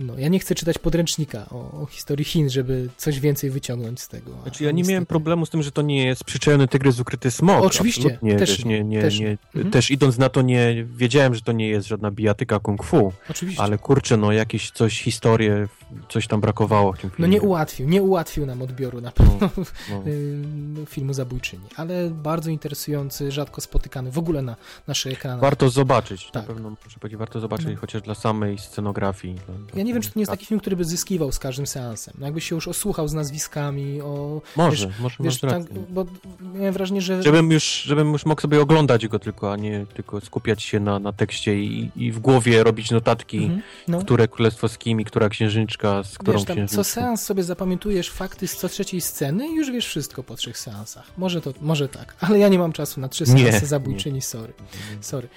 [0.00, 4.08] No, ja nie chcę czytać podręcznika o, o historii Chin, żeby coś więcej wyciągnąć z
[4.08, 4.30] tego.
[4.42, 7.64] Znaczy ja nie miałem problemu z tym, że to nie jest przyczajony tygrys ukryty smok.
[7.64, 9.38] Oczywiście, Absolutnie, też wiesz, nie, nie, też nie.
[9.54, 9.70] Mhm.
[9.70, 13.62] też idąc na to nie wiedziałem, że to nie jest żadna bijatyka kung fu, Oczywiście.
[13.62, 15.68] ale kurczę, no jakieś coś, historię,
[16.08, 17.30] coś tam brakowało w tym No filmie.
[17.30, 19.50] nie ułatwił, nie ułatwił nam odbioru na pewno
[19.90, 20.02] no.
[20.06, 24.56] y, filmu Zabójczyni, ale bardzo interesujący, rzadko spotykany w ogóle na
[24.86, 25.40] naszych ekranach.
[25.40, 26.34] Warto zobaczyć, Tak.
[26.48, 27.76] na pewno muszę powiedzieć, warto zobaczyć, No.
[27.80, 29.34] chociaż dla samej scenografii.
[29.34, 30.38] Dla, dla Ja nie wiem, czy to nie jest tak.
[30.38, 32.14] taki film, który by zyskiwał z każdym seansem.
[32.18, 34.42] No jakby się już osłuchał z nazwiskami, o...
[34.56, 35.40] Może, wiesz, może Wiesz,
[35.88, 36.06] bo
[36.54, 37.22] miałem wrażenie, że...
[37.22, 40.98] Żebym już, żebym już mógł sobie oglądać go tylko, a nie tylko skupiać się na,
[40.98, 44.00] na tekście i, i w głowie robić notatki, Mhm, no.
[44.00, 46.76] które królestwo z kim i która księżniczka z którą Wiesz, tam księżniczką.
[46.84, 50.58] co seans sobie zapamiętujesz fakty z co trzeciej sceny i już wiesz wszystko po trzech
[50.58, 51.10] seansach.
[51.18, 54.52] Może to, może tak, ale ja nie mam czasu na trzy Nie, seansy zabójczyni, sorry.
[55.00, 55.28] Sorry.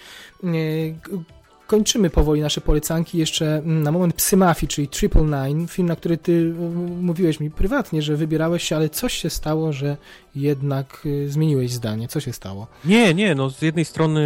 [1.74, 3.18] Kończymy powoli nasze polecanki.
[3.18, 6.54] Jeszcze mm, na moment Psy Mafii, czyli Triple Nine, film, na który ty y,
[7.02, 9.98] mówiłeś mi prywatnie, że wybierałeś się, ale coś się stało, że
[10.36, 12.08] jednak y, zmieniłeś zdanie.
[12.08, 12.68] Co się stało?
[12.86, 14.22] Nie, nie, no z jednej strony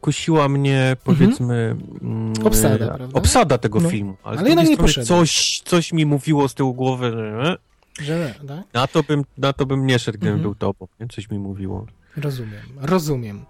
[0.00, 1.76] kusiła mnie, powiedzmy...
[2.02, 2.46] mm, Mhm.
[2.46, 3.18] Obsada, e, prawda?
[3.18, 3.88] Obsada tego No.
[3.90, 5.30] filmu, ale, Ale z jednak drugiej nie strony poszedłeś.
[5.30, 7.58] coś, coś mi mówiło z tyłu głowy, że
[8.00, 8.74] e, Że tak?
[8.74, 10.42] na to bym, na to bym nie szedł, gdybym Mhm.
[10.42, 11.08] był tobą, nie?
[11.08, 11.86] Coś mi mówiło.
[12.16, 13.44] Rozumiem, rozumiem.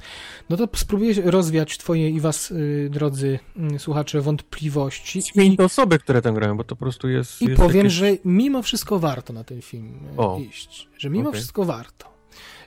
[0.50, 3.38] No to spróbuję rozwiać twoje i was, y, drodzy
[3.74, 5.22] y, słuchacze, wątpliwości.
[5.22, 7.42] Zmień te osoby, które tam grają, bo to po prostu jest...
[7.42, 7.92] I jest powiem, jakieś...
[7.92, 10.38] że mimo wszystko warto na ten film y, O.
[10.38, 10.88] iść.
[10.98, 11.40] Że mimo Okej.
[11.40, 12.12] wszystko warto.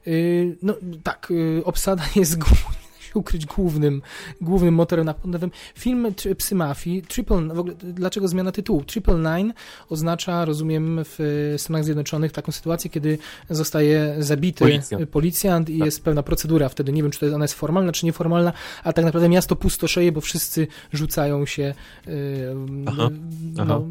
[0.07, 1.33] Y, no tak,
[1.63, 2.84] obsada jest głównie
[3.15, 4.01] się ukryć głównym,
[4.41, 5.51] głównym motorem napędowym.
[5.75, 8.83] Film Psy Mafii, Triple, w ogóle, dlaczego zmiana tytułu?
[8.83, 9.53] Triple Nine
[9.89, 13.17] oznacza, rozumiem, w Stanach Zjednoczonych taką sytuację, kiedy
[13.49, 15.09] zostaje zabity Policjant.
[15.09, 15.85] policjant i Tak.
[15.85, 16.91] jest pewna procedura wtedy.
[16.93, 18.53] Nie wiem, czy to jest, ona jest formalna, czy nieformalna,
[18.83, 21.73] ale tak naprawdę miasto pustoszeje, bo wszyscy rzucają się
[22.07, 23.09] y, Aha,
[23.55, 23.81] no, aha.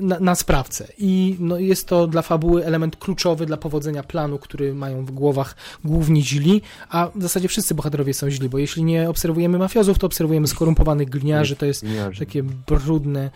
[0.00, 0.88] Na, na sprawcę.
[0.98, 5.56] I no, jest to dla fabuły element kluczowy dla powodzenia planu, który mają w głowach
[5.84, 10.06] główni źli, a w zasadzie wszyscy bohaterowie są źli, bo jeśli nie obserwujemy mafiozów, to
[10.06, 12.18] obserwujemy skorumpowanych gliniarzy, to jest Gliniarzy.
[12.18, 13.30] takie brudne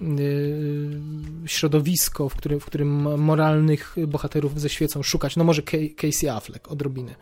[0.00, 0.90] yy,
[1.46, 5.36] środowisko, w którym, w którym moralnych bohaterów ze świecą szukać.
[5.36, 7.14] No może Ca- Casey Affleck odrobinę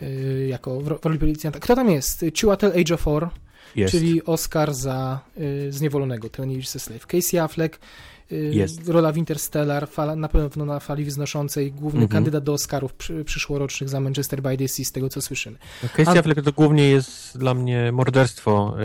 [0.00, 1.58] yy, jako w ro- w roli policjanta.
[1.60, 2.24] Kto tam jest?
[2.34, 3.28] Chiwetel Ejiofor,
[3.76, 3.90] Jest.
[3.90, 7.06] czyli Oscar za y, Zniewolonego, Ten Years Slave.
[7.06, 7.78] Casey Affleck,
[8.32, 8.88] y, Jest.
[8.88, 12.08] rola w Interstellar, fala, na pewno na fali wznoszącej, główny Mhm.
[12.08, 15.58] kandydat do Oscarów przy, przyszłorocznych za Manchester by the Sea, z tego co słyszymy.
[15.82, 18.76] No, Casey A- Affleck to głównie jest dla mnie morderstwo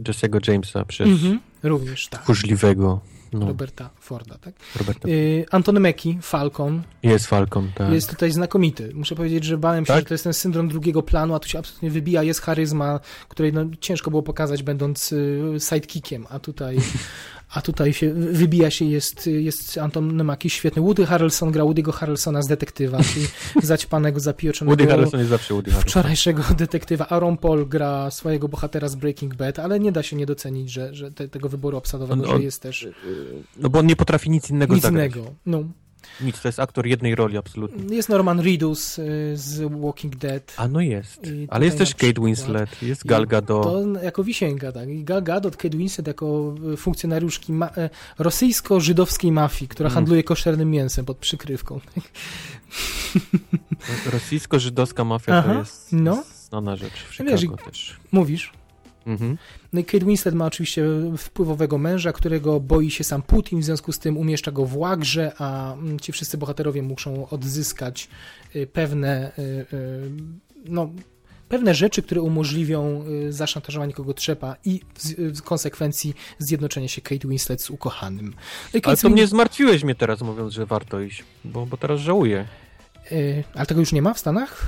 [0.00, 1.40] y, Jesse'ego Jamesa przez Mhm.
[1.62, 2.22] Również tak.
[2.22, 3.00] tchórzliwego
[3.32, 4.54] no, Roberta Forda, tak?
[4.76, 5.08] Roberta.
[5.08, 7.92] Y, Antony Mackie, Falcon, Jest Falcon, tak.
[7.92, 8.90] jest tutaj znakomity.
[8.94, 10.00] Muszę powiedzieć, że bałem się, Tak?
[10.00, 13.52] że to jest ten syndrom drugiego planu, a tu się absolutnie wybija, jest charyzma, której
[13.52, 16.78] no, ciężko było pokazać, będąc y, sidekickiem, a tutaj,
[17.54, 20.82] a tutaj się wybija się, jest, jest Anton Mackie świetny.
[20.82, 23.26] Woody Harrelson gra Woody'ego Harrelsona z detektywa, czyli
[23.66, 25.90] zaćpanego, zapioczonego Woody Harrelson jest zawsze Woody Harrelson.
[25.90, 27.06] wczorajszego detektywa.
[27.08, 30.94] Aaron Paul gra swojego bohatera z Breaking Bad, ale nie da się nie docenić, że,
[30.94, 32.88] że te, tego wyboru obsadowego, On- on- jest też
[33.56, 35.14] No bo on nie potrafi nic innego nic zagrać.
[35.16, 35.30] innego.
[35.46, 35.64] No.
[36.20, 37.96] Nic, to jest aktor jednej roli absolutnie.
[37.96, 40.54] Jest Norman Reedus y, z Walking Dead.
[40.56, 41.20] A no jest.
[41.48, 43.62] Ale jest też Kate Winslet, jest Gal Gadot.
[43.62, 44.88] To jako wisienka, tak.
[44.88, 49.94] I Gal Gadot, Kate Winslet jako y, funkcjonariuszki ma- e, rosyjsko-żydowskiej mafii, która Mm.
[49.94, 51.80] handluje koszernym mięsem pod przykrywką.
[54.12, 56.24] Rosyjsko-żydowska mafia Aha, to jest no.
[56.48, 57.96] znana rzecz w Wiesz, też.
[58.12, 58.52] Mówisz?
[59.08, 59.38] Mhm.
[59.72, 60.84] No i Kate Winslet ma oczywiście
[61.18, 65.32] wpływowego męża, którego boi się sam Putin, w związku z tym umieszcza go w łagrze,
[65.38, 68.08] a mm, ci wszyscy bohaterowie muszą odzyskać
[68.56, 70.10] y, pewne, y, y,
[70.64, 70.90] no,
[71.48, 74.80] pewne rzeczy, które umożliwią zaszantażowanie kogo trzeba i
[75.34, 78.26] w, konsekwencji zjednoczenie się Kate Winslet z ukochanym.
[78.26, 78.36] No i
[78.72, 82.00] Ale Kate to Win- mnie zmartwiłeś mnie teraz mówiąc, że warto iść, bo, bo teraz
[82.00, 82.46] żałuję.
[83.54, 84.66] ale tego już nie ma w Stanach?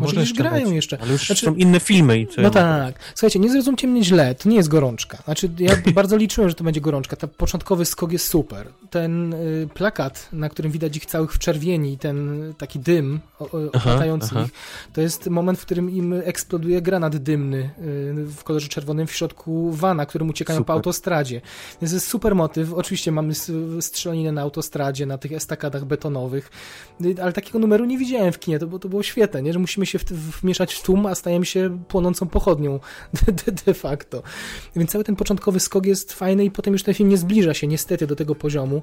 [0.00, 0.74] Może gdzieś jeszcze grają być.
[0.74, 0.98] jeszcze.
[1.02, 2.94] Ale już Znaczy- są inne filmy i co No ja tak.
[3.14, 5.18] Słuchajcie, nie zrozumcie mnie źle, to nie jest gorączka.
[5.24, 7.16] Znaczy, ja bardzo liczyłem, że to będzie gorączka.
[7.16, 8.66] Ten początkowy skok jest super.
[8.90, 13.48] Ten y, plakat, na którym widać ich całych w czerwieni, ten taki dym o- o-
[13.74, 14.44] Aha, oplatający aha.
[14.44, 14.50] ich,
[14.92, 19.72] to jest moment, w którym im eksploduje granat dymny y, w kolorze czerwonym w środku
[19.72, 20.74] wana, którym uciekają po Super.
[20.76, 21.40] autostradzie.
[21.82, 22.72] Więc jest super motyw.
[22.72, 23.32] Oczywiście mamy
[23.80, 26.50] strzelaninę na autostradzie, na tych estakadach betonowych,
[27.04, 29.52] Y, ale takiego numeru nie widziałem w kinie, to, było- to było świetne, nie?
[29.52, 29.98] że musimy się
[30.42, 32.80] wmieszać w tłum, a stajemy się płonącą pochodnią
[33.46, 34.22] de, de, facto.
[34.76, 37.66] Więc cały ten początkowy skok jest fajny i potem już ten film nie zbliża się
[37.66, 38.82] niestety do tego poziomu.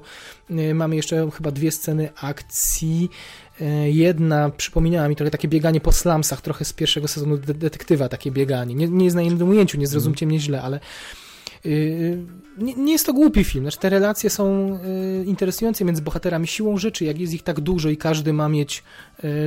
[0.50, 3.10] Y, Mamy jeszcze chyba dwie sceny akcji.
[3.60, 8.08] Y, Jedna przypominała mi trochę takie bieganie po slumsach, trochę z pierwszego sezonu de detektywa,
[8.08, 8.74] takie bieganie.
[8.74, 10.80] Nie, nie jest na jednym ujęciu, nie zrozumcie mnie źle, ale
[12.58, 13.64] nie, nie jest to głupi film.
[13.64, 14.68] Znaczy, te relacje są
[15.18, 17.04] yy, interesujące między bohaterami siłą rzeczy.
[17.04, 18.82] Jak jest ich tak dużo i każdy ma mieć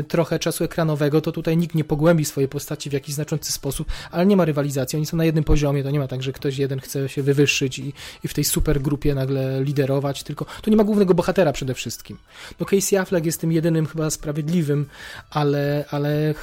[0.08, 4.26] trochę czasu ekranowego, to tutaj nikt nie pogłębi swojej postaci w jakiś znaczący sposób, ale
[4.26, 4.98] nie ma rywalizacji.
[4.98, 5.84] Oni są na jednym poziomie.
[5.84, 8.82] To nie ma tak, że ktoś jeden chce się wywyższyć i, i w tej super
[8.82, 12.18] grupie nagle liderować, tylko tu nie ma głównego bohatera przede wszystkim.
[12.60, 14.86] No Casey Affleck jest tym jedynym chyba sprawiedliwym,
[15.30, 16.34] ale, ale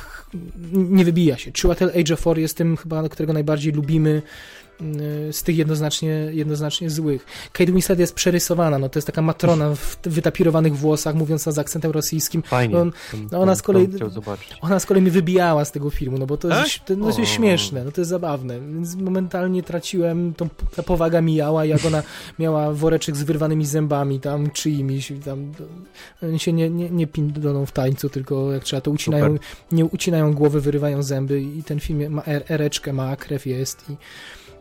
[0.73, 1.53] nie wybija się.
[1.53, 4.64] Chiwetel Ejiofor jest tym chyba, którego najbardziej lubimy y,
[5.31, 7.27] z tych jednoznacznie, jednoznacznie złych.
[7.53, 11.91] Kate Winslet jest przerysowana, no to jest taka matrona w wytapirowanych włosach, mówiąca z akcentem
[11.91, 12.43] rosyjskim.
[12.43, 12.79] Fajnie.
[12.79, 12.93] On-
[13.33, 13.89] no ona z kolei-.
[14.61, 16.87] Ona z kolei mi wybijała z tego filmu, no bo to jest, Tak?
[16.87, 21.21] to, no, to jest śmieszne, no to jest zabawne, więc momentalnie traciłem, tą, ta powaga
[21.21, 22.03] mijała, jak ona
[22.39, 25.53] miała woreczek z wyrwanymi zębami tam czyimiś, tam
[26.23, 29.41] oni się nie, nie, nie pindolą w tańcu, tylko jak trzeba to ucinają, Super.
[29.73, 33.97] nie ucinają głowy, wyrywają zęby i ten film ma er, ereczkę, ma, krew jest i,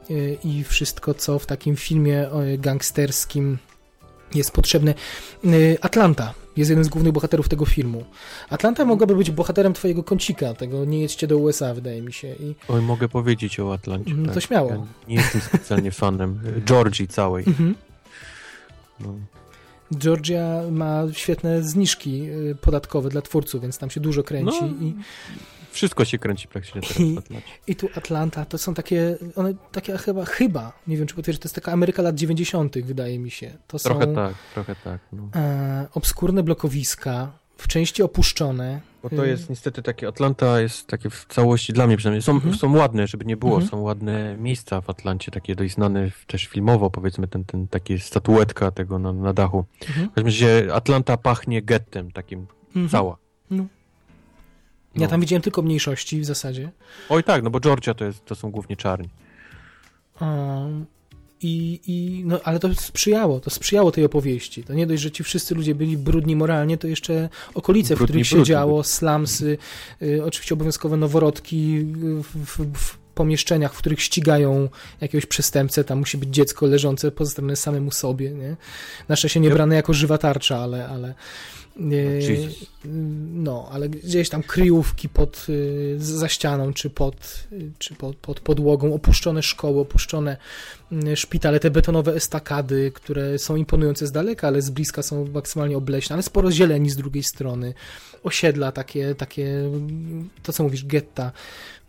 [0.09, 3.57] i, i wszystko, co w takim filmie o, gangsterskim
[4.35, 4.93] jest potrzebne.
[5.45, 8.03] Y, Atlanta jest jeden z głównych bohaterów tego filmu.
[8.49, 12.27] Atlanta mogłaby być bohaterem twojego kącika, tego nie jedźcie do USA, wydaje mi się.
[12.27, 14.13] I, Oj, mogę powiedzieć o Atlancie.
[14.13, 14.43] No to tak.
[14.43, 14.69] śmiało.
[14.69, 17.43] Ja nie jestem specjalnie fanem Georgii całej.
[17.47, 17.75] mhm.
[18.99, 19.15] No.
[19.97, 24.57] Georgia ma świetne zniżki y, podatkowe dla twórców, więc tam się dużo kręci.
[24.61, 24.93] No, i,
[25.73, 27.47] Wszystko się kręci praktycznie teraz I- w Atlancie.
[27.67, 31.45] I tu Atlanta to są takie, one takie chyba, chyba, nie wiem czy potwierdzisz, to
[31.45, 33.53] jest taka Ameryka lat 90., wydaje mi się.
[33.67, 34.99] To są Trochę tak, trochę tak.
[35.13, 35.29] No.
[35.35, 38.81] e, obskurne blokowiska, w części opuszczone.
[39.03, 42.31] Bo to Y, jest niestety takie, Atlanta jest takie w całości, dla mnie przynajmniej, są,
[42.31, 42.55] Mhm.
[42.55, 43.69] są ładne, żeby nie było, Mhm.
[43.69, 48.71] są ładne miejsca w Atlancie, takie dość znane też filmowo, powiedzmy, ten, ten taki statuetka
[48.71, 49.65] tego na, na dachu.
[49.87, 50.07] Mhm.
[50.09, 52.47] W każdym razie Atlanta pachnie gettem takim,
[52.91, 53.17] cała.
[54.95, 54.99] No.
[54.99, 55.01] No.
[55.01, 56.71] Ja tam widziałem tylko mniejszości w zasadzie.
[57.09, 59.09] Oj tak, no bo Georgia to, jest, to są głównie czarni.
[60.21, 60.85] Um,
[61.41, 64.63] i, i, no, ale to sprzyjało, to sprzyjało tej opowieści.
[64.63, 68.07] To nie dość, że ci wszyscy ludzie byli brudni moralnie, to jeszcze okolice, w Brudni,
[68.07, 69.57] których się brudni działo, slumsy,
[70.01, 74.69] y, oczywiście obowiązkowe noworodki y, w, w, w pomieszczeniach, w których ścigają
[75.01, 78.55] jakiegoś przestępcę, tam musi być dziecko leżące pozostawione samemu sobie, nie?
[79.09, 81.13] Na szczęście nie brane jako żywa tarcza, ale, ale
[81.81, 82.65] y, Jesus.
[83.33, 88.93] no, ale gdzieś tam kryjówki pod, y, za ścianą, czy pod, czy pod, pod podłogą,
[88.93, 90.37] opuszczone szkoły, opuszczone
[90.91, 95.77] y, szpitale, te betonowe estakady, które są imponujące z daleka, ale z bliska są maksymalnie
[95.77, 97.73] obleśne, ale sporo zieleni z drugiej strony,
[98.23, 101.31] osiedla takie, takie mm, to co mówisz, getta.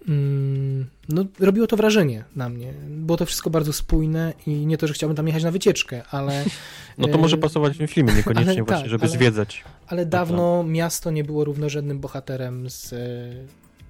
[0.09, 2.73] Mm, No, robiło to wrażenie na mnie.
[2.89, 6.45] Było to wszystko bardzo spójne i nie to, że chciałbym tam jechać na wycieczkę, ale
[6.99, 9.65] No to może y, pasować w tym filmie, niekoniecznie ale właśnie, tak, żeby ale- zwiedzać.
[9.87, 12.89] ale dawno miasto nie było równorzędnym bohaterem z,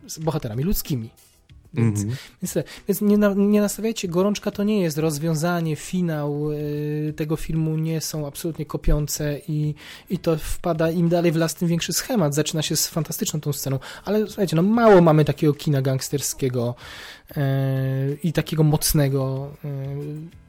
[0.07, 1.11] z bohaterami ludzkimi.
[1.75, 2.17] Więc, Mhm.
[2.43, 2.65] więc, tyle.
[2.89, 8.01] więc nie, na, nie nastawiajcie, gorączka to nie jest rozwiązanie, finał y, tego filmu nie
[8.01, 9.75] są absolutnie kopiące i,
[10.11, 12.35] i to wpada im dalej w las, tym większy schemat.
[12.35, 16.75] Zaczyna się z fantastyczną tą sceną, ale słuchajcie, no mało mamy takiego kina gangsterskiego
[18.23, 19.69] i takiego mocnego, y,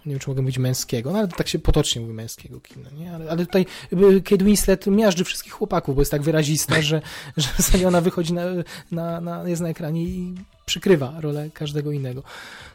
[0.06, 3.12] nie wiem czy mogę mówić męskiego, no ale tak się potocznie mówi męskiego kina, nie?
[3.14, 3.66] Ale, ale tutaj
[4.26, 7.02] Kate Winslet miażdży wszystkich chłopaków, bo jest tak wyrazista, że,
[7.38, 8.44] że w zasadzie ona wychodzi na,
[8.92, 12.24] na, na, jest na ekranie i przykrywa rolę każdego innego.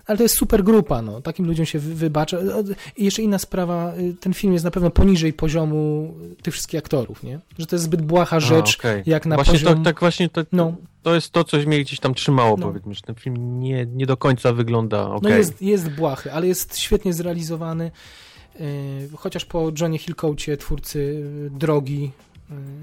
[0.07, 1.21] Ale to jest super grupa, no.
[1.21, 2.39] Takim ludziom się wy- wybacza.
[2.97, 7.23] I jeszcze inna sprawa, y, ten film jest na pewno poniżej poziomu tych wszystkich aktorów,
[7.23, 7.41] nie?
[7.59, 9.03] Że to jest zbyt błaha rzecz, A, okej.
[9.07, 9.79] jak na właśnie poziom...
[9.79, 10.75] to, tak właśnie No.
[11.03, 12.67] To jest to, coś mnie gdzieś tam trzymało, No.
[12.67, 15.23] powiedzmy, że ten film nie, nie do końca wygląda ok.
[15.23, 17.91] No jest, jest błahy, ale jest świetnie zrealizowany.
[18.61, 18.67] Yy,
[19.17, 22.30] chociaż po Johnie Hillcoatie, twórcy y, Drogi y,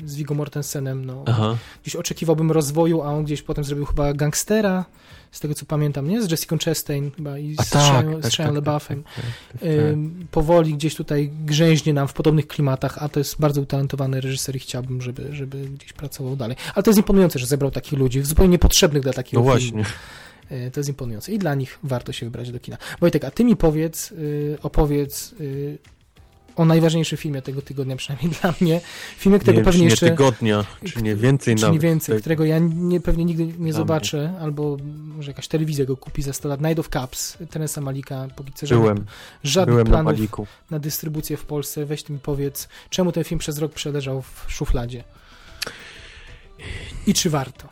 [0.06, 1.58] z Viggo Mortensenem, no, Aha.
[1.82, 4.86] gdzieś oczekiwałbym rozwoju, a on gdzieś potem zrobił chyba gangstera,
[5.32, 6.22] z tego co pamiętam, nie?
[6.22, 9.04] Z Jessica Chastain chyba i z tak, Shia- tak, z tak, LaBeoufem.
[9.04, 9.70] tak, tak, tak, tak.
[10.32, 14.60] Powoli gdzieś tutaj grzęźnie nam w podobnych klimatach, a to jest bardzo utalentowany reżyser i
[14.60, 16.58] chciałbym, żeby, żeby gdzieś pracował dalej.
[16.76, 19.72] Ale to jest imponujące, że zebrał takich ludzi, zupełnie niepotrzebnych dla takiego No filmu.
[19.84, 19.96] właśnie.
[20.68, 22.78] Y, To jest imponujące i dla nich warto się wybrać do kina.
[23.02, 25.78] Wojtek, a ty mi powiedz, y, opowiedz y,
[26.58, 28.82] o najważniejszym filmie tego tygodnia, przynajmniej dla mnie.
[29.18, 30.10] Filmie, Nie którego czy pewnie nie jeszcze...
[30.10, 32.22] tygodnia, czy nie więcej Czy nie więcej, Tak.
[32.22, 34.77] którego ja nie, pewnie nigdy nie zobaczę, albo
[35.18, 36.61] może jakaś telewizja go kupi za 100 lat.
[36.61, 39.06] Night of Cups, Teresa Malika, póki co żadnych, Byłem,
[39.44, 40.48] żadnych byłem na planów Maliku.
[40.72, 41.86] na dystrybucję w Polsce.
[41.86, 45.03] Weź ty mi powiedz, czemu ten film przez rok przeleżał w szufladzie?
[47.08, 47.68] I czy warto?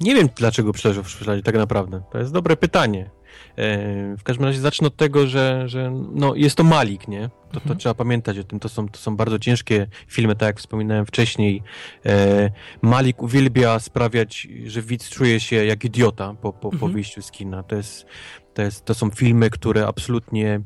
[0.00, 2.02] Nie wiem, dlaczego przeleżał w szufladzie, tak naprawdę.
[2.12, 3.10] To jest dobre pytanie.
[3.58, 7.20] E, w każdym razie zacznę od tego, że, że no, jest to Malik, nie?
[7.28, 7.78] To, to Mhm.
[7.78, 8.60] trzeba pamiętać o tym.
[8.60, 11.62] To są, to są bardzo ciężkie filmy, tak jak wspominałem wcześniej.
[12.06, 12.50] E,
[12.82, 16.92] Malik uwielbia sprawiać, że widz czuje się jak idiota po, po, po Mhm.
[16.92, 17.62] wyjściu z kina.
[17.62, 18.06] To, jest,
[18.54, 20.60] to, jest, to są filmy, które absolutnie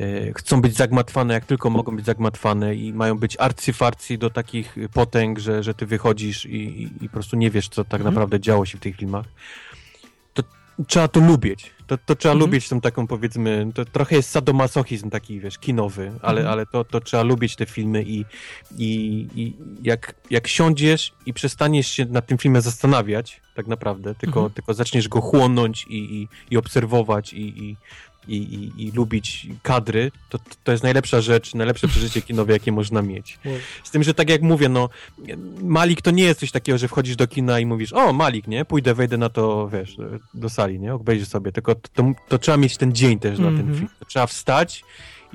[0.00, 4.76] e, chcą być zagmatwane, jak tylko mogą być zagmatwane i mają być arcyfarcy do takich
[4.94, 8.14] potęg, że, że ty wychodzisz i, i, i po prostu nie wiesz, co tak Mhm.
[8.14, 9.26] naprawdę działo się w tych filmach.
[10.86, 11.70] Trzeba to lubić.
[11.86, 12.50] To, to trzeba Mhm.
[12.50, 16.52] lubić tą taką, powiedzmy, to trochę jest sadomasochizm taki, wiesz, kinowy, ale, Mhm.
[16.52, 18.24] ale to, to trzeba lubić te filmy i,
[18.78, 24.40] i, i jak, jak siądziesz i przestaniesz się nad tym filmem zastanawiać, tak naprawdę, tylko,
[24.40, 24.54] Mhm.
[24.54, 27.76] tylko zaczniesz go chłonąć i, i, i obserwować i, i,
[28.28, 33.02] i, i, i lubić kadry, to, to jest najlepsza rzecz, najlepsze przeżycie kinowe, jakie można
[33.02, 33.38] mieć.
[33.44, 33.54] Wow.
[33.84, 34.88] Z tym, że tak jak mówię, no
[35.62, 38.64] Malik to nie jest coś takiego, że wchodzisz do kina i mówisz, o Malik, nie,
[38.64, 39.96] pójdę, wejdę na to, wiesz,
[40.34, 43.46] do sali, nie, obejrzyj sobie, tylko to, to, to trzeba mieć ten dzień też na
[43.46, 43.76] ten Mhm.
[43.76, 43.88] film.
[43.98, 44.84] To trzeba wstać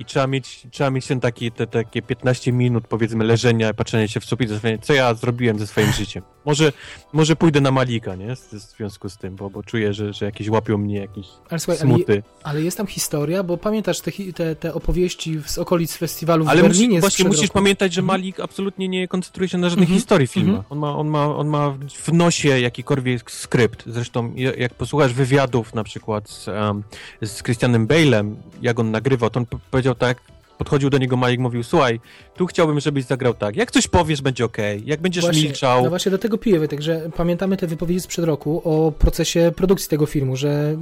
[0.00, 4.20] i trzeba mieć, trzeba mieć ten taki, te, takie 15 minut, powiedzmy, leżenia, patrzenia się
[4.20, 6.22] w sufit, zastanawiania, co ja zrobiłem ze swoim życiem.
[6.44, 6.72] Może,
[7.12, 8.38] może pójdę na Malika, nie, w,
[8.76, 11.94] związku z tym, bo, bo czuję, że, że jakieś łapią mnie jakieś Ale słuchaj, ale,
[11.94, 12.22] smuty.
[12.42, 16.62] ale jest tam historia, bo pamiętasz te, te, te opowieści z okolic festiwalu w Ale
[16.62, 17.54] Berlinie musi, właśnie musisz roku.
[17.54, 18.20] pamiętać, że Mhm.
[18.20, 19.98] Malik absolutnie nie koncentruje się na żadnej Mhm.
[19.98, 20.60] historii w filmach.
[20.72, 20.72] Mhm.
[20.72, 23.82] On, ma, on, ma, on ma w nosie jakikolwiek skrypt.
[23.86, 26.82] Zresztą jak posłuchasz wywiadów na przykład z, um,
[27.22, 29.58] z Christianem Bale'em, jak on nagrywał, to on p-
[29.94, 32.00] powiedział tak, podchodził do niego Malik, mówił, słuchaj,
[32.34, 34.82] tu chciałbym, żebyś zagrał tak, jak coś powiesz, będzie okay.
[34.84, 35.82] jak będziesz właśnie, milczał...
[35.82, 39.88] No właśnie do tego piję, tak, że pamiętamy te wypowiedzi sprzed roku o procesie produkcji
[39.88, 40.76] tego filmu, że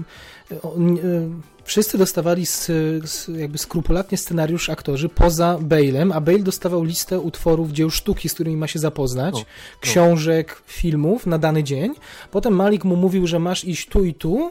[1.65, 2.67] wszyscy dostawali z,
[3.05, 8.35] z, jakby skrupulatnie scenariusz aktorzy poza Bale'em, a Bale dostawał listę utworów, dzieł sztuki, z
[8.35, 9.47] którymi ma się zapoznać, no, no.
[9.81, 11.95] książek, filmów na dany dzień.
[12.31, 14.51] Potem Malik mu mówił, że masz iść tu i tu,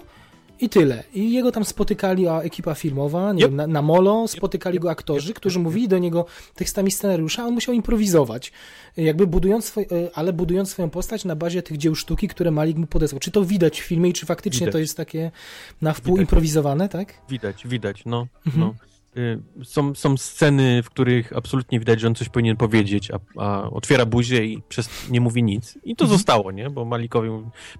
[0.59, 1.03] i tyle.
[1.13, 3.49] I jego tam spotykali a ekipa filmowa, nie yep.
[3.49, 7.53] wiem, na, na, Molo, spotykali go aktorzy, którzy mówili do niego tekstami scenariusza, a on
[7.53, 8.51] musiał improwizować.
[8.97, 12.77] Jakby budując swoj, e, ale budując swoją postać na bazie tych dzieł sztuki, które Malik
[12.77, 13.19] mu podesłał.
[13.19, 14.73] Czy to widać w filmie i czy faktycznie widać.
[14.73, 15.31] to jest takie
[15.81, 16.21] na wpół widać.
[16.21, 17.13] improwizowane, tak?
[17.29, 18.27] Widać, widać, no.
[18.45, 18.65] Mhm.
[18.65, 18.96] no.
[19.17, 23.69] Y, są, są sceny, w których absolutnie widać, że on coś powinien powiedzieć, a, a
[23.69, 25.77] otwiera buzię i przez nie mówi nic.
[25.83, 26.17] I to mhm.
[26.17, 26.69] zostało, nie?
[26.69, 27.29] Bo Malikowi,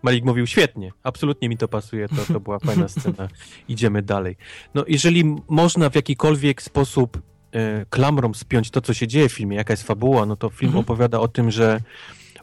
[0.04, 3.28] Malik mówił świetnie, absolutnie mi to pasuje, to, to była fajna scena.
[3.68, 4.38] Idziemy dalej.
[4.74, 9.58] No, jeżeli można w jakikolwiek sposób e, klamrą spiąć to, co się dzieje w filmie,
[9.58, 10.82] jaka jest fabuła, no to film mhm.
[10.82, 11.82] opowiada o tym, że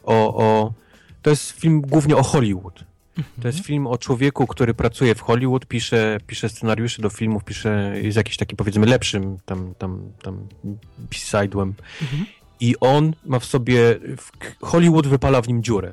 [0.03, 0.73] o, o,
[1.21, 2.94] to jest film głównie o Hollywood
[3.41, 7.93] to jest film o człowieku, który pracuje w Hollywood, pisze, pisze scenariusze do filmów, pisze,
[8.01, 10.47] jest jakiś taki powiedzmy lepszym tam, tam, tam
[11.11, 11.73] sidłem.
[12.01, 12.25] Mhm.
[12.59, 13.99] I on ma w sobie,
[14.61, 15.91] Hollywood wypala w nim dziurę.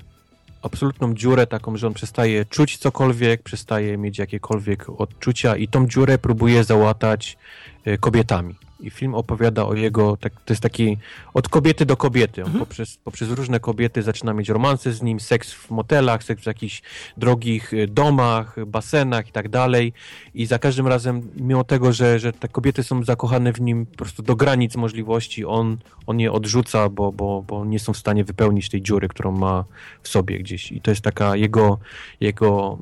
[0.62, 6.18] Absolutną dziurę taką, że on przestaje czuć cokolwiek, przestaje mieć jakiekolwiek odczucia i tą dziurę
[6.18, 7.38] próbuje załatać
[7.84, 8.54] e, kobietami.
[8.82, 10.98] I film opowiada o jego, tak, to jest taki
[11.34, 12.42] od kobiety do kobiety.
[12.42, 12.64] On mhm.
[12.64, 16.82] poprzez, poprzez różne kobiety zaczyna mieć romanse z nim, seks w motelach, seks w jakichś
[17.16, 19.92] drogich y, domach, basenach i tak dalej.
[20.34, 23.96] I za każdym razem, mimo tego, że, że te kobiety są zakochane w nim po
[23.96, 28.24] prostu do granic możliwości, on, on je odrzuca, bo, bo, bo nie są w stanie
[28.24, 29.64] wypełnić tej dziury, którą ma
[30.02, 30.72] w sobie gdzieś.
[30.72, 31.78] I to jest taka jego,
[32.20, 32.78] jego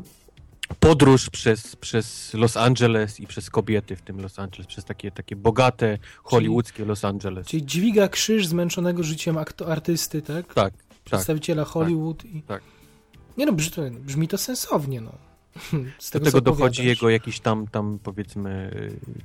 [0.81, 5.37] podróż przez, przez Los Angeles i przez kobiety w tym Los Angeles, przez takie, takie
[5.37, 7.47] bogate, hollywoodzkie czyli, Los Angeles.
[7.47, 10.47] Czyli dźwiga krzyż zmęczonego życiem artysty, tak?
[10.47, 10.55] Tak.
[10.55, 10.75] tak.
[11.05, 12.19] Przedstawiciela tak, Hollywood.
[12.19, 12.43] Tak, i...
[12.43, 12.63] tak.
[13.37, 15.30] Nie no, brzmi, brzmi to sensownie, no.
[15.99, 18.71] Z tego, Do tego dochodzi jego jakiś tam, tam powiedzmy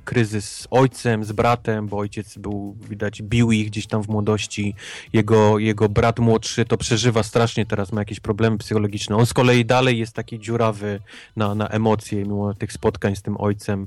[0.04, 4.74] kryzys z ojcem, z bratem, bo ojciec był, widać, bił ich gdzieś tam w młodości.
[5.12, 9.16] Jego, jego brat młodszy to przeżywa strasznie, teraz ma jakieś problemy psychologiczne.
[9.16, 11.00] On z kolei dalej jest taki dziurawy
[11.36, 13.86] na, na emocje, mimo tych spotkań z tym ojcem.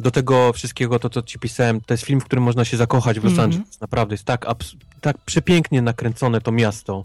[0.00, 3.20] Do tego wszystkiego, to co ci pisałem, to jest film, w którym można się zakochać
[3.20, 3.54] w Los mm -hmm.
[3.54, 3.80] Angeles.
[3.80, 4.46] Naprawdę jest tak,
[5.00, 7.02] tak przepięknie nakręcone to miasto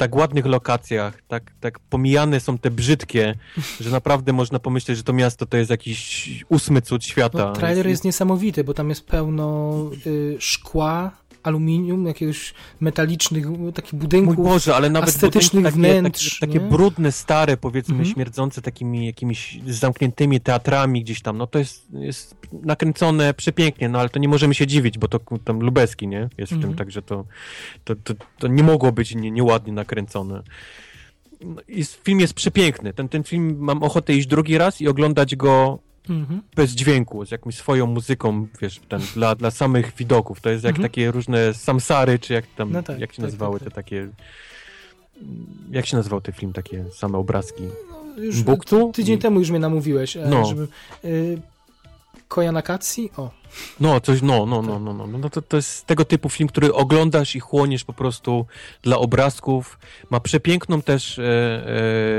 [0.00, 3.34] tak ładnych lokacjach, tak, tak pomijane są te brzydkie,
[3.80, 7.38] że naprawdę można pomyśleć, że to miasto to jest jakiś ósmy cud świata.
[7.38, 9.74] No, trailer jest, niesamowity, bo tam jest pełno
[10.06, 11.10] y, szkła,
[11.42, 16.40] aluminium, jakiegoś metalicznych takich budynków Mój Boże, ale nawet estetycznych takie, wnętrz.
[16.40, 18.14] Takie, takie, brudne, stare, powiedzmy, mhm.
[18.14, 24.08] śmierdzące takimi jakimiś zamkniętymi teatrami gdzieś tam, no to jest, jest nakręcone przepięknie, no ale
[24.08, 26.28] to nie możemy się dziwić, bo to tam Lubeski, nie?
[26.38, 26.62] Jest w mhm.
[26.62, 27.24] tym, także to,
[27.84, 30.42] to, to, to, nie mogło być nie, nieładnie nakręcone.
[31.44, 31.62] No,
[32.04, 32.92] film jest przepiękny.
[32.92, 35.78] Ten, ten film mam ochotę iść drugi raz i oglądać go
[36.10, 36.42] mhm.
[36.56, 40.40] bez dźwięku, z jakąś swoją muzyką, wiesz, ten, dla, dla samych widoków.
[40.40, 40.88] To jest jak mhm.
[40.88, 43.84] takie różne samsary, czy jak tam, no tak, jak się tak, nazywały tak, te tak.
[43.84, 44.08] takie...
[45.70, 47.62] Jak się nazywał ten film, takie same obrazki?
[47.90, 48.92] No, już Buktu?
[48.94, 50.44] Tydzień temu już mnie namówiłeś, e, no.
[50.44, 50.68] żeby...
[51.04, 51.38] Y
[52.28, 53.10] Koyanakatsi?
[53.16, 53.39] O.
[53.80, 56.74] No, coś, no, no, no, no, no, no to, to jest tego typu film, który
[56.74, 58.46] oglądasz i chłoniesz po prostu
[58.82, 59.78] dla obrazków.
[60.10, 61.22] Ma przepiękną też e,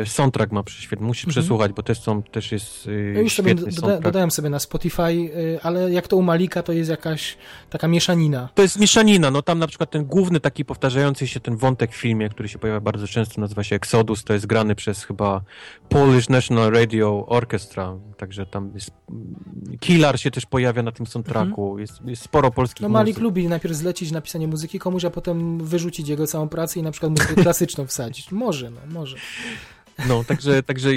[0.02, 1.32] e, soundtrack, ma świetny, musisz mhm.
[1.34, 5.02] przesłuchać, bo też, są, też jest e, ja już sobie doda dodałem sobie na Spotify,
[5.02, 7.38] e, ale jak to u Malika, to jest jakaś
[7.70, 8.50] taka mieszanina.
[8.56, 11.96] To jest mieszanina, no tam na przykład ten główny taki powtarzający się ten wątek w
[11.96, 15.42] filmie, który się pojawia bardzo często, nazywa się Exodus, to jest grany przez chyba
[15.90, 18.92] Polish National Radio Orchestra, także tam jest
[19.80, 21.80] Killer się też pojawia na tym soundtracku, mhm.
[21.80, 23.24] jest, jest sporo polskich No Malik muzyk.
[23.24, 27.12] lubi najpierw zlecić napisanie muzyki komuś, a potem wyrzucić jego całą pracę i na przykład
[27.12, 28.32] muzykę klasyczną wsadzić.
[28.32, 29.18] Może, no, może.
[30.08, 30.90] No, także, także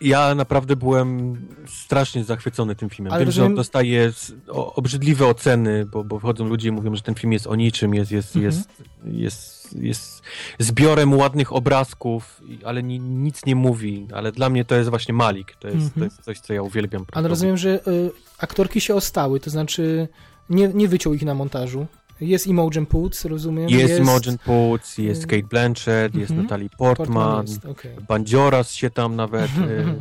[0.00, 1.36] ja naprawdę byłem
[1.66, 3.12] strasznie zachwycony tym filmem.
[3.12, 3.48] Ale Wiem, rozumiem...
[3.48, 4.12] że on dostaje
[4.48, 8.12] obrzydliwe oceny, bo, bo wchodzą ludzie i mówią, że ten film jest o niczym, jest,
[8.12, 8.44] jest, mhm.
[8.44, 8.68] jest,
[9.04, 10.22] jest, jest
[10.58, 14.06] zbiorem ładnych obrazków, ale ni, nic nie mówi.
[14.14, 15.56] Ale dla mnie to jest właśnie Malik.
[15.56, 16.00] To jest, mhm.
[16.00, 17.04] to jest coś, co ja uwielbiam.
[17.12, 20.08] Ale rozumiem, że y, aktorki się ostały, to znaczy
[20.50, 21.86] nie, nie wyciął ich na montażu.
[22.20, 23.68] Jest Imogen Poots, rozumiem?
[23.68, 24.00] Jest, jest...
[24.00, 26.50] Imogen Poots, jest Kate Blanchett, jest mm -hmm.
[26.50, 28.64] Natalie Portman, Portman okay.
[28.64, 29.50] Się tam nawet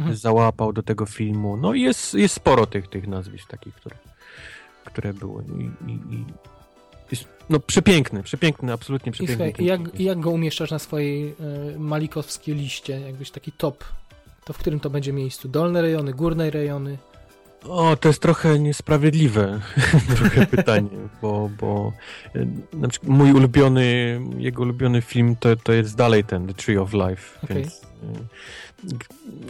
[0.09, 1.57] e, załapał do tego filmu.
[1.57, 3.95] No jest, jest sporo tych, tych nazwisk takich, które,
[4.85, 5.43] które były.
[5.43, 6.25] I, i, i
[7.11, 9.53] jest, no przepiękny, przepiękny, absolutnie przepiękny.
[9.59, 11.29] I, jak, jak go umieszczasz na swojej
[11.75, 12.99] e, malikowskiej liście?
[12.99, 13.83] Jakbyś taki top,
[14.45, 15.47] to w którym to będzie miejscu?
[15.47, 16.97] Dolne rejony, górne rejony?
[17.69, 19.61] O, to jest trochę niesprawiedliwe
[20.15, 20.89] trochę pytanie,
[21.21, 21.93] bo, bo
[22.35, 26.77] e, na przykład mój ulubiony, jego ulubiony film to, to jest dalej ten The Tree
[26.77, 27.57] of Life, Okej.
[27.57, 27.81] więc
[28.83, 28.97] g-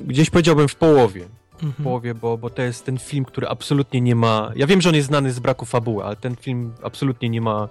[0.08, 1.26] gdzieś powiedziałbym w połowie,
[1.62, 1.84] w Mhm.
[1.84, 4.96] połowie, bo, bo to jest ten film, który absolutnie nie ma, ja wiem, że on
[4.96, 7.70] jest znany z braku fabuły, ale ten film absolutnie nie ma,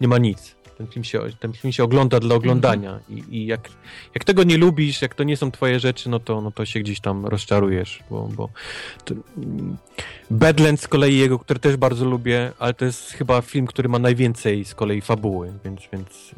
[0.00, 0.56] nie ma nic.
[0.80, 3.68] Ten film się, ten film się ogląda dla oglądania i, i jak,
[4.14, 6.80] jak tego nie lubisz, jak to nie są twoje rzeczy, no to, no to się
[6.80, 8.48] gdzieś tam rozczarujesz, bo, bo
[9.04, 9.76] to, mm,
[10.30, 13.98] Badlands z kolei jego, który też bardzo lubię, ale to jest chyba film, który ma
[13.98, 16.30] najwięcej z kolei fabuły, więc, więc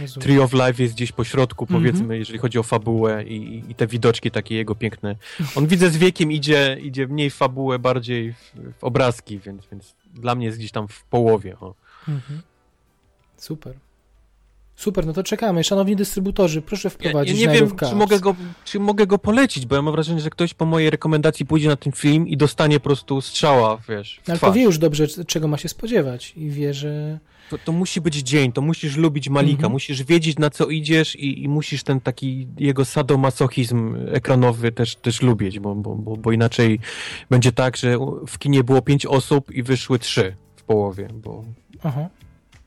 [0.00, 0.22] Rozumiem.
[0.22, 1.80] Tree of Life jest gdzieś po środku, Mhm.
[1.82, 5.16] powiedzmy, jeżeli chodzi o fabułę i, i- te widoczki takie jego piękne.
[5.54, 9.94] On widzę z wiekiem idzie, idzie mniej w fabułę, bardziej w, w obrazki, więc, więc
[10.14, 11.56] dla mnie jest gdzieś tam w połowie.
[11.60, 11.74] O.
[12.08, 12.42] Mhm.
[13.36, 13.74] Super.
[14.78, 15.64] Super, no to czekamy.
[15.64, 19.66] Szanowni dystrybutorzy, proszę Ja, ja wprowadzić nie wiem, czy mogę, go, czy mogę go polecić,
[19.66, 22.80] bo ja mam wrażenie, że ktoś po mojej rekomendacji pójdzie na ten film i dostanie
[22.80, 26.74] po prostu strzała, wiesz, Ale to wie już dobrze, czego ma się spodziewać i wie,
[26.74, 27.18] że...
[27.50, 29.72] To, to musi być dzień, to musisz lubić Malika, Mhm.
[29.72, 35.22] musisz wiedzieć na co idziesz i, i musisz ten taki jego sadomasochizm ekranowy też, też
[35.22, 36.80] lubić, bo, bo, bo, bo inaczej
[37.30, 41.44] będzie tak, że w kinie było pięć osób i wyszły trzy w połowie, bo,
[41.82, 42.08] Aha.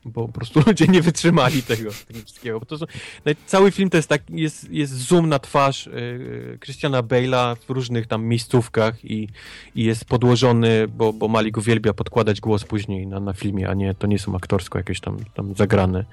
[0.04, 2.60] Bo po prostu ludzie nie wytrzymali tego, tego wszystkiego.
[2.60, 2.86] Bo to są,
[3.26, 7.70] no, cały film to jest tak, jest, jest zoom na twarz yy, Christiana Bale'a w
[7.70, 9.28] różnych tam miejscówkach i,
[9.74, 13.94] i jest podłożony, bo, bo Malik uwielbia podkładać głos później na, na filmie, a nie,
[13.94, 16.04] to nie są aktorsko jakieś tam, tam zagrane,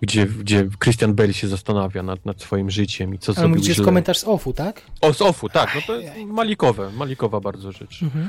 [0.00, 3.74] gdzie, gdzie Christian Bale się zastanawia nad, nad swoim życiem i co Ale zrobił mówicie
[3.74, 3.84] źle.
[3.84, 4.82] komentarz z offu, tak?
[5.00, 8.02] O, z offu, tak, no to jest Malikowe, Malikowa bardzo rzecz.
[8.02, 8.28] Mhm.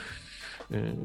[0.72, 0.96] Y,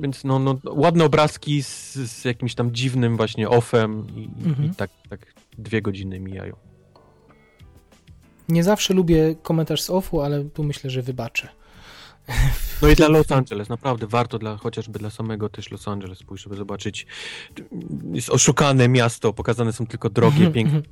[0.00, 4.70] Więc no, no, ładne obrazki z, z jakimś tam dziwnym właśnie offem i, Mhm.
[4.70, 5.26] i tak, tak
[5.58, 6.56] dwie godziny mijają.
[8.48, 11.48] Nie zawsze lubię komentarz z offu, ale tu myślę, że wybaczę.
[12.82, 16.44] No i dla Los Angeles, naprawdę warto dla, chociażby dla samego też Los Angeles pójść,
[16.44, 17.06] żeby zobaczyć.
[18.12, 20.82] Jest oszukane miasto, pokazane są tylko drogie, Mhm, piękne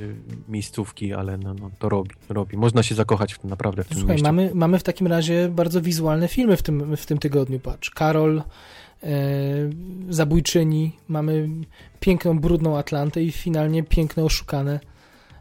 [0.00, 0.14] y,
[0.48, 2.56] miejscówki, ale no, no, to robi, robi.
[2.56, 4.28] Można się zakochać w tym naprawdę w tym Słuchaj, mieście.
[4.28, 7.60] mamy, mamy w takim razie bardzo wizualne filmy w tym, w tym tygodniu.
[7.60, 8.42] Patrz, Karol,
[9.02, 9.08] e,
[10.08, 11.48] Zabójczyni, mamy
[12.00, 14.80] piękną, brudną Atlantę i finalnie piękne, oszukane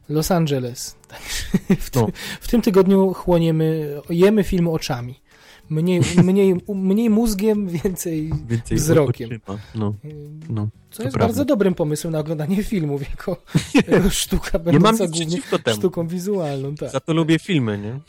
[0.09, 0.95] Los Angeles.
[1.79, 2.07] W, ty, No.
[2.41, 5.22] w tym tygodniu chłoniemy, jemy film oczami.
[5.69, 9.29] Mniej, mniej, mniej mózgiem, więcej Więcej wzrokiem.
[9.75, 10.07] No, e,
[10.49, 10.67] no.
[10.91, 11.19] Co To jest prawda.
[11.19, 13.37] bardzo dobrym pomysłem na oglądanie filmów, jako,
[13.87, 15.37] jako sztuka Nie będąca głównie
[15.73, 16.75] sztuką wizualną.
[16.75, 16.89] Tak.
[16.91, 17.99] Za to lubię filmy, nie?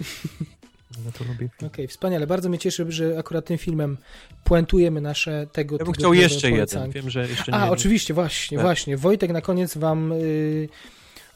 [1.18, 1.48] To lubię.
[1.66, 2.26] Okej, wspaniale.
[2.26, 3.96] Bardzo mnie cieszy, że akurat tym filmem
[4.44, 6.56] puentujemy nasze tego Ja bym chciał jeszcze jeden.
[6.66, 6.94] polecanki.
[6.94, 8.66] Wiem, że jeszcze nie A, oczywiście, właśnie, Tak.
[8.66, 8.96] właśnie.
[8.96, 10.68] Wojtek na koniec wam y,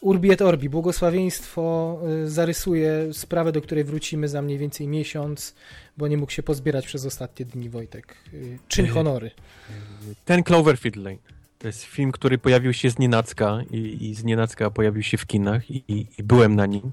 [0.01, 5.55] Urbi et Orbi, błogosławieństwo y, zarysuje sprawę, do której wrócimy za mniej więcej miesiąc,
[5.97, 8.17] bo nie mógł się pozbierać przez ostatnie dni, Wojtek.
[8.35, 8.91] Y, czyn Ej.
[8.91, 9.31] honory.
[10.25, 11.19] Ten Cloverfield Lane.
[11.59, 15.27] To jest film, który pojawił się z nienacka i, i z nienacka pojawił się w
[15.27, 16.93] kinach i, i, i byłem na nim.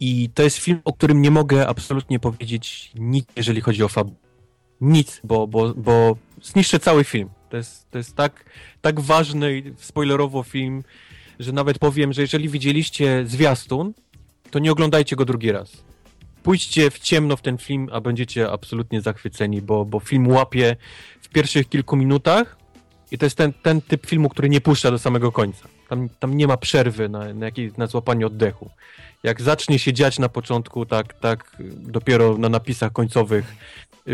[0.00, 4.16] I to jest film, o którym nie mogę absolutnie powiedzieć nic, jeżeli chodzi o fabułę.
[4.80, 7.28] Nic, bo, bo, bo zniszczę cały film.
[7.50, 8.44] To jest, to jest tak,
[8.80, 10.82] tak ważny spoilerowo film,
[11.40, 13.92] że nawet powiem, że jeżeli widzieliście zwiastun,
[14.50, 15.72] to nie oglądajcie go drugi raz.
[16.42, 20.76] Pójdźcie w ciemno w ten film, a będziecie absolutnie zachwyceni, bo, bo film łapie
[21.20, 22.56] w pierwszych kilku minutach
[23.10, 25.68] i to jest ten, ten typ filmu, który nie puszcza do samego końca.
[25.88, 27.46] Tam, tam nie ma przerwy na, na,
[27.78, 28.70] na złapanie oddechu.
[29.22, 33.56] Jak zacznie się dziać na początku, tak, tak dopiero na napisach końcowych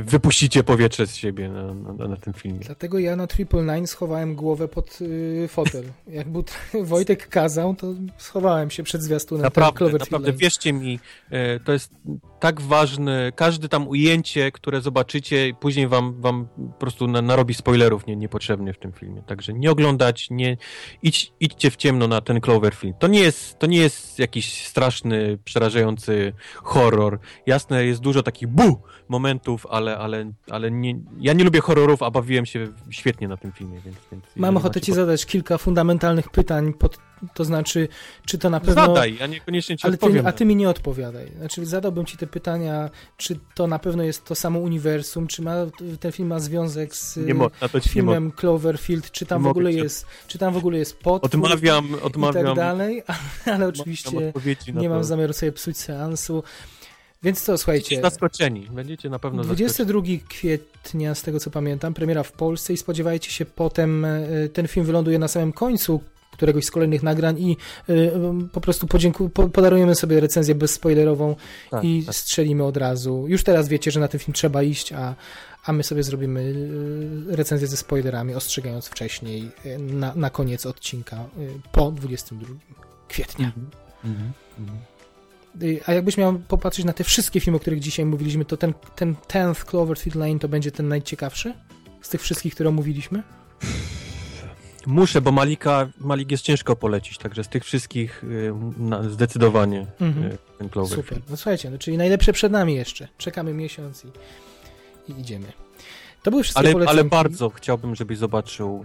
[0.02, 2.60] wypuścicie powietrze z siebie na, na, na tym filmie.
[2.60, 5.84] Dlatego ja na Triple Nine schowałem głowę pod y, fotel.
[6.08, 6.44] Jak był
[6.84, 11.00] Wojtek kazał, to schowałem się przed zwiastunem Naprawdę, naprawdę, wierzcie mi,
[11.30, 11.92] e, to jest
[12.40, 18.06] tak ważne, każde tam ujęcie, które zobaczycie, później wam, wam po prostu na, narobi spoilerów
[18.06, 19.22] nie, niepotrzebnie w tym filmie.
[19.22, 20.56] Także nie oglądać, nie,
[21.02, 22.98] idź, idźcie w ciemno na ten Cloverfield.
[22.98, 27.18] To nie jest, to nie jest jakiś straszny, przerażający horror.
[27.46, 32.10] Jasne, jest dużo takich bu momentów, ale, ale, ale nie, ja nie lubię horrorów, a
[32.10, 33.96] bawiłem się świetnie na tym filmie, więc...
[34.12, 36.98] więc Mam ochotę ci zadać kilka fundamentalnych pytań, pod,
[37.34, 37.88] to znaczy,
[38.26, 38.86] czy to na pewno...
[38.86, 40.22] Zadaj, ja niekoniecznie ci Ale odpowiem.
[40.22, 41.32] ty, a ty mi nie odpowiadaj.
[41.38, 45.54] Znaczy, zadałbym ci te pytania, czy to na pewno jest to samo uniwersum, czy ma,
[46.00, 47.50] ten film ma związek z mo-
[47.88, 52.02] filmem Cloverfield, czy tam w ogóle jest, czy tam w ogóle jest potwór Odmawiam, i
[52.02, 52.44] odmawiam.
[52.46, 53.02] tak dalej,
[53.44, 54.32] ale odmawiam oczywiście
[54.74, 54.94] nie to.
[54.94, 56.42] mam zamiaru sobie psuć seansu.
[57.22, 59.66] Więc co, słuchajcie, Będziecie zaskoczeni, będziecie na pewno zaskoczeni.
[59.68, 64.20] 22 kwietnia, z tego co pamiętam, premiera w Polsce i spodziewajcie się potem, e,
[64.52, 66.00] ten film wyląduje na samym końcu
[66.32, 67.56] któregoś z kolejnych nagrań i
[67.88, 67.94] e,
[68.52, 71.36] po prostu podzięku- po, podarujemy sobie recenzję bezspoilerową
[71.70, 72.14] Tak, i tak.
[72.14, 73.24] strzelimy od razu.
[73.28, 75.14] Już teraz wiecie, że na ten film trzeba iść, a,
[75.64, 81.24] a my sobie zrobimy y, recenzję ze spoilerami, ostrzegając wcześniej na, na koniec odcinka
[81.72, 82.46] po 22
[83.08, 83.46] kwietnia.
[83.46, 83.66] Mhm.
[84.04, 84.28] Mhm.
[84.82, 84.95] Y,
[85.86, 89.14] A jakbyś miał popatrzeć na te wszystkie filmy, o których dzisiaj mówiliśmy, to ten, ten
[89.14, 91.54] 10th Cloverfield Lane to będzie ten najciekawszy
[92.02, 93.22] z tych wszystkich, które omówiliśmy?
[94.86, 100.26] Muszę, bo Malika, Malik jest ciężko polecić, także z tych wszystkich y, na, zdecydowanie Mhm.
[100.26, 101.08] y, ten Cloverfield.
[101.08, 101.22] Super.
[101.30, 103.08] No słuchajcie, no, czyli najlepsze przed nami jeszcze.
[103.18, 104.08] Czekamy miesiąc i,
[105.12, 105.46] i idziemy.
[106.26, 107.00] To były wszystkie Ale, polecanki.
[107.00, 108.84] ale bardzo chciałbym, żebyś zobaczył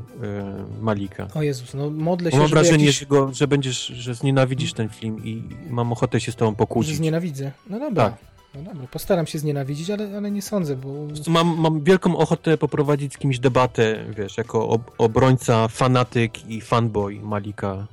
[0.80, 1.28] y, Malika.
[1.36, 3.00] O Jezus, no modlę się, mam wrażenie, jakiś...
[3.00, 6.58] że, go, że będziesz, że znienawidzisz ten film i mam ochotę się z tobą że
[6.58, 6.96] pokłócić.
[6.96, 7.52] znienawidzę.
[7.70, 8.04] No dobra.
[8.10, 8.18] Tak.
[8.56, 10.90] No dobra, postaram się znienawidzić, ale, ale nie sądzę, bo...
[11.28, 17.20] Mam, mam wielką ochotę poprowadzić z kimś debatę, wiesz, jako ob, obrońca, fanatyk i fanboy
[17.20, 17.88] Malika.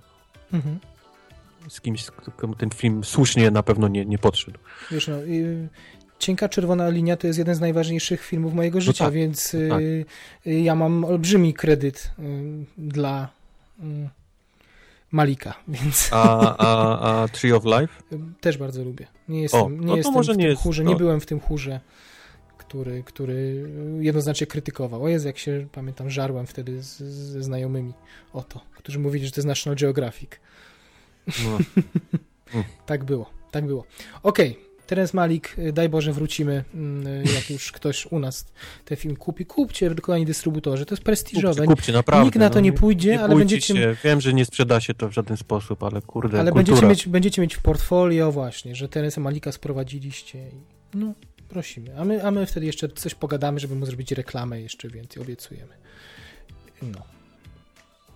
[0.53, 0.79] Mhm.
[1.69, 4.59] Z kimś, komu ten film słusznie na pewno nie, nie podszedł.
[4.91, 5.17] Wiesz, no,
[6.19, 9.81] Cienka Czerwona Linia to jest jeden z najważniejszych filmów mojego życia, tak, więc y, tak.
[9.81, 10.05] y,
[10.61, 12.23] ja mam olbrzymi kredyt y,
[12.79, 13.29] dla
[15.13, 18.19] Malika, więc A, a, a Tree of Life?
[18.41, 19.07] też bardzo lubię.
[19.29, 20.91] Nie jestem, O, nie no to jestem może w nie tym jest- chórze, no.
[20.91, 21.81] nie byłem w tym chórze,
[22.59, 25.05] który, który jednoznacznie krytykował.
[25.05, 27.93] O Jezu, jak się, pamiętam, żarłem wtedy z, ze znajomymi
[28.33, 30.31] o to, którzy mówili, że to jest National Geographic.
[31.27, 31.59] No.
[32.87, 33.85] Tak było, tak było.
[34.23, 38.47] Okej, Terence Malik, y, daj Boże wrócimy, mm, jak już ktoś u nas
[38.85, 39.47] ten film kupi.
[39.47, 41.55] Kupcie, kochani dystrybutorzy, to jest prestiżowe.
[41.55, 42.25] Kupcie, kupcie, naprawdę.
[42.25, 43.97] Nikt na to no, nie pójdzie, ale bójcie będziecie, Się.
[44.05, 46.75] Wiem, że nie sprzeda się to w żaden sposób, ale kurde, ale kultura.
[46.81, 50.39] będziecie, mieć, będziecie mieć w portfolio właśnie, że Terence Malika sprowadziliście.
[50.49, 50.53] i-
[50.95, 51.13] No,
[51.49, 51.99] prosimy.
[51.99, 55.73] A my, a my wtedy jeszcze coś pogadamy, żeby mu zrobić reklamę jeszcze więcej, obiecujemy.
[56.83, 56.99] No.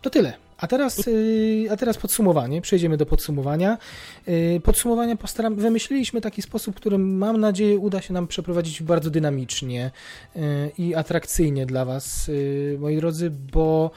[0.03, 0.33] To tyle.
[0.63, 2.61] A teraz, yy, a teraz podsumowanie.
[2.61, 3.79] Przejdziemy do podsumowania.
[4.27, 9.91] Yy, podsumowania postaram, wymyśliliśmy taki sposób, który mam nadzieję uda się nam przeprowadzić bardzo dynamicznie
[10.37, 10.43] yy,
[10.79, 12.31] i atrakcyjnie dla Was,
[12.79, 13.91] moi drodzy, bo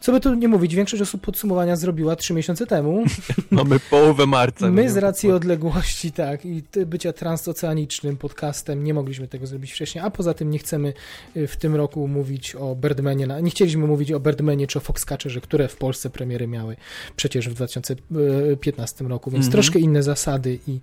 [0.00, 3.04] co by tu nie mówić, większość osób podsumowania zrobiła trzy miesiące temu.
[3.50, 4.70] Mamy połowę marca.
[4.70, 10.10] My z racji odległości, tak, i bycia transoceanicznym podcastem nie mogliśmy tego zrobić wcześniej, a
[10.10, 10.92] poza tym nie chcemy
[11.36, 15.40] y, w tym roku mówić o Birdmanie, nie chcieliśmy mówić o Birdmanie czy o Foxcatcherze,
[15.40, 16.76] które w Polsce premiery miały
[17.16, 19.52] przecież w 2015 roku, więc Mhm.
[19.52, 20.80] troszkę inne zasady, i,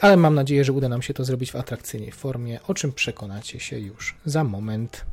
[0.00, 3.60] ale mam nadzieję, że uda nam się to zrobić w atrakcyjnej formie, o czym przekonacie
[3.60, 5.04] się już za moment.